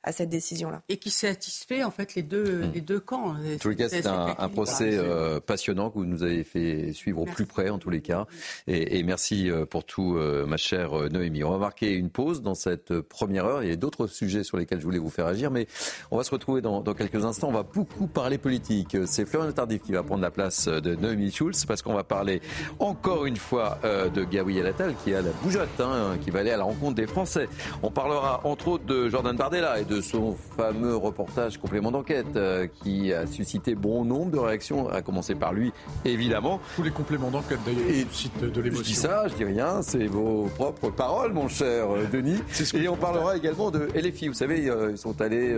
à 0.04 0.12
cette 0.12 0.28
décision-là. 0.28 0.82
Et 0.88 0.98
qui 0.98 1.10
satisfait 1.10 1.82
en 1.82 1.90
fait 1.90 2.14
les 2.14 2.22
deux, 2.22 2.62
hmm. 2.62 2.72
les 2.74 2.80
deux 2.80 3.00
camps. 3.00 3.30
En 3.30 3.58
tous 3.60 3.70
les 3.70 3.76
cas, 3.76 3.88
c'est 3.88 4.06
un, 4.06 4.48
procès 4.48 4.90
euh, 4.92 5.40
passionnant 5.40 5.90
que 5.90 5.98
vous 5.98 6.04
nous 6.04 6.22
avez 6.22 6.44
fait 6.44 6.92
suivre 6.92 7.22
au 7.22 7.24
plus 7.24 7.46
près 7.46 7.70
en 7.70 7.78
tous 7.78 7.90
les 7.90 8.00
cas. 8.00 8.26
Et, 8.66 9.02
merci 9.02 9.50
euh, 9.50 9.64
pour 9.64 9.84
tout, 9.84 10.16
euh, 10.16 10.46
ma 10.46 10.56
chère 10.56 11.10
Noémie. 11.10 11.42
On 11.42 11.50
va 11.50 11.58
marquer 11.58 11.94
une 11.94 12.10
pause 12.10 12.42
dans 12.42 12.54
cette 12.54 13.00
première 13.00 13.46
heure. 13.46 13.62
Il 13.62 13.70
y 13.70 13.72
a 13.72 13.76
d'autres 13.76 14.06
sujets 14.06 14.44
sur 14.44 14.56
lesquels 14.56 14.78
je 14.78 14.84
voulais 14.84 14.98
vous 14.98 15.10
faire 15.10 15.26
agir, 15.26 15.50
mais 15.50 15.66
on 16.10 16.16
va 16.16 16.24
se 16.24 16.30
retrouver 16.30 16.60
dans, 16.60 16.82
dans 16.82 16.94
quelques 16.94 17.24
instants. 17.24 17.48
On 17.48 17.52
va 17.52 17.62
beaucoup 17.62 18.06
parler 18.06 18.38
politique. 18.38 18.96
C'est 19.06 19.24
Florian 19.24 19.52
Tardif 19.52 19.82
qui 19.82 19.92
va 19.92 20.02
prendre 20.02 20.22
la 20.22 20.30
place 20.30 20.68
de 20.68 20.94
Noémie 20.94 21.32
Schulz 21.32 21.64
parce 21.64 21.82
qu'on 21.82 21.94
va 21.94 22.04
parler 22.04 22.40
encore 22.78 23.26
une 23.26 23.36
fois 23.36 23.78
de 23.82 24.24
Gabriel 24.24 24.66
Attal 24.66 24.94
qui 25.02 25.14
a 25.14 25.22
la 25.22 25.30
bougeotte, 25.42 25.80
hein, 25.80 26.16
qui 26.22 26.30
va 26.30 26.40
aller 26.40 26.50
à 26.50 26.56
la 26.56 26.64
rencontre 26.64 26.94
des 26.94 27.06
Français. 27.06 27.48
On 27.82 27.90
parlera 27.90 28.40
entre 28.44 28.68
autres 28.68 28.84
de 28.84 29.08
Jordan 29.08 29.36
Bardella 29.36 29.80
et 29.80 29.84
de 29.84 29.93
de 29.94 30.00
son 30.00 30.34
fameux 30.56 30.96
reportage 30.96 31.58
complément 31.58 31.90
d'enquête 31.92 32.36
euh, 32.36 32.66
qui 32.82 33.12
a 33.12 33.26
suscité 33.26 33.74
bon 33.74 34.04
nombre 34.04 34.30
de 34.30 34.38
réactions, 34.38 34.88
à 34.88 35.02
commencer 35.02 35.34
par 35.34 35.52
lui, 35.52 35.72
évidemment. 36.04 36.60
Tous 36.74 36.82
les 36.82 36.90
compléments 36.90 37.30
d'enquête 37.30 37.60
d'ailleurs 37.64 38.06
suscitent 38.10 38.40
de 38.40 38.60
l'émotion. 38.60 38.82
Je 38.84 38.88
dis 38.88 38.94
ça, 38.94 39.28
je 39.28 39.34
dis 39.34 39.44
rien, 39.44 39.82
c'est 39.82 40.06
vos 40.06 40.50
propres 40.56 40.90
paroles, 40.90 41.32
mon 41.32 41.48
cher 41.48 41.90
euh, 41.90 42.06
Denis. 42.12 42.40
Et 42.74 42.88
on 42.88 42.96
parlera 42.96 43.36
également 43.36 43.70
de 43.70 43.88
LFI. 43.94 44.28
Vous 44.28 44.34
savez, 44.34 44.68
euh, 44.68 44.90
ils 44.90 44.98
sont 44.98 45.20
allés 45.20 45.56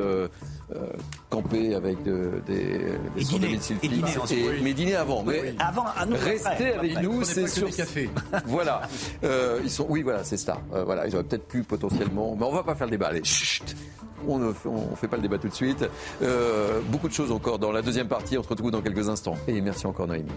camper 1.31 1.75
avec 1.75 2.03
de, 2.03 2.43
des, 2.47 2.79
des 3.17 3.25
dîner, 3.25 3.59
et 3.83 3.89
dîner, 3.89 4.11
et, 4.31 4.63
mais 4.63 4.75
dîner 4.75 4.97
avant. 4.97 5.23
Mais 5.23 5.55
avant, 5.59 5.85
à 5.97 6.05
nous, 6.05 6.17
restez 6.17 6.75
avec 6.75 7.03
nous, 7.03 7.25
c'est 7.25 7.47
sur 7.47 7.71
café. 7.71 8.11
voilà, 8.47 8.83
ils 9.63 9.71
sont, 9.71 9.87
oui, 9.89 10.03
voilà, 10.03 10.25
c'est 10.25 10.37
ça. 10.37 10.59
voilà, 10.71 11.07
ils 11.07 11.15
auraient 11.15 11.25
peut-être 11.25 11.49
pu 11.49 11.63
potentiellement, 11.63 12.37
mais 12.39 12.45
on 12.45 12.53
va 12.53 12.63
pas 12.63 12.75
faire 12.75 12.87
le 12.87 12.93
débat. 12.93 13.09
Allez, 13.09 13.25
chut, 13.25 13.77
on 14.27 14.39
ne 14.39 14.53
fait, 14.53 15.09
pas 15.09 15.17
le 15.17 15.23
débat 15.23 15.39
tout 15.39 15.49
de 15.49 15.55
suite. 15.55 15.85
Euh, 16.23 16.81
beaucoup 16.89 17.09
de 17.09 17.13
choses 17.13 17.33
encore 17.33 17.59
dans 17.59 17.73
la 17.73 17.83
deuxième 17.83 18.09
partie. 18.09 18.37
On 18.39 18.43
se 18.43 18.49
retrouve 18.49 18.71
dans 18.71 18.83
quelques 18.83 19.09
instants. 19.09 19.37
Et 19.49 19.61
merci 19.61 19.87
encore 19.87 20.07
Noémie. 20.07 20.31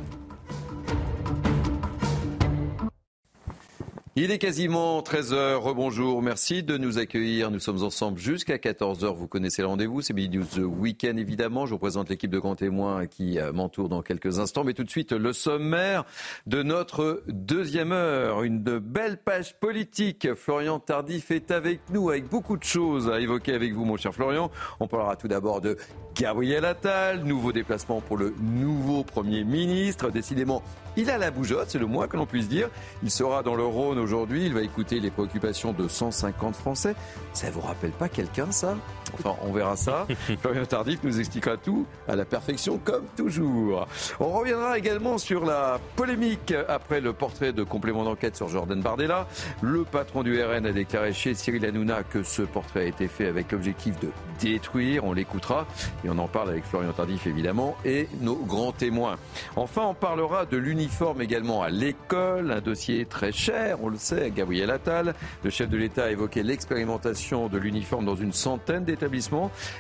Il 4.16 4.32
est 4.32 4.40
quasiment 4.40 5.02
13h. 5.02 5.56
Rebonjour. 5.58 6.24
Merci 6.24 6.64
de 6.64 6.78
nous 6.78 6.98
accueillir. 6.98 7.52
Nous 7.52 7.60
sommes 7.60 7.84
ensemble 7.84 8.18
jusqu'à 8.18 8.58
14h. 8.58 9.16
Vous 9.16 9.28
connaissez 9.28 9.62
le 9.62 9.68
rendez-vous. 9.68 10.02
C'est 10.02 10.14
Midi 10.14 10.40
News 10.40 10.66
Weekend, 10.66 11.20
évidemment. 11.20 11.68
Je 11.68 11.74
vous 11.74 11.78
présente 11.78 12.10
l'équipe 12.10 12.32
de 12.32 12.40
grands 12.40 12.56
témoins 12.56 13.06
qui 13.06 13.40
euh, 13.40 13.54
m'entoure 13.54 13.88
dans 13.88 14.02
quelques 14.02 14.40
instants. 14.40 14.64
Mais 14.64 14.74
tout 14.74 14.84
de 14.84 14.90
suite, 14.90 15.12
le 15.12 15.32
sommaire 15.32 16.06
de 16.48 16.64
notre 16.64 17.22
deuxième 17.28 17.92
heure. 17.92 18.42
Une 18.42 18.80
belle 18.80 19.18
page 19.18 19.60
politique. 19.60 20.34
Florian 20.34 20.80
Tardif 20.80 21.30
est 21.30 21.52
avec 21.52 21.82
nous 21.92 22.10
avec 22.10 22.28
beaucoup 22.28 22.58
de 22.58 22.64
choses 22.64 23.12
à 23.12 23.20
évoquer 23.20 23.54
avec 23.54 23.74
vous, 23.74 23.86
mon 23.86 23.96
cher 23.96 24.14
Florian. 24.14 24.50
On 24.80 24.88
parlera 24.88 25.18
tout 25.18 25.28
d'abord 25.28 25.62
de 25.62 25.78
Gabriel 26.20 26.66
Attal, 26.66 27.24
nouveau 27.24 27.54
déplacement 27.54 28.02
pour 28.02 28.18
le 28.18 28.36
nouveau 28.42 29.06
Premier 29.06 29.46
ministre. 29.46 30.12
Décidément, 30.12 30.62
il 30.98 31.10
a 31.10 31.18
la 31.18 31.32
bougeotte, 31.32 31.70
c'est 31.70 31.80
le 31.80 31.86
moins 31.86 32.10
que 32.10 32.18
l'on 32.18 32.26
puisse 32.26 32.50
dire. 32.50 32.70
Il 33.04 33.10
sera 33.10 33.42
dans 33.42 33.56
le 33.56 33.64
Rhône 33.64 33.98
aujourd'hui, 33.98 34.46
il 34.46 34.54
va 34.54 34.62
écouter 34.62 35.00
les 35.00 35.12
préoccupations 35.12 35.72
de 35.72 35.88
150 35.88 36.58
Français. 36.58 36.94
Ça 37.32 37.50
vous 37.52 37.62
rappelle 37.62 37.92
pas 37.92 38.10
quelqu'un, 38.10 38.52
ça? 38.52 38.76
Enfin, 39.14 39.36
on 39.42 39.52
verra 39.52 39.76
ça. 39.76 40.08
Florian 40.42 40.66
Tardif 40.66 41.00
nous 41.04 41.20
expliquera 41.20 41.58
tout 41.58 41.86
à 42.08 42.16
la 42.16 42.26
perfection, 42.26 42.80
comme 42.84 43.06
toujours. 43.16 43.88
On 44.20 44.30
reviendra 44.30 44.78
également 44.78 45.18
sur 45.18 45.46
la 45.46 45.80
polémique 45.96 46.54
après 46.68 47.02
le 47.02 47.14
portrait 47.14 47.54
de 47.54 47.64
complément 47.64 48.04
d'enquête 48.04 48.36
sur 48.36 48.48
Jordan 48.48 48.82
Bardella. 48.82 49.28
Le 49.62 49.84
patron 49.84 50.24
du 50.24 50.42
RN 50.42 50.66
a 50.66 50.72
déclaré 50.72 51.14
chez 51.14 51.34
Cyril 51.34 51.66
Hanouna 51.66 52.04
que 52.04 52.24
ce 52.24 52.42
portrait 52.42 52.82
a 52.82 52.86
été 52.86 53.08
fait 53.08 53.28
avec 53.28 53.52
l'objectif 53.52 54.00
de 54.00 54.10
détruire. 54.40 55.04
On 55.04 55.14
l'écoutera 55.14 55.66
et 56.04 56.10
on 56.10 56.18
en 56.18 56.28
parle 56.28 56.50
avec 56.50 56.64
Florian 56.64 56.94
Tardif, 56.94 57.28
évidemment, 57.28 57.76
et 57.86 58.08
nos 58.22 58.36
grands 58.36 58.72
témoins. 58.72 59.18
Enfin, 59.56 59.84
on 59.86 59.94
parlera 59.94 60.46
de 60.46 60.58
l'uniforme 60.58 61.22
également 61.22 61.62
à 61.62 61.70
l'école, 61.70 62.52
un 62.52 62.62
dossier 62.62 63.06
très 63.06 63.32
cher, 63.32 63.78
on 63.82 63.90
le 63.90 63.98
sait, 63.98 64.32
Gabriel 64.36 64.70
Attal. 64.72 65.16
Le 65.44 65.50
chef 65.50 65.70
de 65.70 65.78
l'État 65.78 66.06
a 66.06 66.12
évoqué 66.12 66.44
l'expérimentation 66.44 67.48
de 67.48 67.58
l'uniforme 67.58 68.06
dans 68.06 68.16
une 68.16 68.34
centaine 68.34 68.84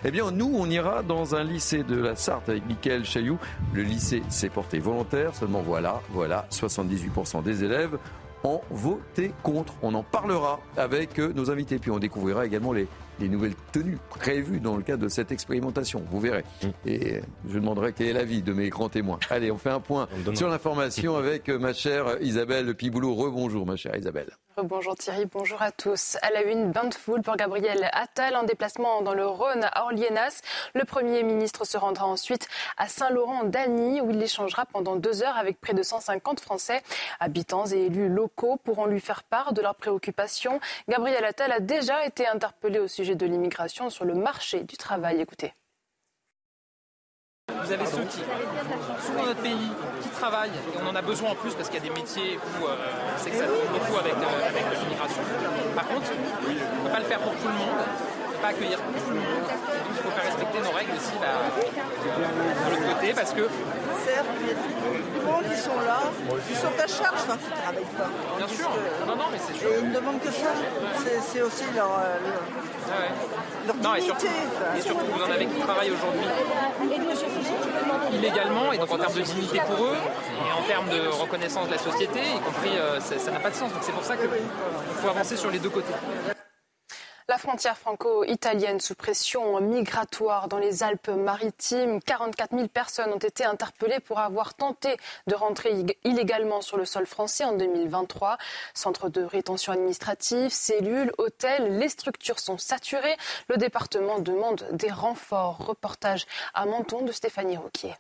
Eh 0.06 0.12
bien, 0.12 0.32
nous, 0.32 0.52
on 0.56 0.70
ira 0.70 1.04
dans 1.04 1.36
un 1.36 1.44
lycée 1.44 1.84
de 1.84 1.96
la 1.96 2.16
Sarthe 2.16 2.50
avec 2.50 2.66
Michael 2.68 3.06
Chailloux. 3.06 3.40
Le 3.74 3.84
lycée 3.84 4.24
s'est 4.30 4.50
porté 4.50 4.80
volontaire, 4.80 5.36
seulement 5.36 5.62
voilà, 5.62 6.02
voilà, 6.12 6.48
78% 6.52 7.44
des 7.44 7.64
élèves 7.64 7.98
ont 8.44 8.62
voté 8.70 9.34
contre. 9.44 9.74
On 9.82 9.94
en 9.94 10.04
parlera 10.04 10.60
avec 10.78 11.20
euh, 11.20 11.34
nos 11.34 11.52
invités. 11.52 11.78
Puis 11.78 11.92
on 11.92 12.00
découvrira 12.00 12.46
également 12.46 12.72
les, 12.72 12.88
les 13.20 13.30
nouvelles 13.30 13.56
tenues 13.72 13.98
prévues 14.10 14.60
dans 14.60 14.78
le 14.78 14.84
cadre 14.84 15.04
de 15.04 15.10
cette 15.10 15.32
expérimentation. 15.32 16.04
Vous 16.10 16.20
verrez. 16.20 16.44
Mm. 16.64 16.68
Et 16.86 17.22
je 17.48 17.60
demanderai 17.60 17.94
quel 17.94 18.08
est 18.08 18.14
l'avis 18.14 18.42
de 18.42 18.54
mes 18.54 18.70
grands 18.70 18.90
témoins. 18.90 19.20
Allez, 19.30 19.52
on 19.52 19.58
fait 19.58 19.70
un 19.70 19.80
point 19.80 20.08
sur 20.34 20.50
l'information 20.50 21.16
avec 21.16 21.50
euh, 21.50 21.60
ma 21.60 21.74
chère 21.74 22.22
Isabelle 22.22 22.74
Piboulot. 22.76 23.16
Rebonjour, 23.16 23.66
ma 23.66 23.76
chère 23.76 23.96
Isabelle. 23.96 24.30
Bonjour 24.64 24.96
Thierry, 24.96 25.26
bonjour 25.26 25.62
à 25.62 25.72
tous. 25.72 26.18
À 26.22 26.32
la 26.32 26.44
une, 26.44 26.72
bain 26.72 26.84
de 26.84 26.94
foule 26.94 27.22
pour 27.22 27.38
Gabriel 27.38 27.90
Attal 27.94 28.36
en 28.36 28.44
déplacement 28.44 29.02
dans 29.02 29.14
le 29.14 29.26
Rhône 29.26 29.64
à 29.64 29.84
Orlienas. 29.84 30.42
Le 30.74 30.84
Premier 30.84 31.24
ministre 31.24 31.66
se 31.66 31.78
rendra 31.78 32.06
ensuite 32.06 32.50
à 32.78 32.90
Saint-Laurent-Dany 32.90 34.02
où 34.02 34.12
il 34.12 34.22
échangera 34.22 34.66
pendant 34.66 34.98
deux 34.98 35.24
heures 35.24 35.38
avec 35.38 35.62
près 35.62 35.74
de 35.74 35.82
150 35.82 36.42
Français. 36.42 36.82
Habitants 37.22 37.68
et 37.68 37.86
élus 37.86 38.10
locaux 38.10 38.58
pourront 38.62 38.86
lui 38.86 39.00
faire 39.00 39.24
part 39.24 39.54
de 39.54 39.62
leurs 39.62 39.76
préoccupations. 39.76 40.60
Gabriel 40.90 41.24
Attal 41.24 41.54
a 41.54 41.62
déjà 41.62 42.06
été 42.06 42.28
interpellé 42.28 42.80
au 42.80 42.88
sujet 42.88 43.09
de 43.16 43.26
l'immigration 43.26 43.90
sur 43.90 44.06
le 44.06 44.14
marché 44.14 44.64
du 44.64 44.78
travail. 44.78 45.22
Écoutez. 45.22 45.54
Vous 47.50 47.72
avez 47.72 47.86
ceux 47.86 48.04
qui, 48.04 48.20
souvent 49.06 49.22
dans 49.22 49.26
notre 49.28 49.42
pays, 49.42 49.70
qui 50.02 50.10
travaillent, 50.10 50.50
et 50.50 50.78
on 50.84 50.88
en 50.88 50.96
a 50.96 51.02
besoin 51.02 51.32
en 51.32 51.36
plus 51.36 51.54
parce 51.56 51.70
qu'il 51.70 51.84
y 51.84 51.86
a 51.86 51.90
des 51.90 52.02
métiers 52.02 52.38
où 52.38 52.66
euh, 52.66 52.76
c'est 53.18 53.32
que 53.32 53.38
ça 53.38 53.46
tourne 53.46 53.68
beaucoup 53.74 53.98
avec, 53.98 54.14
euh, 54.14 54.48
avec 54.48 54.64
l'immigration. 54.80 55.22
Par 55.76 55.88
contre, 55.88 56.12
on 56.46 56.50
ne 56.50 56.84
peut 56.84 56.92
pas 56.92 57.00
le 57.00 57.06
faire 57.06 57.20
pour 57.20 57.34
tout 57.34 57.48
le 57.48 57.54
monde 57.54 58.09
pas 58.40 58.50
accueillir 58.50 58.80
tout 58.80 59.12
le 59.12 59.16
monde. 59.20 59.46
Donc 59.46 59.96
il 59.96 60.02
faut 60.04 60.12
faire 60.12 60.26
respecter 60.26 60.60
nos 60.60 60.72
règles 60.72 60.94
aussi 60.96 61.16
là, 61.22 61.32
de 61.56 62.72
l'autre 62.72 62.96
côté 62.96 63.14
parce 63.14 63.34
que. 63.34 63.44
Certes, 64.06 64.26
il 64.42 64.48
y 64.48 64.52
a 64.52 64.56
du 64.56 65.26
monde 65.26 65.44
qui 65.52 65.60
sont 65.60 65.80
là, 65.86 66.00
ils 66.50 66.56
sont 66.56 66.76
à 66.80 66.88
charge, 66.88 67.22
enfin, 67.28 67.38
qui 67.38 67.50
ne 67.52 67.56
travaillent 67.62 67.96
pas. 67.98 68.10
Bien 68.38 68.48
sûr, 68.48 68.70
non, 69.08 69.16
non, 69.16 69.26
mais 69.32 69.38
c'est 69.38 69.60
sûr. 69.60 69.70
Et 69.70 69.80
ils 69.80 69.90
ne 69.90 69.96
demandent 69.96 70.22
que 70.22 70.32
ça. 70.32 70.52
C'est 71.32 71.42
aussi 71.42 71.66
leur. 71.76 71.92
Euh, 71.92 72.18
leur... 72.24 72.42
Ah 72.90 73.02
ouais. 73.02 73.12
Leur 73.68 73.76
non, 73.76 73.96
et 73.96 74.02
surtout, 74.02 74.26
et 74.78 74.82
surtout, 74.82 75.06
vous 75.06 75.22
en 75.22 75.32
avez 75.32 75.46
qui 75.46 75.60
travaillent 75.60 75.92
aujourd'hui 75.92 76.28
illégalement, 78.14 78.72
et 78.74 78.78
donc 78.78 78.92
en 78.92 78.98
termes 78.98 79.14
de 79.14 79.22
dignité 79.22 79.60
pour 79.68 79.86
eux, 79.86 79.98
et 80.48 80.52
en 80.52 80.64
termes 80.64 80.90
de 80.90 81.08
reconnaissance 81.08 81.68
de 81.68 81.74
la 81.74 81.78
société, 81.78 82.20
y 82.20 82.40
compris, 82.40 82.72
euh, 82.78 83.00
ça 83.00 83.32
n'a 83.32 83.40
pas 83.40 83.50
de 83.50 83.56
sens. 83.56 83.72
Donc 83.72 83.82
c'est 83.84 83.92
pour 83.92 84.04
ça 84.04 84.16
qu'il 84.16 84.30
faut 85.02 85.10
avancer 85.10 85.36
sur 85.36 85.52
les 85.52 85.60
deux 85.60 85.70
côtés. 85.70 85.94
La 87.30 87.38
frontière 87.38 87.78
franco-italienne 87.78 88.80
sous 88.80 88.96
pression 88.96 89.62
migratoire 89.62 90.48
dans 90.48 90.58
les 90.58 90.82
Alpes-Maritimes. 90.82 92.02
44 92.02 92.56
000 92.56 92.68
personnes 92.70 93.14
ont 93.14 93.20
été 93.20 93.46
interpellées 93.46 94.00
pour 94.00 94.18
avoir 94.18 94.56
tenté 94.56 94.98
de 95.28 95.36
rentrer 95.36 95.86
illégalement 96.04 96.62
sur 96.62 96.76
le 96.76 96.86
sol 96.86 97.06
français 97.06 97.44
en 97.44 97.56
2023. 97.56 98.40
Centre 98.74 99.10
de 99.10 99.22
rétention 99.22 99.74
administrative, 99.74 100.50
cellules, 100.50 101.12
hôtels, 101.20 101.78
les 101.78 101.90
structures 101.90 102.40
sont 102.40 102.58
saturées. 102.58 103.16
Le 103.48 103.58
département 103.58 104.18
demande 104.18 104.66
des 104.72 104.90
renforts. 104.90 105.64
Reportage 105.68 106.26
à 106.56 106.66
Menton 106.66 107.06
de 107.06 107.12
Stéphanie 107.12 107.58
Roquier. 107.58 107.94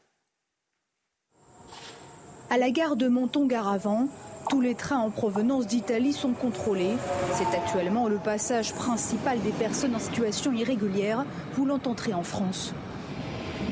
À 2.49 2.57
la 2.57 2.71
gare 2.71 2.95
de 2.95 3.07
Menton-Garavant, 3.07 4.07
tous 4.49 4.59
les 4.61 4.73
trains 4.73 4.97
en 4.97 5.11
provenance 5.11 5.67
d'Italie 5.67 6.11
sont 6.11 6.33
contrôlés. 6.33 6.97
C'est 7.33 7.55
actuellement 7.55 8.09
le 8.09 8.17
passage 8.17 8.73
principal 8.73 9.39
des 9.41 9.51
personnes 9.51 9.95
en 9.95 9.99
situation 9.99 10.51
irrégulière 10.51 11.23
voulant 11.53 11.79
entrer 11.85 12.13
en 12.13 12.23
France. 12.23 12.73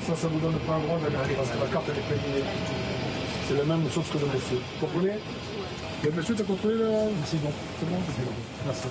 Ça, 0.05 0.15
ça 0.15 0.27
vous 0.27 0.39
donne 0.39 0.57
pas 0.59 0.77
le 0.77 0.83
droit 0.83 0.99
d'aller 0.99 1.33
parce 1.35 1.49
que 1.49 1.59
la 1.59 1.65
carte 1.65 1.89
est 1.89 1.93
payée. 1.93 2.43
C'est 3.47 3.57
la 3.57 3.63
même 3.63 3.89
chose 3.89 4.05
que 4.09 4.19
le 4.19 4.27
monsieur. 4.27 4.59
Vous 4.79 4.85
comprenez 4.85 5.13
Le 6.03 6.11
monsieur 6.11 6.35
t'a 6.35 6.43
contrôlé 6.43 6.75
là 6.75 6.89
C'est 7.25 7.41
bon, 7.41 7.49
c'est 7.79 7.89
bon, 7.89 7.97
c'est 8.15 8.25
bon. 8.25 8.31
Merci. 8.65 8.87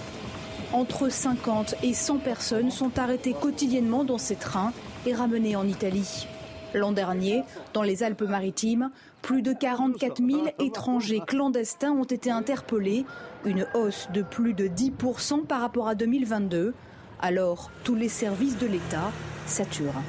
Entre 0.72 1.09
50 1.09 1.76
et 1.84 1.95
100 1.95 2.18
personnes 2.18 2.70
sont 2.72 2.99
arrêtées 2.99 3.32
quotidiennement 3.32 4.03
dans 4.03 4.18
ces 4.18 4.34
trains 4.34 4.72
et 5.07 5.14
ramenées 5.14 5.55
en 5.55 5.66
Italie. 5.68 6.26
L'an 6.74 6.93
dernier, 6.93 7.43
dans 7.72 7.82
les 7.82 8.03
Alpes-Maritimes, 8.03 8.91
plus 9.23 9.43
de 9.43 9.53
44 9.53 10.23
000 10.25 10.47
étrangers 10.61 11.21
clandestins 11.27 11.93
ont 11.93 12.05
été 12.05 12.31
interpellés, 12.31 13.05
une 13.45 13.67
hausse 13.75 14.09
de 14.12 14.23
plus 14.23 14.55
de 14.55 14.69
10% 14.69 15.47
par 15.47 15.61
rapport 15.61 15.89
à 15.89 15.95
2022. 15.95 16.75
Alors, 17.21 17.71
tous 17.83 17.95
les 17.95 18.09
services 18.09 18.59
de 18.59 18.67
l'État 18.67 19.11
saturent. 19.47 20.03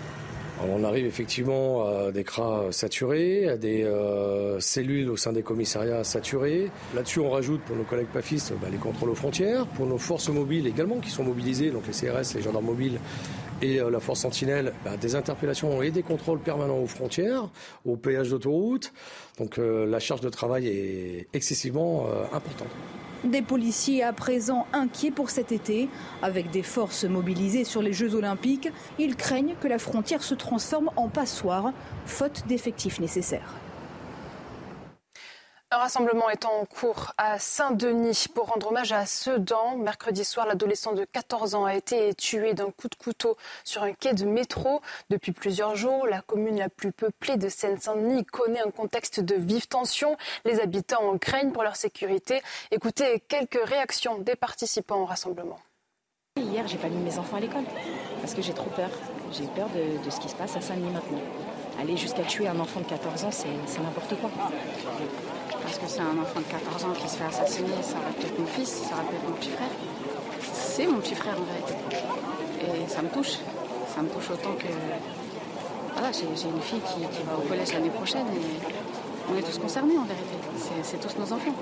on 0.62 0.84
arrive 0.84 1.06
effectivement 1.06 1.88
à 1.88 2.12
des 2.12 2.24
cras 2.24 2.72
saturés, 2.72 3.48
à 3.48 3.58
des 3.58 3.84
euh, 3.84 4.60
cellules 4.60 5.10
au 5.10 5.18
sein 5.18 5.32
des 5.32 5.44
commissariats 5.44 6.04
saturés. 6.04 6.70
Là-dessus, 6.96 7.20
on 7.20 7.30
rajoute 7.30 7.62
pour 7.62 7.76
nos 7.76 7.84
collègues 7.84 8.08
PAFistes 8.08 8.54
bah, 8.62 8.68
les 8.70 8.78
contrôles 8.78 9.10
aux 9.10 9.16
frontières, 9.16 9.66
pour 9.68 9.86
nos 9.86 9.98
forces 9.98 10.30
mobiles 10.30 10.68
également 10.68 10.98
qui 10.98 11.10
sont 11.10 11.24
mobilisées, 11.24 11.72
donc 11.72 11.84
les 11.88 11.94
CRS, 11.94 12.36
les 12.36 12.42
gendarmes 12.42 12.66
mobiles 12.66 13.00
et 13.62 13.80
euh, 13.80 13.90
la 13.90 14.00
force 14.00 14.22
Sentinelle, 14.22 14.74
bah, 14.84 14.98
des 14.98 15.16
interpellations 15.16 15.82
et 15.82 15.92
des 15.92 16.04
contrôles 16.04 16.40
permanents 16.40 16.80
aux 16.80 16.88
frontières, 16.88 17.50
aux 17.86 17.96
péages 17.96 18.30
d'autoroute. 18.30 18.94
Donc 19.38 19.58
euh, 19.58 19.86
la 19.86 20.00
charge 20.00 20.22
de 20.22 20.30
travail 20.30 20.68
est 20.68 21.28
excessivement 21.34 22.08
euh, 22.08 22.24
importante. 22.36 22.68
Des 23.24 23.42
policiers 23.42 24.04
à 24.04 24.14
présent 24.14 24.68
inquiets 24.74 25.12
pour 25.12 25.30
cet 25.30 25.52
été. 25.52 25.90
Avec 26.22 26.52
des 26.52 26.64
forces 26.64 27.04
mobilisées 27.04 27.64
sur 27.64 27.82
les 27.82 27.94
Jeux 27.94 28.16
olympiques, 28.16 28.70
ils 29.00 29.16
craignent 29.16 29.56
que 29.60 29.68
la 29.68 29.80
frontière 29.80 30.24
se 30.24 30.36
transforme 30.36 30.92
en 30.96 31.10
passoire, 31.10 31.74
faute 32.06 32.44
d'effectifs 32.48 33.00
nécessaires. 33.00 33.56
Un 35.70 35.80
rassemblement 35.80 36.30
est 36.30 36.46
en 36.46 36.64
cours 36.64 37.12
à 37.18 37.40
Saint-Denis 37.40 38.28
pour 38.34 38.46
rendre 38.46 38.68
hommage 38.68 38.94
à 38.94 39.06
Sedan. 39.06 39.76
Mercredi 39.76 40.24
soir, 40.24 40.48
l'adolescent 40.48 40.94
de 40.94 41.04
14 41.04 41.56
ans 41.56 41.66
a 41.66 41.76
été 41.76 42.14
tué 42.14 42.54
d'un 42.54 42.72
coup 42.72 42.88
de 42.88 42.96
couteau 42.96 43.36
sur 43.66 43.84
un 43.84 43.92
quai 43.92 44.14
de 44.14 44.24
métro. 44.24 44.82
Depuis 45.10 45.34
plusieurs 45.34 45.76
jours, 45.76 46.08
la 46.08 46.22
commune 46.22 46.58
la 46.58 46.70
plus 46.70 46.94
peuplée 46.94 47.36
de 47.36 47.50
Seine-Saint-Denis 47.50 48.24
connaît 48.24 48.62
un 48.62 48.72
contexte 48.72 49.20
de 49.20 49.36
vive 49.36 49.68
tension. 49.68 50.16
Les 50.46 50.62
habitants 50.62 51.04
en 51.04 51.18
craignent 51.18 51.52
pour 51.52 51.64
leur 51.64 51.76
sécurité. 51.76 52.42
Écoutez 52.72 53.20
quelques 53.28 53.62
réactions 53.62 54.20
des 54.20 54.38
participants 54.38 55.02
au 55.02 55.06
rassemblement. 55.06 55.60
Hier, 56.38 56.66
j'ai 56.66 56.78
pas 56.78 56.88
mis 56.88 57.04
mes 57.04 57.18
enfants 57.18 57.36
à 57.36 57.40
l'école 57.42 57.66
parce 58.22 58.34
que 58.34 58.42
j'ai 58.42 58.54
trop 58.54 58.70
peur. 58.70 58.90
J'ai 59.34 59.48
peur 59.48 59.68
de, 59.76 60.02
de, 60.02 60.10
ce 60.10 60.22
qui 60.22 60.30
se 60.30 60.36
passe 60.36 60.56
à 60.56 60.62
Saint-Denis 60.62 60.92
maintenant. 60.92 61.20
Aller 61.78 61.98
jusqu'à 61.98 62.24
tuer 62.24 62.48
un 62.48 62.58
enfant 62.58 62.80
de 62.80 62.86
14 62.86 63.26
ans, 63.26 63.32
c'est 63.32 63.82
n'importe 63.82 64.16
quoi 64.22 64.32
parce 65.68 65.80
que 65.80 65.88
c'est 65.88 66.00
un 66.00 66.18
enfant 66.18 66.40
de 66.40 66.46
14 66.46 66.86
ans 66.86 66.94
qui 66.94 67.10
se 67.10 67.18
fait 67.18 67.26
assassiner, 67.26 67.68
ça 67.82 67.98
aurait 67.98 68.16
peut-être 68.16 68.40
mon 68.40 68.46
fils, 68.46 68.70
ça 68.88 68.96
aurait 68.96 69.04
peut-être 69.04 69.28
mon 69.28 69.36
petit 69.36 69.50
frère. 69.50 69.68
C'est 70.54 70.88
mon 70.88 71.00
petit 71.00 71.14
frère 71.14 71.36
en 71.36 71.44
vérité. 71.44 71.74
Et 72.62 72.88
ça 72.88 73.02
me 73.02 73.10
touche. 73.10 73.40
Ça 73.94 74.02
me 74.02 74.08
touche 74.08 74.30
autant 74.32 74.54
que. 74.54 74.72
Voilà, 75.92 76.12
j'ai 76.14 76.24
une 76.24 76.62
fille 76.62 76.80
qui, 76.80 77.02
qui 77.02 77.24
va 77.24 77.38
au 77.38 77.42
collège 77.42 77.74
l'année 77.74 77.90
prochaine 77.90 78.28
et 78.28 79.34
on 79.34 79.38
est 79.38 79.42
tous 79.42 79.60
concernés 79.60 79.98
en 79.98 80.06
vérité. 80.06 80.38
C'est 80.84 81.02
tous 81.02 81.20
nos 81.20 81.34
enfants. 81.34 81.54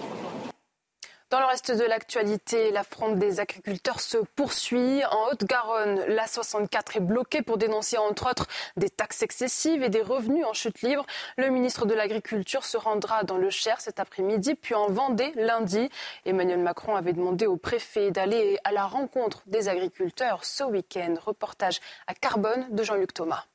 Dans 1.32 1.40
le 1.40 1.48
reste 1.48 1.72
de 1.72 1.84
l'actualité, 1.84 2.70
la 2.70 2.84
fronde 2.84 3.18
des 3.18 3.40
agriculteurs 3.40 4.00
se 4.00 4.18
poursuit. 4.36 5.04
En 5.06 5.32
Haute-Garonne, 5.32 6.02
la 6.08 6.28
64 6.28 6.98
est 6.98 7.00
bloquée 7.00 7.42
pour 7.42 7.58
dénoncer 7.58 7.98
entre 7.98 8.30
autres 8.30 8.46
des 8.78 8.92
taxes 8.92 9.24
excessives 9.24 9.82
et 9.82 9.90
des 9.90 10.04
revenus 10.04 10.46
en 10.46 10.54
chute 10.54 10.84
libre. 10.84 11.04
Le 11.38 11.50
ministre 11.50 11.88
de 11.88 11.96
l'Agriculture 11.96 12.64
se 12.64 12.78
rendra 12.78 13.24
dans 13.24 13.38
le 13.38 13.50
Cher 13.50 13.82
cet 13.82 14.00
après-midi, 14.00 14.54
puis 14.54 14.76
en 14.76 14.88
Vendée 14.88 15.34
lundi. 15.36 15.90
Emmanuel 16.26 16.60
Macron 16.60 16.96
avait 16.96 17.14
demandé 17.14 17.48
au 17.48 17.58
préfet 17.58 18.12
d'aller 18.12 18.60
à 18.64 18.72
la 18.72 18.86
rencontre 18.86 19.42
des 19.48 19.68
agriculteurs 19.68 20.46
ce 20.46 20.64
week-end. 20.64 21.16
Reportage 21.20 21.80
à 22.06 22.14
Carbone 22.14 22.68
de 22.70 22.84
Jean-Luc 22.84 23.16
Thomas. 23.16 23.46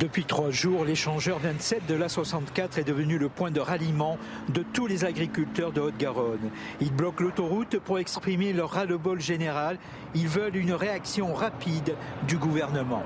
Depuis 0.00 0.24
trois 0.24 0.48
jours, 0.50 0.86
l'échangeur 0.86 1.38
27 1.40 1.86
de 1.86 1.94
l'A64 1.94 2.78
est 2.78 2.84
devenu 2.84 3.18
le 3.18 3.28
point 3.28 3.50
de 3.50 3.60
ralliement 3.60 4.16
de 4.48 4.62
tous 4.62 4.86
les 4.86 5.04
agriculteurs 5.04 5.72
de 5.72 5.82
Haute-Garonne. 5.82 6.48
Ils 6.80 6.90
bloquent 6.90 7.22
l'autoroute 7.22 7.78
pour 7.78 7.98
exprimer 7.98 8.54
leur 8.54 8.70
ras-le-bol 8.70 9.20
général. 9.20 9.76
Ils 10.14 10.26
veulent 10.26 10.56
une 10.56 10.72
réaction 10.72 11.34
rapide 11.34 11.96
du 12.26 12.38
gouvernement. 12.38 13.02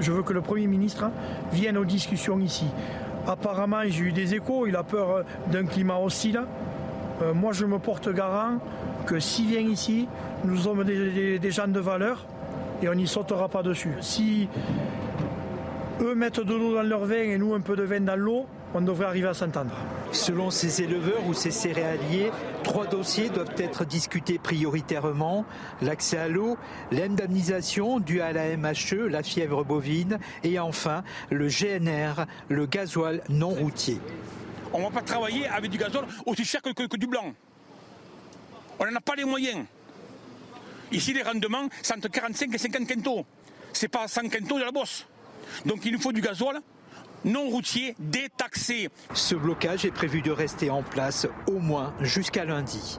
Je 0.00 0.12
veux 0.12 0.22
que 0.22 0.32
le 0.32 0.40
Premier 0.40 0.66
ministre 0.66 1.10
vienne 1.52 1.76
aux 1.76 1.84
discussions 1.84 2.40
ici. 2.40 2.68
Apparemment, 3.26 3.82
j'ai 3.84 4.04
eu 4.04 4.12
des 4.12 4.34
échos, 4.34 4.66
il 4.66 4.76
a 4.76 4.82
peur 4.82 5.26
d'un 5.48 5.66
climat 5.66 5.98
hostile. 5.98 6.40
Euh, 7.20 7.34
moi, 7.34 7.52
je 7.52 7.66
me 7.66 7.78
porte 7.78 8.08
garant 8.08 8.60
que 9.04 9.20
s'il 9.20 9.48
vient 9.48 9.60
ici, 9.60 10.08
nous 10.46 10.56
sommes 10.56 10.84
des, 10.84 11.50
gens 11.50 11.68
de 11.68 11.80
valeur 11.80 12.24
et 12.82 12.88
on 12.88 12.94
n'y 12.94 13.06
sautera 13.06 13.50
pas 13.50 13.62
dessus. 13.62 13.92
Eux 16.00 16.14
mettent 16.14 16.40
de 16.40 16.54
l'eau 16.54 16.74
dans 16.74 16.82
leur 16.82 17.04
vin 17.04 17.22
et 17.22 17.38
nous 17.38 17.54
un 17.54 17.60
peu 17.60 17.76
de 17.76 17.82
vin 17.82 18.00
dans 18.00 18.16
l'eau, 18.16 18.46
on 18.74 18.80
devrait 18.80 19.06
arriver 19.06 19.28
à 19.28 19.34
s'entendre. 19.34 19.74
Selon 20.12 20.50
ces 20.50 20.82
éleveurs 20.82 21.26
ou 21.26 21.34
ces 21.34 21.50
céréaliers, 21.50 22.30
trois 22.62 22.86
dossiers 22.86 23.28
doivent 23.28 23.54
être 23.58 23.84
discutés 23.84 24.38
prioritairement. 24.38 25.44
L'accès 25.82 26.18
à 26.18 26.28
l'eau, 26.28 26.56
l'indemnisation 26.90 28.00
due 28.00 28.20
à 28.20 28.32
la 28.32 28.56
MHE, 28.56 29.08
la 29.08 29.22
fièvre 29.22 29.64
bovine, 29.64 30.18
et 30.42 30.58
enfin 30.58 31.04
le 31.30 31.48
GNR, 31.48 32.26
le 32.48 32.66
gasoil 32.66 33.22
non 33.28 33.50
routier. 33.50 33.98
On 34.72 34.78
ne 34.78 34.84
va 34.84 34.90
pas 34.90 35.02
travailler 35.02 35.46
avec 35.48 35.70
du 35.70 35.78
gasoil 35.78 36.06
aussi 36.26 36.44
cher 36.44 36.62
que, 36.62 36.70
que, 36.70 36.84
que 36.84 36.96
du 36.96 37.06
blanc. 37.06 37.34
On 38.78 38.86
n'en 38.86 38.96
a 38.96 39.00
pas 39.00 39.14
les 39.16 39.24
moyens. 39.24 39.66
Ici, 40.92 41.12
les 41.12 41.22
rendements, 41.22 41.68
c'est 41.82 41.94
entre 41.94 42.08
45 42.08 42.54
et 42.54 42.58
50 42.58 42.86
quintaux. 42.86 43.24
C'est 43.72 43.88
pas 43.88 44.08
100 44.08 44.28
quintaux 44.28 44.58
de 44.58 44.64
la 44.64 44.72
bosse. 44.72 45.06
Donc 45.66 45.84
il 45.84 45.92
nous 45.92 46.00
faut 46.00 46.12
du 46.12 46.20
gasoil 46.20 46.60
non 47.24 47.48
routier 47.48 47.94
détaxé. 47.98 48.88
Ce 49.14 49.34
blocage 49.34 49.84
est 49.84 49.90
prévu 49.90 50.22
de 50.22 50.30
rester 50.30 50.70
en 50.70 50.82
place 50.82 51.26
au 51.46 51.58
moins 51.58 51.92
jusqu'à 52.00 52.44
lundi. 52.44 52.98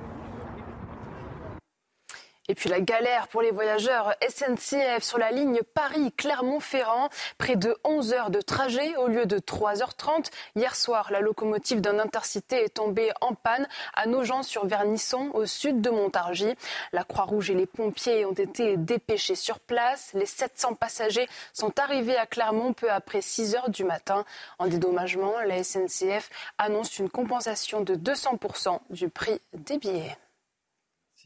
Et 2.52 2.54
puis 2.54 2.68
la 2.68 2.82
galère 2.82 3.30
pour 3.30 3.41
les 3.41 3.52
voyageurs 3.52 4.14
SNCF 4.28 5.02
sur 5.04 5.18
la 5.18 5.32
ligne 5.32 5.62
Paris-Clermont-Ferrand. 5.74 7.08
Près 7.38 7.56
de 7.56 7.78
11 7.86 8.12
heures 8.12 8.30
de 8.30 8.41
trajet 8.41 8.93
au 8.97 9.08
lieu 9.08 9.26
de 9.26 9.39
3h30. 9.39 10.30
Hier 10.58 10.76
soir, 10.76 11.14
la 11.14 11.22
locomotive 11.22 11.80
d'un 11.80 11.97
intercité 11.97 12.66
est 12.66 12.74
tombée 12.74 13.10
en 13.22 13.36
panne 13.36 13.70
à 13.93 14.06
Nogent-sur-Vernisson, 14.06 15.32
au 15.34 15.45
sud 15.45 15.80
de 15.80 15.91
Montargis. 15.91 16.58
La 16.91 17.06
Croix-Rouge 17.06 17.52
et 17.52 17.56
les 17.56 17.68
pompiers 17.68 18.26
ont 18.26 18.34
été 18.34 18.76
dépêchés 18.76 19.36
sur 19.36 19.62
place. 19.62 20.12
Les 20.14 20.26
700 20.26 20.74
passagers 20.74 21.30
sont 21.54 21.80
arrivés 21.80 22.18
à 22.18 22.26
Clermont 22.26 22.74
peu 22.74 22.91
après 22.91 23.22
6 23.22 23.56
heures 23.56 23.70
du 23.70 23.86
matin. 23.86 24.26
En 24.60 24.68
dédommagement, 24.68 25.39
la 25.47 25.64
SNCF 25.64 26.30
annonce 26.58 26.99
une 26.99 27.10
compensation 27.10 27.80
de 27.80 27.95
200% 27.95 28.78
du 28.89 29.08
prix 29.08 29.39
des 29.54 29.78
billets 29.78 30.18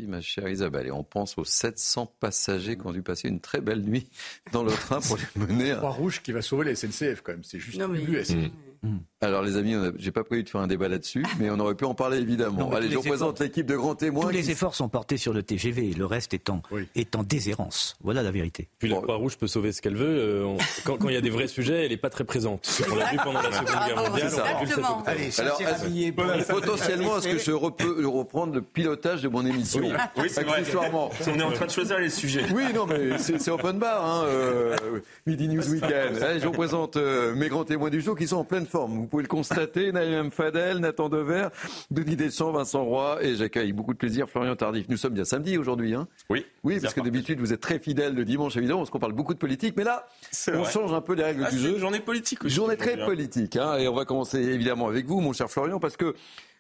ma 0.03 0.21
chère 0.21 0.47
Isabelle. 0.49 0.87
Et 0.87 0.91
on 0.91 1.03
pense 1.03 1.37
aux 1.37 1.45
700 1.45 2.13
passagers 2.19 2.77
qui 2.77 2.85
ont 2.85 2.91
dû 2.91 3.01
passer 3.01 3.27
une 3.27 3.39
très 3.39 3.61
belle 3.61 3.81
nuit 3.81 4.07
dans 4.51 4.63
le 4.63 4.71
train 4.71 5.01
pour 5.01 5.17
les 5.17 5.41
mener 5.47 5.71
à... 5.71 5.77
Croix-Rouge 5.77 6.21
qui 6.21 6.31
va 6.31 6.41
sauver 6.41 6.65
la 6.65 6.75
SNCF 6.75 7.21
quand 7.21 7.33
même. 7.33 7.43
C'est 7.43 7.59
juste 7.59 7.79
non, 7.79 7.87
mais... 7.87 8.01
Mm. 8.86 8.99
Alors 9.21 9.41
les 9.41 9.57
amis, 9.57 9.75
j'ai 9.97 10.11
pas 10.11 10.23
prévu 10.23 10.43
de 10.43 10.49
faire 10.49 10.61
un 10.61 10.67
débat 10.67 10.88
là-dessus, 10.88 11.25
mais 11.39 11.49
on 11.49 11.59
aurait 11.59 11.75
pu 11.75 11.86
en 11.86 11.95
parler 11.95 12.19
évidemment. 12.19 12.71
Allez, 12.71 12.89
je 12.89 12.97
représente 12.97 13.39
l'équipe 13.39 13.65
de 13.65 13.75
grands 13.75 13.95
témoins. 13.95 14.25
Tous 14.25 14.29
les 14.29 14.51
efforts 14.51 14.75
sont 14.75 14.89
portés 14.89 15.17
sur 15.17 15.33
le 15.33 15.41
TGV, 15.41 15.93
le 15.93 16.05
reste 16.05 16.33
étant, 16.33 16.61
en 17.15 17.23
déshérence. 17.23 17.97
Voilà 18.03 18.21
la 18.21 18.31
vérité. 18.31 18.69
Puis 18.77 18.89
la 18.89 18.97
Croix-Rouge 18.97 19.38
peut 19.38 19.47
sauver 19.47 19.71
ce 19.71 19.81
qu'elle 19.81 19.95
veut. 19.95 20.05
Euh, 20.05 20.57
quand, 20.86 20.97
il 21.07 21.13
y 21.13 21.17
a 21.17 21.21
des 21.21 21.29
vrais 21.29 21.47
sujets, 21.47 21.86
elle 21.86 21.91
n'est 21.91 21.97
pas 21.97 22.09
très 22.09 22.23
présente. 22.23 22.81
On 22.91 22.95
l'a 22.95 23.11
vu 23.11 23.17
pendant 23.23 23.41
la 23.41 23.51
Seconde 23.51 23.65
Guerre 23.65 23.95
ah, 23.97 24.09
mondiale. 24.09 24.31
Allez, 25.05 25.29
Alors, 25.39 26.45
potentiellement, 26.47 27.17
est-ce 27.17 27.27
que 27.27 27.38
je 27.39 27.45
peux 27.45 28.07
reprendre 28.07 28.53
le 28.53 28.61
pilotage 28.61 29.21
de 29.21 29.29
mon 29.29 29.45
émission 29.45 29.81
Oui, 30.17 30.29
c'est 30.29 30.43
vrai. 30.43 30.63
On 31.27 31.39
est 31.39 31.43
en 31.43 31.51
train 31.51 31.65
de 31.65 31.71
choisir 31.71 31.99
les 31.99 32.09
sujets. 32.09 32.45
Oui, 32.53 32.63
non, 32.73 32.86
mais 32.86 33.17
c'est 33.17 33.49
open 33.49 33.79
bar. 33.79 34.05
Hein, 34.05 34.25
euh, 34.27 34.75
Midi 35.25 35.47
News 35.47 35.67
Weekend. 35.69 36.21
Allez, 36.21 36.39
je 36.39 36.47
représente 36.47 36.97
euh, 36.97 37.33
mes 37.33 37.49
grands 37.49 37.63
témoins 37.63 37.89
du 37.89 38.01
jour 38.01 38.15
qui 38.15 38.27
sont 38.27 38.38
en 38.38 38.43
pleine 38.43 38.65
forme. 38.76 38.97
Vous 38.97 39.07
pouvez 39.07 39.23
le 39.23 39.30
constater 39.30 39.91
Naïm 39.93 40.32
Fadel, 40.32 40.80
Nathan 40.80 41.07
Dever, 41.07 41.47
Denis 41.91 42.17
Deschamps, 42.17 42.51
Vincent 42.51 42.84
Roy 42.84 43.19
et 43.21 43.36
j'accueille 43.36 43.71
beaucoup 43.71 43.93
de 43.93 43.97
plaisir 43.97 44.28
Florian 44.28 44.57
Tardif. 44.57 44.88
Nous 44.89 44.97
sommes 44.97 45.13
bien 45.13 45.23
samedi 45.23 45.57
aujourd'hui. 45.57 45.95
Hein? 45.95 46.09
Oui. 46.30 46.45
Oui, 46.65 46.80
parce 46.82 46.93
que 46.93 46.99
d'habitude 46.99 47.39
vous 47.39 47.53
êtes 47.53 47.61
très 47.61 47.80
fidèle 47.80 48.13
le 48.13 48.26
dimanche 48.26 48.57
évidemment 48.57 48.80
parce 48.80 48.89
qu'on 48.89 48.99
parle 48.99 49.13
beaucoup 49.13 49.34
de 49.34 49.39
politique. 49.39 49.76
Mais 49.78 49.86
là, 49.86 50.05
on 50.53 50.65
change 50.65 50.91
un 50.91 50.99
peu 50.99 51.13
les 51.13 51.23
règles 51.23 51.45
ah, 51.47 51.51
du 51.51 51.57
jeu. 51.57 51.78
Journée 51.78 52.01
politique 52.01 52.43
aussi. 52.43 52.53
Journée 52.53 52.76
très 52.76 52.97
politique. 52.97 53.55
Hein, 53.55 53.78
et 53.78 53.88
on 53.88 53.93
va 53.93 54.03
commencer 54.03 54.39
évidemment 54.39 54.89
avec 54.89 55.05
vous, 55.05 55.21
mon 55.21 55.32
cher 55.32 55.49
Florian, 55.49 55.80
parce 55.80 55.95
que 55.95 56.13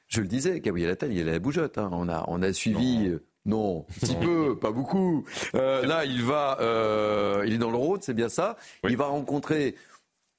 je 0.07 0.21
le 0.21 0.27
disais, 0.27 0.61
Gabriel 0.61 0.91
Attal, 0.91 1.11
il 1.11 1.19
est 1.19 1.29
à 1.29 1.33
la 1.33 1.39
bougeotte. 1.39 1.77
Hein. 1.77 1.89
On, 1.91 2.07
a, 2.07 2.23
on 2.27 2.41
a 2.41 2.53
suivi. 2.53 3.09
Euh, 3.09 3.25
non, 3.45 3.85
un 3.89 4.07
petit 4.07 4.15
peu, 4.15 4.57
pas 4.57 4.71
beaucoup. 4.71 5.25
Euh, 5.53 5.85
là, 5.85 6.05
il 6.05 6.23
va, 6.23 6.57
euh, 6.61 7.43
il 7.45 7.53
est 7.53 7.57
dans 7.59 7.69
le 7.69 7.77
Rhône, 7.77 7.99
c'est 8.01 8.15
bien 8.15 8.29
ça. 8.29 8.57
Il 8.87 8.97
va 8.97 9.05
rencontrer 9.05 9.75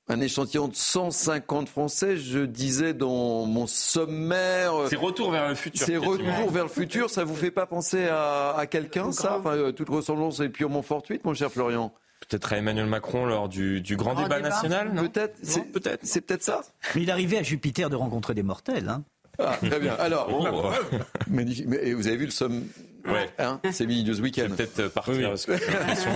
un 0.08 0.20
échantillon 0.20 0.68
de 0.68 0.74
150 0.74 1.68
Français, 1.68 2.16
je 2.16 2.40
disais 2.40 2.94
dans 2.94 3.44
mon 3.44 3.66
sommaire. 3.66 4.72
C'est 4.88 4.96
retour 4.96 5.30
vers 5.30 5.48
le 5.48 5.54
futur. 5.54 5.84
C'est 5.84 5.96
retour 5.96 6.50
vers 6.50 6.64
le 6.64 6.70
futur. 6.70 7.10
Ça 7.10 7.24
vous 7.24 7.34
fait 7.34 7.50
pas 7.50 7.66
penser 7.66 8.06
à, 8.08 8.66
quelqu'un, 8.70 9.10
ça? 9.12 9.38
Enfin, 9.38 9.72
Toute 9.72 9.88
ressemblance 9.88 10.40
est 10.40 10.48
purement 10.48 10.82
fortuite, 10.82 11.24
mon 11.24 11.34
cher 11.34 11.50
Florian 11.50 11.92
Peut-être 12.28 12.52
à 12.52 12.56
Emmanuel 12.56 12.86
Macron 12.86 13.26
lors 13.26 13.48
du, 13.48 13.82
grand, 13.96 14.14
débat, 14.14 14.40
national 14.40 14.94
Peut-être. 14.94 15.36
C'est 15.42 15.70
peut-être. 15.70 16.00
C'est 16.02 16.20
peut-être 16.22 16.42
ça. 16.42 16.62
Mais 16.94 17.02
il 17.02 17.10
arrivait 17.10 17.38
à 17.38 17.42
Jupiter 17.42 17.90
de 17.90 17.96
rencontrer 17.96 18.34
des 18.34 18.42
mortels. 18.42 18.88
Hein. 18.88 19.04
Ah, 19.38 19.58
très 19.60 19.80
bien. 19.80 19.94
Alors, 19.94 20.28
oh. 20.32 20.96
magnifique. 21.30 21.66
Mais 21.68 21.92
vous 21.92 22.06
avez 22.06 22.16
vu 22.16 22.24
le 22.24 22.30
somme 22.30 22.64
Ouais. 23.06 23.30
Hein 23.38 23.60
c'est 23.70 23.86
Mini 23.86 24.04
News 24.04 24.20
Weekend. 24.20 24.56
Peut-être 24.56 24.80
euh, 24.80 24.88
partir. 24.88 25.14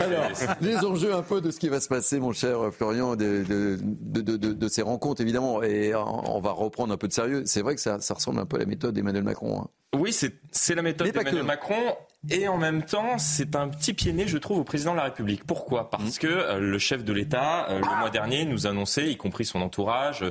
Alors, 0.00 0.28
les 0.60 0.76
enjeux 0.76 1.14
un 1.14 1.22
peu 1.22 1.40
de 1.40 1.50
ce 1.50 1.58
qui 1.58 1.68
va 1.68 1.80
se 1.80 1.88
passer, 1.88 2.20
mon 2.20 2.32
cher 2.32 2.72
Florian, 2.72 3.16
de, 3.16 3.44
de, 3.44 3.78
de, 4.20 4.36
de, 4.36 4.68
ces 4.68 4.82
rencontres, 4.82 5.20
évidemment. 5.20 5.62
Et 5.62 5.94
on 5.94 6.40
va 6.40 6.52
reprendre 6.52 6.92
un 6.92 6.96
peu 6.96 7.08
de 7.08 7.12
sérieux. 7.12 7.42
C'est 7.46 7.62
vrai 7.62 7.74
que 7.74 7.80
ça, 7.80 8.00
ça 8.00 8.14
ressemble 8.14 8.40
un 8.40 8.46
peu 8.46 8.56
à 8.56 8.60
la 8.60 8.66
méthode 8.66 8.94
d'Emmanuel 8.94 9.24
Macron. 9.24 9.62
Hein. 9.62 9.68
Oui, 9.96 10.12
c'est 10.12 10.74
la 10.74 10.82
méthode 10.82 11.10
d'Emmanuel 11.10 11.44
Macron. 11.44 11.96
Et 12.28 12.46
en 12.48 12.58
même 12.58 12.82
temps, 12.82 13.16
c'est 13.16 13.56
un 13.56 13.68
petit 13.68 13.94
pied 13.94 14.14
je 14.26 14.36
trouve, 14.36 14.58
au 14.58 14.64
président 14.64 14.92
de 14.92 14.98
la 14.98 15.04
République. 15.04 15.44
Pourquoi? 15.46 15.88
Parce 15.88 16.16
mmh. 16.16 16.18
que 16.18 16.26
euh, 16.26 16.58
le 16.58 16.78
chef 16.78 17.02
de 17.02 17.14
l'État, 17.14 17.66
euh, 17.70 17.80
le 17.80 17.98
mois 17.98 18.10
dernier, 18.10 18.44
nous 18.44 18.66
annonçait, 18.66 19.10
y 19.10 19.16
compris 19.16 19.46
son 19.46 19.62
entourage, 19.62 20.24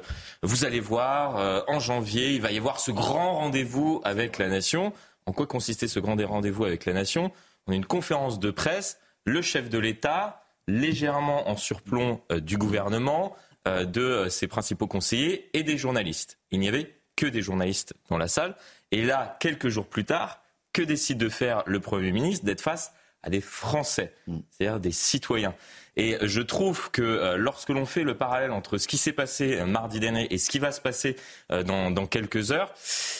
vous 0.44 0.66
allez 0.66 0.80
voir, 0.80 1.64
en 1.68 1.80
janvier, 1.80 2.34
il 2.36 2.42
va 2.42 2.52
y 2.52 2.58
avoir 2.58 2.80
ce 2.80 2.92
grand 2.92 3.40
rendez-vous 3.40 4.02
avec 4.04 4.38
la 4.38 4.50
nation. 4.50 4.94
En 5.26 5.32
quoi 5.34 5.48
consistait 5.48 5.88
ce 5.88 6.00
grand 6.00 6.16
rendez-vous 6.16 6.66
avec 6.66 6.86
la 6.86 6.94
nation? 6.94 7.32
On 7.68 7.72
a 7.72 7.76
une 7.76 7.86
conférence 7.86 8.40
de 8.40 8.52
presse, 8.52 9.00
le 9.26 9.42
chef 9.42 9.70
de 9.70 9.78
l'État, 9.78 10.44
légèrement 10.68 11.50
en 11.50 11.58
surplomb 11.58 12.22
euh, 12.32 12.40
du 12.40 12.58
gouvernement, 12.58 13.36
euh, 13.68 13.86
de 13.86 14.02
euh, 14.02 14.30
ses 14.30 14.48
principaux 14.48 14.88
conseillers 14.88 15.50
et 15.54 15.64
des 15.64 15.78
journalistes. 15.78 16.40
Il 16.52 16.60
n'y 16.60 16.68
avait 16.68 16.96
que 17.16 17.26
des 17.26 17.42
journalistes 17.42 17.94
dans 18.10 18.18
la 18.18 18.28
salle. 18.28 18.56
Et 18.92 19.04
là, 19.04 19.38
quelques 19.40 19.70
jours 19.70 19.88
plus 19.88 20.06
tard, 20.06 20.42
que 20.72 20.82
décide 20.82 21.18
de 21.18 21.30
faire 21.30 21.64
le 21.66 21.80
Premier 21.80 22.12
ministre 22.12 22.46
D'être 22.46 22.62
face 22.62 22.94
à 23.24 23.30
des 23.30 23.42
Français, 23.42 24.14
mm. 24.28 24.38
c'est-à-dire 24.50 24.80
des 24.80 24.92
citoyens. 24.92 25.56
Et 26.00 26.18
je 26.22 26.42
trouve 26.42 26.92
que 26.92 27.02
euh, 27.02 27.36
lorsque 27.36 27.70
l'on 27.70 27.86
fait 27.86 28.04
le 28.04 28.16
parallèle 28.16 28.52
entre 28.52 28.78
ce 28.78 28.88
qui 28.88 28.98
s'est 28.98 29.12
passé 29.12 29.58
euh, 29.58 29.66
mardi 29.66 30.00
dernier 30.00 30.34
et 30.34 30.38
ce 30.38 30.50
qui 30.50 30.58
va 30.58 30.72
se 30.72 30.80
passer 30.80 31.18
euh, 31.52 31.62
dans, 31.62 31.92
dans, 31.92 32.06
quelques 32.06 32.54
heures, 32.54 32.74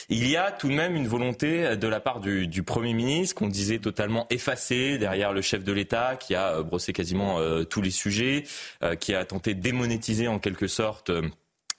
il 0.08 0.26
y 0.26 0.36
a 0.36 0.50
tout 0.50 0.68
de 0.68 0.72
même 0.72 0.96
une 0.96 1.06
volonté 1.06 1.76
de 1.76 1.88
la 1.88 2.00
part 2.00 2.20
du, 2.20 2.46
du 2.46 2.62
Premier 2.62 2.94
ministre, 2.94 3.34
qu'on 3.34 3.48
disait 3.48 3.80
totalement 3.80 4.26
effacé 4.30 4.96
derrière 4.96 5.34
le 5.34 5.42
chef 5.42 5.62
de 5.62 5.72
l'État, 5.72 6.16
qui 6.16 6.34
a 6.34 6.62
brossé 6.62 6.92
quasiment 6.94 7.38
tous 7.66 7.80
les 7.80 7.90
sujets, 7.90 8.44
qui 8.98 9.14
a 9.14 9.24
tenté 9.24 9.54
de 9.54 9.60
démonétiser 9.60 10.26
en 10.26 10.38
quelque 10.38 10.66
sorte 10.66 11.12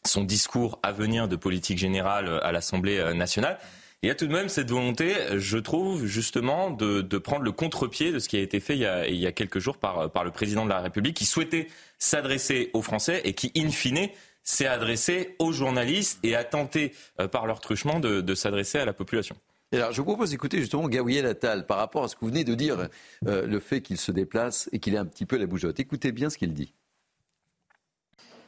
son 0.05 0.23
discours 0.23 0.79
à 0.83 0.91
venir 0.93 1.27
de 1.27 1.35
politique 1.35 1.77
générale 1.77 2.39
à 2.41 2.51
l'Assemblée 2.51 3.13
nationale. 3.13 3.57
Il 4.03 4.07
y 4.07 4.09
a 4.09 4.15
tout 4.15 4.25
de 4.25 4.33
même 4.33 4.49
cette 4.49 4.71
volonté, 4.71 5.13
je 5.37 5.59
trouve, 5.59 6.07
justement, 6.07 6.71
de, 6.71 7.01
de 7.01 7.17
prendre 7.19 7.43
le 7.43 7.51
contre-pied 7.51 8.11
de 8.11 8.17
ce 8.17 8.29
qui 8.29 8.35
a 8.35 8.39
été 8.39 8.59
fait 8.59 8.75
il 8.75 8.79
y 8.79 8.85
a, 8.87 9.07
il 9.07 9.17
y 9.17 9.27
a 9.27 9.31
quelques 9.31 9.59
jours 9.59 9.77
par, 9.77 10.09
par 10.09 10.23
le 10.23 10.31
président 10.31 10.63
de 10.63 10.69
la 10.69 10.79
République, 10.79 11.15
qui 11.15 11.25
souhaitait 11.25 11.67
s'adresser 11.99 12.71
aux 12.73 12.81
Français 12.81 13.21
et 13.25 13.33
qui, 13.33 13.51
in 13.55 13.69
fine, 13.69 14.09
s'est 14.41 14.65
adressé 14.65 15.35
aux 15.37 15.51
journalistes 15.51 16.17
et 16.23 16.35
a 16.35 16.43
tenté, 16.43 16.95
euh, 17.19 17.27
par 17.27 17.45
leur 17.45 17.59
truchement, 17.59 17.99
de, 17.99 18.21
de 18.21 18.33
s'adresser 18.33 18.79
à 18.79 18.85
la 18.85 18.93
population. 18.93 19.35
Et 19.71 19.77
alors, 19.77 19.91
je 19.91 19.97
vous 19.97 20.05
propose 20.05 20.31
d'écouter 20.31 20.57
justement 20.57 20.87
Gabriel 20.87 21.27
Attal 21.27 21.67
par 21.67 21.77
rapport 21.77 22.03
à 22.03 22.07
ce 22.07 22.15
que 22.15 22.21
vous 22.21 22.29
venez 22.29 22.43
de 22.43 22.55
dire, 22.55 22.89
euh, 23.27 23.45
le 23.45 23.59
fait 23.59 23.81
qu'il 23.81 23.97
se 23.97 24.11
déplace 24.11 24.67
et 24.71 24.79
qu'il 24.79 24.95
est 24.95 24.97
un 24.97 25.05
petit 25.05 25.27
peu 25.27 25.37
la 25.37 25.45
bougeotte. 25.45 25.79
Écoutez 25.79 26.11
bien 26.11 26.31
ce 26.31 26.39
qu'il 26.39 26.55
dit. 26.55 26.73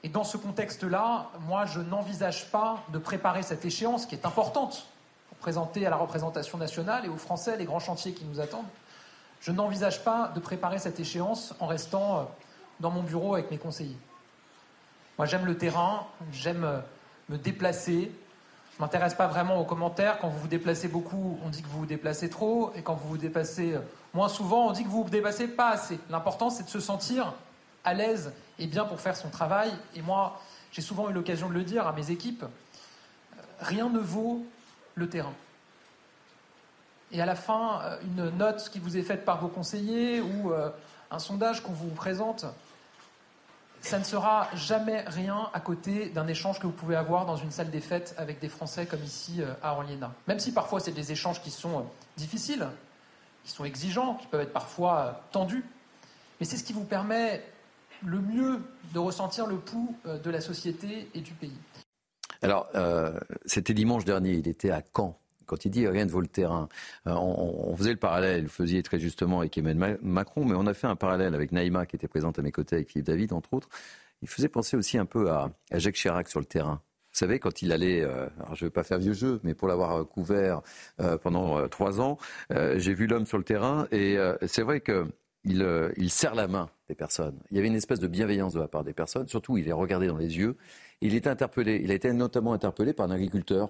Et 0.01 0.09
dans 0.09 0.23
ce 0.23 0.35
contexte-là, 0.35 1.29
moi, 1.47 1.67
je 1.67 1.79
n'envisage 1.79 2.49
pas 2.49 2.83
de 2.91 2.97
préparer 2.97 3.43
cette 3.43 3.63
échéance 3.63 4.07
qui 4.07 4.15
est 4.15 4.25
importante 4.25 4.87
présenter 5.43 5.85
à 5.85 5.89
la 5.89 5.97
représentation 5.97 6.57
nationale 6.57 7.05
et 7.05 7.09
aux 7.09 7.17
Français 7.17 7.57
les 7.57 7.65
grands 7.65 7.81
chantiers 7.81 8.13
qui 8.13 8.23
nous 8.23 8.39
attendent. 8.39 8.69
Je 9.41 9.51
n'envisage 9.51 10.01
pas 10.01 10.31
de 10.33 10.39
préparer 10.39 10.79
cette 10.79 11.01
échéance 11.01 11.53
en 11.59 11.67
restant 11.67 12.17
euh, 12.17 12.23
dans 12.79 12.89
mon 12.89 13.03
bureau 13.03 13.33
avec 13.33 13.51
mes 13.51 13.57
conseillers. 13.57 13.97
Moi, 15.17 15.27
j'aime 15.27 15.45
le 15.45 15.57
terrain, 15.57 16.07
j'aime 16.31 16.63
euh, 16.63 16.79
me 17.27 17.37
déplacer. 17.37 18.09
Je 18.71 18.77
ne 18.77 18.85
m'intéresse 18.85 19.15
pas 19.15 19.27
vraiment 19.27 19.59
aux 19.59 19.65
commentaires. 19.65 20.17
Quand 20.19 20.29
vous 20.29 20.39
vous 20.39 20.47
déplacez 20.47 20.87
beaucoup, 20.87 21.37
on 21.43 21.49
dit 21.49 21.61
que 21.61 21.67
vous 21.67 21.79
vous 21.79 21.85
déplacez 21.85 22.29
trop. 22.29 22.71
Et 22.77 22.81
quand 22.81 22.93
vous 22.93 23.09
vous 23.09 23.17
déplacez 23.17 23.73
euh, 23.73 23.79
moins 24.13 24.29
souvent, 24.29 24.69
on 24.69 24.71
dit 24.71 24.85
que 24.85 24.89
vous 24.89 25.03
vous 25.03 25.09
déplacez 25.09 25.49
pas 25.49 25.71
assez. 25.71 25.99
L'important, 26.09 26.51
c'est 26.51 26.63
de 26.63 26.69
se 26.69 26.79
sentir 26.79 27.33
à 27.83 27.93
l'aise 27.93 28.31
et 28.59 28.65
bien 28.65 28.85
pour 28.85 29.01
faire 29.01 29.17
son 29.17 29.27
travail. 29.27 29.73
Et 29.93 30.01
moi, 30.01 30.39
j'ai 30.71 30.81
souvent 30.81 31.09
eu 31.09 31.13
l'occasion 31.13 31.49
de 31.49 31.53
le 31.53 31.63
dire 31.63 31.85
à 31.85 31.91
mes 31.91 32.11
équipes, 32.11 32.45
rien 33.59 33.89
ne 33.89 33.99
vaut 33.99 34.45
le 34.95 35.09
terrain. 35.09 35.33
Et 37.11 37.21
à 37.21 37.25
la 37.25 37.35
fin, 37.35 37.81
euh, 37.81 37.97
une 38.03 38.29
note 38.37 38.69
qui 38.71 38.79
vous 38.79 38.97
est 38.97 39.03
faite 39.03 39.25
par 39.25 39.39
vos 39.39 39.47
conseillers 39.47 40.21
ou 40.21 40.51
euh, 40.51 40.69
un 41.11 41.19
sondage 41.19 41.61
qu'on 41.61 41.71
vous 41.71 41.89
présente, 41.89 42.45
ça 43.81 43.99
ne 43.99 44.03
sera 44.03 44.47
jamais 44.55 45.01
rien 45.01 45.49
à 45.53 45.59
côté 45.59 46.09
d'un 46.09 46.27
échange 46.27 46.59
que 46.59 46.65
vous 46.65 46.73
pouvez 46.73 46.95
avoir 46.95 47.25
dans 47.25 47.35
une 47.35 47.51
salle 47.51 47.69
des 47.69 47.81
fêtes 47.81 48.15
avec 48.17 48.39
des 48.39 48.47
Français 48.47 48.85
comme 48.85 49.03
ici 49.03 49.41
à 49.61 49.73
Orliena. 49.73 50.13
Même 50.27 50.39
si 50.39 50.53
parfois 50.53 50.79
c'est 50.79 50.93
des 50.93 51.11
échanges 51.11 51.41
qui 51.41 51.51
sont 51.51 51.85
difficiles, 52.15 52.65
qui 53.43 53.51
sont 53.51 53.65
exigeants, 53.65 54.15
qui 54.15 54.27
peuvent 54.27 54.39
être 54.39 54.53
parfois 54.53 55.21
tendus, 55.33 55.65
mais 56.39 56.45
c'est 56.45 56.55
ce 56.55 56.63
qui 56.63 56.71
vous 56.71 56.85
permet 56.85 57.43
le 58.05 58.19
mieux 58.19 58.61
de 58.93 58.99
ressentir 58.99 59.47
le 59.47 59.57
pouls 59.57 59.95
euh, 60.05 60.17
de 60.19 60.29
la 60.29 60.41
société 60.41 61.09
et 61.13 61.21
du 61.21 61.33
pays. 61.33 61.57
Alors, 62.43 62.69
euh, 62.75 63.17
c'était 63.45 63.73
dimanche 63.73 64.03
dernier, 64.03 64.33
il 64.33 64.47
était 64.49 64.69
à 64.69 64.83
Caen. 64.95 65.17
Quand 65.45 65.63
il 65.63 65.71
dit 65.71 65.87
rien 65.87 66.05
ne 66.05 66.11
vaut 66.11 66.21
le 66.21 66.27
terrain, 66.27 66.67
euh, 67.07 67.13
on, 67.13 67.75
faisait 67.77 67.91
le 67.91 67.97
parallèle, 67.97 68.43
vous 68.43 68.49
faisiez 68.49 68.83
très 68.83 68.99
justement 68.99 69.39
avec 69.39 69.57
Emmanuel 69.57 69.97
Macron, 70.01 70.43
mais 70.45 70.55
on 70.55 70.67
a 70.67 70.73
fait 70.73 70.87
un 70.87 70.95
parallèle 70.97 71.35
avec 71.35 71.53
Naïma 71.53 71.85
qui 71.85 71.95
était 71.95 72.07
présente 72.07 72.39
à 72.39 72.41
mes 72.41 72.51
côtés, 72.51 72.75
avec 72.75 72.89
Philippe 72.89 73.07
David 73.07 73.31
entre 73.33 73.53
autres. 73.53 73.69
Il 74.21 74.27
faisait 74.27 74.49
penser 74.49 74.75
aussi 74.75 74.97
un 74.97 75.05
peu 75.05 75.31
à, 75.31 75.51
Jacques 75.71 75.95
Chirac 75.95 76.27
sur 76.27 76.39
le 76.39 76.45
terrain. 76.45 76.81
Vous 77.11 77.17
savez, 77.17 77.39
quand 77.39 77.61
il 77.61 77.71
allait, 77.71 78.03
alors 78.03 78.55
je 78.55 78.65
ne 78.65 78.67
vais 78.67 78.73
pas 78.73 78.83
faire 78.83 78.97
vieux 78.97 79.13
jeu, 79.13 79.39
mais 79.43 79.53
pour 79.53 79.67
l'avoir 79.67 80.07
couvert 80.07 80.61
pendant 81.21 81.67
trois 81.67 82.01
ans, 82.01 82.17
j'ai 82.49 82.93
vu 82.93 83.05
l'homme 83.05 83.27
sur 83.27 83.37
le 83.37 83.43
terrain 83.43 83.85
et 83.91 84.17
c'est 84.47 84.63
vrai 84.63 84.79
que 84.79 85.05
il, 85.43 85.67
il, 85.97 86.09
serre 86.09 86.35
la 86.35 86.47
main 86.47 86.69
des 86.87 86.95
personnes. 86.95 87.37
Il 87.51 87.57
y 87.57 87.59
avait 87.59 87.67
une 87.67 87.75
espèce 87.75 87.99
de 87.99 88.07
bienveillance 88.07 88.53
de 88.53 88.59
la 88.59 88.67
part 88.67 88.83
des 88.83 88.93
personnes. 88.93 89.27
Surtout, 89.27 89.57
il 89.57 89.67
est 89.67 89.73
regardé 89.73 90.07
dans 90.07 90.17
les 90.17 90.37
yeux. 90.37 90.55
Il 91.01 91.15
est 91.15 91.27
interpellé. 91.27 91.81
Il 91.83 91.91
a 91.91 91.93
été 91.93 92.11
notamment 92.13 92.53
interpellé 92.53 92.93
par 92.93 93.07
un 93.07 93.11
agriculteur. 93.11 93.69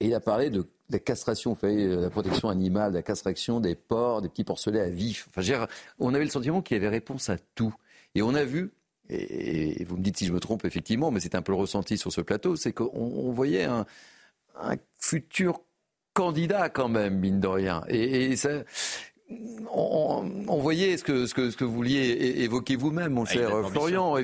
Et 0.00 0.08
il 0.08 0.14
a 0.14 0.20
parlé 0.20 0.50
de 0.50 0.66
la 0.90 0.98
castration, 0.98 1.56
de 1.62 2.00
la 2.00 2.10
protection 2.10 2.48
animale, 2.48 2.92
de 2.92 2.96
la 2.96 3.02
castration 3.02 3.60
des 3.60 3.74
porcs, 3.74 4.22
des 4.22 4.28
petits 4.28 4.44
porcelets 4.44 4.80
à 4.80 4.88
vif. 4.88 5.28
Enfin, 5.30 5.66
on 5.98 6.14
avait 6.14 6.24
le 6.24 6.30
sentiment 6.30 6.62
qu'il 6.62 6.76
y 6.76 6.80
avait 6.80 6.88
réponse 6.88 7.30
à 7.30 7.36
tout. 7.54 7.74
Et 8.14 8.22
on 8.22 8.34
a 8.34 8.44
vu, 8.44 8.72
et, 9.08 9.84
vous 9.84 9.96
me 9.96 10.02
dites 10.02 10.18
si 10.18 10.26
je 10.26 10.32
me 10.32 10.40
trompe 10.40 10.64
effectivement, 10.64 11.10
mais 11.10 11.20
c'est 11.20 11.34
un 11.34 11.42
peu 11.42 11.52
le 11.52 11.58
ressenti 11.58 11.96
sur 11.96 12.12
ce 12.12 12.20
plateau, 12.20 12.56
c'est 12.56 12.72
qu'on 12.72 13.30
voyait 13.32 13.64
un, 13.64 13.86
futur 14.98 15.60
candidat 16.12 16.68
quand 16.68 16.88
même, 16.88 17.18
mine 17.18 17.40
de 17.40 17.46
rien. 17.46 17.82
Et 17.88 18.36
ça, 18.36 18.64
on, 19.72 20.58
voyait 20.58 20.96
ce 20.96 21.04
que, 21.04 21.26
ce, 21.26 21.34
que, 21.34 21.50
ce 21.50 21.56
que 21.56 21.64
vous 21.64 21.74
vouliez 21.74 22.42
évoquer 22.42 22.76
vous-même, 22.76 23.12
mon 23.12 23.24
ah, 23.24 23.30
cher 23.30 23.68
Florian. 23.70 24.16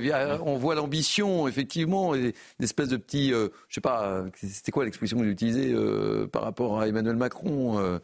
On 0.44 0.56
voit 0.56 0.74
l'ambition, 0.74 1.48
effectivement, 1.48 2.14
et 2.14 2.34
une 2.59 2.64
espèce 2.64 2.88
de 2.88 2.96
petit, 2.96 3.32
euh, 3.32 3.48
je 3.68 3.74
sais 3.74 3.80
pas, 3.80 4.24
c'était 4.36 4.72
quoi 4.72 4.84
l'expression 4.84 5.18
que 5.18 5.24
vous 5.24 5.30
utilisez 5.30 5.72
euh, 5.72 6.26
par 6.26 6.42
rapport 6.42 6.80
à 6.80 6.88
Emmanuel 6.88 7.16
Macron 7.16 7.78
euh, 7.78 7.98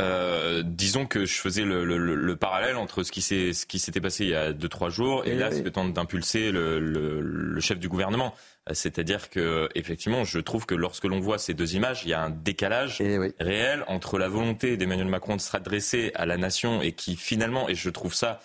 euh, 0.00 0.62
disons 0.64 1.04
que 1.06 1.26
je 1.26 1.34
faisais 1.34 1.64
le, 1.64 2.34
parallèle 2.36 2.76
entre 2.76 3.02
ce 3.02 3.12
qui 3.12 3.20
s'était 3.20 4.00
passé 4.00 4.24
il 4.24 4.30
y 4.30 4.34
a 4.34 4.52
2-3 4.52 4.90
jours 4.90 5.26
et, 5.26 5.34
là, 5.34 5.52
ce 5.52 5.60
que 5.60 5.68
tente 5.68 5.92
d'impulser 5.92 6.50
le, 6.50 7.60
chef 7.60 7.78
du 7.78 7.88
gouvernement. 7.88 8.34
C'est-à-dire 8.72 9.28
que, 9.28 9.68
effectivement, 9.74 10.24
je 10.24 10.38
trouve 10.38 10.66
que 10.66 10.74
lorsque 10.74 11.04
l'on 11.04 11.18
voit 11.18 11.38
ces 11.38 11.52
deux 11.52 11.74
images, 11.74 12.02
il 12.04 12.10
y 12.10 12.14
a 12.14 12.22
un 12.22 12.30
décalage 12.30 13.00
eh 13.00 13.18
réel 13.40 13.84
entre 13.88 14.18
la 14.18 14.28
volonté 14.28 14.76
d'Emmanuel 14.76 15.08
Macron 15.08 15.34
de 15.34 15.40
s'adresser 15.40 16.12
à 16.14 16.26
la 16.26 16.36
nation 16.36 16.80
et 16.80 16.92
qui, 16.92 17.16
finalement, 17.16 17.68
et 17.68 17.74
je 17.74 17.90
trouve 17.90 18.14
ça 18.14 18.40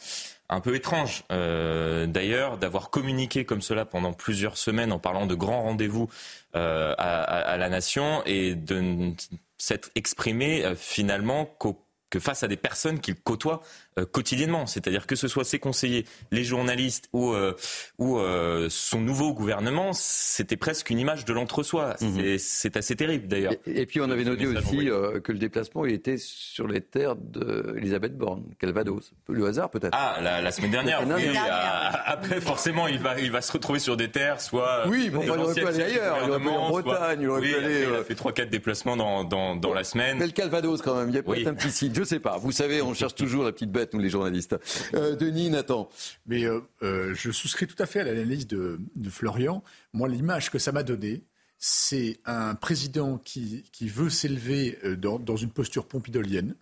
un 0.49 0.61
peu 0.61 0.75
étrange 0.75 1.23
euh, 1.31 2.05
d'ailleurs 2.07 2.57
d'avoir 2.57 2.89
communiqué 2.89 3.45
comme 3.45 3.61
cela 3.61 3.85
pendant 3.85 4.13
plusieurs 4.13 4.57
semaines 4.57 4.91
en 4.91 4.99
parlant 4.99 5.25
de 5.25 5.35
grands 5.35 5.63
rendez-vous 5.63 6.09
euh, 6.55 6.93
à, 6.97 7.57
la 7.57 7.69
nation 7.69 8.23
et 8.25 8.55
de 8.55 9.11
s'être 9.57 9.89
exprimé 9.95 10.63
euh, 10.63 10.75
finalement 10.75 11.57
que 12.09 12.19
face 12.19 12.43
à 12.43 12.47
des 12.47 12.57
personnes 12.57 12.99
qu'il 12.99 13.15
côtoie 13.15 13.61
quotidiennement. 14.05 14.65
C'est-à-dire 14.65 15.07
que 15.07 15.15
ce 15.15 15.27
soit 15.27 15.43
ses 15.43 15.59
conseillers, 15.59 16.05
les 16.31 16.43
journalistes 16.43 17.09
ou, 17.13 17.33
euh, 17.33 17.53
ou 17.97 18.17
euh, 18.17 18.67
son 18.69 19.01
nouveau 19.01 19.33
gouvernement, 19.33 19.91
c'était 19.93 20.57
presque 20.57 20.89
une 20.89 20.99
image 20.99 21.25
de 21.25 21.33
l'entre-soi. 21.33 21.95
Mhm. 22.01 22.37
C'est 22.37 22.77
assez 22.77 22.95
terrible 22.95 23.27
d'ailleurs. 23.27 23.53
Et, 23.65 23.85
puis 23.85 24.01
on 24.01 24.09
avait 24.09 24.23
noté 24.23 24.45
aussi 24.47 24.89
que 25.23 25.31
le 25.31 25.37
déplacement 25.37 25.85
il 25.85 25.93
était 25.93 26.17
sur 26.17 26.67
les 26.67 26.81
terres 26.81 27.15
d'Elisabeth 27.15 28.17
Borne, 28.17 28.43
Calvados. 28.59 29.13
Le 29.29 29.45
hasard 29.47 29.69
peut-être. 29.69 29.93
Ah, 29.93 30.19
la, 30.21 30.51
semaine 30.51 30.71
dernière. 30.71 31.01
après, 32.05 32.41
forcément, 32.41 32.87
il 32.87 32.99
va, 32.99 33.19
il 33.19 33.31
va 33.31 33.41
se 33.41 33.51
retrouver 33.51 33.79
sur 33.79 33.97
des 33.97 34.09
terres, 34.09 34.41
soit. 34.41 34.87
Oui, 34.87 35.09
mais 35.11 35.29
on 35.29 35.39
aurait 35.39 35.53
pu 35.53 35.65
aller 35.65 35.83
ailleurs. 35.83 36.17
Il 36.23 36.29
aurait 36.29 36.39
pu 36.39 36.47
aller 36.47 36.57
en 36.57 36.69
Bretagne. 36.69 37.19
il 37.21 37.29
aurait 37.29 37.41
pu 37.41 37.55
aller, 37.55 37.85
il 37.89 37.95
a 37.95 38.03
fait 38.03 38.13
3-4 38.13 38.49
déplacements 38.49 38.97
dans, 38.97 39.23
dans, 39.23 39.55
dans 39.55 39.73
la 39.73 39.83
semaine. 39.83 40.17
Mais 40.19 40.25
le 40.25 40.31
Calvados 40.31 40.81
quand 40.81 40.95
même, 40.95 41.09
il 41.09 41.15
y 41.15 41.19
a 41.19 41.23
peut-être 41.23 41.47
un 41.47 41.53
petit 41.53 41.71
site. 41.71 41.95
Je 41.95 42.03
sais 42.03 42.19
pas. 42.19 42.37
Vous 42.37 42.51
savez, 42.51 42.81
on 42.81 42.93
cherche 42.93 43.15
toujours 43.15 43.43
la 43.43 43.51
petite 43.51 43.71
bête 43.71 43.86
nous 43.93 43.99
les 43.99 44.09
journalistes. 44.09 44.55
Euh, 44.93 45.15
Denis, 45.15 45.49
Nathan. 45.49 45.89
Mais 46.25 46.45
euh, 46.45 46.61
euh, 46.83 47.13
je 47.13 47.31
souscris 47.31 47.67
tout 47.67 47.81
à 47.81 47.85
fait 47.85 48.01
à 48.01 48.03
l'analyse 48.03 48.47
de, 48.47 48.79
Florian. 49.09 49.63
Moi, 49.93 50.07
l'image 50.07 50.51
que 50.51 50.59
ça 50.59 50.71
m'a 50.71 50.83
donnée, 50.83 51.23
c'est 51.57 52.19
un 52.25 52.55
président 52.55 53.17
qui, 53.17 53.63
qui 53.71 53.87
veut 53.87 54.09
s'élever 54.09 54.77
dans, 54.97 55.19
dans, 55.19 55.35
une 55.35 55.51
posture 55.51 55.87
pompidolienne. 55.87 56.55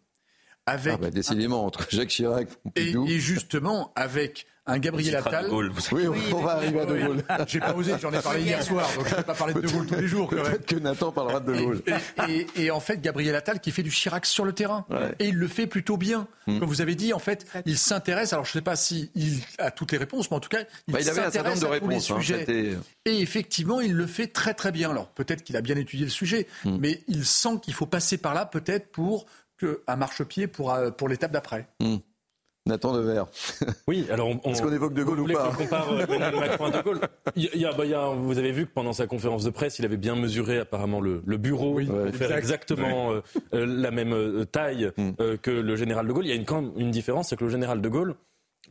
Avec 0.67 0.93
ah 0.95 0.97
bah, 0.97 1.09
décidément, 1.11 1.65
entre 1.65 1.87
Jacques 1.91 2.09
Chirac 2.09 2.49
et, 2.75 2.89
et 2.91 3.19
justement 3.19 3.91
avec 3.95 4.47
un 4.67 4.79
Gabriel 4.79 5.15
Attal. 5.15 5.47
Oui, 5.51 6.07
on 6.33 6.41
va 6.41 6.53
arriver 6.53 6.79
à 6.81 6.85
De 6.85 6.97
Gaulle. 6.97 7.23
J'ai 7.47 7.59
pas 7.59 7.73
osé, 7.73 7.93
j'en 8.01 8.11
ai 8.11 8.21
parlé 8.21 8.41
hier 8.41 8.63
soir, 8.63 8.89
donc 8.95 9.05
je 9.07 9.11
ne 9.11 9.17
vais 9.17 9.23
pas 9.23 9.33
parler 9.33 9.53
de 9.53 9.61
De 9.61 9.67
Gaulle 9.67 9.85
tous 9.85 9.95
les 9.95 10.07
jours. 10.07 10.29
Peut-être 10.29 10.65
que 10.65 10.75
Nathan 10.75 11.11
parlera 11.11 11.39
de 11.39 11.53
De 11.53 11.59
Gaulle. 11.59 11.81
Et, 12.55 12.71
en 12.71 12.79
fait, 12.79 13.01
Gabriel 13.01 13.35
Attal 13.35 13.59
qui 13.59 13.71
fait 13.71 13.83
du 13.83 13.91
Chirac 13.91 14.25
sur 14.25 14.45
le 14.45 14.53
terrain. 14.53 14.85
Et 15.19 15.27
il 15.27 15.35
le 15.35 15.47
fait 15.47 15.67
plutôt 15.67 15.97
bien. 15.97 16.27
Hmm. 16.47 16.59
Comme 16.59 16.69
vous 16.69 16.81
avez 16.81 16.95
dit, 16.95 17.11
en 17.13 17.19
fait, 17.19 17.45
il 17.65 17.77
s'intéresse, 17.77 18.33
alors 18.33 18.45
je 18.45 18.51
ne 18.51 18.53
sais 18.53 18.61
pas 18.61 18.75
s'il 18.75 19.09
a 19.57 19.71
toutes 19.71 19.91
les 19.91 19.97
réponses, 19.97 20.29
mais 20.29 20.37
en 20.37 20.39
tout 20.39 20.49
cas, 20.49 20.59
il, 20.87 20.93
bah, 20.93 20.99
avait 20.99 21.09
un 21.09 21.31
certain 21.31 21.49
nombre 21.49 21.61
de 21.61 21.65
réponses. 21.65 22.11
Hein, 22.11 22.19
et 23.05 23.19
effectivement, 23.19 23.81
il 23.81 23.93
le 23.93 24.05
fait 24.05 24.27
très 24.27 24.53
très 24.53 24.71
bien. 24.71 24.91
Alors 24.91 25.07
peut-être 25.07 25.43
qu'il 25.43 25.57
a 25.57 25.61
bien 25.61 25.75
étudié 25.75 26.05
le 26.05 26.11
sujet, 26.11 26.47
hmm. 26.63 26.77
mais 26.79 27.01
il 27.07 27.25
sent 27.25 27.59
qu'il 27.61 27.73
faut 27.73 27.85
passer 27.85 28.17
par 28.17 28.33
là 28.33 28.45
peut-être 28.45 28.91
pour 28.91 29.25
que, 29.57 29.81
un 29.87 29.95
marchepied 29.95 30.47
pour, 30.47 30.73
euh, 30.73 30.91
pour 30.91 31.09
l'étape 31.09 31.31
d'après. 31.31 31.67
Hmm. 31.79 31.97
Nathan 32.67 32.93
Devers. 32.93 33.27
Oui, 33.87 34.07
alors 34.09 34.29
on, 34.43 34.51
est-ce 34.51 34.61
qu'on 34.61 34.73
évoque 34.73 34.93
De 34.93 35.03
Gaulle 35.03 35.19
ou 35.19 35.27
pas 35.27 35.51
On 35.51 35.55
compare 35.55 35.91
euh, 35.91 36.39
Macron 36.39 36.65
à 36.65 36.71
De 36.71 36.81
Gaulle. 36.81 36.99
Il 37.35 37.43
y 37.53 37.65
a, 37.65 37.71
bah, 37.73 37.85
il 37.85 37.91
y 37.91 37.93
a, 37.93 38.09
vous 38.09 38.37
avez 38.39 38.51
vu 38.51 38.65
que 38.65 38.71
pendant 38.73 38.93
sa 38.93 39.05
conférence 39.05 39.43
de 39.43 39.51
presse, 39.51 39.77
il 39.77 39.85
avait 39.85 39.97
bien 39.97 40.15
mesuré 40.15 40.57
apparemment 40.57 40.99
le, 40.99 41.21
le 41.25 41.37
bureau 41.37 41.79
pour 41.79 42.15
faire 42.15 42.35
exactement 42.35 43.11
euh, 43.11 43.21
euh, 43.53 43.65
la 43.67 43.91
même 43.91 44.45
taille 44.51 44.91
mm. 44.97 45.37
que 45.41 45.51
le 45.51 45.75
général 45.75 46.07
De 46.07 46.13
Gaulle. 46.13 46.25
Il 46.25 46.29
y 46.29 46.31
a 46.31 46.35
une, 46.35 46.45
quand 46.45 46.61
même 46.61 46.71
une 46.77 46.91
différence, 46.91 47.29
c'est 47.29 47.35
que 47.35 47.43
le 47.43 47.51
général 47.51 47.81
De 47.81 47.89
Gaulle 47.89 48.15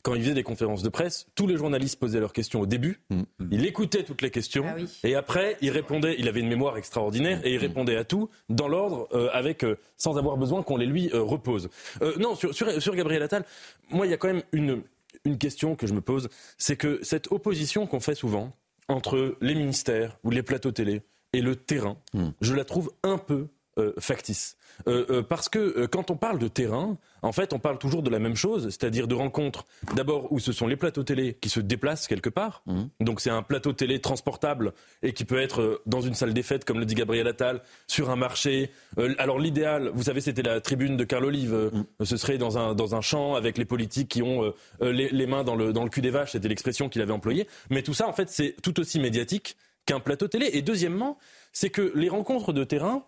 quand 0.05 0.15
il 0.15 0.23
faisait 0.23 0.35
des 0.35 0.43
conférences 0.43 0.83
de 0.83 0.91
presse, 0.91 1.27
tous 1.35 1.47
les 1.47 1.57
journalistes 1.57 1.99
posaient 1.99 2.21
leurs 2.21 2.35
questions 2.35 2.61
au 2.61 2.67
début. 2.67 3.01
Mm. 3.11 3.23
Il 3.51 3.67
écoutait 3.67 4.05
toutes 4.05 4.21
les 4.21 4.31
questions 4.31 4.67
ah 4.69 4.77
et 5.03 5.15
après 5.15 5.57
il 5.63 5.71
répondait. 5.71 6.15
Il 6.19 6.29
avait 6.29 6.41
une 6.41 6.49
mémoire 6.49 6.77
extraordinaire 6.77 7.41
et 7.45 7.55
il 7.55 7.59
mm. 7.59 7.63
répondait 7.63 7.97
à 7.97 8.05
tout 8.05 8.29
dans 8.51 8.69
l'ordre, 8.69 9.09
euh, 9.15 9.31
avec 9.33 9.65
euh, 9.65 9.79
sans 9.97 10.19
avoir 10.19 10.37
besoin 10.37 10.63
qu'on 10.63 10.77
les 10.77 10.87
lui 10.87 11.11
euh, 11.15 11.23
repose. 11.23 11.71
non, 12.19 12.37
sur, 12.37 12.55
sur, 12.55 12.95
Gabriel 12.95 13.23
Attal, 13.23 13.45
moi 13.91 14.07
il 14.07 14.11
y 14.11 14.13
a 14.13 14.19
quand 14.19 14.29
même 14.29 14.43
une 14.53 14.83
une 15.25 15.39
question 15.39 15.75
que 15.75 15.87
je 15.87 15.95
me 15.95 16.03
pose, 16.03 16.29
c'est 16.59 16.77
que 16.77 16.99
cette 17.03 17.33
opposition 17.33 17.87
qu'on 17.87 18.01
fait 18.01 18.15
souvent 18.15 18.53
entre 18.89 19.39
les 19.41 19.55
ministères 19.55 20.19
ou 20.23 20.31
les 20.31 20.43
plateaux 20.43 20.73
télé 20.73 21.01
et 21.33 21.41
le 21.41 21.57
terrain, 21.57 21.97
mm. 22.13 22.29
je 22.43 22.53
la 22.53 22.65
trouve 22.65 22.93
un 23.03 23.17
peu 23.17 23.49
euh, 23.77 23.93
factice. 23.99 24.57
Euh, 24.87 25.05
euh, 25.11 25.23
parce 25.23 25.49
que 25.49 25.87
quand 25.87 26.13
on 26.13 26.17
parle 26.17 26.39
de 26.39 26.47
terrain, 26.47 26.97
en 27.23 27.33
fait, 27.33 27.53
on 27.53 27.59
parle 27.59 27.79
toujours 27.79 28.05
de 28.05 28.11
la 28.11 28.21
même 28.21 28.37
chose, 28.37 28.65
c'est-à-dire 28.67 29.09
de 29.09 29.15
rencontres. 29.17 29.65
D'abord, 29.97 30.31
où 30.31 30.39
ce 30.39 30.53
sont 30.53 30.69
les 30.69 30.77
plateaux 30.77 31.03
télé 31.03 31.37
qui 31.41 31.49
se 31.49 31.59
déplacent 31.59 32.07
quelque 32.07 32.29
part. 32.29 32.63
Mmh. 32.67 32.85
Donc, 33.01 33.21
c'est 33.21 33.31
un 33.31 33.43
plateau 33.43 33.73
télé 33.73 34.01
transportable 34.01 34.75
et 35.03 35.13
qui 35.13 35.25
peut 35.25 35.41
être 35.41 35.83
dans 35.87 36.03
une 36.03 36.15
salle 36.15 36.35
des 36.35 36.45
fêtes, 36.45 36.65
comme 36.65 36.79
le 36.79 36.87
dit 36.87 36.95
Gabriel 36.95 37.27
Attal, 37.27 37.63
sur 37.89 38.11
un 38.11 38.17
marché. 38.17 38.71
alors, 39.19 39.41
l'idéal, 39.41 39.91
vous 39.93 40.05
savez, 40.05 40.21
c'était 40.21 40.43
la 40.43 40.61
tribune 40.61 40.97
de 40.97 41.03
Carl 41.03 41.25
Olive. 41.25 41.71
Mmh. 41.73 42.05
Ce 42.05 42.17
serait 42.17 42.39
dans 42.39 42.57
un, 42.57 42.75
dans 42.77 42.95
un 42.95 43.01
champ 43.01 43.35
avec 43.35 43.59
les 43.59 43.65
politiques 43.65 44.09
qui 44.09 44.23
ont 44.23 44.53
les, 44.81 45.09
les, 45.09 45.27
mains 45.27 45.43
dans 45.43 45.57
le, 45.57 45.73
dans 45.73 45.83
le 45.83 45.91
cul 45.91 46.01
des 46.01 46.11
vaches. 46.11 46.33
C'était 46.33 46.49
l'expression 46.49 46.89
qu'il 46.89 47.03
avait 47.03 47.13
employée. 47.13 47.49
Mais 47.71 47.83
tout 47.83 47.95
ça, 47.95 48.07
en 48.07 48.13
fait, 48.13 48.29
c'est 48.29 48.55
tout 48.63 48.79
aussi 48.79 49.01
médiatique 49.01 49.57
qu'un 49.87 50.01
plateau 50.01 50.29
télé. 50.29 50.51
Et 50.53 50.63
deuxièmement, 50.63 51.19
c'est 51.53 51.71
que 51.71 51.93
les 51.95 52.09
rencontres 52.09 52.53
de 52.53 52.65
terrain, 52.65 53.05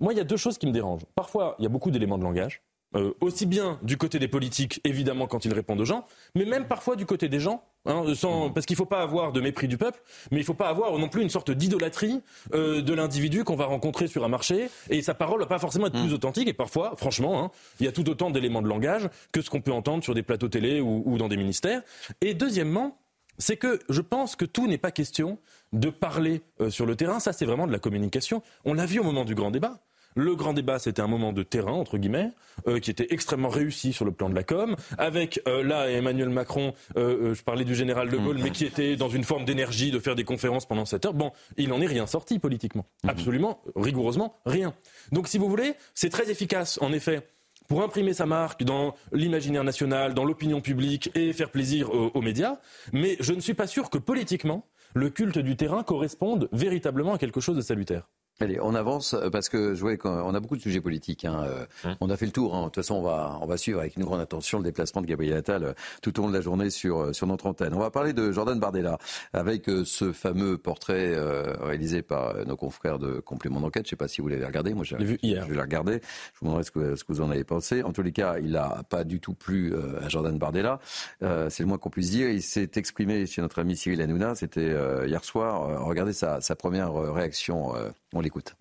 moi, 0.00 0.12
il 0.12 0.16
y 0.16 0.20
a 0.20 0.24
deux 0.24 0.36
choses 0.36 0.58
qui 0.58 0.66
me 0.66 0.72
dérangent. 0.72 1.04
Parfois, 1.14 1.56
il 1.58 1.62
y 1.62 1.66
a 1.66 1.68
beaucoup 1.68 1.90
d'éléments 1.90 2.18
de 2.18 2.24
langage. 2.24 2.62
Euh, 2.94 3.12
aussi 3.20 3.46
bien 3.46 3.80
du 3.82 3.96
côté 3.96 4.18
des 4.18 4.28
politiques, 4.28 4.80
évidemment, 4.84 5.26
quand 5.26 5.44
ils 5.44 5.52
répondent 5.52 5.80
aux 5.80 5.84
gens, 5.84 6.06
mais 6.36 6.44
même 6.44 6.68
parfois 6.68 6.94
du 6.94 7.04
côté 7.04 7.28
des 7.28 7.40
gens, 7.40 7.64
hein, 7.84 8.04
sans, 8.14 8.50
parce 8.50 8.64
qu'il 8.64 8.74
ne 8.74 8.78
faut 8.78 8.86
pas 8.86 9.02
avoir 9.02 9.32
de 9.32 9.40
mépris 9.40 9.66
du 9.66 9.76
peuple, 9.76 10.00
mais 10.30 10.38
il 10.38 10.42
ne 10.42 10.46
faut 10.46 10.54
pas 10.54 10.68
avoir 10.68 10.96
non 10.96 11.08
plus 11.08 11.22
une 11.22 11.28
sorte 11.28 11.50
d'idolâtrie 11.50 12.22
euh, 12.54 12.80
de 12.82 12.94
l'individu 12.94 13.42
qu'on 13.42 13.56
va 13.56 13.66
rencontrer 13.66 14.06
sur 14.06 14.24
un 14.24 14.28
marché, 14.28 14.70
et 14.88 15.02
sa 15.02 15.14
parole 15.14 15.40
ne 15.40 15.44
va 15.44 15.48
pas 15.48 15.58
forcément 15.58 15.88
être 15.88 15.98
plus 15.98 16.10
mm. 16.10 16.14
authentique, 16.14 16.48
et 16.48 16.52
parfois, 16.52 16.94
franchement, 16.96 17.42
hein, 17.42 17.50
il 17.80 17.86
y 17.86 17.88
a 17.88 17.92
tout 17.92 18.08
autant 18.08 18.30
d'éléments 18.30 18.62
de 18.62 18.68
langage 18.68 19.10
que 19.32 19.42
ce 19.42 19.50
qu'on 19.50 19.60
peut 19.60 19.72
entendre 19.72 20.04
sur 20.04 20.14
des 20.14 20.22
plateaux 20.22 20.48
télé 20.48 20.80
ou 20.80 21.18
dans 21.18 21.28
des 21.28 21.36
ministères. 21.36 21.82
Et 22.20 22.34
deuxièmement, 22.34 22.96
c'est 23.38 23.56
que 23.56 23.80
je 23.88 24.00
pense 24.00 24.36
que 24.36 24.44
tout 24.44 24.66
n'est 24.66 24.78
pas 24.78 24.90
question 24.90 25.38
de 25.72 25.90
parler 25.90 26.42
euh, 26.60 26.70
sur 26.70 26.86
le 26.86 26.96
terrain. 26.96 27.20
Ça, 27.20 27.32
c'est 27.32 27.44
vraiment 27.44 27.66
de 27.66 27.72
la 27.72 27.78
communication. 27.78 28.42
On 28.64 28.74
l'a 28.74 28.86
vu 28.86 29.00
au 29.00 29.04
moment 29.04 29.24
du 29.24 29.34
grand 29.34 29.50
débat. 29.50 29.80
Le 30.16 30.34
grand 30.34 30.52
débat, 30.52 30.78
c'était 30.80 31.02
un 31.02 31.06
moment 31.06 31.32
de 31.32 31.42
terrain, 31.44 31.72
entre 31.72 31.98
guillemets, 31.98 32.30
euh, 32.66 32.80
qui 32.80 32.90
était 32.90 33.06
extrêmement 33.10 33.48
réussi 33.48 33.92
sur 33.92 34.04
le 34.04 34.10
plan 34.10 34.28
de 34.28 34.34
la 34.34 34.42
com, 34.42 34.74
avec 34.98 35.40
euh, 35.46 35.62
là 35.62 35.88
Emmanuel 35.90 36.30
Macron, 36.30 36.72
je 36.96 37.42
parlais 37.42 37.64
du 37.64 37.74
général 37.74 38.10
de 38.10 38.16
Gaulle, 38.16 38.38
mais 38.42 38.50
qui 38.50 38.64
était 38.64 38.96
dans 38.96 39.08
une 39.08 39.24
forme 39.24 39.44
d'énergie 39.44 39.90
de 39.90 39.98
faire 39.98 40.16
des 40.16 40.24
conférences 40.24 40.66
pendant 40.66 40.84
7 40.84 41.06
heures. 41.06 41.14
Bon, 41.14 41.30
il 41.56 41.68
n'en 41.68 41.80
est 41.80 41.86
rien 41.86 42.06
sorti 42.06 42.38
politiquement. 42.38 42.86
Mhm. 43.04 43.10
Absolument, 43.10 43.62
rigoureusement, 43.76 44.34
rien. 44.44 44.74
Donc, 45.12 45.28
si 45.28 45.38
vous 45.38 45.48
voulez, 45.48 45.74
c'est 45.94 46.10
très 46.10 46.30
efficace, 46.30 46.78
en 46.80 46.92
effet 46.92 47.22
pour 47.68 47.82
imprimer 47.82 48.12
sa 48.12 48.26
marque 48.26 48.62
dans 48.64 48.94
l'imaginaire 49.12 49.64
national, 49.64 50.14
dans 50.14 50.24
l'opinion 50.24 50.60
publique 50.60 51.10
et 51.14 51.32
faire 51.32 51.50
plaisir 51.50 51.90
aux, 51.90 52.20
médias. 52.20 52.58
Mais 52.92 53.16
je 53.20 53.32
ne 53.32 53.40
suis 53.40 53.54
pas 53.54 53.66
sûr 53.66 53.90
que 53.90 53.98
politiquement, 53.98 54.66
le 54.94 55.10
culte 55.10 55.38
du 55.38 55.56
terrain 55.56 55.82
corresponde 55.82 56.48
véritablement 56.52 57.14
à 57.14 57.18
quelque 57.18 57.40
chose 57.40 57.56
de 57.56 57.60
salutaire. 57.60 58.08
Allez, 58.38 58.58
on 58.60 58.74
avance 58.74 59.14
euh, 59.14 59.30
parce 59.30 59.48
que 59.48 59.74
je 59.74 59.80
vois 59.80 59.96
qu'on 59.96 60.34
a 60.34 60.40
beaucoup 60.40 60.58
de 60.58 60.60
sujets 60.60 60.82
politiques. 60.82 61.24
Hein. 61.24 61.44
Euh, 61.46 61.64
hein 61.84 61.96
on 62.00 62.10
a 62.10 62.18
fait 62.18 62.26
le 62.26 62.32
tour. 62.32 62.54
Hein. 62.54 62.60
De 62.60 62.64
toute 62.66 62.74
façon, 62.76 62.96
on 62.96 63.02
va, 63.02 63.38
on 63.40 63.46
va 63.46 63.56
suivre 63.56 63.80
avec 63.80 63.96
une 63.96 64.04
grande 64.04 64.20
attention 64.20 64.58
le 64.58 64.64
déplacement 64.64 65.00
de 65.00 65.06
Gabriel 65.06 65.38
Attal 65.38 65.64
euh, 65.64 65.72
tout 66.02 66.18
au 66.18 66.22
long 66.22 66.28
de 66.28 66.34
la 66.34 66.42
journée 66.42 66.68
sur, 66.68 67.14
sur 67.14 67.26
notre 67.26 67.46
antenne. 67.46 67.72
On 67.72 67.78
va 67.78 67.90
parler 67.90 68.12
de 68.12 68.32
Jordan 68.32 68.60
Bardella 68.60 68.98
avec 69.32 69.70
ce 69.84 70.12
fameux 70.12 70.58
portrait 70.58 71.16
réalisé 71.60 72.02
par 72.02 72.44
nos 72.46 72.56
confrères 72.56 72.98
de 72.98 73.20
complément 73.20 73.60
d'enquête. 73.60 73.84
Je 73.84 73.88
ne 73.88 73.90
sais 73.90 73.96
pas 73.96 74.08
si 74.08 74.20
vous 74.20 74.28
l'avez 74.28 74.44
regardé. 74.44 74.74
Moi, 74.74 74.84
j'ai 74.84 74.96
vu 74.96 75.18
hier. 75.22 75.46
Je 75.48 75.54
l'ai 75.54 75.60
regardé. 75.60 76.00
Je 76.02 76.40
vous 76.40 76.46
demanderai 76.46 76.64
ce 76.64 76.70
que, 76.70 76.96
ce 76.96 77.04
que 77.04 77.12
vous 77.12 77.20
en 77.20 77.30
avez 77.30 77.44
pensé. 77.44 77.82
En 77.82 77.92
tous 77.92 78.02
les 78.02 78.12
cas, 78.12 78.38
il 78.38 78.52
n'a 78.52 78.82
pas 78.88 79.04
du 79.04 79.20
tout 79.20 79.34
plu 79.34 79.74
à 80.02 80.08
Jordan 80.08 80.38
Bardella. 80.38 80.78
C'est 81.20 81.60
le 81.60 81.66
moins 81.66 81.78
qu'on 81.78 81.90
puisse 81.90 82.10
dire. 82.10 82.28
Il 82.28 82.42
s'est 82.42 82.70
exprimé 82.76 83.26
chez 83.26 83.40
notre 83.40 83.60
ami 83.60 83.76
Cyril 83.76 84.00
Hanouna. 84.02 84.34
C'était 84.34 84.74
hier 85.06 85.24
soir. 85.24 85.84
regardez 85.86 86.12
sa, 86.12 86.40
sa 86.40 86.54
première 86.54 86.92
réaction. 86.92 87.74
On 88.16 88.20
l'écoute. 88.20 88.54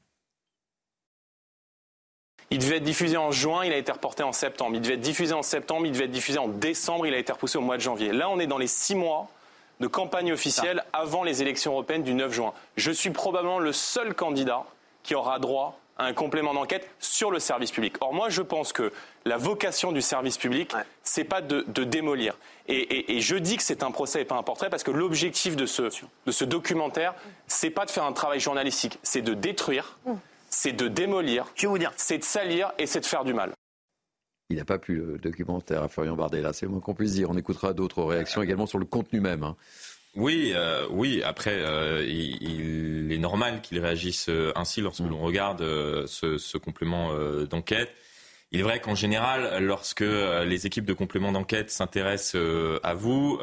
Il 2.52 2.60
devait 2.60 2.78
être 2.78 2.84
diffusé 2.84 3.16
en 3.16 3.32
juin, 3.32 3.66
il 3.66 3.72
a 3.72 3.78
été 3.78 3.92
reporté 3.92 4.22
en 4.22 4.34
septembre. 4.34 4.76
Il 4.76 4.82
devait 4.82 4.96
être 4.96 5.02
diffusé 5.02 5.34
en 5.34 5.42
septembre, 5.42 5.86
il 5.86 5.94
devait 5.94 6.06
être 6.06 6.12
diffusé 6.12 6.38
en 6.38 6.48
décembre, 6.48 7.08
il 7.08 7.14
a 7.14 7.18
été 7.18 7.32
repoussé 7.32 7.58
au 7.58 7.62
mois 7.62 7.78
de 7.78 7.82
janvier. 7.82 8.12
Là, 8.12 8.30
on 8.30 8.40
est 8.40 8.48
dans 8.48 8.58
les 8.58 8.68
six 8.68 8.96
mois 8.96 9.30
de 9.80 9.88
campagne 9.88 10.32
officielle 10.32 10.84
avant 10.94 11.24
les 11.24 11.42
élections 11.42 11.72
européennes 11.72 12.04
du 12.04 12.14
9 12.14 12.34
juin. 12.34 12.54
Je 12.76 12.92
suis 12.92 13.10
probablement 13.12 13.60
le 13.60 13.72
seul 13.72 14.14
candidat 14.14 14.66
qui 15.04 15.16
aura 15.16 15.40
droit 15.40 15.80
un 15.98 16.14
complément 16.14 16.54
d'enquête 16.54 16.90
sur 17.00 17.32
le 17.32 17.40
service 17.40 17.72
public. 17.72 17.96
Or, 18.02 18.14
moi, 18.14 18.30
je 18.30 18.42
pense 18.42 18.74
que 18.74 18.92
la 19.24 19.38
vocation 19.38 19.92
du 19.92 20.02
service 20.02 20.38
public, 20.38 20.74
c'est 21.04 21.24
pas 21.24 21.42
de, 21.42 21.64
démolir. 21.84 22.38
Et, 22.68 23.22
je 23.22 23.36
dis 23.36 23.58
que 23.58 23.64
c'est 23.64 23.84
un 23.84 23.92
procès 23.92 24.22
et 24.22 24.26
pas 24.26 24.36
un 24.36 24.44
portrait 24.44 24.70
parce 24.70 24.84
que 24.84 24.92
l'objectif 24.92 25.56
de 25.56 25.66
ce, 25.66 25.84
de 26.26 26.32
ce 26.32 26.46
documentaire, 26.46 27.14
c'est 27.48 27.70
pas 27.70 27.86
de 27.86 27.92
faire 27.92 28.04
un 28.04 28.14
travail 28.14 28.40
journalistique, 28.40 29.00
c'est 29.04 29.22
de 29.22 29.34
détruire, 29.34 29.98
mm. 30.06 30.14
c'est 30.50 30.74
de 30.74 30.88
démolir, 30.88 31.46
c'est 31.96 32.18
de 32.18 32.24
salir 32.24 32.72
et 32.78 32.88
c'est 32.88 33.00
de 33.00 33.06
faire 33.06 33.24
du 33.24 33.34
mal. 33.34 33.52
Il 34.50 34.58
n'a 34.58 34.66
pas 34.66 34.78
pu 34.78 34.98
le 34.98 35.18
documentaire 35.18 35.82
à 35.82 35.88
Florian 35.88 36.16
Bardella, 36.16 36.54
c'est 36.54 36.68
le 36.68 36.72
moins 36.72 36.82
qu'on 36.82 36.94
puisse 36.94 37.14
dire. 37.14 37.32
On 37.32 37.38
écoutera 37.38 37.74
d'autres 37.74 38.04
réactions 38.04 38.44
également 38.44 38.68
sur 38.68 38.78
le 38.78 38.86
contenu 38.86 39.20
même. 39.20 39.44
Hein. 39.44 39.56
Oui, 40.16 40.54
euh, 40.56 40.88
oui. 40.90 41.22
Après, 41.24 41.52
euh, 41.54 42.06
il, 42.08 43.12
est 43.12 43.18
normal 43.18 43.62
qu'il 43.62 43.80
réagisse 43.80 44.28
euh, 44.30 44.52
ainsi 44.56 44.82
lorsque 44.82 45.02
mm. 45.02 45.10
l'on 45.10 45.20
regarde 45.20 45.62
ce, 46.08 46.38
ce, 46.38 46.58
complément 46.58 47.14
d'enquête. 47.50 47.92
Il 48.52 48.62
est 48.62 48.64
vrai 48.64 48.80
qu'en 48.80 48.96
général, 48.96 49.64
lorsque 49.64 50.02
les 50.02 50.66
équipes 50.66 50.86
de 50.86 50.94
complément 50.94 51.32
d'enquête 51.32 51.70
s'intéressent 51.70 52.42
à 52.84 52.94
vous, 52.94 53.40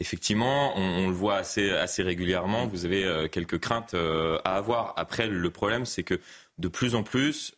effectivement, 0.00 0.72
on, 0.78 1.08
le 1.08 1.12
voit 1.12 1.36
assez, 1.36 1.70
assez 1.70 2.02
régulièrement. 2.02 2.66
Vous 2.66 2.86
avez 2.86 3.28
quelques 3.30 3.58
craintes 3.58 3.94
à 3.94 4.56
avoir. 4.56 4.94
Après, 4.96 5.26
le 5.26 5.50
problème, 5.50 5.84
c'est 5.84 6.04
que 6.04 6.20
de 6.58 6.68
plus 6.68 6.94
en 6.94 7.02
plus, 7.02 7.54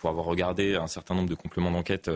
pour 0.00 0.08
avoir 0.08 0.24
regardé 0.24 0.76
un 0.76 0.86
certain 0.86 1.14
nombre 1.14 1.28
de 1.28 1.34
compléments 1.34 1.72
d'enquête 1.72 2.10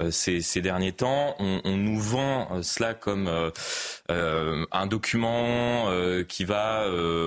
euh, 0.00 0.10
ces, 0.10 0.60
derniers 0.60 0.92
temps. 0.92 1.34
On, 1.38 1.76
nous 1.76 2.00
vend 2.00 2.48
euh, 2.52 2.62
cela 2.62 2.94
comme 2.94 3.28
euh, 4.10 4.66
un 4.70 4.86
document 4.86 5.90
qui 6.28 6.44
va, 6.44 6.86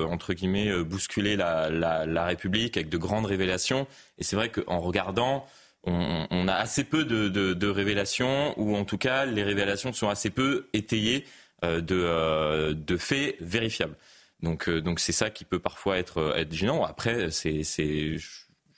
entre 0.10 0.34
guillemets, 0.34 0.84
bousculer 0.84 1.36
la, 1.36 2.26
République 2.26 2.78
avec 2.78 2.90
de 2.90 2.98
grandes 2.98 3.26
révélations. 3.26 3.88
Et 4.18 4.24
c'est 4.24 4.36
vrai 4.36 4.50
qu'en 4.50 4.80
regardant, 4.80 5.46
on, 5.86 6.48
a 6.48 6.54
assez 6.54 6.84
peu 6.84 7.04
de, 7.04 7.68
révélations, 7.68 8.54
ou 8.58 8.76
en 8.76 8.86
tout 8.86 8.98
cas, 8.98 9.26
les 9.26 9.44
révélations 9.44 9.94
sont 9.94 10.10
assez 10.10 10.30
peu 10.30 10.68
étayées 10.74 11.26
de, 11.64 12.98
faits 12.98 13.36
vérifiables. 13.40 13.96
Donc, 14.42 14.70
donc 14.70 15.00
c'est 15.00 15.14
ça 15.14 15.30
qui 15.30 15.46
peut 15.46 15.60
parfois 15.60 15.98
être, 15.98 16.36
être 16.38 16.54
gênant. 16.54 16.84
Après, 16.84 17.32
c'est 17.32 17.64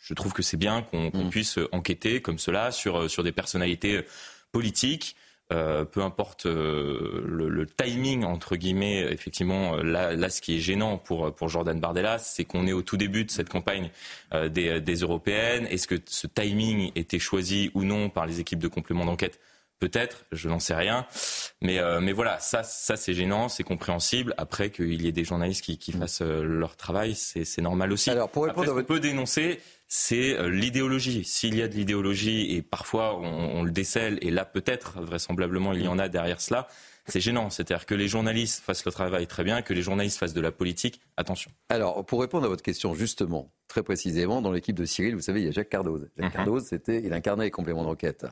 je 0.06 0.14
trouve 0.14 0.34
que 0.34 0.44
c'est 0.44 0.58
bien 0.58 0.84
qu'on 0.84 1.10
mm. 1.12 1.30
puisse 1.30 1.60
enquêter 1.72 2.22
comme 2.22 2.38
cela 2.38 2.72
sur, 2.72 2.98
euh, 2.98 3.08
sur 3.08 3.24
des 3.24 3.32
personnalités 3.32 3.98
euh, 3.98 4.06
politiques. 4.52 5.16
Euh, 5.54 5.86
peu 5.86 6.02
importe 6.02 6.46
le, 6.46 7.68
timing 7.78 8.24
entre 8.24 8.56
guillemets, 8.56 9.02
effectivement, 9.12 9.76
là, 9.76 10.30
ce 10.32 10.42
qui 10.42 10.56
est 10.56 10.60
gênant 10.60 10.98
pour 10.98 11.36
pour 11.36 11.50
Jordan 11.50 11.80
Bardella, 11.80 12.18
c'est 12.18 12.46
qu'on 12.46 12.66
est 12.66 12.74
au 12.74 12.82
tout 12.82 12.98
début 12.98 13.26
de 13.26 13.30
cette 13.30 13.50
campagne 13.50 13.92
des, 14.34 14.82
des 14.82 14.96
européennes. 14.96 15.68
Est-ce 15.68 15.88
que 15.88 16.02
ce 16.08 16.26
timing 16.26 16.92
était 16.96 17.20
choisi 17.20 17.70
ou 17.76 17.84
non 17.84 18.10
par 18.10 18.26
les 18.26 18.40
équipes 18.40 18.58
de 18.58 18.68
complément 18.68 19.06
d'enquête? 19.06 19.40
Peut-être, 19.78 20.26
je 20.32 20.50
n'en 20.50 20.58
sais 20.58 20.74
rien. 20.74 21.06
Mais, 21.62 21.80
mais 22.02 22.12
voilà, 22.12 22.40
ça, 22.40 22.64
ça 22.64 22.96
c'est 22.96 23.14
gênant, 23.14 23.48
c'est 23.48 23.64
compréhensible. 23.64 24.34
Après 24.40 24.72
qu'il 24.72 25.00
y 25.04 25.08
ait 25.08 25.12
des 25.12 25.26
journalistes 25.26 25.64
qui, 25.64 25.78
qui 25.78 25.96
mm. 25.96 26.00
fassent 26.00 26.22
leur 26.22 26.76
travail, 26.76 27.14
c'est 27.14 27.62
normal 27.62 27.92
aussi. 27.92 28.10
Alors, 28.10 28.32
pour 28.32 28.46
répondre 28.46 28.68
Après, 28.68 28.82
ce 28.82 28.88
peut 28.88 29.00
dénoncer, 29.00 29.60
c'est 29.88 30.38
euh, 30.38 30.50
l'idéologie. 30.50 31.24
S'il 31.24 31.56
y 31.56 31.62
a 31.62 31.68
de 31.68 31.76
l'idéologie, 31.76 32.56
et 32.56 32.62
parfois 32.62 33.18
on, 33.18 33.64
le 33.64 33.72
décèle, 33.72 34.18
et 34.22 34.32
là 34.32 34.46
peut-être, 34.46 35.02
vraisemblablement, 35.02 35.74
il 35.74 35.84
y 35.84 35.88
en 35.88 36.00
a 36.00 36.10
derrière 36.10 36.42
cela, 36.42 36.68
c'est 37.08 37.20
gênant. 37.20 37.50
C'est-à-dire 37.50 37.86
que 37.86 37.96
les 37.96 38.08
journalistes 38.08 38.64
fassent 38.64 38.86
le 38.86 38.92
travail 38.92 39.28
très 39.28 39.44
bien, 39.44 39.62
que 39.62 39.74
les 39.74 39.82
journalistes 39.82 40.18
fassent 40.18 40.34
de 40.34 40.42
la 40.42 40.52
politique, 40.52 41.02
attention. 41.18 41.52
Alors, 41.70 42.06
pour 42.06 42.22
répondre 42.22 42.46
à 42.46 42.50
votre 42.50 42.64
question, 42.64 42.96
justement, 42.96 43.52
très 43.68 43.84
précisément, 43.84 44.42
dans 44.42 44.52
l'équipe 44.52 44.76
de 44.76 44.86
Cyril, 44.86 45.16
vous 45.16 45.22
savez, 45.22 45.42
il 45.42 45.46
y 45.46 45.50
a 45.50 45.52
Jacques 45.52 45.70
Cardoz. 45.70 46.10
Jacques 46.18 46.26
mhm. 46.26 46.32
Cardoz, 46.32 46.66
c'était, 46.66 47.04
il 47.04 47.14
incarnait 47.14 47.46
les 47.46 47.52
compléments 47.52 47.84
d'enquête. 47.84 48.26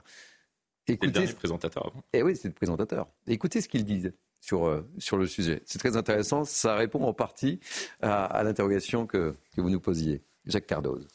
Écoutez, 0.88 1.28
le 1.28 1.34
présentateur 1.34 1.86
avant. 1.88 2.04
Eh 2.14 2.24
oui, 2.24 2.36
c'est 2.36 2.50
le 2.50 2.54
présentateur. 2.54 3.08
Écoutez 3.28 3.62
ce 3.62 3.70
qu'il 3.70 3.86
disait 3.86 4.14
sur, 4.42 4.66
euh, 4.66 4.86
sur 4.98 5.18
le 5.18 5.28
sujet. 5.28 5.62
C'est 5.66 5.80
très 5.80 5.96
intéressant. 5.96 6.44
Ça 6.44 6.76
répond 6.76 7.06
en 7.06 7.14
partie 7.14 7.62
à, 8.02 8.42
l'interrogation 8.44 9.08
que, 9.08 9.34
que 9.56 9.62
vous 9.62 9.70
nous 9.70 9.80
posiez. 9.80 10.22
Jacques 10.46 10.68
Cardoz 10.68 11.08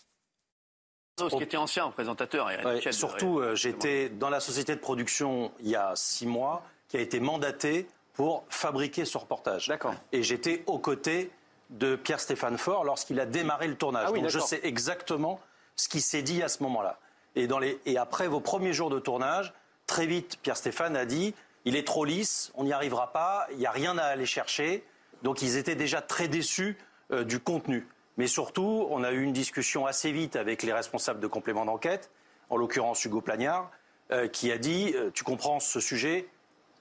qui 1.27 1.43
était 1.43 1.57
ancien 1.57 1.91
présentateur. 1.91 2.49
surtout, 2.91 3.39
euh, 3.39 3.55
j'étais 3.55 4.09
dans 4.09 4.31
la 4.31 4.41
société 4.41 4.75
de 4.75 4.81
production 4.81 5.53
il 5.61 5.69
y 5.69 5.77
a 5.77 5.93
six 5.95 6.27
mois, 6.27 6.63
qui 6.89 6.97
a 6.97 7.01
été 7.01 7.21
mandatée 7.21 7.87
pour 8.15 8.45
fabriquer 8.49 9.05
ce 9.05 9.19
reportage. 9.19 9.69
D'accord. 9.69 9.95
Et 10.13 10.23
j'étais 10.23 10.63
aux 10.67 10.79
côtés 10.79 11.31
de 11.71 11.97
Pierre-Stéphane 11.97 12.59
Faure 12.59 12.85
lorsqu'il 12.85 13.21
a 13.21 13.27
démarré 13.27 13.69
le 13.69 13.77
tournage. 13.77 14.09
Ah 14.09 14.13
Donc 14.13 14.29
je 14.29 14.39
sais 14.39 14.61
exactement 14.63 15.41
ce 15.77 15.89
qui 15.89 16.01
s'est 16.01 16.23
dit 16.23 16.43
à 16.43 16.49
ce 16.49 16.63
moment-là. 16.63 16.99
Et, 17.37 17.47
dans 17.47 17.59
les... 17.59 17.79
et 17.87 17.99
après 17.99 18.27
vos 18.27 18.41
premiers 18.41 18.73
jours 18.73 18.91
de 18.91 18.99
tournage, 18.99 19.53
très 19.87 20.07
vite, 20.07 20.39
Pierre-Stéphane 20.43 20.97
a 20.97 21.05
dit 21.05 21.35
il 21.65 21.77
est 21.77 21.87
trop 21.87 22.05
lisse, 22.05 22.51
on 22.55 22.65
n'y 22.65 22.73
arrivera 22.73 23.13
pas, 23.13 23.47
il 23.53 23.59
n'y 23.59 23.67
a 23.67 23.71
rien 23.71 23.99
à 23.99 24.05
aller 24.05 24.27
chercher. 24.27 24.85
Donc 25.23 25.43
ils 25.43 25.57
étaient 25.57 25.75
déjà 25.75 26.01
très 26.01 26.29
déçus 26.29 26.79
euh, 27.13 27.25
du 27.25 27.41
contenu. 27.41 27.87
Mais 28.19 28.27
surtout, 28.27 28.87
on 28.91 29.05
a 29.05 29.13
eu 29.13 29.23
une 29.23 29.33
discussion 29.33 29.87
assez 29.87 30.11
vite 30.11 30.35
avec 30.35 30.65
les 30.65 30.73
responsables 30.73 31.21
de 31.21 31.29
complément 31.29 31.65
d'enquête, 31.65 32.11
en 32.51 32.57
l'occurrence 32.57 33.05
Hugo 33.05 33.21
Plagnard, 33.21 33.71
euh, 34.11 34.27
qui 34.27 34.51
a 34.51 34.59
dit 34.59 34.93
euh, 34.97 35.11
Tu 35.15 35.23
comprends 35.23 35.61
ce 35.61 35.79
sujet, 35.79 36.29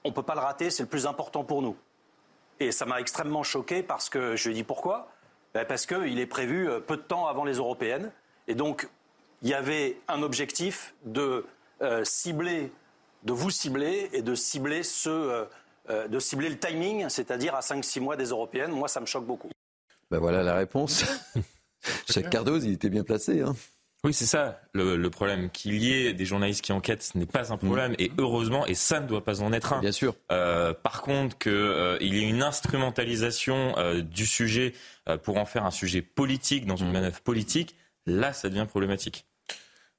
on 0.02 0.08
ne 0.08 0.14
peut 0.14 0.24
pas 0.24 0.34
le 0.34 0.40
rater, 0.40 0.70
c'est 0.70 0.82
le 0.82 0.88
plus 0.88 1.06
important 1.06 1.44
pour 1.44 1.62
nous. 1.62 1.76
Et 2.58 2.72
ça 2.72 2.86
m'a 2.86 3.00
extrêmement 3.00 3.44
choqué 3.44 3.84
parce 3.84 4.10
que 4.10 4.34
je 4.34 4.48
lui 4.48 4.56
ai 4.56 4.58
dit 4.58 4.64
pourquoi? 4.64 5.12
Ben, 5.54 5.64
Parce 5.64 5.86
qu'il 5.86 6.18
est 6.18 6.26
prévu 6.26 6.68
peu 6.86 6.96
de 6.96 7.02
temps 7.02 7.28
avant 7.28 7.44
les 7.44 7.54
européennes. 7.54 8.10
Et 8.48 8.56
donc, 8.56 8.88
il 9.42 9.48
y 9.48 9.54
avait 9.54 10.00
un 10.08 10.22
objectif 10.22 10.94
de 11.04 11.46
cibler, 12.02 12.72
de 13.22 13.32
vous 13.32 13.50
cibler 13.50 14.10
et 14.12 14.22
de 14.22 14.34
cibler, 14.34 14.82
ce, 14.82 15.46
de 15.88 16.18
cibler 16.18 16.48
le 16.48 16.58
timing, 16.58 17.08
c'est-à-dire 17.08 17.54
à 17.54 17.60
5-6 17.60 18.00
mois 18.00 18.16
des 18.16 18.30
européennes. 18.30 18.72
Moi, 18.72 18.88
ça 18.88 18.98
me 18.98 19.06
choque 19.06 19.24
beaucoup. 19.24 19.50
Ben 20.10 20.18
voilà 20.18 20.42
la 20.42 20.54
réponse. 20.54 21.04
Jacques 22.08 22.30
Cardoz, 22.30 22.64
il 22.64 22.72
était 22.72 22.90
bien 22.90 23.04
placé. 23.04 23.42
Hein. 23.42 23.54
Oui, 24.04 24.14
c'est 24.14 24.26
ça 24.26 24.60
le, 24.74 25.08
problème. 25.08 25.50
Qu'il 25.50 25.82
y 25.82 25.92
ait 25.92 26.12
des 26.12 26.24
journalistes 26.24 26.62
qui 26.62 26.72
enquêtent, 26.72 27.02
ce 27.02 27.18
n'est 27.18 27.26
pas 27.26 27.52
un 27.52 27.56
problème. 27.56 27.96
Et 27.98 28.12
heureusement, 28.16 28.64
et 28.66 28.74
ça 28.74 29.00
ne 29.00 29.08
doit 29.08 29.24
pas 29.24 29.42
en 29.42 29.52
être 29.52 29.72
un. 29.72 29.80
Bien 29.80 29.92
sûr. 29.92 30.14
Euh, 30.30 30.72
par 30.72 31.02
contre, 31.02 31.36
qu'il 31.36 31.52
euh, 31.52 31.98
y 32.00 32.18
ait 32.18 32.28
une 32.28 32.42
instrumentalisation 32.42 33.76
euh, 33.76 34.00
du 34.00 34.24
sujet 34.24 34.74
pour 35.22 35.38
en 35.38 35.46
faire 35.46 35.64
un 35.64 35.70
sujet 35.70 36.02
politique 36.02 36.66
dans 36.66 36.76
une 36.76 36.90
mm. 36.90 36.92
manœuvre 36.92 37.20
politique, 37.22 37.74
là, 38.06 38.32
ça 38.32 38.48
devient 38.48 38.66
problématique. 38.68 39.26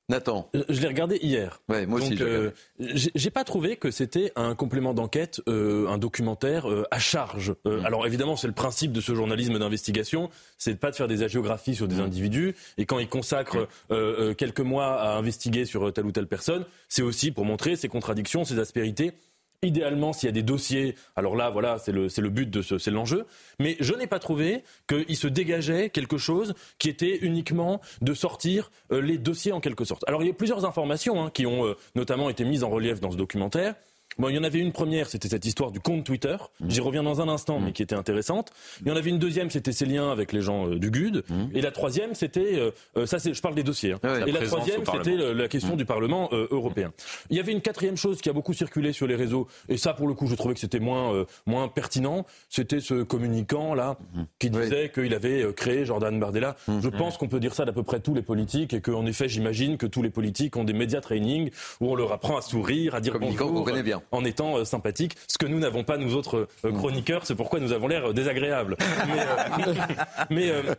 Nathan. 0.10 0.50
Euh, 0.56 0.64
je 0.70 0.82
l'ai 0.82 0.88
regardé 0.88 1.20
hier. 1.22 1.62
Ouais, 1.70 1.86
moi 1.86 2.00
aussi. 2.00 2.18
Euh, 2.20 2.50
j'ai 2.80 3.30
pas 3.30 3.44
trouvé 3.44 3.78
que 3.78 3.92
c'était 3.92 4.32
un 4.36 4.56
complément 4.56 4.94
d'enquête, 4.94 5.42
euh, 5.48 5.88
un 5.88 5.98
documentaire 5.98 6.66
à 6.92 7.00
charge. 7.00 7.54
Mm. 7.64 7.86
Alors 7.86 8.06
évidemment, 8.08 8.36
c'est 8.36 8.48
le 8.48 8.54
principe 8.54 8.92
de 8.92 9.02
ce 9.02 9.14
journalisme 9.14 9.60
d'investigation, 9.60 10.30
c'est 10.58 10.74
de 10.74 10.80
pas 10.80 10.92
de 10.92 10.96
faire 10.96 11.08
des 11.08 11.24
agiographies 11.24 11.76
sur 11.76 11.88
des 11.88 11.98
mm. 11.98 12.02
individus. 12.02 12.56
Et 12.78 12.86
quand 12.86 13.00
il 13.00 13.08
consacre 13.08 13.68
mm. 13.90 14.36
quelques 14.36 14.60
mois 14.60 15.00
à 15.00 15.18
investiguer 15.18 15.66
sur 15.66 15.94
telle 15.94 16.06
ou 16.06 16.12
telle 16.12 16.28
personne, 16.28 16.66
c'est 16.88 17.04
aussi 17.04 17.32
pour 17.32 17.46
montrer 17.46 17.76
ses 17.76 17.88
contradictions, 17.88 18.44
ses 18.44 18.60
aspérités 18.60 19.14
Idéalement, 19.62 20.14
s'il 20.14 20.28
y 20.28 20.30
a 20.30 20.34
des 20.34 20.42
dossiers, 20.42 20.96
alors 21.18 21.36
là, 21.36 21.50
voilà, 21.50 21.80
c'est 21.80 21.92
le, 21.92 22.08
le 22.08 22.30
but 22.30 22.50
de 22.50 22.62
ce, 22.62 22.78
c'est 22.78 22.92
l'enjeu. 22.92 23.26
Mais 23.60 23.76
je 23.82 23.94
n'ai 23.94 24.08
pas 24.08 24.20
trouvé 24.20 24.64
qu'il 24.88 25.18
se 25.18 25.28
dégageait 25.28 25.90
quelque 25.90 26.18
chose 26.18 26.54
qui 26.78 26.88
était 26.88 27.18
uniquement 27.18 27.82
de 28.02 28.14
sortir 28.14 28.72
euh, 28.94 29.02
les 29.02 29.18
dossiers 29.18 29.52
en 29.52 29.60
quelque 29.60 29.84
sorte. 29.84 30.08
Alors 30.08 30.24
il 30.24 30.28
y 30.28 30.32
a 30.32 30.34
plusieurs 30.34 30.64
informations 30.64 31.26
hein, 31.26 31.30
qui 31.30 31.46
ont 31.46 31.66
euh, 31.66 31.76
notamment 31.96 32.30
été 32.30 32.46
mises 32.46 32.64
en 32.64 32.70
relief 32.70 33.02
dans 33.02 33.12
ce 33.12 33.18
documentaire. 33.18 33.76
Bon, 34.20 34.28
il 34.28 34.36
y 34.36 34.40
en 34.40 34.44
avait 34.44 34.60
une 34.60 34.74
première, 34.74 35.08
c'était 35.08 35.30
cette 35.30 35.46
histoire 35.46 35.72
du 35.72 35.80
compte 35.80 36.04
Twitter. 36.04 36.36
Mmh. 36.60 36.70
J'y 36.70 36.82
reviens 36.82 37.04
dans 37.04 37.22
un 37.22 37.30
instant, 37.30 37.62
mais 37.62 37.70
mmh. 37.70 37.74
qui 37.74 37.84
était 37.84 37.96
intéressante. 37.96 38.52
Il 38.82 38.90
y 38.90 38.92
en 38.92 38.98
avait 38.98 39.10
une 39.10 39.18
deuxième, 39.18 39.50
c'était 39.50 39.72
ces 39.72 39.86
liens 39.86 40.12
avec 40.12 40.34
les 40.34 40.42
gens 40.42 40.68
euh, 40.68 40.78
du 40.78 40.92
GUD. 40.92 41.24
Mmh. 41.30 41.34
Et 41.54 41.62
la 41.62 41.72
troisième, 41.72 42.14
c'était, 42.16 42.60
euh, 42.60 42.72
euh, 42.98 43.06
ça 43.06 43.20
c'est, 43.20 43.34
je 43.34 43.42
parle 43.42 43.56
des 43.56 43.64
dossiers. 43.64 43.94
Hein. 43.94 44.26
et 44.28 44.32
la 44.34 44.42
troisième, 44.42 44.82
c'était 44.86 45.16
la 45.16 45.48
question 45.48 45.78
du 45.78 45.86
Parlement 45.86 46.30
européen. 46.32 46.92
Il 47.30 47.38
y 47.38 47.40
avait 47.40 47.54
une 47.54 47.62
quatrième 47.62 47.96
chose 47.96 48.22
qui 48.22 48.30
a 48.30 48.34
beaucoup 48.34 48.54
circulé 48.54 48.92
sur 48.92 49.08
les 49.08 49.16
réseaux, 49.16 49.48
et 49.70 49.78
ça 49.78 49.94
pour 49.94 50.08
le 50.08 50.14
coup, 50.14 50.28
je 50.28 50.36
trouvais 50.36 50.54
que 50.54 50.60
c'était 50.60 50.80
moins, 50.80 51.26
moins 51.46 51.68
pertinent. 51.68 52.26
C'était 52.50 52.82
ce 52.82 53.04
communicant 53.04 53.74
là 53.74 53.98
qui 54.38 54.50
disait 54.50 54.92
qu'il 54.94 55.14
avait 55.14 55.54
créé 55.54 55.86
Jordan 55.86 56.20
Bardella. 56.20 56.56
Je 56.68 56.90
pense 56.90 57.18
qu'on 57.18 57.28
peut 57.28 57.40
dire 57.40 57.56
ça 57.56 57.66
d'à 57.66 57.74
peu 57.74 57.84
près 57.84 58.00
tous 58.00 58.14
les 58.14 58.22
politiques, 58.22 58.74
et 58.74 58.82
qu'en 58.82 59.06
effet, 59.06 59.30
j'imagine 59.30 59.78
que 59.78 59.86
tous 59.86 60.02
les 60.02 60.10
politiques 60.10 60.58
ont 60.58 60.64
des 60.64 60.74
médias 60.74 61.02
training 61.02 61.52
où 61.80 61.92
on 61.92 61.96
leur 61.96 62.12
apprend 62.12 62.38
à 62.38 62.42
sourire, 62.42 62.96
à 62.96 63.02
dire 63.02 63.18
bonjour. 63.20 63.66
bien 63.84 64.02
en 64.12 64.26
étant 64.26 64.58
euh, 64.58 64.66
sympathique, 64.66 65.16
ce 65.28 65.38
que 65.38 65.46
nous 65.46 65.60
n'avons 65.60 65.84
pas, 65.84 65.98
nous 65.98 66.16
autres 66.16 66.48
euh, 66.66 66.72
chroniqueurs, 66.72 67.26
c'est 67.26 67.36
pourquoi 67.36 67.60
nous 67.60 67.72
avons 67.72 67.88
l'air 67.88 68.14
désagréables. 68.14 68.78
mais, 70.30 70.50
euh, 70.50 70.76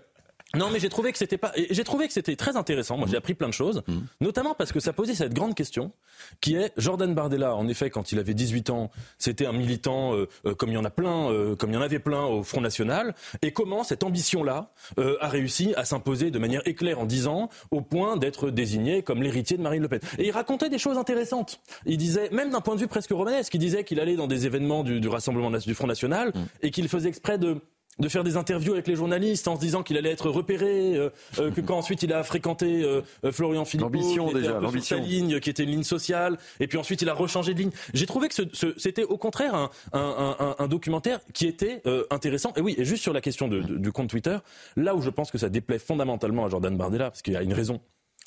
non, 0.56 0.68
mais 0.72 0.80
j'ai 0.80 0.88
trouvé 0.88 1.12
que 1.12 1.18
c'était 1.18 1.38
pas. 1.38 1.52
J'ai 1.70 1.84
trouvé 1.84 2.08
que 2.08 2.12
c'était 2.12 2.34
très 2.34 2.56
intéressant. 2.56 2.96
Moi, 2.96 3.06
j'ai 3.08 3.16
appris 3.16 3.34
plein 3.34 3.48
de 3.48 3.54
choses, 3.54 3.82
mmh. 3.86 3.98
notamment 4.20 4.54
parce 4.54 4.72
que 4.72 4.80
ça 4.80 4.92
posait 4.92 5.14
cette 5.14 5.32
grande 5.32 5.54
question, 5.54 5.92
qui 6.40 6.56
est 6.56 6.72
Jordan 6.76 7.14
Bardella. 7.14 7.54
En 7.54 7.68
effet, 7.68 7.88
quand 7.90 8.10
il 8.10 8.18
avait 8.18 8.34
18 8.34 8.70
ans, 8.70 8.90
c'était 9.18 9.46
un 9.46 9.52
militant 9.52 10.14
euh, 10.14 10.28
euh, 10.46 10.54
comme 10.54 10.70
il 10.70 10.74
y 10.74 10.78
en 10.78 10.84
a 10.84 10.90
plein, 10.90 11.30
euh, 11.30 11.54
comme 11.54 11.70
il 11.70 11.74
y 11.74 11.76
en 11.76 11.82
avait 11.82 12.00
plein 12.00 12.24
au 12.24 12.42
Front 12.42 12.60
National. 12.60 13.14
Et 13.42 13.52
comment 13.52 13.84
cette 13.84 14.02
ambition-là 14.02 14.72
a 15.20 15.28
réussi 15.28 15.72
à 15.76 15.84
s'imposer 15.84 16.30
de 16.30 16.38
manière 16.38 16.66
éclair 16.66 16.98
en 16.98 17.06
10 17.06 17.26
ans, 17.26 17.48
au 17.70 17.80
point 17.80 18.16
d'être 18.16 18.50
désigné 18.50 19.02
comme 19.02 19.22
l'héritier 19.22 19.56
de 19.56 19.62
Marine 19.62 19.82
Le 19.82 19.88
Pen. 19.88 20.00
Et 20.18 20.26
il 20.26 20.30
racontait 20.30 20.68
des 20.68 20.78
choses 20.78 20.98
intéressantes. 20.98 21.60
Il 21.86 21.96
disait, 21.96 22.28
même 22.30 22.50
d'un 22.50 22.60
point 22.60 22.74
de 22.74 22.80
vue 22.80 22.88
presque 22.88 23.10
romanesque, 23.10 23.54
il 23.54 23.58
disait 23.60 23.84
qu'il 23.84 24.00
allait 24.00 24.16
dans 24.16 24.26
des 24.26 24.46
événements 24.46 24.82
du, 24.82 25.00
du 25.00 25.08
Rassemblement 25.08 25.50
du 25.50 25.74
Front 25.74 25.86
National 25.86 26.28
mmh. 26.28 26.40
et 26.62 26.70
qu'il 26.70 26.88
faisait 26.88 27.08
exprès 27.08 27.38
de 27.38 27.60
de 28.00 28.08
faire 28.08 28.24
des 28.24 28.36
interviews 28.36 28.72
avec 28.72 28.86
les 28.86 28.96
journalistes 28.96 29.46
en 29.48 29.56
se 29.56 29.60
disant 29.60 29.82
qu'il 29.82 29.96
allait 29.96 30.10
être 30.10 30.30
repéré, 30.30 30.96
euh, 30.96 31.10
euh, 31.38 31.50
que 31.50 31.60
quand 31.60 31.76
ensuite 31.76 32.02
il 32.02 32.12
a 32.12 32.22
fréquenté 32.22 32.82
euh, 32.82 33.02
Florian 33.30 33.64
Philippot, 33.64 33.90
l'ambition 33.90 34.32
déjà, 34.32 34.58
l'ambition, 34.58 35.00
ligne, 35.00 35.40
qui 35.40 35.50
était 35.50 35.64
une 35.64 35.70
ligne 35.70 35.82
sociale, 35.82 36.38
et 36.58 36.66
puis 36.66 36.78
ensuite 36.78 37.02
il 37.02 37.08
a 37.08 37.14
rechangé 37.14 37.54
de 37.54 37.60
ligne. 37.60 37.70
J'ai 37.94 38.06
trouvé 38.06 38.28
que 38.28 38.34
c'était 38.76 39.04
au 39.04 39.18
contraire 39.18 39.70
un, 39.92 40.68
documentaire 40.68 41.20
qui 41.32 41.46
était 41.46 41.82
intéressant. 42.10 42.52
Et 42.56 42.60
oui, 42.60 42.74
et 42.78 42.84
juste 42.84 43.02
sur 43.02 43.12
la 43.12 43.20
question 43.20 43.48
du 43.48 43.92
compte 43.92 44.08
Twitter, 44.08 44.38
là 44.76 44.94
où 44.94 45.02
je 45.02 45.10
pense 45.10 45.30
que 45.30 45.38
ça 45.38 45.48
déplaît 45.48 45.78
fondamentalement 45.78 46.46
à 46.46 46.48
Jordan 46.48 46.76
Bardella, 46.76 47.10
parce 47.10 47.22
qu'il 47.22 47.34
y 47.34 47.36
a 47.36 47.42
une 47.42 47.52
raison, 47.52 47.80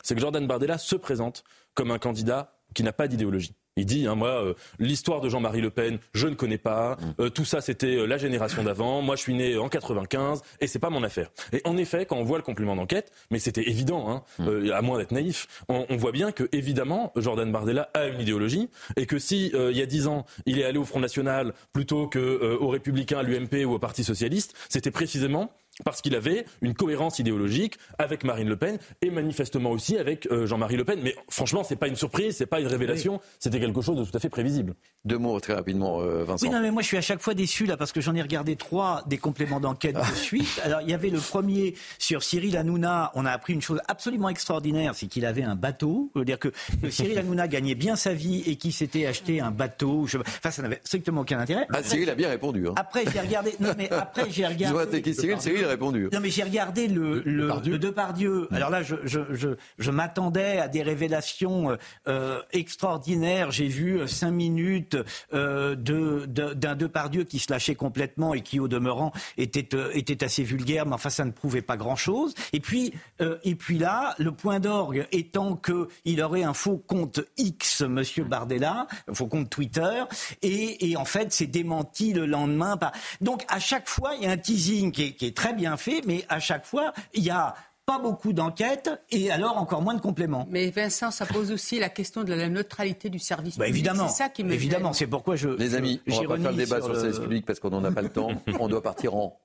c'est 0.04 0.16
que 0.16 0.22
Jordan 0.22 0.46
Bardella 0.46 0.78
se 0.78 0.96
présente 0.96 1.44
comme 1.74 1.92
un 1.92 2.00
candidat 2.00 2.54
qui 2.74 2.84
n'a 2.84 2.94
pas 2.94 3.08
d'idéologie. 3.08 3.56
Il 3.76 3.86
dit, 3.86 4.06
hein, 4.06 4.16
moi, 4.16 4.30
euh, 4.30 4.54
l'histoire 4.78 5.20
de 5.20 5.30
Jean-Marie 5.30 5.62
Le 5.62 5.72
Pen, 5.72 5.98
je 6.14 6.28
ne 6.28 6.36
connais 6.36 6.60
pas. 6.60 6.96
Mm. 6.96 7.22
Euh, 7.22 7.30
tout 7.30 7.46
ça, 7.46 7.60
c'était 7.60 7.96
euh, 7.96 8.06
la 8.06 8.18
génération 8.18 8.64
d'avant. 8.64 9.02
Moi, 9.02 9.16
je 9.16 9.22
suis 9.22 9.34
né 9.34 9.58
en 9.58 9.68
95 9.68 10.42
et 10.62 10.68
c'est 10.68 10.80
pas 10.80 10.92
mon 10.92 11.04
affaire. 11.04 11.32
Et 11.54 11.62
en 11.66 11.78
effet, 11.78 12.06
quand 12.06 12.18
on 12.18 12.24
voit 12.24 12.38
le 12.38 12.44
complément 12.44 12.76
d'enquête, 12.76 13.12
mais 13.32 13.40
c'était 13.40 13.68
évident, 13.68 14.10
hein, 14.10 14.24
mm. 14.40 14.72
à 14.72 14.82
moins 14.82 15.00
d'être 15.00 15.12
naïf, 15.12 15.48
on, 15.70 15.86
on, 15.90 15.98
voit 15.98 16.12
bien 16.12 16.32
que 16.32 16.48
évidemment, 16.52 17.12
Jordan 17.16 17.52
Bardella 17.52 17.90
a 17.94 18.06
une 18.06 18.20
idéologie 18.20 18.70
et 18.96 19.06
que 19.06 19.18
si 19.18 19.52
il 19.54 19.78
y 19.78 19.82
a 19.82 19.86
dix 19.86 20.08
ans, 20.08 20.26
il 20.46 20.60
est 20.60 20.66
allé 20.66 20.78
au 20.78 20.86
Front 20.86 21.00
National 21.00 21.54
plutôt 21.72 22.08
que 22.08 22.58
aux 22.60 22.68
Républicains, 22.68 23.20
à 23.20 23.24
l'UMP 23.24 23.66
ou 23.66 23.74
au 23.74 23.80
Parti 23.80 24.04
socialiste, 24.04 24.54
c'était 24.70 24.92
précisément 24.92 25.52
parce 25.84 26.02
qu'il 26.02 26.16
avait 26.16 26.46
une 26.62 26.74
cohérence 26.74 27.20
idéologique 27.20 27.78
avec 27.98 28.24
Marine 28.24 28.48
Le 28.48 28.56
Pen 28.58 28.78
et 29.02 29.10
manifestement 29.10 29.72
aussi 29.72 29.98
avec 29.98 30.28
euh, 30.28 30.46
Jean-Marie 30.46 30.78
Le 30.78 30.86
Pen. 30.86 31.00
Mais 31.02 31.16
franchement, 31.30 31.64
c'est 31.64 31.76
pas 31.76 31.88
une 31.88 31.96
surprise, 31.96 32.38
c'est 32.38 32.46
pas 32.46 32.60
une 32.60 32.68
révélation, 32.68 33.20
c'était 33.40 33.60
quelque 33.60 33.82
chose 33.82 33.98
de 33.98 34.04
tout 34.04 34.16
à 34.16 34.20
fait 34.20 34.30
prévisible. 34.30 34.76
Deux 35.06 35.18
mots 35.18 35.40
très 35.40 35.54
rapidement, 35.54 36.02
euh, 36.02 36.24
Vincent. 36.24 36.46
Oui, 36.46 36.54
non, 36.54 36.62
mais 36.62 36.72
moi 36.72 36.82
je 36.82 36.88
suis 36.88 36.98
à 36.98 37.02
chaque 37.02 37.22
fois 37.22 37.34
déçu 37.34 37.66
là 37.66 37.76
parce 37.78 37.92
que 37.92 38.02
j'en 38.02 38.16
ai 38.16 38.22
regardé 38.22 38.56
trois 38.56 39.04
des 39.08 39.18
compléments 39.18 39.60
d'enquête 39.60 39.96
de 39.96 40.16
suite. 40.16 40.62
Alors 40.64 40.82
il 40.82 40.90
y 40.90 40.94
avait 40.94 41.10
le 41.10 41.20
premier 41.20 41.74
sur 41.98 42.24
Cyril 42.24 42.56
Hanouna. 42.56 43.12
On 43.16 43.26
a 43.26 43.32
appris 43.32 43.54
une 43.54 43.62
chose 43.62 43.80
absolument 43.88 44.30
extraordinaire, 44.30 44.94
c'est 44.96 45.08
qu'il 45.08 45.26
avait 45.26 45.44
un 45.44 45.56
bateau. 45.56 46.12
Je 46.14 46.20
veux 46.20 46.26
dire 46.26 46.40
que, 46.40 46.52
Cyril 46.90 47.18
Hanouna 47.18 47.48
gagnait 47.48 47.76
bien 47.76 47.96
sa 47.96 48.14
vie 48.14 48.44
et 48.46 48.56
qu'il 48.56 48.74
s'était 48.74 49.06
acheté 49.06 49.42
un 49.42 49.52
bateau. 49.52 50.06
Enfin, 50.06 50.52
ça 50.52 50.62
n'avait 50.62 50.82
strictement 50.84 51.22
aucun 51.22 51.40
intérêt. 51.40 51.66
ah, 51.74 51.84
Cyril 51.84 52.10
a 52.10 52.16
bien 52.16 52.30
répondu. 52.30 52.68
Hein. 52.68 52.74
Après 52.76 53.04
j'ai 53.12 53.20
regardé. 53.20 53.56
Non, 53.60 53.72
mais 53.78 53.90
après 53.92 54.30
j'ai 54.30 54.46
regardé. 54.48 55.14
Cyril, 55.14 55.63
A 55.64 55.70
répondu. 55.70 56.10
Non 56.12 56.20
mais 56.20 56.30
j'ai 56.30 56.44
regardé 56.44 56.88
le, 56.88 57.22
le, 57.26 57.52
le 57.66 57.78
Depardieu. 57.78 58.48
Alors 58.52 58.70
là, 58.70 58.84
je, 58.84 58.96
je, 59.04 59.20
je, 59.32 59.50
je 59.78 59.92
m'attendais 59.92 60.60
à 60.60 60.68
des 60.68 60.84
révélations 60.84 61.78
euh, 62.08 62.40
extraordinaires. 62.52 63.52
J'ai 63.52 63.68
vu 63.68 64.00
euh, 64.00 64.08
cinq 64.08 64.32
minutes. 64.32 64.98
Euh, 65.34 65.76
de, 65.76 66.26
d'un 66.26 66.76
Depardieu 66.76 67.24
qui 67.24 67.40
se 67.40 67.52
lâchait 67.52 67.76
complètement 67.76 68.34
et 68.34 68.42
qui, 68.42 68.60
au 68.60 68.68
demeurant, 68.68 69.12
était, 69.38 69.76
euh, 69.76 69.92
était 69.94 70.24
assez 70.24 70.44
vulgaire, 70.44 70.86
mais 70.86 70.94
enfin, 70.94 71.10
ça 71.10 71.26
ne 71.26 71.32
prouvait 71.32 71.62
pas 71.62 71.78
grand-chose. 71.78 72.34
Et 72.52 72.60
puis, 72.60 72.94
euh, 73.22 73.38
et 73.44 73.56
puis 73.56 73.78
là, 73.78 74.16
le 74.20 74.32
point 74.32 74.60
d'orgue 74.60 75.08
étant 75.12 75.56
qu'il 75.56 76.22
aurait 76.22 76.44
un 76.44 76.54
faux 76.54 76.78
compte 76.78 77.22
X, 77.38 77.82
Monsieur 77.82 78.24
Bardella, 78.24 78.88
un 79.08 79.14
faux 79.14 79.28
compte 79.28 79.50
Twitter, 79.50 80.04
et, 80.42 80.90
et 80.90 80.98
en 80.98 81.06
fait, 81.06 81.32
c'est 81.32 81.48
démenti 81.48 82.14
le 82.14 82.26
lendemain. 82.26 82.78
Par... 82.78 82.92
Donc, 83.22 83.46
à 83.48 83.60
chaque 83.60 83.88
fois, 83.88 84.14
il 84.18 84.24
y 84.24 84.28
a 84.28 84.32
un 84.32 84.38
teasing 84.38 84.92
qui 84.92 85.04
est, 85.04 85.12
qui 85.14 85.26
est 85.26 85.36
très 85.36 85.53
bien 85.54 85.78
fait, 85.78 86.02
mais 86.06 86.26
à 86.30 86.40
chaque 86.40 86.66
fois, 86.66 86.94
il 87.14 87.24
y 87.24 87.30
a 87.30 87.56
pas 87.86 88.00
beaucoup 88.00 88.32
d'enquêtes 88.32 88.90
et 89.12 89.30
alors 89.30 89.58
encore 89.58 89.82
moins 89.82 89.94
de 89.94 90.02
compléments. 90.02 90.48
Mais 90.50 90.70
Vincent, 90.70 91.12
ça 91.12 91.26
pose 91.26 91.52
aussi 91.52 91.80
la 91.80 91.90
question 91.90 92.24
de 92.24 92.34
la 92.34 92.48
neutralité 92.48 93.10
du 93.10 93.20
service 93.20 93.58
bah, 93.58 93.66
public. 93.66 93.86
Évidemment, 93.86 94.08
c'est 94.08 94.24
ça 94.24 94.30
qui 94.30 94.44
me 94.44 94.54
évidemment, 94.54 94.94
c'est 94.94 95.08
pourquoi 95.08 95.36
je. 95.36 95.50
Les 95.50 95.76
amis, 95.76 96.02
on 96.08 96.22
va 96.22 96.28
pas 96.28 96.38
faire 96.38 96.52
le 96.52 96.58
débat 96.58 96.80
sur, 96.82 96.94
le 96.94 97.00
service 97.00 97.20
public 97.20 97.46
parce 97.46 97.60
qu'on 97.60 97.72
n'en 97.72 97.84
a 97.84 97.92
pas 97.92 98.02
le 98.02 98.10
temps. 98.10 98.30
on 98.60 98.68
doit 98.68 98.82
partir 98.82 99.16
en 99.16 99.38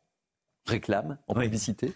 réclame, 0.68 1.16
en 1.26 1.34
publicité. 1.34 1.92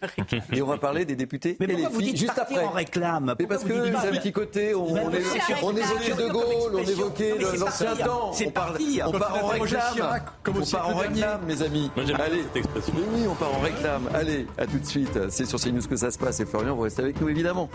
Et 0.53 0.63
on 0.63 0.67
va 0.67 0.79
parler 0.79 1.05
des 1.05 1.17
députés 1.17 1.57
mais 1.61 1.67
et 1.67 1.77
les 1.77 1.87
vous 1.87 2.01
dites 2.01 2.17
juste 2.17 2.39
après. 2.39 2.65
en 2.65 2.71
réclame 2.71 3.35
Mais 3.39 3.47
parce 3.47 3.65
que 3.65 3.85
c'est 3.85 4.09
un 4.09 4.13
petit 4.13 4.33
côté, 4.33 4.75
on, 4.75 4.87
on, 4.93 5.77
évoquait 5.77 6.15
De 6.15 6.33
Gaulle, 6.33 6.75
on 6.75 6.79
évoquait 6.79 7.35
l'ancien 7.59 7.95
temps. 7.97 8.33
C'est 8.33 8.51
parti. 8.51 9.01
On 9.05 9.13
part 9.13 9.45
en 9.45 9.49
réclame. 9.49 10.23
On 10.49 10.71
part 10.71 10.89
en 10.89 10.95
réclame, 10.97 11.41
mes 11.47 11.63
amis. 11.63 11.91
Allez, 11.97 12.45
oui, 12.55 13.27
on 13.29 13.35
part 13.35 13.55
en 13.55 13.61
réclame. 13.61 14.09
Allez, 14.15 14.47
à 14.59 14.67
tout 14.67 14.79
de 14.79 14.87
suite. 14.87 15.31
C'est 15.31 15.45
sur 15.45 15.61
CNews 15.61 15.87
que 15.89 15.97
ça 15.97 16.11
se 16.11 16.19
passe. 16.19 16.41
Et 16.41 16.47
Florian, 16.47 16.75
vous 16.75 16.83
restez 16.83 17.03
avec 17.03 17.21
nous, 17.21 17.29
évidemment. 17.29 17.69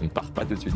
On 0.00 0.04
ne 0.04 0.10
part 0.10 0.30
pas 0.30 0.44
tout 0.44 0.54
de 0.54 0.60
suite. 0.60 0.74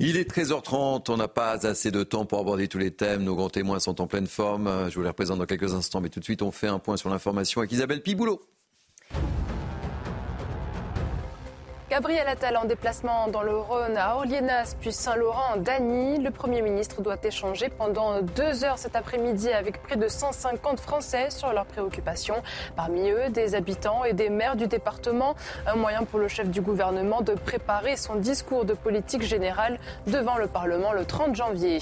Il 0.00 0.16
est 0.16 0.28
13h30, 0.28 1.08
on 1.08 1.16
n'a 1.16 1.28
pas 1.28 1.64
assez 1.66 1.92
de 1.92 2.02
temps 2.02 2.24
pour 2.24 2.40
aborder 2.40 2.66
tous 2.66 2.78
les 2.78 2.90
thèmes. 2.90 3.22
Nos 3.22 3.36
grands 3.36 3.48
témoins 3.48 3.78
sont 3.78 4.00
en 4.00 4.08
pleine 4.08 4.26
forme. 4.26 4.88
Je 4.88 4.94
vous 4.96 5.02
les 5.02 5.08
représente 5.08 5.38
dans 5.38 5.46
quelques 5.46 5.72
instants, 5.72 6.00
mais 6.00 6.08
tout 6.08 6.18
de 6.18 6.24
suite, 6.24 6.42
on 6.42 6.50
fait 6.50 6.66
un 6.66 6.80
point 6.80 6.96
sur 6.96 7.10
l'information 7.10 7.60
avec 7.60 7.70
Isabelle 7.70 8.02
Piboulot. 8.02 8.42
Gabriel 11.94 12.26
Attal 12.26 12.56
en 12.56 12.64
déplacement 12.64 13.28
dans 13.28 13.44
le 13.44 13.56
Rhône 13.56 13.96
à 13.96 14.16
Orlienas 14.16 14.74
puis 14.80 14.92
Saint-Laurent, 14.92 15.58
Dany. 15.58 16.18
Le 16.18 16.32
Premier 16.32 16.60
ministre 16.60 17.02
doit 17.02 17.18
échanger 17.22 17.68
pendant 17.68 18.20
deux 18.20 18.64
heures 18.64 18.78
cet 18.78 18.96
après-midi 18.96 19.48
avec 19.52 19.80
près 19.80 19.94
de 19.94 20.08
150 20.08 20.80
Français 20.80 21.30
sur 21.30 21.52
leurs 21.52 21.66
préoccupations. 21.66 22.42
Parmi 22.74 23.10
eux, 23.10 23.28
des 23.30 23.54
habitants 23.54 24.02
et 24.02 24.12
des 24.12 24.28
maires 24.28 24.56
du 24.56 24.66
département. 24.66 25.36
Un 25.68 25.76
moyen 25.76 26.02
pour 26.02 26.18
le 26.18 26.26
chef 26.26 26.48
du 26.50 26.60
gouvernement 26.60 27.20
de 27.20 27.34
préparer 27.34 27.96
son 27.96 28.16
discours 28.16 28.64
de 28.64 28.74
politique 28.74 29.22
générale 29.22 29.78
devant 30.08 30.36
le 30.36 30.48
Parlement 30.48 30.92
le 30.92 31.04
30 31.04 31.36
janvier. 31.36 31.78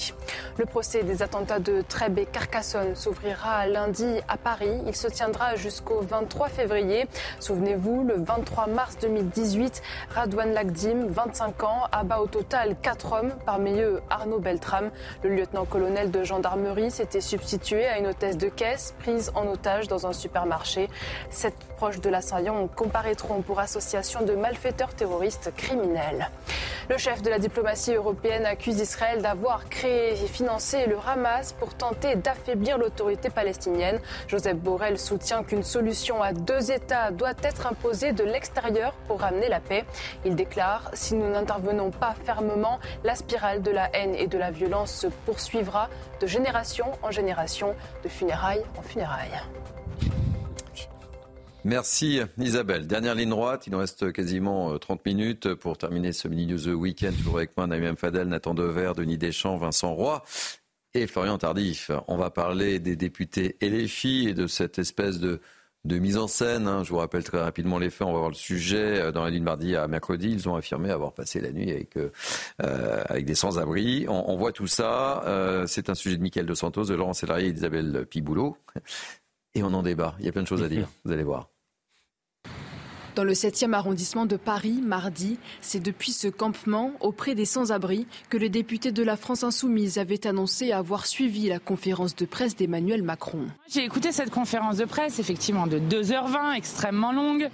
Le 0.59 0.67
procès 0.67 1.01
des 1.01 1.23
attentats 1.23 1.57
de 1.57 1.81
Trèbes 1.81 2.19
et 2.19 2.27
Carcassonne 2.27 2.95
s'ouvrira 2.95 3.65
lundi 3.65 4.05
à 4.27 4.37
Paris. 4.37 4.79
Il 4.85 4.95
se 4.95 5.07
tiendra 5.07 5.55
jusqu'au 5.55 6.01
23 6.01 6.49
février. 6.49 7.07
Souvenez-vous, 7.39 8.03
le 8.03 8.23
23 8.23 8.67
mars 8.67 8.99
2018, 9.01 9.81
Radouane 10.09 10.53
Lagdim, 10.53 11.07
25 11.07 11.63
ans, 11.63 11.87
abat 11.91 12.19
au 12.19 12.27
total 12.27 12.75
4 12.81 13.13
hommes, 13.13 13.33
parmi 13.45 13.79
eux 13.79 14.01
Arnaud 14.09 14.39
Beltrame. 14.39 14.91
Le 15.23 15.35
lieutenant-colonel 15.35 16.11
de 16.11 16.23
gendarmerie 16.23 16.91
s'était 16.91 17.21
substitué 17.21 17.85
à 17.85 17.97
une 17.97 18.07
hôtesse 18.07 18.37
de 18.37 18.49
caisse 18.49 18.93
prise 18.99 19.31
en 19.35 19.47
otage 19.47 19.87
dans 19.87 20.05
un 20.07 20.13
supermarché. 20.13 20.89
Sept 21.29 21.55
proches 21.77 21.99
de 21.99 22.09
l'assaillant 22.09 22.67
comparaîtront 22.67 23.41
pour 23.41 23.59
association 23.59 24.21
de 24.23 24.33
malfaiteurs 24.33 24.93
terroristes 24.93 25.51
criminels. 25.55 26.29
Le 26.89 26.97
chef 26.97 27.21
de 27.21 27.29
la 27.29 27.39
diplomatie 27.39 27.93
européenne 27.93 28.45
accuse 28.45 28.79
Israël 28.81 29.21
d'avoir 29.21 29.69
créé 29.69 30.11
et 30.21 30.27
financé 30.27 30.85
le 30.85 30.97
Hamas 31.07 31.53
pour 31.53 31.75
tenter 31.75 32.17
d'affaiblir 32.17 32.77
l'autorité 32.77 33.29
palestinienne. 33.29 34.01
Joseph 34.27 34.57
Borrell 34.57 34.99
soutient 34.99 35.43
qu'une 35.43 35.63
solution 35.63 36.21
à 36.21 36.33
deux 36.33 36.71
États 36.73 37.11
doit 37.11 37.35
être 37.41 37.67
imposée 37.67 38.11
de 38.11 38.25
l'extérieur 38.25 38.93
pour 39.07 39.21
ramener 39.21 39.47
la 39.47 39.61
paix. 39.61 39.85
Il 40.25 40.35
déclare 40.35 40.91
Si 40.93 41.15
nous 41.15 41.29
n'intervenons 41.29 41.89
pas 41.89 42.15
fermement, 42.25 42.79
la 43.05 43.15
spirale 43.15 43.61
de 43.61 43.71
la 43.71 43.89
haine 43.93 44.13
et 44.15 44.27
de 44.27 44.37
la 44.37 44.51
violence 44.51 44.91
se 44.91 45.07
poursuivra 45.07 45.89
de 46.19 46.27
génération 46.27 46.87
en 47.01 47.11
génération, 47.11 47.75
de 48.03 48.09
funérailles 48.09 48.63
en 48.77 48.81
funérailles. 48.81 49.41
Merci 51.65 52.19
Isabelle. 52.37 52.87
Dernière 52.87 53.15
ligne 53.15 53.29
droite, 53.29 53.67
il 53.67 53.71
nous 53.71 53.79
reste 53.79 54.11
quasiment 54.11 54.77
30 54.77 54.99
euh, 54.99 55.01
minutes 55.09 55.53
pour 55.53 55.77
terminer 55.77 56.11
ce 56.11 56.27
mini 56.27 56.45
news 56.45 56.67
week-end. 56.67 57.11
Toujours 57.17 57.37
avec 57.37 57.55
moi, 57.55 57.67
Naïm 57.67 57.95
Fadel, 57.95 58.27
Nathan 58.27 58.53
Dever, 58.53 58.91
Denis 58.97 59.17
Deschamps, 59.17 59.55
Vincent 59.55 59.93
Roy 59.93 60.25
et 60.93 61.07
Florian 61.07 61.37
Tardif. 61.37 61.89
On 62.09 62.17
va 62.17 62.31
parler 62.31 62.79
des 62.79 62.97
députés 62.97 63.55
et 63.61 63.69
les 63.69 63.87
filles 63.87 64.27
et 64.27 64.33
de 64.33 64.45
cette 64.45 64.77
espèce 64.77 65.19
de, 65.19 65.39
de 65.85 65.99
mise 65.99 66.17
en 66.17 66.27
scène. 66.27 66.67
Hein. 66.67 66.83
Je 66.83 66.89
vous 66.89 66.97
rappelle 66.97 67.23
très 67.23 67.39
rapidement 67.39 67.79
les 67.79 67.89
faits. 67.89 68.07
On 68.07 68.11
va 68.11 68.19
voir 68.19 68.29
le 68.29 68.35
sujet. 68.35 68.99
Euh, 68.99 69.11
dans 69.13 69.23
la 69.23 69.31
nuit 69.31 69.39
de 69.39 69.45
mardi 69.45 69.77
à 69.77 69.87
mercredi, 69.87 70.31
ils 70.31 70.49
ont 70.49 70.55
affirmé 70.55 70.89
avoir 70.89 71.13
passé 71.13 71.39
la 71.39 71.53
nuit 71.53 71.71
avec, 71.71 71.95
euh, 71.95 72.09
avec 73.05 73.23
des 73.23 73.35
sans-abri. 73.35 74.05
On, 74.09 74.35
voit 74.35 74.51
tout 74.51 74.67
ça. 74.67 75.63
C'est 75.67 75.89
un 75.89 75.95
sujet 75.95 76.17
de 76.17 76.21
Michael 76.21 76.45
De 76.45 76.55
Santos, 76.55 76.85
de 76.85 76.93
Laurent 76.93 77.13
Sélarié 77.13 77.47
et 77.47 77.53
d'Isabelle 77.53 78.05
Piboulot. 78.05 78.57
Et 79.55 79.63
on 79.63 79.73
en 79.73 79.83
débat. 79.83 80.15
Il 80.19 80.25
y 80.25 80.29
a 80.29 80.31
plein 80.33 80.43
de 80.43 80.47
choses 80.47 80.63
à 80.63 80.67
dire. 80.67 80.89
Vous 81.05 81.11
allez 81.13 81.23
voir. 81.23 81.52
Dans 83.15 83.23
le 83.23 83.33
7e 83.33 83.73
arrondissement 83.73 84.25
de 84.25 84.37
Paris, 84.37 84.79
mardi, 84.81 85.37
c'est 85.61 85.79
depuis 85.79 86.11
ce 86.11 86.27
campement 86.27 86.93
auprès 86.99 87.35
des 87.35 87.45
sans-abri 87.45 88.07
que 88.29 88.37
le 88.37 88.49
député 88.49 88.91
de 88.91 89.03
la 89.03 89.17
France 89.17 89.43
Insoumise 89.43 89.99
avait 89.99 90.25
annoncé 90.25 90.71
avoir 90.71 91.05
suivi 91.05 91.47
la 91.47 91.59
conférence 91.59 92.15
de 92.15 92.25
presse 92.25 92.55
d'Emmanuel 92.55 93.03
Macron. 93.03 93.45
J'ai 93.69 93.83
écouté 93.83 94.11
cette 94.11 94.31
conférence 94.31 94.77
de 94.77 94.85
presse, 94.85 95.19
effectivement, 95.19 95.67
de 95.67 95.77
2h20, 95.77 96.55
extrêmement 96.55 97.11
longue. 97.11 97.49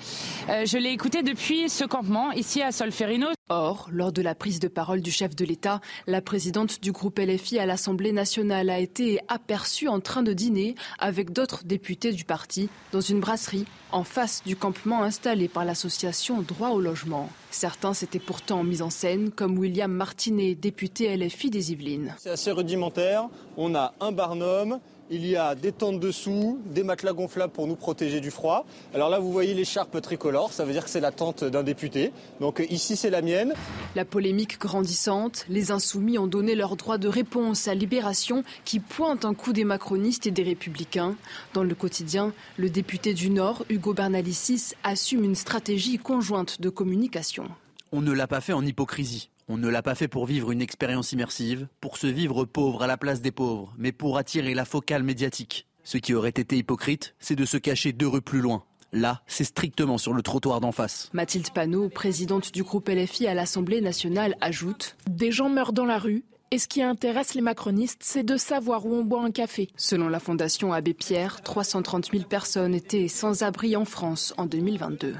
Euh, 0.47 0.65
je 0.65 0.77
l'ai 0.77 0.91
écoutée 0.91 1.23
depuis 1.23 1.69
ce 1.69 1.83
campement, 1.83 2.31
ici 2.31 2.61
à 2.61 2.71
Solferino. 2.71 3.27
Or, 3.51 3.89
lors 3.91 4.11
de 4.11 4.21
la 4.21 4.35
prise 4.35 4.59
de 4.59 4.67
parole 4.67 5.01
du 5.01 5.09
chef 5.09 5.35
de 5.35 5.43
l'État, 5.43 5.81
la 6.05 6.21
présidente 6.21 6.81
du 6.81 6.91
groupe 6.91 7.17
LFI 7.17 7.57
à 7.57 7.65
l'Assemblée 7.65 8.11
nationale 8.11 8.69
a 8.69 8.77
été 8.77 9.19
aperçue 9.27 9.87
en 9.87 9.99
train 9.99 10.21
de 10.21 10.33
dîner 10.33 10.75
avec 10.99 11.31
d'autres 11.31 11.63
députés 11.63 12.11
du 12.11 12.25
parti 12.25 12.69
dans 12.91 13.01
une 13.01 13.19
brasserie 13.19 13.65
en 13.91 14.03
face 14.03 14.43
du 14.45 14.55
campement 14.55 15.01
installé 15.01 15.47
par 15.47 15.65
l'association 15.65 16.43
Droit 16.43 16.69
au 16.69 16.79
logement. 16.79 17.27
Certains 17.49 17.95
s'étaient 17.95 18.19
pourtant 18.19 18.63
mis 18.63 18.83
en 18.83 18.91
scène, 18.91 19.31
comme 19.31 19.57
William 19.57 19.91
Martinet, 19.91 20.53
député 20.53 21.17
LFI 21.17 21.49
des 21.49 21.71
Yvelines. 21.71 22.15
C'est 22.19 22.29
assez 22.29 22.51
rudimentaire. 22.51 23.29
On 23.57 23.73
a 23.73 23.95
un 23.99 24.11
barnum, 24.11 24.79
il 25.09 25.25
y 25.25 25.35
a 25.35 25.55
des 25.55 25.71
tentes 25.71 25.99
dessous, 25.99 26.59
des 26.65 26.83
matelas 26.83 27.13
gonflables 27.13 27.51
pour 27.51 27.67
nous 27.67 27.75
protéger 27.75 28.21
du 28.21 28.31
froid. 28.31 28.65
Alors 28.93 29.09
là, 29.09 29.19
vous 29.19 29.31
voyez 29.31 29.53
l'écharpe 29.53 29.99
tricolore, 30.01 30.53
ça 30.53 30.65
veut 30.65 30.71
dire 30.71 30.83
que 30.83 30.89
c'est 30.89 30.99
la 30.99 31.11
tente 31.11 31.43
d'un 31.43 31.63
député. 31.63 32.11
Donc 32.39 32.65
ici, 32.69 32.95
c'est 32.95 33.09
la 33.09 33.21
mienne. 33.21 33.53
La 33.95 34.05
polémique 34.05 34.59
grandissante, 34.59 35.45
les 35.49 35.71
insoumis 35.71 36.17
ont 36.17 36.27
donné 36.27 36.55
leur 36.55 36.75
droit 36.75 36.97
de 36.97 37.07
réponse 37.07 37.67
à 37.67 37.73
Libération 37.73 38.43
qui 38.65 38.79
pointe 38.79 39.25
un 39.25 39.33
coup 39.33 39.53
des 39.53 39.63
macronistes 39.63 40.27
et 40.27 40.31
des 40.31 40.43
républicains. 40.43 41.15
Dans 41.53 41.63
le 41.63 41.75
quotidien, 41.75 42.33
le 42.57 42.69
député 42.69 43.13
du 43.13 43.29
Nord, 43.29 43.65
Hugo 43.69 43.93
Bernalicis, 43.93 44.73
assume 44.83 45.23
une 45.23 45.35
stratégie 45.35 45.97
conjointe 45.97 46.61
de 46.61 46.69
communication. 46.69 47.45
On 47.91 48.01
ne 48.01 48.11
l'a 48.11 48.27
pas 48.27 48.41
fait 48.41 48.53
en 48.53 48.65
hypocrisie. 48.65 49.29
On 49.51 49.57
ne 49.57 49.67
l'a 49.67 49.81
pas 49.81 49.95
fait 49.95 50.07
pour 50.07 50.27
vivre 50.27 50.51
une 50.51 50.61
expérience 50.61 51.11
immersive, 51.11 51.67
pour 51.81 51.97
se 51.97 52.05
vivre 52.05 52.45
pauvre 52.45 52.83
à 52.83 52.87
la 52.87 52.97
place 52.97 53.19
des 53.19 53.31
pauvres, 53.31 53.73
mais 53.79 53.91
pour 53.91 54.19
attirer 54.19 54.53
la 54.53 54.63
focale 54.63 55.01
médiatique. 55.01 55.65
Ce 55.83 55.97
qui 55.97 56.13
aurait 56.13 56.29
été 56.29 56.55
hypocrite, 56.55 57.15
c'est 57.19 57.35
de 57.35 57.45
se 57.45 57.57
cacher 57.57 57.91
deux 57.91 58.07
rues 58.07 58.21
plus 58.21 58.41
loin. 58.41 58.63
Là, 58.93 59.23
c'est 59.25 59.43
strictement 59.43 59.97
sur 59.97 60.13
le 60.13 60.21
trottoir 60.21 60.61
d'en 60.61 60.71
face. 60.71 61.09
Mathilde 61.13 61.49
Panot, 61.49 61.89
présidente 61.89 62.53
du 62.53 62.61
groupe 62.61 62.89
LFI 62.89 63.25
à 63.25 63.33
l'Assemblée 63.33 63.81
nationale, 63.81 64.35
ajoute 64.39 64.95
Des 65.09 65.31
gens 65.31 65.49
meurent 65.49 65.73
dans 65.73 65.85
la 65.85 65.97
rue. 65.97 66.23
Et 66.51 66.59
ce 66.59 66.67
qui 66.67 66.83
intéresse 66.83 67.33
les 67.33 67.41
macronistes, 67.41 68.01
c'est 68.03 68.23
de 68.23 68.37
savoir 68.37 68.85
où 68.85 68.93
on 68.93 69.03
boit 69.03 69.23
un 69.23 69.31
café. 69.31 69.69
Selon 69.77 70.09
la 70.09 70.19
Fondation 70.19 70.73
Abbé 70.73 70.93
Pierre, 70.93 71.41
330 71.41 72.11
000 72.11 72.25
personnes 72.25 72.75
étaient 72.75 73.07
sans 73.07 73.41
abri 73.41 73.75
en 73.75 73.85
France 73.85 74.31
en 74.37 74.45
2022. 74.45 75.15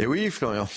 Et 0.00 0.06
oui, 0.06 0.30
Florian 0.30 0.68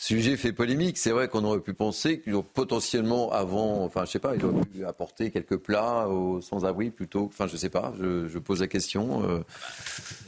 sujet 0.00 0.36
fait 0.36 0.52
polémique. 0.52 0.98
C'est 0.98 1.10
vrai 1.10 1.28
qu'on 1.28 1.44
aurait 1.44 1.60
pu 1.60 1.74
penser 1.74 2.20
qu'ils 2.20 2.34
ont 2.34 2.42
potentiellement 2.42 3.30
avant, 3.32 3.84
enfin 3.84 4.04
je 4.06 4.12
sais 4.12 4.18
pas, 4.18 4.34
ils 4.34 4.44
auraient 4.44 4.64
pu 4.64 4.84
apporter 4.84 5.30
quelques 5.30 5.58
plats 5.58 6.08
aux 6.08 6.40
sans-abri 6.40 6.90
plutôt. 6.90 7.26
Enfin 7.26 7.46
je 7.46 7.56
sais 7.56 7.68
pas, 7.68 7.92
je, 7.98 8.38
pose 8.38 8.60
la 8.60 8.66
question. 8.66 9.22
Euh. 9.28 9.40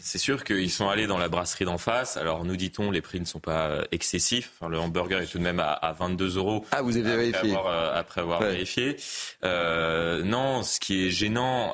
C'est 0.05 0.19
sûr 0.19 0.43
qu'ils 0.43 0.71
sont 0.71 0.89
allés 0.89 1.07
dans 1.07 1.19
la 1.19 1.29
brasserie 1.29 1.65
d'en 1.65 1.79
face. 1.79 2.17
Alors 2.17 2.45
nous 2.45 2.57
dit-on, 2.57 2.91
les 2.91 3.01
prix 3.01 3.21
ne 3.21 3.25
sont 3.25 3.39
pas 3.39 3.85
excessifs. 3.93 4.51
Enfin, 4.59 4.69
le 4.69 4.79
hamburger 4.79 5.21
est 5.21 5.27
tout 5.27 5.39
de 5.39 5.45
même 5.45 5.61
à, 5.61 5.95
22 5.97 6.37
euros. 6.37 6.65
Ah 6.73 6.83
vous 6.83 6.97
avez 6.97 7.31
vérifié 7.31 7.55
euh, 7.55 7.93
Après 7.95 8.21
avoir 8.21 8.43
vérifié. 8.43 8.97
Euh, 9.45 10.25
non, 10.25 10.65
ce 10.65 10.81
qui 10.81 11.07
est 11.07 11.11
gênant, 11.11 11.73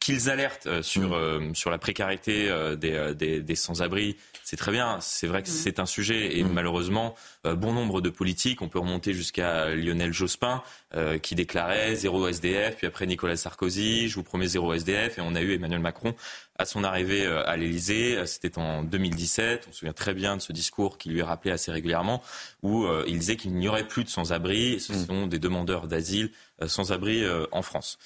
qu'ils 0.00 0.30
alertent 0.30 0.80
sur 0.80 1.10
mm. 1.10 1.54
sur 1.54 1.70
la 1.70 1.78
précarité 1.78 2.50
des, 2.78 3.14
des, 3.14 3.42
des 3.42 3.54
sans-abri 3.54 4.16
c'est 4.48 4.56
très 4.56 4.72
bien. 4.72 4.96
C'est 5.02 5.26
vrai 5.26 5.42
que 5.42 5.48
mm. 5.48 5.52
c'est 5.52 5.78
un 5.78 5.84
sujet 5.84 6.38
et 6.38 6.42
mm. 6.42 6.50
malheureusement, 6.50 7.14
euh, 7.44 7.54
bon 7.54 7.74
nombre 7.74 8.00
de 8.00 8.08
politiques, 8.08 8.62
on 8.62 8.68
peut 8.68 8.78
remonter 8.78 9.12
jusqu'à 9.12 9.74
Lionel 9.74 10.14
Jospin 10.14 10.62
euh, 10.94 11.18
qui 11.18 11.34
déclarait 11.34 11.94
zéro 11.96 12.26
SDF, 12.26 12.76
puis 12.76 12.86
après 12.86 13.06
Nicolas 13.06 13.36
Sarkozy, 13.36 14.08
je 14.08 14.14
vous 14.14 14.22
promets 14.22 14.46
zéro 14.46 14.72
SDF, 14.72 15.18
et 15.18 15.20
on 15.20 15.34
a 15.34 15.42
eu 15.42 15.52
Emmanuel 15.52 15.80
Macron 15.80 16.14
à 16.58 16.64
son 16.64 16.84
arrivée 16.84 17.24
euh, 17.24 17.46
à 17.46 17.56
l'Élysée. 17.56 18.24
C'était 18.26 18.58
en 18.58 18.82
2017. 18.82 19.66
On 19.68 19.72
se 19.72 19.78
souvient 19.78 19.92
très 19.92 20.14
bien 20.14 20.36
de 20.36 20.42
ce 20.42 20.52
discours 20.52 20.98
qui 20.98 21.08
lui 21.08 21.20
est 21.20 21.24
rappelé 21.24 21.52
assez 21.52 21.70
régulièrement, 21.70 22.22
où 22.62 22.86
il 23.06 23.18
disait 23.18 23.36
qu'il 23.36 23.54
n'y 23.54 23.68
aurait 23.68 23.86
plus 23.86 24.04
de 24.04 24.08
sans-abri. 24.08 24.80
Ce 24.80 24.92
mm. 24.92 25.06
sont 25.06 25.26
des 25.26 25.38
demandeurs 25.38 25.86
d'asile 25.86 26.30
sans-abri 26.66 27.24
en 27.52 27.62
France. 27.62 27.98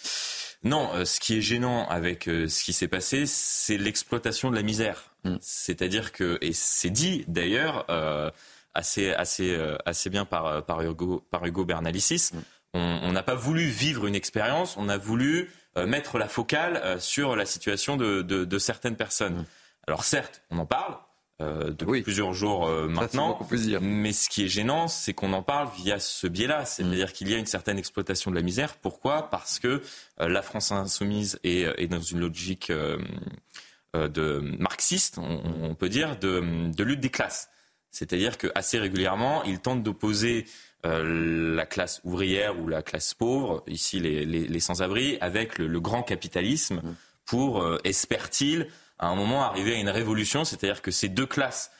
Non, 0.64 0.90
ce 1.04 1.18
qui 1.18 1.38
est 1.38 1.40
gênant 1.40 1.88
avec 1.88 2.24
ce 2.24 2.64
qui 2.64 2.72
s'est 2.72 2.88
passé, 2.88 3.24
c'est 3.26 3.78
l'exploitation 3.78 4.50
de 4.50 4.56
la 4.56 4.62
misère. 4.62 5.12
Mm. 5.24 5.36
C'est-à-dire 5.40 6.12
que, 6.12 6.38
et 6.40 6.52
c'est 6.52 6.90
dit 6.90 7.24
d'ailleurs 7.28 7.84
euh, 7.90 8.30
assez, 8.74 9.12
assez, 9.12 9.54
euh, 9.54 9.76
assez 9.86 10.10
bien 10.10 10.24
par, 10.24 10.64
par, 10.64 10.82
Hugo, 10.82 11.24
par 11.30 11.44
Hugo 11.44 11.64
Bernalicis, 11.64 12.30
mm. 12.32 12.78
on 12.78 13.12
n'a 13.12 13.22
pas 13.22 13.34
voulu 13.34 13.64
vivre 13.64 14.06
une 14.06 14.14
expérience, 14.14 14.76
on 14.76 14.88
a 14.88 14.96
voulu 14.96 15.42
euh, 15.42 15.46
mettre 15.76 16.18
la 16.18 16.28
focale 16.28 17.00
sur 17.00 17.34
la 17.36 17.46
situation 17.46 17.96
de, 17.96 18.22
de, 18.22 18.58
certaines 18.58 18.96
personnes. 18.96 19.38
Mm. 19.38 19.46
Alors 19.86 20.04
certes, 20.04 20.42
on 20.50 20.58
en 20.58 20.66
parle. 20.66 20.96
depuis 21.40 22.02
plusieurs 22.02 22.34
jours 22.34 22.68
maintenant. 22.88 23.38
mais 23.80 24.12
ce 24.12 24.28
qui 24.28 24.44
est 24.44 24.48
gênant, 24.48 24.86
c'est 24.88 25.14
qu'on 25.14 25.32
en 25.32 25.42
parle 25.42 25.68
via 25.76 25.98
ce 25.98 26.26
biais-là. 26.26 26.64
C'est-à-dire 26.64 27.12
qu'il 27.12 27.30
y 27.30 27.34
a 27.34 27.38
une 27.38 27.46
certaine 27.46 27.78
exploitation 27.78 28.30
de 28.30 28.36
la 28.36 28.42
misère. 28.42 28.74
Pourquoi? 28.76 29.30
Parce 29.30 29.58
que 29.58 29.82
la 30.18 30.42
France 30.42 30.72
insoumise 30.72 31.40
est, 31.42 31.62
est, 31.82 31.88
dans 31.88 32.00
une 32.00 32.20
logique 32.20 32.70
euh, 33.94 34.08
de 34.08 34.38
marxiste, 34.58 35.18
on, 35.18 35.74
peut 35.74 35.90
dire, 35.90 36.18
de, 36.18 36.82
lutte 36.82 37.00
des 37.00 37.10
classes. 37.10 37.50
C'est-à-dire 37.90 38.38
que 38.38 38.50
assez 38.54 38.78
régulièrement, 38.78 39.42
ils 39.44 39.60
tentent 39.60 39.82
d'opposer 39.82 40.46
euh, 40.84 41.54
la 41.54 41.66
classe 41.66 42.00
ouvrière 42.04 42.58
ou 42.58 42.66
la 42.66 42.82
classe 42.82 43.14
pauvre, 43.14 43.62
ici 43.66 44.00
les, 44.00 44.60
sans-abri, 44.60 45.16
avec 45.20 45.58
le, 45.58 45.80
grand 45.80 46.02
capitalisme 46.02 46.76
mmh. 46.76 46.94
pour, 47.24 47.62
euh, 47.62 47.78
espère-t-il, 47.84 48.68
à 48.98 49.08
un 49.08 49.14
moment 49.14 49.44
arriver 49.44 49.74
à 49.74 49.78
une 49.78 49.88
révolution, 49.88 50.44
c'est-à-dire 50.44 50.82
que 50.82 50.90
ces 50.90 51.08
deux 51.08 51.26
classes 51.26 51.70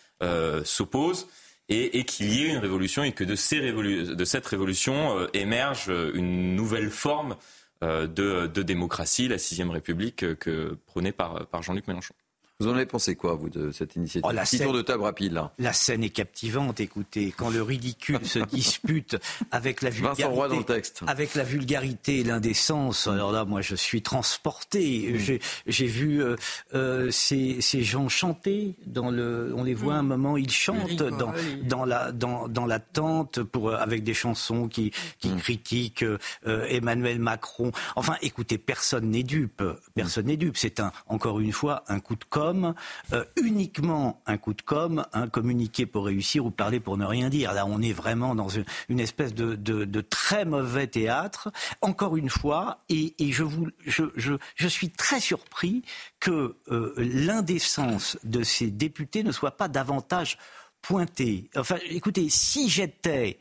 s'opposent 0.64 1.26
et, 1.68 2.04
qu'il 2.04 2.32
y 2.32 2.44
ait 2.44 2.50
une 2.50 2.58
révolution 2.58 3.02
et 3.02 3.10
que 3.10 3.24
de, 3.24 3.34
ces 3.34 3.60
de 3.60 4.24
cette 4.24 4.46
révolution 4.46 5.26
émerge 5.32 5.88
une 6.14 6.54
nouvelle 6.54 6.90
forme 6.90 7.36
de, 7.80 8.62
démocratie, 8.62 9.26
la 9.26 9.38
sixième 9.38 9.70
République 9.70 10.38
que 10.38 10.78
prônée 10.86 11.10
par 11.10 11.62
Jean-Luc 11.62 11.88
Mélenchon. 11.88 12.14
Vous 12.62 12.68
en 12.68 12.76
avez 12.76 12.86
pensé 12.86 13.16
quoi, 13.16 13.34
vous, 13.34 13.48
de 13.50 13.72
cette 13.72 13.96
initiative 13.96 14.22
oh, 14.24 14.32
la 14.32 14.44
scène, 14.44 14.62
tour 14.62 14.72
de 14.72 14.82
table 14.82 15.02
rapide, 15.02 15.32
là. 15.32 15.52
La 15.58 15.72
scène 15.72 16.04
est 16.04 16.10
captivante, 16.10 16.78
écoutez. 16.78 17.34
Quand 17.36 17.50
le 17.50 17.60
ridicule 17.60 18.24
se 18.24 18.38
dispute 18.38 19.16
avec 19.50 19.82
la 19.82 19.90
vulgarité. 19.90 20.22
Vincent 20.22 20.34
Roy 20.34 20.48
dans 20.48 20.58
le 20.58 20.64
texte. 20.64 21.02
Avec 21.08 21.34
la 21.34 21.42
vulgarité 21.42 22.20
et 22.20 22.24
l'indécence. 22.24 23.08
Alors 23.08 23.32
là, 23.32 23.44
moi, 23.44 23.62
je 23.62 23.74
suis 23.74 24.00
transporté. 24.00 25.40
J'ai 25.66 25.86
vu 25.86 26.22
euh, 26.22 26.36
euh, 26.74 27.10
ces, 27.10 27.60
ces, 27.60 27.82
gens 27.82 28.08
chanter 28.08 28.76
dans 28.86 29.10
le. 29.10 29.52
On 29.56 29.64
les 29.64 29.74
voit 29.74 29.94
un 29.94 30.02
moment, 30.02 30.36
ils 30.36 30.52
chantent 30.52 31.02
dans, 31.02 31.32
dans, 31.64 31.84
la, 31.84 32.12
dans, 32.12 32.46
dans 32.46 32.66
la 32.66 32.78
tente 32.78 33.42
pour, 33.42 33.74
avec 33.74 34.04
des 34.04 34.14
chansons 34.14 34.68
qui, 34.68 34.92
qui 35.18 35.30
mm. 35.30 35.36
critiquent 35.38 36.04
euh, 36.04 36.66
Emmanuel 36.68 37.18
Macron. 37.18 37.72
Enfin, 37.96 38.14
écoutez, 38.22 38.56
personne 38.56 39.10
n'est 39.10 39.24
dupe. 39.24 39.64
Personne 39.96 40.26
n'est 40.26 40.36
dupe. 40.36 40.56
C'est 40.56 40.78
un, 40.78 40.92
encore 41.08 41.40
une 41.40 41.52
fois, 41.52 41.82
un 41.88 41.98
coup 41.98 42.14
de 42.14 42.24
com' 42.30 42.51
Euh, 43.12 43.24
uniquement 43.36 44.22
un 44.26 44.36
coup 44.38 44.54
de 44.54 44.62
com', 44.62 45.04
un 45.12 45.28
communiqué 45.28 45.86
pour 45.86 46.06
réussir 46.06 46.46
ou 46.46 46.50
parler 46.50 46.80
pour 46.80 46.96
ne 46.96 47.04
rien 47.04 47.28
dire. 47.28 47.52
Là, 47.52 47.66
on 47.66 47.80
est 47.82 47.92
vraiment 47.92 48.34
dans 48.34 48.48
une, 48.48 49.00
espèce 49.00 49.34
de, 49.34 50.00
très 50.00 50.44
mauvais 50.44 50.86
théâtre. 50.86 51.50
Encore 51.80 52.16
une 52.16 52.30
fois, 52.30 52.84
et, 52.88 53.14
je, 53.18 53.42
vous, 53.42 53.68
suis 54.68 54.90
très 54.90 55.20
surpris 55.20 55.82
que 56.20 56.56
euh, 56.70 56.94
l'indécence 56.96 58.18
de 58.24 58.42
ces 58.42 58.70
députés 58.70 59.22
ne 59.22 59.32
soit 59.32 59.56
pas 59.56 59.68
davantage 59.68 60.38
pointée. 60.80 61.50
Enfin, 61.56 61.76
écoutez, 61.88 62.28
si 62.28 62.68
j'étais 62.68 63.38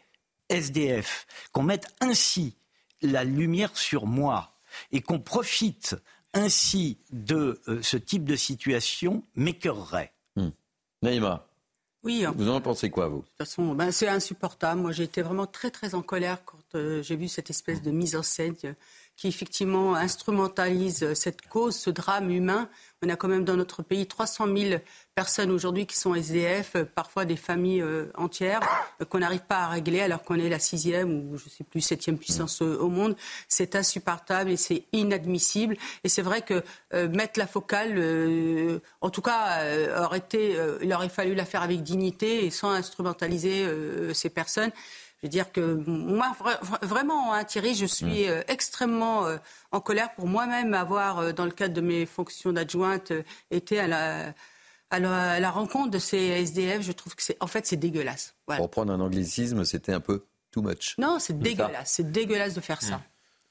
SDF, 0.50 1.26
qu'on 1.52 1.64
mette 1.64 1.88
ainsi 2.02 2.56
la 3.02 3.24
lumière 3.24 3.76
sur 3.76 4.06
moi 4.06 4.58
et 4.92 5.02
qu'on 5.02 5.20
profite 5.20 5.96
ainsi 6.34 6.98
de 7.12 7.60
euh, 7.68 7.82
ce 7.82 7.98
type 7.98 8.24
de 8.24 8.36
situation 8.36 9.24
m'écœurerait. 9.36 10.14
Hmm. 10.36 10.50
Naïma 11.02 11.48
oui, 12.04 12.26
vous 12.36 12.50
en 12.50 12.62
pensez 12.62 12.90
quoi, 12.90 13.08
vous? 13.10 13.18
De 13.18 13.22
toute 13.22 13.38
façon, 13.38 13.76
ben, 13.76 13.92
c'est 13.92 14.08
insupportable. 14.08 14.82
Moi, 14.82 14.92
j'ai 14.92 15.04
été 15.04 15.22
vraiment 15.22 15.46
très, 15.46 15.70
très 15.70 15.94
en 15.94 16.02
colère 16.02 16.44
quand 16.46 16.58
euh, 16.74 17.04
j'ai 17.04 17.16
vu 17.16 17.28
cette 17.28 17.52
espèce 17.52 17.84
de 17.84 17.92
mise 17.92 18.16
en 18.16 18.24
scène 18.24 18.56
qui 19.22 19.28
effectivement 19.28 19.94
instrumentalise 19.94 21.14
cette 21.14 21.48
cause, 21.48 21.76
ce 21.76 21.92
drame 21.92 22.32
humain. 22.32 22.68
On 23.04 23.10
a 23.10 23.16
quand 23.16 23.28
même 23.28 23.46
dans 23.46 23.56
notre 23.56 23.84
pays 23.84 24.08
300 24.08 24.48
000 24.48 24.82
personnes 25.14 25.52
aujourd'hui 25.52 25.86
qui 25.86 25.96
sont 25.96 26.16
SDF, 26.16 26.78
parfois 26.96 27.26
des 27.26 27.36
familles 27.36 27.84
euh, 27.84 28.12
entières 28.18 28.62
euh, 29.00 29.06
qu'on 29.06 29.20
n'arrive 29.20 29.42
pas 29.42 29.60
à 29.60 29.68
régler 29.68 30.02
alors 30.02 30.24
qu'on 30.24 30.40
est 30.40 30.50
la 30.50 30.58
sixième 30.58 31.12
ou 31.12 31.38
je 31.38 31.46
ne 31.46 31.50
sais 31.52 31.64
plus 31.64 31.82
septième 31.82 32.18
puissance 32.18 32.64
au 32.64 32.90
monde. 32.90 33.16
C'est 33.48 33.76
insupportable 33.76 34.50
et 34.50 34.58
c'est 34.58 34.86
inadmissible. 34.92 35.78
Et 36.04 36.10
c'est 36.10 36.24
vrai 36.24 36.42
que 36.42 36.64
euh, 36.96 37.08
mettre 37.08 37.38
la 37.38 37.46
focale, 37.46 37.92
en 39.02 39.10
tout 39.12 39.22
cas, 39.22 39.64
aurait 40.04 40.18
été, 40.18 40.58
il 40.82 40.92
aurait 40.96 41.10
fallu 41.10 41.36
la 41.36 41.46
faire 41.46 41.62
avec 41.62 41.84
dignité 41.84 42.44
et 42.46 42.50
sans 42.50 42.72
instrumentaliser 42.72 43.68
ces 44.16 44.32
personnes. 44.32 44.72
Je 45.22 45.28
veux 45.28 45.32
dire 45.32 45.52
que 45.52 45.62
moi, 45.86 46.36
vraiment, 46.82 47.34
hein, 47.34 47.44
Thierry, 47.44 47.76
je 47.76 47.86
suis 47.86 48.28
euh, 48.28 48.42
extrêmement 48.48 49.28
euh, 49.28 49.38
en 49.72 49.80
colère 49.80 50.16
pour 50.16 50.26
moi-même 50.26 50.74
avoir, 50.74 51.20
euh, 51.20 51.32
dans 51.32 51.46
le 51.46 51.52
cadre 51.52 51.76
de 51.76 51.82
mes 51.82 52.08
fonctions 52.08 52.52
d'adjointe, 52.52 53.14
été 53.52 53.80
à 53.80 53.88
la, 53.88 54.34
à 54.90 55.00
la, 55.00 55.52
rencontre 55.52 55.92
de 55.92 56.00
ces 56.00 56.18
SDF. 56.18 56.82
Je 56.82 56.92
trouve 56.92 57.14
que 57.14 57.22
c'est, 57.22 57.38
en 57.40 57.46
fait, 57.46 57.68
c'est 57.68 57.76
dégueulasse. 57.76 58.34
Pour 58.48 58.72
prendre 58.72 58.92
un 58.92 59.00
anglicisme, 59.00 59.64
c'était 59.64 59.94
un 59.94 60.00
peu 60.00 60.26
too 60.50 60.64
much. 60.64 60.96
Non, 60.98 61.20
c'est 61.20 61.38
dégueulasse. 61.38 61.92
C'est 61.92 62.12
dégueulasse 62.12 62.56
de 62.56 62.62
faire 62.62 62.82
ça. 62.82 63.00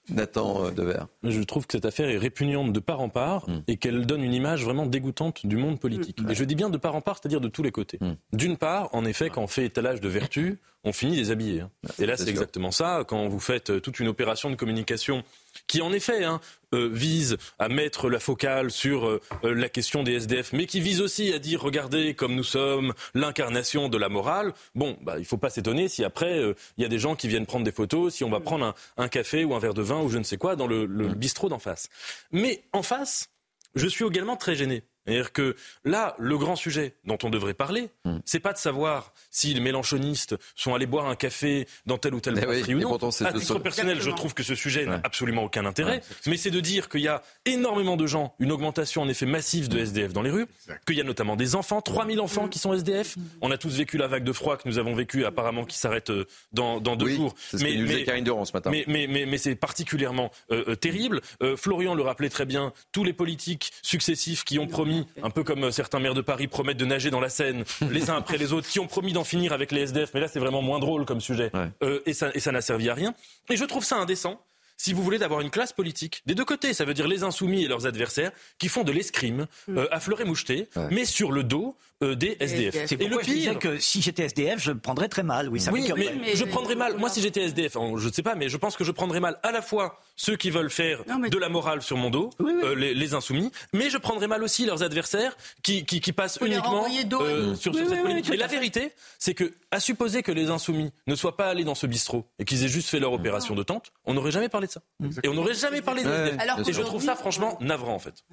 Nathan 0.08 0.64
euh, 0.64 0.70
Devers. 0.70 1.06
Je 1.22 1.40
trouve 1.42 1.66
que 1.66 1.72
cette 1.72 1.84
affaire 1.84 2.08
est 2.08 2.18
répugnante 2.18 2.72
de 2.72 2.80
part 2.80 3.00
en 3.00 3.08
part 3.08 3.48
hmm. 3.48 3.62
et 3.68 3.76
qu'elle 3.76 4.06
donne 4.06 4.22
une 4.22 4.34
image 4.34 4.64
vraiment 4.64 4.86
dégoûtante 4.86 5.46
du 5.46 5.56
monde 5.56 5.78
politique. 5.78 6.20
Hmm. 6.20 6.30
Et 6.30 6.34
je 6.34 6.44
dis 6.44 6.54
bien 6.54 6.70
de 6.70 6.78
part 6.78 6.94
en 6.94 7.00
part, 7.00 7.18
c'est-à-dire 7.20 7.40
de 7.40 7.48
tous 7.48 7.62
les 7.62 7.70
côtés. 7.70 7.98
Hmm. 8.00 8.14
D'une 8.32 8.56
part, 8.56 8.88
en 8.92 9.04
effet, 9.04 9.30
quand 9.30 9.42
on 9.42 9.46
fait 9.46 9.66
étalage 9.66 10.00
de 10.00 10.08
vertu, 10.08 10.58
on 10.84 10.92
finit 10.92 11.16
déshabillé. 11.16 11.60
Hein. 11.60 11.70
Et 11.98 12.06
là, 12.06 12.16
c'est 12.16 12.28
exactement 12.28 12.70
ça. 12.70 13.04
Quand 13.06 13.28
vous 13.28 13.40
faites 13.40 13.70
euh, 13.70 13.80
toute 13.80 14.00
une 14.00 14.08
opération 14.08 14.50
de 14.50 14.56
communication 14.56 15.22
qui 15.66 15.82
en 15.82 15.92
effet 15.92 16.24
hein, 16.24 16.40
euh, 16.72 16.88
vise 16.92 17.36
à 17.58 17.68
mettre 17.68 18.08
la 18.08 18.20
focale 18.20 18.70
sur 18.70 19.06
euh, 19.06 19.20
euh, 19.44 19.54
la 19.54 19.68
question 19.68 20.02
des 20.02 20.12
SDF, 20.12 20.52
mais 20.52 20.66
qui 20.66 20.80
vise 20.80 21.00
aussi 21.00 21.32
à 21.32 21.38
dire 21.38 21.60
regardez 21.60 22.14
comme 22.14 22.34
nous 22.34 22.44
sommes 22.44 22.94
l'incarnation 23.14 23.88
de 23.88 23.98
la 23.98 24.08
morale. 24.08 24.52
Bon, 24.74 24.96
bah, 25.02 25.14
il 25.16 25.22
ne 25.22 25.24
faut 25.24 25.36
pas 25.36 25.50
s'étonner 25.50 25.88
si 25.88 26.04
après 26.04 26.40
il 26.78 26.82
y 26.82 26.84
a 26.84 26.88
des 26.88 26.98
gens 26.98 27.16
qui 27.16 27.28
viennent 27.28 27.46
prendre 27.46 27.64
des 27.64 27.72
photos, 27.72 28.14
si 28.14 28.24
on 28.24 28.30
va 28.30 28.40
prendre 28.40 28.74
un, 28.96 29.08
café 29.08 29.44
ou 29.44 29.54
un 29.54 29.58
verre 29.58 29.74
de 29.74 29.82
vin 29.82 30.00
ou 30.00 30.08
je 30.08 30.18
ne 30.18 30.22
sais 30.22 30.36
quoi 30.36 30.54
dans 30.54 30.66
le, 30.66 30.86
le 30.86 31.08
bistrot 31.08 31.48
d'en 31.48 31.58
face. 31.58 31.88
Mais 32.30 32.62
en 32.72 32.82
face, 32.82 33.28
je 33.74 33.86
suis 33.88 34.04
également 34.04 34.36
très 34.36 34.54
gêné. 34.54 34.84
C'est-à-dire 35.10 35.32
que 35.32 35.56
là, 35.84 36.14
le 36.18 36.38
grand 36.38 36.56
sujet 36.56 36.94
dont 37.04 37.18
on 37.22 37.30
devrait 37.30 37.54
parler, 37.54 37.90
ce 38.04 38.10
hmm. 38.10 38.20
c'est 38.24 38.40
pas 38.40 38.52
de 38.52 38.58
savoir 38.58 39.12
si 39.30 39.52
les 39.54 39.60
mélanchonistes 39.60 40.36
sont 40.54 40.74
allés 40.74 40.86
boire 40.86 41.06
un 41.06 41.16
café 41.16 41.66
dans 41.86 41.98
tel 41.98 42.14
ou 42.14 42.20
tel 42.20 42.34
brasserie 42.34 42.76
ou 42.76 42.80
non. 42.80 42.96
À 42.96 43.32
titre 43.32 43.58
personnel, 43.58 44.00
je 44.00 44.10
trouve 44.10 44.34
que 44.34 44.42
ce 44.42 44.54
sujet 44.54 44.86
n'a 44.86 45.00
absolument 45.02 45.44
aucun 45.44 45.66
intérêt. 45.66 46.00
mais 46.26 46.36
c'est 46.36 46.50
de 46.50 46.60
dire 46.60 46.88
qu'il 46.88 47.00
y 47.00 47.08
a 47.08 47.22
énormément 47.44 47.96
de 47.96 48.06
gens, 48.06 48.34
une 48.38 48.52
augmentation 48.52 49.02
en 49.02 49.08
effet 49.08 49.26
massive 49.26 49.68
de 49.68 49.78
SDF 49.78 50.12
dans 50.12 50.22
les 50.22 50.30
rues, 50.30 50.46
qu'il 50.86 50.96
y 50.96 51.00
a 51.00 51.04
notamment 51.04 51.36
des 51.36 51.54
enfants, 51.54 51.80
3000 51.80 52.20
enfants 52.20 52.48
qui 52.48 52.58
sont 52.58 52.72
SDF. 52.72 53.16
On 53.40 53.50
a 53.50 53.58
tous 53.58 53.76
vécu 53.76 53.98
la 53.98 54.06
vague 54.06 54.24
de 54.24 54.32
froid 54.32 54.56
que 54.56 54.68
nous 54.68 54.78
avons 54.78 54.94
vécue 54.94 55.24
apparemment 55.24 55.64
qui 55.64 55.78
s'arrête 55.78 56.10
euh, 56.10 56.26
dans, 56.52 56.78
deux 56.80 57.08
jours. 57.08 57.34
mais, 57.54 57.76
mais, 57.76 58.04
ce 58.04 58.52
matin. 58.52 58.70
Mais, 58.70 58.84
mais, 58.86 59.38
c'est 59.38 59.54
particulièrement 59.54 60.30
euh, 60.50 60.64
euh, 60.68 60.76
terrible. 60.76 61.20
Florian 61.56 61.94
le 61.94 62.02
rappelait 62.02 62.28
très 62.28 62.46
bien, 62.46 62.72
tous 62.92 63.04
les 63.04 63.12
politiques 63.12 63.72
successifs 63.82 64.44
qui 64.44 64.58
ont 64.58 64.66
promis 64.66 64.99
un 65.22 65.30
peu 65.30 65.44
comme 65.44 65.70
certains 65.70 65.98
maires 65.98 66.14
de 66.14 66.20
Paris 66.20 66.46
promettent 66.46 66.76
de 66.78 66.84
nager 66.84 67.10
dans 67.10 67.20
la 67.20 67.28
Seine, 67.28 67.64
les 67.90 68.10
uns 68.10 68.16
après 68.16 68.38
les 68.38 68.52
autres, 68.52 68.68
qui 68.68 68.80
ont 68.80 68.86
promis 68.86 69.12
d'en 69.12 69.24
finir 69.24 69.52
avec 69.52 69.72
les 69.72 69.82
SDF, 69.82 70.10
mais 70.14 70.20
là 70.20 70.28
c'est 70.28 70.40
vraiment 70.40 70.62
moins 70.62 70.78
drôle 70.78 71.04
comme 71.04 71.20
sujet, 71.20 71.50
euh, 71.82 72.00
et 72.06 72.12
ça 72.12 72.52
n'a 72.52 72.60
servi 72.60 72.88
à 72.88 72.94
rien. 72.94 73.14
Et 73.48 73.56
je 73.56 73.64
trouve 73.64 73.84
ça 73.84 73.96
indécent 73.96 74.40
si 74.80 74.94
vous 74.94 75.02
voulez, 75.02 75.18
d'avoir 75.18 75.42
une 75.42 75.50
classe 75.50 75.74
politique 75.74 76.22
des 76.24 76.34
deux 76.34 76.46
côtés. 76.46 76.72
Ça 76.72 76.86
veut 76.86 76.94
dire 76.94 77.06
les 77.06 77.22
insoumis 77.22 77.64
et 77.64 77.68
leurs 77.68 77.86
adversaires 77.86 78.32
qui 78.58 78.68
font 78.68 78.82
de 78.82 78.92
l'escrime 78.92 79.46
mm. 79.68 79.76
euh, 79.76 79.94
à 79.94 80.00
fleur 80.00 80.22
et 80.22 80.24
moucheté, 80.24 80.70
mais 80.90 81.04
sur 81.04 81.32
le 81.32 81.42
dos 81.42 81.76
euh, 82.02 82.14
des 82.14 82.38
SDF. 82.40 82.90
Et 82.92 83.08
le 83.08 83.18
pire, 83.18 83.58
que 83.58 83.78
si 83.78 84.00
j'étais 84.00 84.24
SDF, 84.24 84.58
je 84.58 84.72
prendrais 84.72 85.08
très 85.08 85.22
mal. 85.22 85.50
Oui, 85.50 85.60
ça 85.60 85.70
oui 85.70 85.86
mais, 85.94 86.34
je 86.34 86.44
prendrais 86.46 86.76
mal. 86.76 86.96
Moi, 86.96 87.10
si 87.10 87.20
j'étais 87.20 87.42
SDF, 87.42 87.74
je 87.74 88.08
ne 88.08 88.12
sais 88.12 88.22
pas, 88.22 88.34
mais 88.34 88.48
je 88.48 88.56
pense 88.56 88.74
que 88.74 88.84
je 88.84 88.90
prendrais 88.90 89.20
mal 89.20 89.38
à 89.42 89.52
la 89.52 89.60
fois 89.60 90.00
ceux 90.16 90.36
qui 90.36 90.48
veulent 90.48 90.70
faire 90.70 91.04
de 91.04 91.38
la 91.38 91.50
morale 91.50 91.82
sur 91.82 91.98
mon 91.98 92.08
dos, 92.08 92.30
euh, 92.40 92.74
les, 92.74 93.14
insoumis, 93.14 93.50
mais 93.74 93.90
je 93.90 93.98
prendrais 93.98 94.28
mal 94.28 94.42
aussi 94.42 94.64
leurs 94.64 94.82
adversaires 94.82 95.36
qui, 95.62 95.84
qui, 95.84 96.12
passent 96.12 96.38
uniquement 96.40 96.86
sur, 96.88 97.74
sur 97.74 97.74
cette 97.74 98.02
politique. 98.02 98.30
Mais 98.30 98.36
la 98.38 98.46
vérité, 98.46 98.92
c'est 99.18 99.34
que, 99.34 99.52
à 99.70 99.78
supposer 99.78 100.22
que 100.22 100.32
les 100.32 100.48
insoumis 100.48 100.92
ne 101.06 101.14
soient 101.14 101.36
pas 101.36 101.48
allés 101.48 101.64
dans 101.64 101.74
ce 101.74 101.86
bistrot 101.86 102.24
et 102.38 102.46
qu'ils 102.46 102.64
aient 102.64 102.68
juste 102.68 102.88
fait 102.88 103.00
leur 103.00 103.12
opération 103.12 103.54
de 103.54 103.62
tente, 103.62 103.92
on 104.06 104.14
n'aurait 104.14 104.30
jamais 104.30 104.48
parlé 104.48 104.68
ça. 104.70 104.82
Et 105.22 105.28
on 105.28 105.34
n'aurait 105.34 105.54
jamais 105.54 105.82
parlé 105.82 106.02
de 106.02 106.68
Et 106.68 106.72
je 106.72 106.82
trouve 106.82 107.02
ça 107.02 107.16
franchement 107.16 107.56
navrant 107.60 107.94
en 107.94 107.98
fait. 107.98 108.24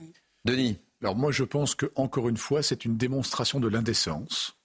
Denis. 0.46 0.78
Alors 1.02 1.16
moi 1.16 1.32
je 1.32 1.44
pense 1.44 1.76
que 1.76 1.92
encore 1.96 2.30
une 2.30 2.38
fois 2.38 2.64
c'est 2.64 2.86
une 2.86 2.98
démonstration 2.98 3.60
de 3.60 3.68
l'indécence. 3.68 4.58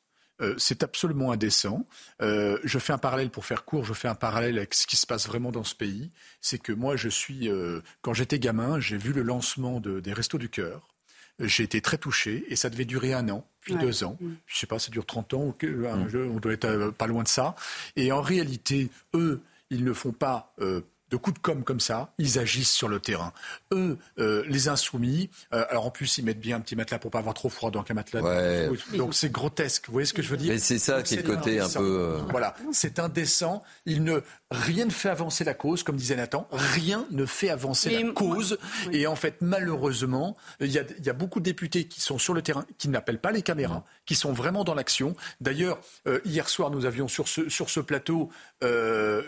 Euh, 0.42 0.54
c'est 0.58 0.82
absolument 0.82 1.30
indécent. 1.30 1.86
Euh, 2.20 2.58
je 2.64 2.78
fais 2.78 2.92
un 2.92 2.98
parallèle 2.98 3.30
pour 3.30 3.44
faire 3.44 3.64
court, 3.64 3.84
je 3.84 3.92
fais 3.92 4.08
un 4.08 4.14
parallèle 4.14 4.58
avec 4.58 4.74
ce 4.74 4.86
qui 4.86 4.96
se 4.96 5.06
passe 5.06 5.26
vraiment 5.26 5.52
dans 5.52 5.64
ce 5.64 5.74
pays. 5.74 6.10
C'est 6.40 6.58
que 6.58 6.72
moi, 6.72 6.96
je 6.96 7.08
suis, 7.08 7.48
euh, 7.48 7.80
quand 8.00 8.12
j'étais 8.12 8.38
gamin, 8.38 8.80
j'ai 8.80 8.96
vu 8.96 9.12
le 9.12 9.22
lancement 9.22 9.80
des 9.80 10.12
Restos 10.12 10.38
du 10.38 10.48
Cœur. 10.48 10.88
J'ai 11.38 11.62
été 11.64 11.80
très 11.80 11.96
touché 11.96 12.44
et 12.48 12.56
ça 12.56 12.70
devait 12.70 12.84
durer 12.84 13.14
un 13.14 13.28
an, 13.28 13.46
puis 13.60 13.74
deux 13.76 14.04
ans. 14.04 14.16
Mm. 14.20 14.32
Je 14.46 14.58
sais 14.58 14.66
pas, 14.66 14.78
ça 14.78 14.90
dure 14.90 15.06
30 15.06 15.34
ans, 15.34 15.56
on 15.62 16.40
doit 16.40 16.52
être 16.52 16.90
pas 16.90 17.06
loin 17.06 17.22
de 17.22 17.28
ça. 17.28 17.54
Et 17.96 18.12
en 18.12 18.20
réalité, 18.20 18.90
eux, 19.14 19.40
ils 19.70 19.84
ne 19.84 19.92
font 19.92 20.12
pas 20.12 20.54
de 21.12 21.16
coups 21.18 21.36
de 21.36 21.42
com 21.42 21.62
comme 21.62 21.78
ça, 21.78 22.14
ils 22.16 22.38
agissent 22.38 22.72
sur 22.72 22.88
le 22.88 22.98
terrain. 22.98 23.34
Eux, 23.70 23.98
euh, 24.18 24.42
les 24.48 24.68
insoumis, 24.68 25.28
euh, 25.52 25.66
alors 25.68 25.84
en 25.84 25.90
plus 25.90 26.16
ils 26.16 26.24
mettent 26.24 26.40
bien 26.40 26.56
un 26.56 26.60
petit 26.60 26.74
matelas 26.74 26.98
pour 26.98 27.10
pas 27.10 27.18
avoir 27.18 27.34
trop 27.34 27.50
froid, 27.50 27.70
donc 27.70 27.90
un 27.90 27.94
matelas. 27.94 28.22
Donc 28.94 29.14
c'est 29.14 29.30
grotesque. 29.30 29.86
Vous 29.86 29.92
voyez 29.92 30.06
ce 30.06 30.14
que 30.14 30.22
je 30.22 30.30
veux 30.30 30.38
dire? 30.38 30.54
Mais 30.54 30.58
c'est 30.58 30.78
ça 30.78 31.02
qui 31.02 31.14
est 31.14 31.18
le 31.18 31.22
côté 31.34 31.60
un 31.60 31.68
peu. 31.68 31.98
Euh, 32.00 32.18
voilà, 32.30 32.54
c'est 32.72 32.98
indécent. 32.98 33.62
Il 33.84 34.04
ne 34.04 34.20
rien 34.50 34.86
ne 34.86 34.90
fait 34.90 35.10
avancer 35.10 35.44
la 35.44 35.52
cause, 35.52 35.82
comme 35.82 35.96
disait 35.96 36.16
Nathan. 36.16 36.48
Rien 36.50 37.04
ne 37.10 37.26
fait 37.26 37.50
avancer 37.50 37.90
la 37.90 38.10
cause. 38.12 38.58
Et 38.90 39.06
en 39.06 39.16
fait, 39.16 39.36
malheureusement, 39.42 40.36
il 40.60 40.72
y, 40.72 40.78
a, 40.78 41.12
beaucoup 41.12 41.40
de 41.40 41.44
députés 41.44 41.88
qui 41.88 42.00
sont 42.00 42.18
sur 42.18 42.32
le 42.32 42.40
terrain, 42.40 42.64
qui 42.78 42.88
n'appellent 42.88 43.20
pas 43.20 43.32
les 43.32 43.42
caméras, 43.42 43.84
qui 44.06 44.14
sont 44.14 44.32
vraiment 44.32 44.64
dans 44.64 44.74
l'action. 44.74 45.14
D'ailleurs, 45.42 45.78
hier 46.24 46.48
soir, 46.48 46.70
nous 46.70 46.86
avions 46.86 47.06
sur 47.06 47.28
ce, 47.28 47.50
sur 47.50 47.68
ce 47.68 47.80
plateau 47.80 48.30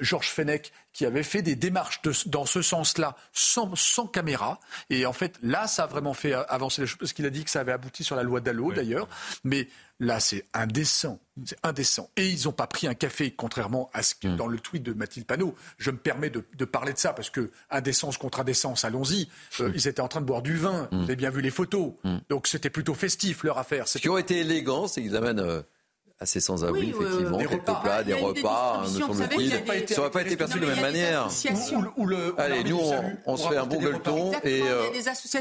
Georges 0.01 0.31
Fenech 0.31 0.73
qui 0.93 1.05
avait 1.05 1.23
fait 1.23 1.43
des 1.43 1.57
démonstrations 1.57 1.75
démarche 1.75 2.27
dans 2.27 2.47
ce 2.47 2.63
sens-là, 2.63 3.17
sans, 3.33 3.75
sans, 3.75 4.07
caméra. 4.07 4.61
Et 4.91 5.07
en 5.07 5.13
fait, 5.13 5.39
là, 5.43 5.67
ça 5.67 5.85
a 5.85 5.87
vraiment 5.87 6.15
fait 6.15 6.33
avancer 6.33 6.83
les 6.83 6.87
choses, 6.87 6.99
parce 6.99 7.13
qu'il 7.13 7.27
a 7.27 7.31
dit 7.31 7.45
que 7.45 7.51
ça 7.51 7.61
avait 7.61 7.73
abouti 7.73 8.05
sur 8.05 8.15
la 8.15 8.23
loi 8.23 8.41
Dallot, 8.41 8.73
d'ailleurs. 8.73 9.09
Mais 9.43 9.69
là, 9.99 10.21
c'est 10.21 10.47
indécent. 10.55 11.19
C'est 11.45 11.59
indécent. 11.65 12.11
Et 12.17 12.29
ils 12.29 12.45
n'ont 12.45 12.53
pas 12.53 12.69
pris 12.69 12.87
un 12.87 12.95
café, 12.95 13.33
contrairement 13.33 13.91
à 13.93 14.05
ce 14.05 14.15
que 14.15 14.29
hmm. 14.29 14.37
dans 14.37 14.47
le 14.47 14.59
tweet 14.59 14.85
de 14.85 14.93
Mathilde 14.93 15.27
Panot. 15.27 15.57
Je 15.79 15.91
me 15.91 15.97
permets 15.97 16.31
de, 16.31 16.65
parler 16.65 16.93
de 16.93 16.99
ça, 16.99 17.13
parce 17.13 17.31
que 17.31 17.51
indécence 17.71 18.17
contre 18.17 18.41
indécence, 18.41 18.85
allons-y. 18.85 19.29
Euh, 19.61 19.69
hmm. 19.69 19.73
ils 19.75 19.89
étaient 19.89 20.01
en 20.01 20.09
train 20.09 20.21
de 20.21 20.27
boire 20.27 20.43
du 20.43 20.57
vin. 20.57 20.89
Hmm. 20.93 20.99
Vous 20.99 21.05
avez 21.05 21.17
bien 21.17 21.31
vu 21.31 21.41
les 21.41 21.51
photos. 21.51 21.95
Donc 22.29 22.47
c'était 22.47 22.71
plutôt 22.71 22.95
festif, 22.95 23.43
leur 23.43 23.59
affaire. 23.59 23.89
Ce 23.89 23.99
qui 23.99 24.09
aurait 24.09 24.23
été 24.23 24.39
élégant, 24.39 24.87
c'est 24.87 25.03
qu'ils 25.03 25.17
amènent... 25.17 25.41
Euh, 25.41 25.63
assez 26.25 26.41
sans-abri, 26.41 26.91
effectivement, 26.91 27.39
des 27.39 27.47
quelques 27.47 27.65
plats, 27.65 28.03
des 28.03 28.15
repas, 28.15 28.83
me 28.83 29.01
semble-t-il. 29.01 29.51
Ça 29.89 29.97
n'aurait 29.97 30.11
pas 30.11 30.23
été 30.23 30.37
perçu 30.37 30.59
de 30.59 30.67
la 30.67 30.75
même 30.75 30.83
manière. 30.83 31.29
Allez, 32.39 32.65
nous, 32.65 32.81
on, 33.27 33.37
se 33.37 33.49
fait 33.49 33.57
un 33.57 33.67
bon 33.67 33.79
gueuleton 33.79 34.33
et 34.43 34.63
euh, 34.63 34.91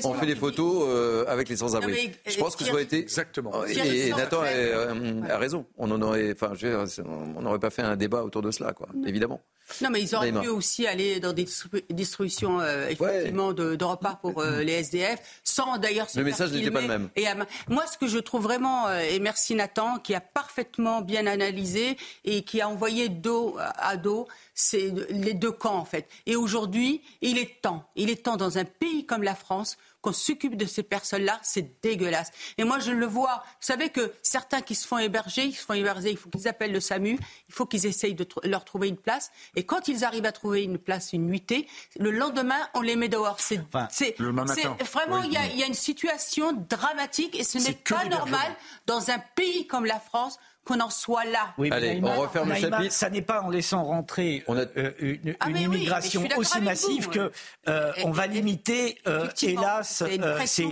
on 0.03 0.13
fait 0.13 0.25
des 0.25 0.35
photos 0.35 0.83
euh, 0.87 1.25
avec 1.27 1.49
les 1.49 1.57
sans-abri. 1.57 2.11
Je 2.27 2.37
pense 2.37 2.55
que 2.55 2.63
ça 2.63 2.71
aurait 2.71 2.83
été... 2.83 2.99
Exactement. 2.99 3.65
Et, 3.65 4.11
Nathan 4.11 4.41
euh, 4.45 5.21
a, 5.29 5.37
raison. 5.37 5.65
On 5.77 5.87
n'aurait 5.87 6.35
pas 6.35 7.69
fait 7.69 7.81
un 7.81 7.95
débat 7.95 8.23
autour 8.23 8.41
de 8.41 8.51
cela, 8.51 8.73
quoi, 8.73 8.87
évidemment. 9.05 9.41
Non, 9.81 9.89
mais 9.89 10.01
ils 10.01 10.15
auraient 10.15 10.31
pu 10.31 10.49
aussi 10.49 10.87
aller 10.87 11.19
dans 11.19 11.33
des 11.33 11.47
distributions 11.89 12.59
euh, 12.59 12.89
effectivement 12.89 13.53
de, 13.53 13.83
repas 13.83 14.15
pour 14.21 14.39
euh, 14.39 14.61
les 14.61 14.73
SDF, 14.73 15.19
sans 15.43 15.77
d'ailleurs 15.77 16.09
se 16.09 16.17
Le 16.17 16.25
message 16.25 16.51
n'était 16.51 16.71
pas 16.71 16.81
le 16.81 16.87
même. 16.87 17.09
Et 17.15 17.25
moi, 17.67 17.85
ce 17.87 17.97
que 17.97 18.07
je 18.07 18.19
trouve 18.19 18.43
vraiment, 18.43 18.87
euh, 18.87 18.99
et 18.99 19.19
merci 19.19 19.55
Nathan, 19.55 19.99
qui 19.99 20.13
a 20.15 20.21
parfaitement 20.21 21.01
bien 21.01 21.27
analysé 21.27 21.97
et 22.25 22.43
qui 22.43 22.61
a 22.61 22.69
envoyé 22.69 23.09
dos 23.09 23.57
à 23.59 23.97
dos, 23.97 24.27
c'est 24.53 24.93
les 25.09 25.33
deux 25.33 25.51
camps 25.51 25.77
en 25.77 25.85
fait. 25.85 26.07
Et 26.25 26.35
aujourd'hui, 26.35 27.01
il 27.21 27.37
est 27.37 27.61
temps, 27.61 27.89
il 27.95 28.09
est 28.09 28.23
temps 28.23 28.37
dans 28.37 28.57
un 28.57 28.65
pays 28.65 29.05
comme 29.05 29.23
la 29.23 29.35
France 29.35 29.77
qu'on 30.03 30.13
s'occupe 30.13 30.57
de 30.57 30.65
ces 30.65 30.83
personnes-là, 30.83 31.39
c'est 31.41 31.81
dégueulasse. 31.81 32.29
Et 32.57 32.65
moi, 32.65 32.77
je 32.79 32.91
le 32.91 33.05
vois. 33.05 33.41
Vous 33.61 33.65
savez 33.65 33.89
que 33.89 34.13
certains 34.21 34.61
qui 34.61 34.75
se 34.75 34.85
font 34.85 34.97
héberger, 34.97 35.45
ils 35.45 35.55
se 35.55 35.63
font 35.65 35.73
héberger, 35.73 36.11
il 36.11 36.17
faut 36.17 36.29
qu'ils 36.29 36.47
appellent 36.47 36.73
le 36.73 36.81
SAMU, 36.81 37.17
il 37.47 37.53
faut 37.53 37.65
qu'ils 37.65 37.85
essayent 37.85 38.13
de 38.13 38.27
leur 38.43 38.65
trouver 38.65 38.89
une 38.89 38.97
place. 38.97 39.31
Et 39.55 39.65
quand 39.65 39.87
ils 39.87 40.03
arrivent 40.03 40.25
à 40.25 40.33
trouver 40.33 40.63
une 40.63 40.77
place, 40.77 41.13
une 41.13 41.25
nuitée, 41.25 41.67
le 41.97 42.11
lendemain, 42.11 42.59
on 42.73 42.81
les 42.81 42.97
met 42.97 43.07
dehors. 43.07 43.39
C'est 43.39 44.17
vraiment, 44.17 45.23
il 45.23 45.31
y, 45.31 45.63
a 45.63 45.65
une 45.65 45.73
situation 45.73 46.51
dramatique 46.51 47.39
et 47.39 47.45
ce 47.45 47.57
n'est 47.57 47.73
pas 47.73 48.03
normal 48.05 48.55
dans 48.85 49.09
un 49.09 49.19
pays 49.19 49.65
comme 49.67 49.85
la 49.85 49.99
France 49.99 50.37
qu'on 50.63 50.79
en 50.79 50.89
soit 50.89 51.25
là. 51.25 51.53
Oui, 51.57 51.69
Allez, 51.71 51.99
on 52.01 52.21
referme 52.21 52.49
le 52.49 52.55
chapitre. 52.55 52.91
Ça 52.91 53.09
n'est 53.09 53.21
pas 53.21 53.41
en 53.41 53.49
laissant 53.49 53.83
rentrer 53.83 54.43
euh, 54.49 54.91
une, 54.99 55.35
ah, 55.39 55.49
immigration 55.49 56.23
aussi 56.37 56.61
massive 56.61 57.09
que 57.09 57.31
euh, 57.67 57.91
on 58.03 58.11
va 58.11 58.27
limiter, 58.27 58.97
euh, 59.07 59.27
hélas, 59.41 60.03
ces, 60.45 60.67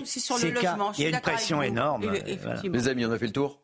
cas. 0.53 0.77
Il 0.97 1.03
y 1.03 1.05
a 1.05 1.09
une 1.09 1.21
pression 1.21 1.61
énorme. 1.61 2.05
Les 2.63 2.87
amis, 2.87 3.05
on 3.05 3.11
a 3.11 3.17
fait 3.17 3.27
le 3.27 3.33
tour 3.33 3.61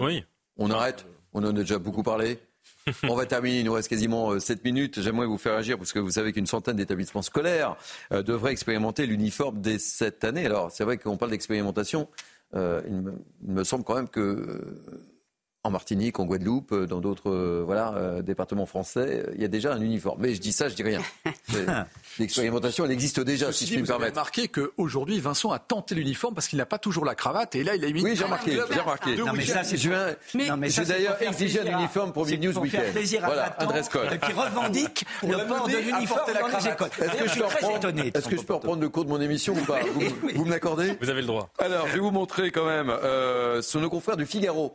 Oui. 0.00 0.24
On 0.58 0.70
arrête 0.70 1.06
On 1.32 1.42
en 1.42 1.48
a 1.48 1.52
déjà 1.52 1.78
beaucoup 1.78 2.02
parlé 2.02 2.38
on 3.04 3.14
va 3.14 3.26
terminer, 3.26 3.60
il 3.60 3.64
nous 3.64 3.72
reste 3.72 3.88
quasiment 3.88 4.38
7 4.40 4.64
minutes. 4.64 5.00
J'aimerais 5.00 5.26
vous 5.26 5.38
faire 5.38 5.54
agir 5.54 5.78
parce 5.78 5.92
que 5.92 6.00
vous 6.00 6.10
savez 6.10 6.32
qu'une 6.32 6.48
centaine 6.48 6.74
d'établissements 6.74 7.22
scolaires 7.22 7.76
devraient 8.10 8.50
expérimenter 8.50 9.06
l'uniforme 9.06 9.60
dès 9.60 9.78
cette 9.78 10.24
année. 10.24 10.46
Alors 10.46 10.72
c'est 10.72 10.82
vrai 10.82 10.98
qu'on 10.98 11.16
parle 11.16 11.30
d'expérimentation. 11.30 12.08
il, 12.54 13.04
me 13.46 13.62
semble 13.62 13.84
quand 13.84 13.94
même 13.94 14.08
que 14.08 14.60
en 15.64 15.70
Martinique, 15.70 16.18
en 16.18 16.24
Guadeloupe, 16.24 16.72
euh, 16.72 16.86
dans 16.86 17.00
d'autres 17.00 17.30
euh, 17.30 17.62
voilà, 17.64 17.94
euh, 17.94 18.22
départements 18.22 18.66
français, 18.66 19.26
il 19.36 19.40
y 19.40 19.44
a 19.44 19.48
déjà 19.48 19.72
un 19.72 19.80
uniforme. 19.80 20.18
Mais 20.20 20.34
je 20.34 20.40
dis 20.40 20.50
ça, 20.50 20.68
je 20.68 20.74
dis 20.74 20.82
rien. 20.82 21.00
L'expérimentation, 22.18 22.84
elle 22.84 22.90
existe 22.90 23.20
déjà, 23.20 23.52
si 23.52 23.66
je 23.66 23.72
puis 23.72 23.82
me 23.82 23.86
permettre. 23.86 24.12
Vous 24.14 24.20
remarqué 24.20 24.48
qu'aujourd'hui, 24.48 25.20
Vincent 25.20 25.52
a 25.52 25.60
tenté 25.60 25.94
l'uniforme 25.94 26.34
parce 26.34 26.48
qu'il 26.48 26.58
n'a 26.58 26.66
pas 26.66 26.78
toujours 26.78 27.04
la 27.04 27.14
cravate. 27.14 27.54
Et 27.54 27.62
là, 27.62 27.76
il 27.76 27.84
a 27.84 27.90
mis. 27.90 28.02
Oui, 28.02 28.16
j'ai 28.16 28.24
remarqué. 28.24 28.58
J'ai 28.72 28.80
remarqué. 28.80 29.16
Non, 29.16 29.32
mais 29.32 29.44
ça, 29.44 29.62
je 29.62 29.88
vais, 29.88 30.84
d'ailleurs 30.84 31.22
exiger 31.22 31.60
un 31.60 31.78
uniforme 31.78 32.12
pour 32.12 32.26
News 32.26 32.58
Weekend. 32.58 32.82
Voilà, 33.24 33.54
un 33.60 33.66
dress 33.66 33.88
code. 33.88 34.18
Qui 34.18 34.32
revendique 34.32 35.04
le 35.22 35.46
port 35.46 35.68
de 35.68 35.76
l'uniforme 35.76 36.32
dans 36.40 36.58
les 36.58 36.68
écoles. 36.68 36.90
Est-ce 38.14 38.28
que 38.28 38.36
je 38.36 38.42
peux 38.42 38.54
reprendre 38.54 38.82
le 38.82 38.88
cours 38.88 39.04
de 39.04 39.10
mon 39.10 39.20
émission 39.20 39.54
ou 39.54 39.64
pas 39.64 39.78
Vous 40.34 40.44
me 40.44 40.50
l'accordez 40.50 40.96
Vous 41.00 41.08
avez 41.08 41.20
le 41.20 41.26
droit. 41.28 41.50
Alors, 41.58 41.86
je 41.86 41.92
vais 41.92 42.00
vous 42.00 42.10
montrer 42.10 42.50
quand 42.50 42.66
même. 42.66 42.92
Ce 43.02 43.60
sont 43.62 43.80
nos 43.80 43.90
confrères 43.90 44.16
du 44.16 44.26
Figaro. 44.26 44.74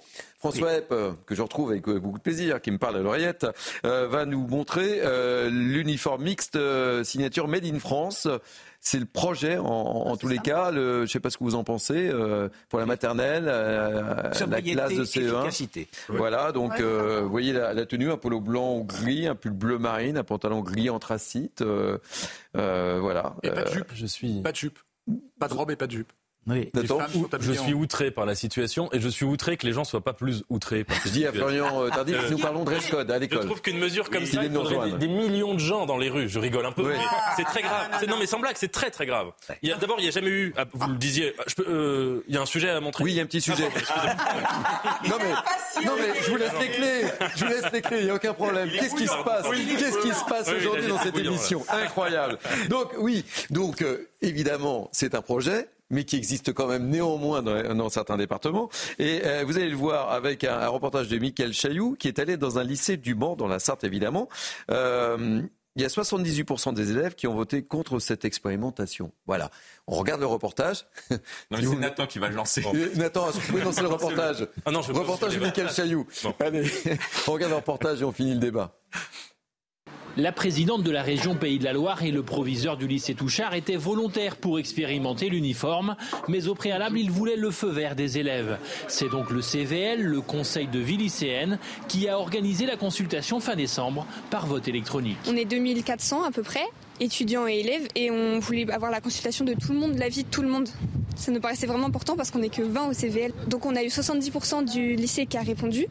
François 0.51 0.73
Epp, 0.73 0.91
euh, 0.91 1.11
que 1.25 1.35
je 1.35 1.41
retrouve 1.41 1.71
avec 1.71 1.87
euh, 1.89 1.99
beaucoup 1.99 2.17
de 2.17 2.23
plaisir, 2.23 2.61
qui 2.61 2.71
me 2.71 2.77
parle 2.77 2.95
à 2.95 2.99
l'oreillette, 2.99 3.45
euh, 3.85 4.07
va 4.07 4.25
nous 4.25 4.47
montrer 4.47 5.01
l'uniforme 5.49 6.23
mixte 6.23 6.57
signature 7.03 7.47
Made 7.47 7.65
in 7.65 7.79
France. 7.79 8.27
C'est 8.79 8.99
le 8.99 9.05
projet 9.05 9.57
en, 9.57 10.15
tous 10.17 10.27
les 10.27 10.37
cas. 10.37 10.71
je 10.71 11.01
ne 11.01 11.05
sais 11.05 11.19
pas 11.19 11.29
ce 11.29 11.37
que 11.37 11.43
vous 11.43 11.55
en 11.55 11.63
pensez 11.63 12.11
pour 12.69 12.79
la 12.79 12.85
maternelle, 12.85 13.45
la 13.45 14.61
classe 14.61 14.93
de 14.93 15.03
CE1. 15.03 15.87
Voilà, 16.09 16.51
donc 16.51 16.79
vous 16.79 17.29
voyez 17.29 17.53
la, 17.53 17.85
tenue, 17.85 18.11
un 18.11 18.17
polo 18.17 18.39
blanc 18.39 18.77
ou 18.77 18.83
gris, 18.83 19.27
un 19.27 19.35
pull 19.35 19.53
bleu 19.53 19.77
marine, 19.77 20.17
un 20.17 20.23
pantalon 20.23 20.61
gris 20.61 20.89
anthracite. 20.89 21.63
voilà. 22.53 23.35
Et 23.43 23.49
pas 23.49 23.63
de 23.63 23.71
jupe? 23.71 23.91
Je 23.93 24.05
suis. 24.05 24.41
Pas 24.41 24.51
de 24.51 24.57
jupe. 24.57 24.79
Pas 25.39 25.47
de 25.47 25.53
robe 25.53 25.71
et 25.71 25.75
pas 25.75 25.87
de 25.87 25.91
jupe. 25.91 26.11
Oui. 26.47 26.71
Je 27.41 27.53
suis 27.53 27.73
outré 27.73 28.11
par 28.11 28.25
la 28.25 28.35
situation 28.35 28.89
et 28.93 28.99
je 28.99 29.09
suis 29.09 29.25
outré 29.25 29.57
que 29.57 29.65
les 29.65 29.73
gens 29.73 29.83
soient 29.83 30.03
pas 30.03 30.13
plus 30.13 30.43
outrés. 30.49 30.85
je 31.05 31.09
dis 31.09 31.25
à 31.25 31.33
Florian 31.33 31.83
euh, 31.83 31.89
Tardif, 31.89 32.17
nous 32.31 32.37
parlons 32.37 32.63
dress 32.63 32.89
code 32.89 33.11
à 33.11 33.19
l'école. 33.19 33.41
Je 33.41 33.47
trouve 33.47 33.61
qu'une 33.61 33.77
mesure 33.77 34.09
comme 34.09 34.25
ça, 34.25 34.43
il 34.43 34.51
faudrait 34.51 34.91
des, 34.93 35.07
millions 35.07 35.53
de 35.53 35.59
gens 35.59 35.85
dans 35.85 35.97
les 35.97 36.09
rues. 36.09 36.29
Je 36.29 36.39
rigole 36.39 36.65
un 36.65 36.71
peu. 36.71 36.93
C'est 37.35 37.43
très 37.43 37.61
grave. 37.61 37.89
Non 38.07 38.17
mais 38.17 38.25
sans 38.25 38.39
blague, 38.39 38.55
c'est 38.57 38.71
très 38.71 38.91
très 38.91 39.05
grave. 39.05 39.31
D'abord, 39.79 39.97
il 39.99 40.03
n'y 40.03 40.07
a 40.07 40.11
jamais 40.11 40.29
eu. 40.29 40.53
Ah, 40.57 40.65
vous 40.71 40.89
le 40.89 40.97
disiez. 40.97 41.33
Je 41.47 41.55
peux, 41.55 41.65
euh, 41.67 42.23
il 42.27 42.35
y 42.35 42.37
a 42.37 42.41
un 42.41 42.45
sujet 42.45 42.69
à 42.69 42.79
montrer. 42.79 43.03
Oui, 43.03 43.11
il 43.11 43.15
y 43.17 43.19
a 43.19 43.23
un 43.23 43.25
petit 43.25 43.41
sujet. 43.41 43.63
non 45.09 45.15
mais, 45.19 45.85
non 45.85 45.93
mais, 45.97 46.21
je 46.21 46.31
vous 46.31 46.37
laisse 46.37 46.51
les 46.59 46.69
clés. 46.69 47.05
Je 47.35 47.45
vous 47.45 47.51
laisse 47.51 47.71
les 47.71 47.81
clés. 47.81 47.99
Il 47.99 48.05
n'y 48.05 48.11
a 48.11 48.15
aucun 48.15 48.33
problème. 48.33 48.69
Qu'est-ce 48.69 48.95
qui 48.95 49.07
se 49.07 49.23
passe 49.23 49.45
Qu'est-ce 49.49 49.99
qui 49.99 50.13
se 50.13 50.25
passe 50.25 50.49
aujourd'hui 50.49 50.87
dans 50.87 50.99
cette 50.99 51.17
émission 51.17 51.63
Incroyable. 51.69 52.37
Donc 52.69 52.93
oui, 52.97 53.25
donc 53.49 53.81
euh, 53.81 54.07
évidemment, 54.21 54.89
c'est 54.91 55.15
un 55.15 55.21
projet 55.21 55.67
mais 55.89 56.03
qui 56.03 56.15
existe 56.15 56.53
quand 56.53 56.67
même 56.67 56.89
néanmoins 56.89 57.41
dans, 57.41 57.89
certains 57.89 58.17
départements. 58.17 58.69
Et 58.99 59.21
euh, 59.25 59.43
vous 59.45 59.57
allez 59.57 59.69
le 59.69 59.75
voir 59.75 60.11
avec 60.11 60.43
un, 60.43 60.67
reportage 60.67 61.07
de 61.07 61.17
Michael 61.17 61.53
Chailloux, 61.53 61.95
qui 61.97 62.07
est 62.07 62.19
allé 62.19 62.37
dans 62.37 62.59
un 62.59 62.63
lycée 62.63 62.97
du 62.97 63.15
Mans, 63.15 63.35
dans 63.35 63.47
la 63.47 63.59
Sarthe 63.59 63.83
évidemment. 63.83 64.27
Euh, 64.71 65.41
il 65.77 65.83
y 65.83 65.85
a 65.85 65.89
78% 65.89 66.73
des 66.73 66.89
élèves 66.89 67.13
qui 67.13 67.27
ont 67.27 67.35
voté 67.35 67.63
contre 67.63 67.99
cette 67.99 68.25
expérimentation. 68.25 69.11
Voilà. 69.27 69.51
On 69.85 69.95
regarde 69.95 70.19
le 70.19 70.25
reportage. 70.25 70.87
Non, 71.51 71.59
c'est 71.61 71.75
Nathan 71.75 72.07
qui 72.07 72.17
va 72.17 72.29
le 72.29 72.35
lancer. 72.35 72.63
Euh, 72.73 72.89
Nathan, 72.95 73.29
est-ce 73.29 73.37
que 73.37 73.41
vous 73.43 73.47
pouvez 73.49 73.63
lancer 73.63 73.81
le 73.81 73.87
reportage? 73.87 74.47
Ah 74.65 74.71
non, 74.71 74.81
je 74.81 74.91
Reportage 74.91 75.35
de 75.35 75.39
Michael 75.39 75.69
Chailloux. 75.69 76.07
Allez, 76.39 76.67
on 77.27 77.31
regarde 77.31 77.51
le 77.51 77.57
reportage 77.57 78.01
et 78.01 78.05
on 78.05 78.11
finit 78.11 78.33
le 78.33 78.39
débat. 78.39 78.75
La 80.17 80.31
présidente 80.31 80.81
de 80.81 80.89
la 80.89 81.03
région 81.03 81.35
Pays 81.35 81.59
de 81.59 81.63
la 81.63 81.73
Loire 81.73 82.01
et 82.01 82.09
le 82.09 82.23
proviseur 82.23 82.75
du 82.75 82.87
lycée 82.87 83.13
Touchard 83.13 83.53
étaient 83.53 83.75
volontaires 83.75 84.35
pour 84.35 84.57
expérimenter 84.57 85.29
l'uniforme, 85.29 85.95
mais 86.27 86.47
au 86.47 86.55
préalable, 86.55 86.97
ils 86.97 87.11
voulaient 87.11 87.35
le 87.35 87.51
feu 87.51 87.69
vert 87.69 87.95
des 87.95 88.17
élèves. 88.17 88.57
C'est 88.87 89.09
donc 89.09 89.29
le 89.29 89.43
CVL, 89.43 90.01
le 90.01 90.21
Conseil 90.21 90.65
de 90.65 90.79
vie 90.79 90.97
lycéenne, 90.97 91.59
qui 91.87 92.09
a 92.09 92.17
organisé 92.17 92.65
la 92.65 92.77
consultation 92.77 93.39
fin 93.39 93.55
décembre 93.55 94.07
par 94.31 94.47
vote 94.47 94.67
électronique. 94.67 95.19
On 95.27 95.35
est 95.35 95.45
2400 95.45 96.23
à 96.23 96.31
peu 96.31 96.41
près, 96.41 96.65
étudiants 96.99 97.47
et 97.47 97.59
élèves, 97.59 97.87
et 97.95 98.11
on 98.11 98.39
voulait 98.39 98.69
avoir 98.71 98.91
la 98.91 99.01
consultation 99.01 99.45
de 99.45 99.53
tout 99.53 99.73
le 99.73 99.79
monde, 99.79 99.97
l'avis 99.97 100.23
de 100.23 100.29
tout 100.29 100.41
le 100.41 100.49
monde. 100.49 100.69
Ça 101.15 101.31
nous 101.31 101.39
paraissait 101.39 101.67
vraiment 101.67 101.87
important 101.87 102.15
parce 102.15 102.31
qu'on 102.31 102.39
n'est 102.39 102.49
que 102.49 102.61
20 102.61 102.89
au 102.89 102.93
CVL. 102.93 103.33
Donc 103.47 103.65
on 103.65 103.75
a 103.75 103.83
eu 103.83 103.87
70% 103.87 104.71
du 104.71 104.95
lycée 104.95 105.25
qui 105.25 105.37
a 105.37 105.41
répondu 105.41 105.87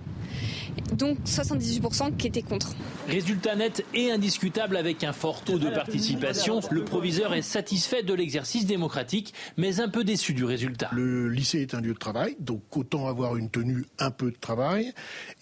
donc 0.92 1.18
78% 1.24 2.16
qui 2.16 2.26
étaient 2.26 2.42
contre. 2.42 2.74
Résultat 3.08 3.56
net 3.56 3.84
et 3.94 4.10
indiscutable 4.10 4.76
avec 4.76 5.04
un 5.04 5.12
fort 5.12 5.42
taux 5.42 5.58
de 5.58 5.70
participation. 5.70 6.60
Le 6.70 6.84
proviseur 6.84 7.34
est 7.34 7.42
satisfait 7.42 8.02
de 8.02 8.14
l'exercice 8.14 8.66
démocratique, 8.66 9.34
mais 9.56 9.80
un 9.80 9.88
peu 9.88 10.04
déçu 10.04 10.34
du 10.34 10.44
résultat. 10.44 10.88
Le 10.92 11.28
lycée 11.28 11.60
est 11.60 11.74
un 11.74 11.80
lieu 11.80 11.92
de 11.92 11.98
travail, 11.98 12.36
donc 12.40 12.76
autant 12.76 13.06
avoir 13.08 13.36
une 13.36 13.50
tenue 13.50 13.84
un 13.98 14.10
peu 14.10 14.30
de 14.30 14.36
travail. 14.36 14.92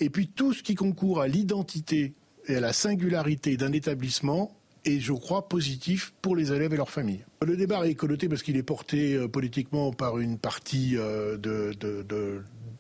Et 0.01 0.11
puis 0.11 0.29
tout 0.29 0.53
ce 0.53 0.63
qui 0.63 0.75
concourt 0.75 1.21
à 1.21 1.29
l'identité 1.29 2.15
et 2.47 2.57
à 2.57 2.61
la 2.61 2.73
singularité 2.73 3.57
d'un 3.57 3.73
établissement 3.73 4.53
est, 4.85 5.01
je 5.01 5.13
crois, 5.13 5.49
positif 5.49 6.15
pour 6.23 6.37
les 6.37 6.53
élèves 6.53 6.73
et 6.75 6.77
leurs 6.77 6.91
familles. 6.91 7.25
Le 7.45 7.57
débat 7.57 7.87
est 7.87 7.95
connoté 7.95 8.29
parce 8.29 8.43
qu'il 8.43 8.57
est 8.57 8.63
porté 8.63 9.15
euh, 9.15 9.29
politiquement 9.29 9.93
par 9.93 10.19
une 10.19 10.39
partie 10.39 10.97
euh, 10.97 11.37
de, 11.37 11.73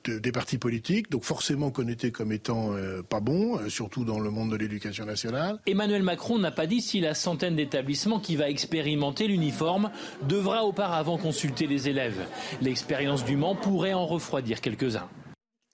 des 0.08 0.32
partis 0.32 0.58
politiques, 0.58 1.10
donc 1.10 1.24
forcément 1.24 1.70
connoté 1.70 2.10
comme 2.10 2.32
étant 2.32 2.72
euh, 2.74 3.02
pas 3.02 3.20
bon, 3.20 3.58
euh, 3.58 3.68
surtout 3.68 4.04
dans 4.04 4.20
le 4.20 4.30
monde 4.30 4.50
de 4.50 4.56
l'éducation 4.56 5.04
nationale. 5.04 5.58
Emmanuel 5.66 6.02
Macron 6.02 6.38
n'a 6.38 6.50
pas 6.50 6.66
dit 6.66 6.80
si 6.80 7.00
la 7.00 7.14
centaine 7.14 7.56
d'établissements 7.56 8.20
qui 8.20 8.36
va 8.36 8.48
expérimenter 8.50 9.26
l'uniforme 9.26 9.90
devra 10.28 10.64
auparavant 10.64 11.18
consulter 11.18 11.66
les 11.66 11.88
élèves. 11.88 12.26
L'expérience 12.60 13.24
du 13.24 13.36
Mans 13.36 13.54
pourrait 13.54 13.94
en 13.94 14.06
refroidir 14.06 14.60
quelques-uns. 14.60 15.08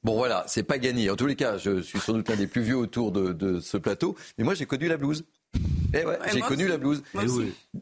Bon 0.02 0.14
voilà, 0.14 0.44
c'est 0.46 0.62
pas 0.62 0.78
gagné. 0.78 1.10
En 1.10 1.16
tous 1.16 1.26
les 1.26 1.36
cas, 1.36 1.58
je 1.58 1.82
suis 1.82 1.98
sans 1.98 2.14
doute 2.14 2.30
un 2.30 2.36
des 2.36 2.46
plus 2.46 2.62
vieux 2.62 2.76
autour 2.76 3.12
de, 3.12 3.32
de 3.32 3.60
ce 3.60 3.76
plateau, 3.76 4.16
mais 4.38 4.44
moi 4.44 4.54
j'ai 4.54 4.64
connu 4.64 4.88
la 4.88 4.96
blouse. 4.96 5.24
Eh 5.92 6.04
ouais, 6.04 6.18
j'ai 6.32 6.40
connu 6.40 6.68
la 6.68 6.78
blouse. 6.78 7.02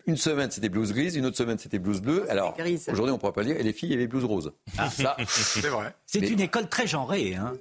Une 0.06 0.16
semaine, 0.16 0.50
c'était 0.50 0.68
blouse 0.68 0.92
grise, 0.92 1.16
une 1.16 1.26
autre 1.26 1.36
semaine, 1.36 1.58
c'était 1.58 1.78
blouse 1.78 2.00
bleue. 2.00 2.30
Alors, 2.30 2.54
aujourd'hui, 2.88 3.10
on 3.10 3.14
ne 3.14 3.16
pourra 3.16 3.32
pas 3.32 3.42
le 3.42 3.48
dire. 3.48 3.56
Et 3.58 3.62
les 3.62 3.72
filles, 3.72 3.90
il 3.90 3.92
y 3.92 3.96
avait 3.96 4.06
blouse 4.06 4.24
rose. 4.24 4.52
Ah, 4.76 4.90
ça, 4.90 5.16
c'est 5.26 5.68
vrai. 5.68 5.94
C'est 6.06 6.20
une 6.20 6.40
école 6.40 6.68
très 6.68 6.86
genrée. 6.86 7.34
Hein, 7.34 7.52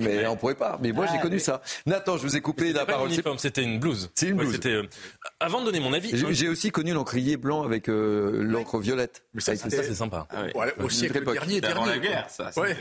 mais 0.00 0.26
on 0.26 0.32
ne 0.32 0.36
pourrait 0.36 0.54
pas. 0.54 0.78
Mais 0.82 0.92
moi, 0.92 1.06
j'ai 1.06 1.18
ah, 1.18 1.22
connu 1.22 1.38
ça. 1.38 1.62
Nathan, 1.86 2.16
je 2.16 2.22
vous 2.22 2.36
ai 2.36 2.40
coupé 2.40 2.72
la 2.72 2.86
parole. 2.86 3.10
C'était 3.38 3.62
une 3.62 3.78
blouse. 3.78 4.10
C'est 4.14 4.28
une 4.28 4.36
blouse. 4.36 4.58
Euh, 4.66 4.84
avant 5.40 5.60
de 5.60 5.66
donner 5.66 5.80
mon 5.80 5.92
avis. 5.92 6.12
J'ai 6.32 6.48
aussi 6.48 6.70
connu 6.70 6.92
l'encrier 6.92 7.36
blanc 7.36 7.62
avec 7.64 7.88
euh, 7.88 8.42
l'encre 8.42 8.78
violette. 8.78 9.22
Mais 9.34 9.40
ça, 9.40 9.56
c'est 9.56 9.94
sympa. 9.94 10.26
Ah 10.30 10.44
ouais. 10.54 10.74
au 10.82 10.88
siècle 10.88 11.24
dernier, 11.24 11.60
dernier. 11.60 11.90
la 11.90 11.98
guerre, 11.98 12.26
ça. 12.28 12.50
Ouais. 12.56 12.76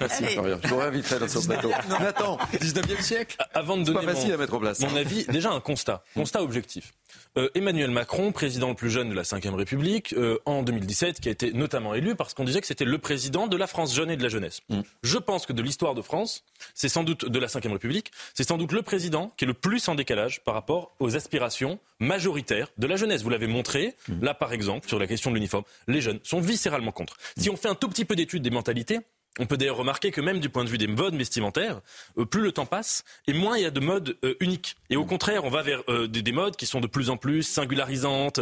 Euh, 0.00 0.08
je 0.62 0.68
vous 0.68 0.76
réinviterai 0.76 1.18
dans 1.18 1.28
ce 1.28 1.38
plateau. 1.46 1.70
Nathan, 1.88 2.38
19e 2.54 3.00
siècle. 3.02 3.36
Avant 3.54 3.76
de 3.76 3.84
donner 3.84 4.06
pas 4.06 4.14
facile 4.14 4.28
mon, 4.28 4.34
à 4.34 4.38
mettre 4.38 4.54
en 4.54 4.60
place. 4.60 4.80
Mon 4.80 4.96
avis, 4.96 5.24
déjà 5.26 5.50
un 5.50 5.60
constat. 5.60 6.02
Constat 6.30 6.44
objectif. 6.44 6.92
Euh, 7.36 7.48
Emmanuel 7.56 7.90
Macron, 7.90 8.30
président 8.30 8.68
le 8.68 8.76
plus 8.76 8.88
jeune 8.88 9.08
de 9.08 9.14
la 9.14 9.22
Ve 9.22 9.54
République, 9.56 10.12
euh, 10.12 10.38
en 10.46 10.62
2017, 10.62 11.18
qui 11.18 11.28
a 11.28 11.32
été 11.32 11.52
notamment 11.52 11.92
élu 11.92 12.14
parce 12.14 12.34
qu'on 12.34 12.44
disait 12.44 12.60
que 12.60 12.68
c'était 12.68 12.84
le 12.84 12.98
président 12.98 13.48
de 13.48 13.56
la 13.56 13.66
France 13.66 13.92
jeune 13.92 14.12
et 14.12 14.16
de 14.16 14.22
la 14.22 14.28
jeunesse. 14.28 14.60
Mm. 14.68 14.82
Je 15.02 15.18
pense 15.18 15.44
que 15.44 15.52
de 15.52 15.60
l'histoire 15.60 15.96
de 15.96 16.02
France, 16.02 16.44
c'est 16.72 16.88
sans 16.88 17.02
doute 17.02 17.24
de 17.24 17.38
la 17.40 17.48
Ve 17.48 17.72
République, 17.72 18.12
c'est 18.32 18.46
sans 18.46 18.58
doute 18.58 18.70
le 18.70 18.82
président 18.82 19.32
qui 19.36 19.44
est 19.44 19.48
le 19.48 19.54
plus 19.54 19.88
en 19.88 19.96
décalage 19.96 20.44
par 20.44 20.54
rapport 20.54 20.94
aux 21.00 21.16
aspirations 21.16 21.80
majoritaires 21.98 22.68
de 22.78 22.86
la 22.86 22.94
jeunesse. 22.94 23.24
Vous 23.24 23.30
l'avez 23.30 23.48
montré, 23.48 23.96
mm. 24.06 24.22
là 24.24 24.32
par 24.32 24.52
exemple, 24.52 24.86
sur 24.86 25.00
la 25.00 25.08
question 25.08 25.30
de 25.32 25.34
l'uniforme, 25.34 25.64
les 25.88 26.00
jeunes 26.00 26.20
sont 26.22 26.40
viscéralement 26.40 26.92
contre. 26.92 27.16
Si 27.36 27.50
on 27.50 27.56
fait 27.56 27.68
un 27.68 27.74
tout 27.74 27.88
petit 27.88 28.04
peu 28.04 28.14
d'études 28.14 28.44
des 28.44 28.50
mentalités, 28.50 29.00
on 29.38 29.46
peut 29.46 29.56
d'ailleurs 29.56 29.76
remarquer 29.76 30.10
que 30.10 30.20
même 30.20 30.40
du 30.40 30.48
point 30.48 30.64
de 30.64 30.68
vue 30.68 30.78
des 30.78 30.88
modes 30.88 31.14
vestimentaires, 31.14 31.80
euh, 32.18 32.24
plus 32.24 32.42
le 32.42 32.52
temps 32.52 32.66
passe 32.66 33.04
et 33.26 33.32
moins 33.32 33.56
il 33.56 33.62
y 33.62 33.66
a 33.66 33.70
de 33.70 33.80
modes 33.80 34.16
euh, 34.24 34.34
uniques. 34.40 34.76
Et 34.90 34.96
au 34.96 35.04
contraire, 35.04 35.44
on 35.44 35.50
va 35.50 35.62
vers 35.62 35.82
euh, 35.88 36.08
des, 36.08 36.32
modes 36.32 36.56
qui 36.56 36.66
sont 36.66 36.80
de 36.80 36.86
plus 36.86 37.10
en 37.10 37.16
plus 37.16 37.42
singularisantes, 37.42 38.40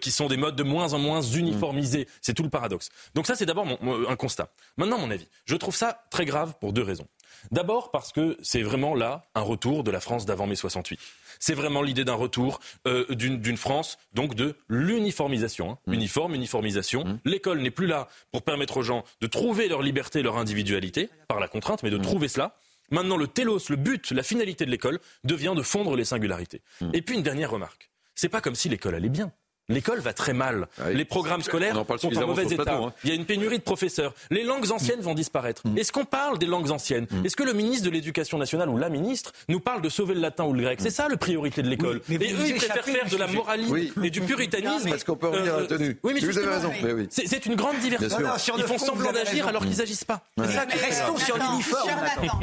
qui 0.00 0.10
sont 0.10 0.28
des 0.28 0.36
modes 0.36 0.56
de 0.56 0.62
moins 0.62 0.92
en 0.92 0.98
moins 0.98 1.22
uniformisés. 1.22 2.06
C'est 2.20 2.34
tout 2.34 2.42
le 2.42 2.50
paradoxe. 2.50 2.90
Donc 3.14 3.26
ça, 3.26 3.34
c'est 3.34 3.46
d'abord 3.46 3.66
un 4.08 4.16
constat. 4.16 4.50
Maintenant, 4.76 4.98
mon 4.98 5.10
avis. 5.10 5.26
Je 5.46 5.56
trouve 5.56 5.74
ça 5.74 6.04
très 6.10 6.24
grave 6.24 6.54
pour 6.60 6.72
deux 6.72 6.82
raisons. 6.82 7.06
D'abord 7.50 7.90
parce 7.90 8.12
que 8.12 8.36
c'est 8.42 8.62
vraiment 8.62 8.94
là 8.94 9.26
un 9.34 9.40
retour 9.40 9.84
de 9.84 9.90
la 9.90 10.00
France 10.00 10.26
d'avant 10.26 10.46
mai 10.46 10.56
68. 10.56 11.00
C'est 11.40 11.54
vraiment 11.54 11.82
l'idée 11.82 12.04
d'un 12.04 12.14
retour 12.14 12.60
euh, 12.86 13.06
d'une 13.14 13.56
France, 13.56 13.98
donc 14.12 14.34
de 14.34 14.54
l'uniformisation. 14.68 15.72
Hein. 15.72 15.78
Mmh. 15.86 15.92
Uniforme, 15.94 16.34
uniformisation. 16.34 17.04
Mmh. 17.04 17.18
L'école 17.24 17.60
n'est 17.60 17.70
plus 17.70 17.86
là 17.86 18.08
pour 18.30 18.42
permettre 18.42 18.76
aux 18.76 18.82
gens 18.82 19.04
de 19.20 19.26
trouver 19.26 19.66
leur 19.66 19.82
liberté, 19.82 20.22
leur 20.22 20.36
individualité, 20.36 21.08
par 21.26 21.40
la 21.40 21.48
contrainte, 21.48 21.82
mais 21.82 21.90
de 21.90 21.96
mmh. 21.96 22.02
trouver 22.02 22.28
cela. 22.28 22.56
Maintenant, 22.90 23.16
le 23.16 23.26
télos, 23.26 23.70
le 23.70 23.76
but, 23.76 24.10
la 24.10 24.22
finalité 24.22 24.66
de 24.66 24.70
l'école 24.70 25.00
devient 25.24 25.54
de 25.56 25.62
fondre 25.62 25.96
les 25.96 26.04
singularités. 26.04 26.60
Et 26.92 27.02
puis 27.02 27.14
une 27.14 27.22
dernière 27.22 27.50
remarque. 27.50 27.90
C'est 28.14 28.28
pas 28.28 28.40
comme 28.40 28.54
si 28.54 28.68
l'école 28.68 28.94
allait 28.94 29.08
bien. 29.08 29.32
L'école 29.70 30.00
va 30.00 30.12
très 30.12 30.32
mal. 30.32 30.68
Ah 30.78 30.90
les 30.90 31.04
programmes 31.04 31.42
scolaires 31.42 31.74
sont 31.98 32.16
en 32.16 32.26
mauvais 32.26 32.46
état. 32.46 32.74
Hein. 32.74 32.92
Il 33.04 33.10
y 33.10 33.12
a 33.12 33.16
une 33.16 33.24
pénurie 33.24 33.58
de 33.58 33.62
professeurs. 33.62 34.14
Les 34.30 34.42
langues 34.42 34.70
anciennes 34.70 35.00
vont 35.00 35.14
disparaître. 35.14 35.66
Mm. 35.66 35.78
Est-ce 35.78 35.92
qu'on 35.92 36.04
parle 36.04 36.38
des 36.38 36.46
langues 36.46 36.70
anciennes 36.70 37.06
mm. 37.10 37.24
Est-ce 37.24 37.36
que 37.36 37.44
le 37.44 37.52
ministre 37.52 37.86
de 37.86 37.90
l'Éducation 37.90 38.36
nationale 38.36 38.68
ou 38.68 38.76
la 38.76 38.88
ministre 38.88 39.32
nous 39.48 39.60
parle 39.60 39.80
de 39.80 39.88
sauver 39.88 40.14
le 40.14 40.20
latin 40.20 40.44
ou 40.44 40.52
le 40.52 40.62
grec 40.62 40.80
C'est 40.82 40.90
ça 40.90 41.08
la 41.08 41.16
priorité 41.16 41.62
de 41.62 41.68
l'école. 41.68 42.00
et 42.10 42.14
eux, 42.14 42.46
ils 42.46 42.54
préfèrent 42.56 42.84
faire 42.84 43.08
de 43.08 43.16
la 43.16 43.28
moralité 43.28 43.92
et 44.02 44.10
du 44.10 44.20
puritanisme. 44.20 44.88
Est-ce 44.88 45.04
qu'on 45.04 45.16
peut 45.16 45.28
revenir 45.28 45.54
à 45.54 45.60
la 45.60 45.66
tenue 45.66 45.98
Oui, 46.02 46.14
mais 46.14 46.20
vous 46.20 46.38
avez 46.38 46.48
raison. 46.48 46.72
C'est 47.10 47.46
une 47.46 47.54
grande 47.54 47.78
diversion. 47.78 48.56
Ils 48.56 48.64
font 48.64 48.78
semblant 48.78 49.12
d'agir 49.12 49.46
alors 49.46 49.64
qu'ils 49.64 49.78
n'agissent 49.78 50.04
pas. 50.04 50.22
Restons 50.36 51.16
sur 51.18 51.36
l'uniforme. 51.36 51.88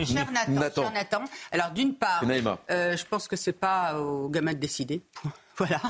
Cher 0.06 0.28
Nathan, 0.48 1.24
alors 1.52 1.72
d'une 1.72 1.94
part, 1.94 2.24
euh, 2.70 2.95
je 2.95 3.06
pense 3.06 3.28
que 3.28 3.36
c'est 3.36 3.54
pas 3.54 3.99
aux 3.99 4.30
gamins 4.30 4.54
de 4.54 4.60
décider. 4.60 5.02
Voilà. 5.68 5.82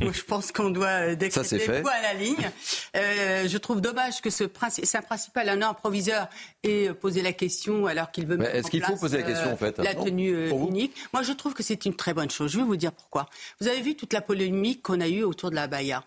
je 0.00 0.22
pense 0.22 0.50
qu'on 0.50 0.70
doit 0.70 1.14
décréter 1.14 1.64
le 1.64 1.86
à 1.86 2.02
la 2.02 2.14
ligne. 2.14 2.50
Euh, 2.96 3.46
je 3.46 3.56
trouve 3.56 3.80
dommage 3.80 4.20
que 4.20 4.30
ce 4.30 4.44
c'est 4.70 4.98
un 4.98 5.02
principal, 5.02 5.48
un 5.48 5.74
proviseur 5.74 6.28
ait 6.64 6.92
posé 6.92 7.22
la 7.22 7.32
question 7.32 7.86
alors 7.86 8.10
qu'il 8.10 8.26
veut 8.26 8.36
mettre 8.36 8.54
Est-ce 8.54 8.70
qu'il 8.70 8.82
faut 8.82 8.96
poser 8.96 9.18
la 9.18 9.22
question 9.22 9.52
en 9.52 9.56
fait 9.56 9.78
La 9.78 9.94
tenue 9.94 10.34
euh, 10.34 10.50
unique. 10.50 10.96
Moi, 11.12 11.22
je 11.22 11.32
trouve 11.32 11.54
que 11.54 11.62
c'est 11.62 11.84
une 11.86 11.94
très 11.94 12.14
bonne 12.14 12.30
chose. 12.30 12.50
Je 12.50 12.58
vais 12.58 12.64
vous 12.64 12.76
dire 12.76 12.90
pourquoi. 12.90 13.28
Vous 13.60 13.68
avez 13.68 13.80
vu 13.80 13.94
toute 13.94 14.12
la 14.12 14.22
polémique 14.22 14.82
qu'on 14.82 15.00
a 15.00 15.06
eue 15.06 15.22
autour 15.22 15.50
de 15.50 15.54
la 15.54 15.68
Baïa 15.68 16.04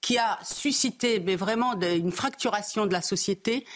qui 0.00 0.18
a 0.18 0.38
suscité 0.42 1.20
mais 1.20 1.36
vraiment 1.36 1.78
une 1.80 2.10
fracturation 2.10 2.86
de 2.86 2.92
la 2.92 3.02
société 3.02 3.66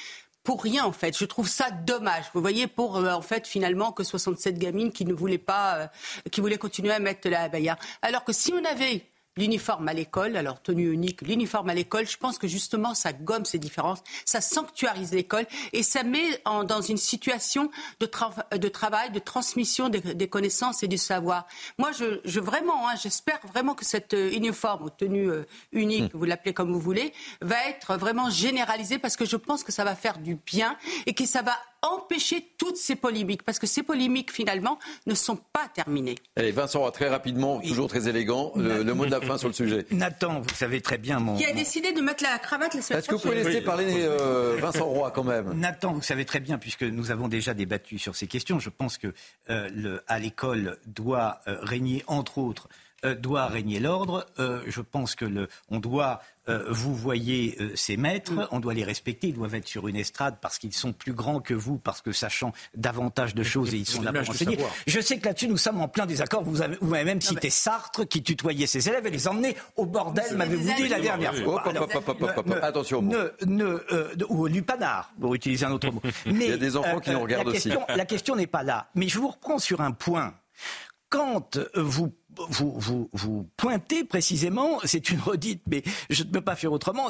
pour 0.45 0.63
rien 0.63 0.85
en 0.85 0.93
fait. 0.93 1.19
Je 1.19 1.25
trouve 1.25 1.49
ça 1.49 1.71
dommage. 1.71 2.27
Vous 2.35 2.41
voyez, 2.41 2.67
pour 2.67 2.97
euh, 2.97 3.13
en 3.13 3.23
fait 3.23 3.47
finalement 3.47 3.91
que 3.91 4.05
67 4.05 4.59
gamines 4.59 4.93
qui 4.93 5.07
ne 5.07 5.15
voulaient 5.15 5.39
pas, 5.39 5.77
euh, 5.77 5.87
qui 6.31 6.41
voulaient 6.41 6.59
continuer 6.59 6.93
à 6.93 7.01
mettre 7.01 7.29
la 7.29 7.43
abaya. 7.43 7.79
Alors 8.03 8.25
que 8.25 8.33
si 8.33 8.53
on 8.53 8.65
avait 8.65 9.07
l'uniforme 9.37 9.89
à 9.89 9.93
l'école, 9.93 10.37
alors 10.37 10.63
tenue 10.63 10.91
unique, 10.91 11.23
l'uniforme 11.23 11.71
à 11.71 11.75
l'école, 11.75 12.07
je 12.07 12.17
pense 12.17 12.39
que 12.39 12.47
justement 12.47 12.95
ça 12.95 13.13
gomme 13.13 13.45
ces 13.45 13.59
différences, 13.59 14.01
ça 14.25 14.41
sanctuarise 14.41 15.13
l'école 15.13 15.47
et 15.73 15.83
ça 15.83 16.03
met 16.03 16.41
en, 16.45 16.65
dans 16.65 16.81
une 16.81 16.97
situation 16.97 17.71
de, 18.01 18.09
de, 18.57 18.69
travail, 18.69 19.11
de 19.11 19.19
transmission 19.19 19.89
des, 19.89 20.29
connaissances 20.29 20.83
et 20.83 20.89
du 20.89 20.99
savoir. 20.99 21.47
Moi, 21.79 21.93
je, 21.93 22.21
je 22.25 22.41
vraiment, 22.41 22.89
hein, 22.89 22.95
j'espère 23.01 23.41
vraiment 23.47 23.75
que 23.75 23.85
cette 23.85 24.15
euh, 24.15 24.33
uniforme, 24.33 24.91
tenue 24.97 25.31
euh, 25.31 25.47
unique, 25.73 26.15
hmm. 26.15 26.19
vous 26.19 26.25
l'appelez 26.25 26.55
comme 26.55 26.73
vous 26.73 26.81
voulez, 26.81 27.13
va 27.41 27.57
être 27.69 27.97
vraiment 27.97 28.31
généralisée 28.31 28.99
parce 28.99 29.17
que 29.17 29.25
je 29.25 29.37
pense 29.37 29.65
que 29.65 29.73
ça 29.73 29.85
va 29.85 29.95
faire 29.95 30.19
du 30.19 30.37
bien 30.37 30.77
et 31.07 31.15
que 31.15 31.27
ça 31.27 31.43
va 31.43 31.57
empêcher 31.85 32.49
toutes 32.59 32.77
ces 32.77 32.97
polémiques, 32.97 33.43
parce 33.43 33.59
que 33.59 33.67
ces 33.67 33.83
polémiques, 33.83 34.33
finalement, 34.33 34.79
ne 35.07 35.15
sont 35.15 35.37
pas 35.37 35.69
terminées. 35.73 36.17
Allez, 36.37 36.51
Vincent, 36.51 36.91
très 36.91 37.09
rapidement, 37.09 37.61
toujours 37.61 37.89
très 37.89 38.09
élégant, 38.09 38.53
le, 38.57 38.83
mot 38.95 39.07
de 39.07 39.11
la 39.11 39.21
fin 39.21 39.39
sur 39.39 39.49
le 39.49 39.55
sujet. 39.55 39.87
Nathan, 39.91 40.41
vous 40.41 40.55
savez 40.55 40.81
très 40.81 40.99
bien 40.99 41.21
mon... 41.21 41.37
Qui 41.37 41.45
a 41.45 41.53
décidé 41.53 41.93
de 41.93 42.01
mettre 42.01 42.23
la 42.23 42.39
cravate 42.39 42.75
la 42.75 42.83
semaine 42.83 42.99
Est-ce 42.99 43.09
que 43.09 43.15
vous 43.15 43.21
pouvez 43.21 43.43
laisser 43.43 43.61
parler 43.61 43.95
euh, 43.99 44.57
Vincent 44.61 44.87
Roy, 44.87 45.11
quand 45.11 45.25
même? 45.25 45.53
Nathan, 45.55 45.93
vous 45.93 46.03
savez 46.03 46.25
très 46.25 46.41
bien, 46.41 46.59
puisque 46.59 46.83
nous 46.83 47.11
avons 47.11 47.29
déjà 47.29 47.55
débattu 47.55 47.99
sur 47.99 48.17
ces 48.17 48.27
questions, 48.27 48.59
je 48.59 48.71
pense 48.71 48.99
que 48.99 49.13
euh, 49.51 49.69
le, 49.75 50.03
à 50.07 50.19
l'école 50.19 50.79
doit 50.87 51.41
euh, 51.47 51.59
régner, 51.63 52.03
entre 52.07 52.39
autres, 52.39 52.69
euh, 53.05 53.15
doit 53.15 53.47
régner 53.47 53.81
l'ordre. 53.81 54.27
Euh, 54.39 54.63
je 54.67 54.81
pense 54.81 55.15
que 55.15 55.25
le, 55.27 55.49
on 55.69 55.79
doit, 55.79 56.21
euh, 56.49 56.65
vous 56.69 56.95
voyez 56.95 57.57
ces 57.75 57.97
maîtres, 57.97 58.49
on 58.51 58.61
doit 58.61 58.75
les 58.75 58.85
respecter. 58.85 59.29
Ils 59.29 59.35
doivent 59.35 59.55
être 59.55 59.69
sur 59.69 59.89
une 59.89 59.97
estrade 59.97 60.37
parce 60.41 60.59
qu'ils 60.59 60.75
sont 60.75 60.93
plus 60.93 61.13
grands 61.13 61.41
que 61.41 61.55
vous, 61.55 61.79
parce 61.79 62.03
que 62.03 62.13
sachant 62.13 62.53
davantage 62.75 63.35
de 63.35 63.43
choses 63.43 63.75
et 63.75 63.79
ils 63.79 63.87
sont 63.87 64.03
là 64.03 64.13
pour 64.13 64.29
enseigner. 64.29 64.59
Je 64.87 65.01
sais 65.01 65.19
que 65.19 65.27
là-dessus 65.27 65.49
nous 65.49 65.57
sommes 65.57 65.81
en 65.81 65.89
plein 65.89 66.07
désaccord. 66.07 66.43
Vous 66.45 66.63
avez, 66.63 66.77
vous 66.81 66.95
avez 66.95 67.05
même 67.05 67.21
cité 67.21 67.51
Sartre 67.51 68.07
qui 68.07 68.23
tutoyait 68.23 68.67
ses 68.67 68.89
élèves 68.89 69.07
et 69.07 69.11
les 69.11 69.29
emmenait 69.29 69.57
au 69.77 69.87
bordel, 69.87 70.37
m'avez-vous 70.37 70.75
dit 70.77 70.89
la 70.89 71.01
dernière 71.01 71.35
fois. 71.35 71.65
Attention. 72.63 73.03
Ne, 73.03 74.25
ou 74.29 74.43
au 74.43 74.47
lupanar, 74.47 75.13
pour 75.21 75.35
utiliser 75.35 75.67
un 75.67 75.73
autre 75.73 75.91
mot. 75.91 76.03
Mais, 76.27 76.45
Il 76.45 76.51
y 76.51 76.53
a 76.53 76.57
des 76.57 76.77
enfants 76.77 77.01
qui 77.01 77.11
nous 77.11 77.21
regardent 77.21 77.49
aussi. 77.49 77.71
La 77.89 78.05
question 78.05 78.37
n'est 78.37 78.47
pas 78.47 78.63
là. 78.63 78.89
Mais 78.95 79.09
je 79.09 79.19
vous 79.19 79.29
reprends 79.29 79.59
sur 79.59 79.81
un 79.81 79.93
point. 79.93 80.35
Quand 81.09 81.59
vous 81.75 82.13
vous, 82.49 82.75
vous, 82.77 83.09
vous, 83.13 83.49
pointez 83.57 84.05
précisément, 84.05 84.79
c'est 84.85 85.11
une 85.11 85.21
redite, 85.21 85.63
mais 85.67 85.83
je 86.11 86.23
ne 86.23 86.29
peux 86.29 86.41
pas 86.41 86.57
faire 86.57 86.73
autrement, 86.73 87.09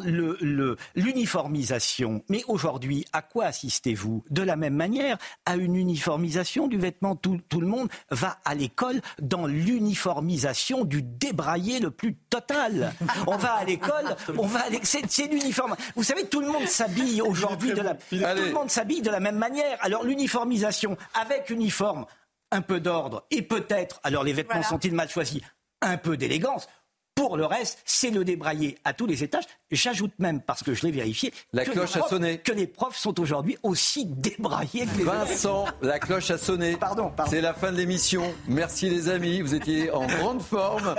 l'uniformisation. 0.95 2.13
Le, 2.13 2.21
mais 2.29 2.43
aujourd'hui, 2.49 3.05
à 3.13 3.23
quoi 3.23 3.47
assistez-vous? 3.47 4.25
De 4.31 4.43
la 4.43 4.57
même 4.57 4.75
manière, 4.75 5.19
à 5.47 5.57
une 5.57 5.77
uniformisation 5.77 6.69
du 6.69 6.79
vêtement. 6.79 7.17
Tout, 7.17 7.41
tout 7.49 7.61
le 7.61 7.67
monde 7.67 7.89
va 8.11 8.39
à 8.45 8.55
l'école 8.55 9.01
dans 9.21 9.47
l'uniformisation 9.47 10.85
du 10.85 11.03
débraillé 11.03 11.81
le 11.81 11.91
plus 11.91 12.15
total. 12.31 12.93
On 13.27 13.37
va 13.37 13.55
à 13.55 13.65
l'école, 13.65 14.17
on 14.37 14.47
va 14.47 14.65
c'est 14.83 15.27
l'uniforme. 15.27 15.77
Vous 15.97 16.03
savez, 16.03 16.25
tout 16.25 16.41
le 16.41 16.49
monde 16.49 16.67
s'habille 16.67 17.21
aujourd'hui 17.23 17.73
de 17.73 17.81
la, 17.81 17.95
tout 17.95 18.07
le 18.11 18.53
monde 18.53 18.71
s'habille 18.71 19.03
de 19.03 19.11
la 19.11 19.21
même 19.21 19.39
manière. 19.39 19.79
Alors 19.81 20.05
l'uniformisation 20.05 20.97
avec 21.15 21.51
uniforme 21.51 22.07
un 22.55 22.63
peu 22.63 22.81
d'ordre 22.81 23.27
et 23.31 23.43
peut-être, 23.43 24.01
alors 24.03 24.25
les 24.25 24.33
vêtements 24.33 24.63
sont-ils 24.63 24.95
mal 24.95 25.09
choisis, 25.09 25.43
un 25.83 25.97
peu 25.97 26.17
d'élégance. 26.17 26.69
Pour 27.15 27.37
le 27.37 27.47
reste, 27.47 27.79
c'est 27.85 28.11
le 28.11 28.25
débraillé 28.25 28.77
à 28.85 28.93
tous 28.93 29.07
les 29.07 29.23
étages. 29.23 29.45
J'ajoute 29.71 30.13
même, 30.19 30.41
parce 30.41 30.63
que 30.63 30.75
je 30.75 30.85
l'ai 30.85 30.91
vérifié, 30.91 31.33
la 31.53 31.65
cloche 31.65 31.97
a 31.97 32.07
sonné. 32.09 32.39
Que 32.39 32.53
les 32.53 32.67
profs 32.67 32.97
sont 32.97 33.19
aujourd'hui 33.21 33.57
aussi 33.63 34.05
débraillés 34.07 34.87
que 34.87 34.99
les 34.99 35.05
Vincent, 35.05 35.65
la 35.81 35.99
cloche 35.99 36.31
a 36.31 36.39
sonné. 36.39 36.77
Pardon, 36.77 37.11
pardon. 37.17 37.31
C'est 37.31 37.41
la 37.41 37.55
fin 37.55 37.73
de 37.73 37.77
l'émission. 37.77 38.23
Merci 38.49 38.91
les 38.91 39.09
amis, 39.09 39.41
vous 39.41 39.55
étiez 39.55 39.91
en 39.91 40.07
grande 40.07 40.43
forme. 40.43 40.95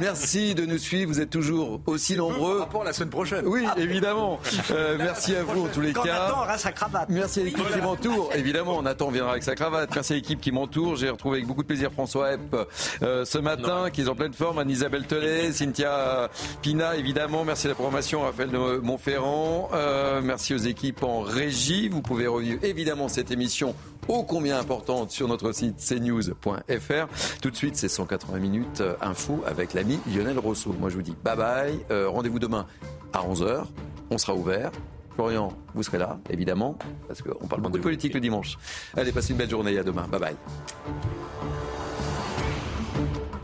Merci 0.00 0.54
de 0.54 0.66
nous 0.66 0.78
suivre, 0.78 1.12
vous 1.12 1.20
êtes 1.20 1.30
toujours 1.30 1.80
aussi 1.86 2.16
nombreux. 2.16 2.60
Rapport 2.60 2.84
la 2.84 2.92
semaine 2.92 3.10
prochaine. 3.10 3.46
Oui, 3.46 3.64
évidemment. 3.76 4.38
Euh, 4.70 4.96
merci 4.98 5.34
à 5.34 5.44
vous 5.44 5.64
en 5.64 5.68
tous 5.68 5.80
les 5.80 5.92
Quand 5.92 6.02
cas. 6.02 6.26
Nathan 6.26 6.42
aura 6.42 6.58
sa 6.58 6.72
cravate. 6.72 7.08
Merci 7.08 7.40
à 7.40 7.44
l'équipe 7.44 7.72
qui 7.72 7.80
m'entoure. 7.80 8.30
Évidemment, 8.34 8.82
Nathan 8.82 9.10
viendra 9.10 9.32
avec 9.32 9.44
sa 9.44 9.54
cravate. 9.54 9.90
Merci 9.94 10.12
à 10.12 10.16
l'équipe 10.16 10.40
qui 10.40 10.52
m'entoure. 10.52 10.96
J'ai 10.96 11.10
retrouvé 11.10 11.38
avec 11.38 11.46
beaucoup 11.46 11.62
de 11.62 11.68
plaisir 11.68 11.92
François 11.92 12.32
Epp 12.32 12.56
euh, 13.02 13.24
ce 13.24 13.38
matin, 13.38 13.90
qui 13.90 14.02
est 14.02 14.08
en 14.08 14.14
pleine 14.14 14.34
forme, 14.34 14.58
Anne-Isabelle 14.58 15.06
Telez, 15.06 15.59
Cynthia 15.60 16.30
Pina, 16.62 16.96
évidemment. 16.96 17.44
Merci 17.44 17.66
à 17.66 17.68
la 17.68 17.74
programmation, 17.74 18.22
Raphaël 18.22 18.50
Montferrand. 18.82 19.68
Euh, 19.74 20.22
merci 20.24 20.54
aux 20.54 20.58
équipes 20.58 21.02
en 21.02 21.20
régie. 21.20 21.90
Vous 21.90 22.00
pouvez 22.00 22.26
revivre 22.26 22.64
évidemment 22.64 23.08
cette 23.08 23.30
émission 23.30 23.74
ô 24.08 24.22
combien 24.22 24.58
importante 24.58 25.10
sur 25.10 25.28
notre 25.28 25.52
site 25.52 25.76
cnews.fr. 25.76 27.40
Tout 27.42 27.50
de 27.50 27.56
suite, 27.56 27.76
c'est 27.76 27.90
180 27.90 28.38
minutes 28.38 28.80
euh, 28.80 28.94
info 29.02 29.44
avec 29.46 29.74
l'ami 29.74 30.00
Lionel 30.06 30.38
Rousseau. 30.38 30.74
Moi, 30.80 30.88
je 30.88 30.94
vous 30.94 31.02
dis 31.02 31.14
bye 31.22 31.36
bye. 31.36 31.78
Euh, 31.90 32.08
rendez-vous 32.08 32.38
demain 32.38 32.66
à 33.12 33.20
11h. 33.20 33.64
On 34.10 34.16
sera 34.16 34.34
ouvert. 34.34 34.70
Florian, 35.14 35.52
vous 35.74 35.82
serez 35.82 35.98
là, 35.98 36.18
évidemment, 36.30 36.78
parce 37.06 37.20
qu'on 37.20 37.46
parle 37.46 37.60
beaucoup 37.60 37.76
de 37.76 37.82
politique 37.82 38.14
le 38.14 38.20
dimanche. 38.20 38.56
Allez, 38.96 39.12
passez 39.12 39.32
une 39.32 39.36
belle 39.36 39.50
journée. 39.50 39.76
À 39.76 39.82
demain. 39.82 40.08
Bye 40.08 40.20
bye. 40.20 40.36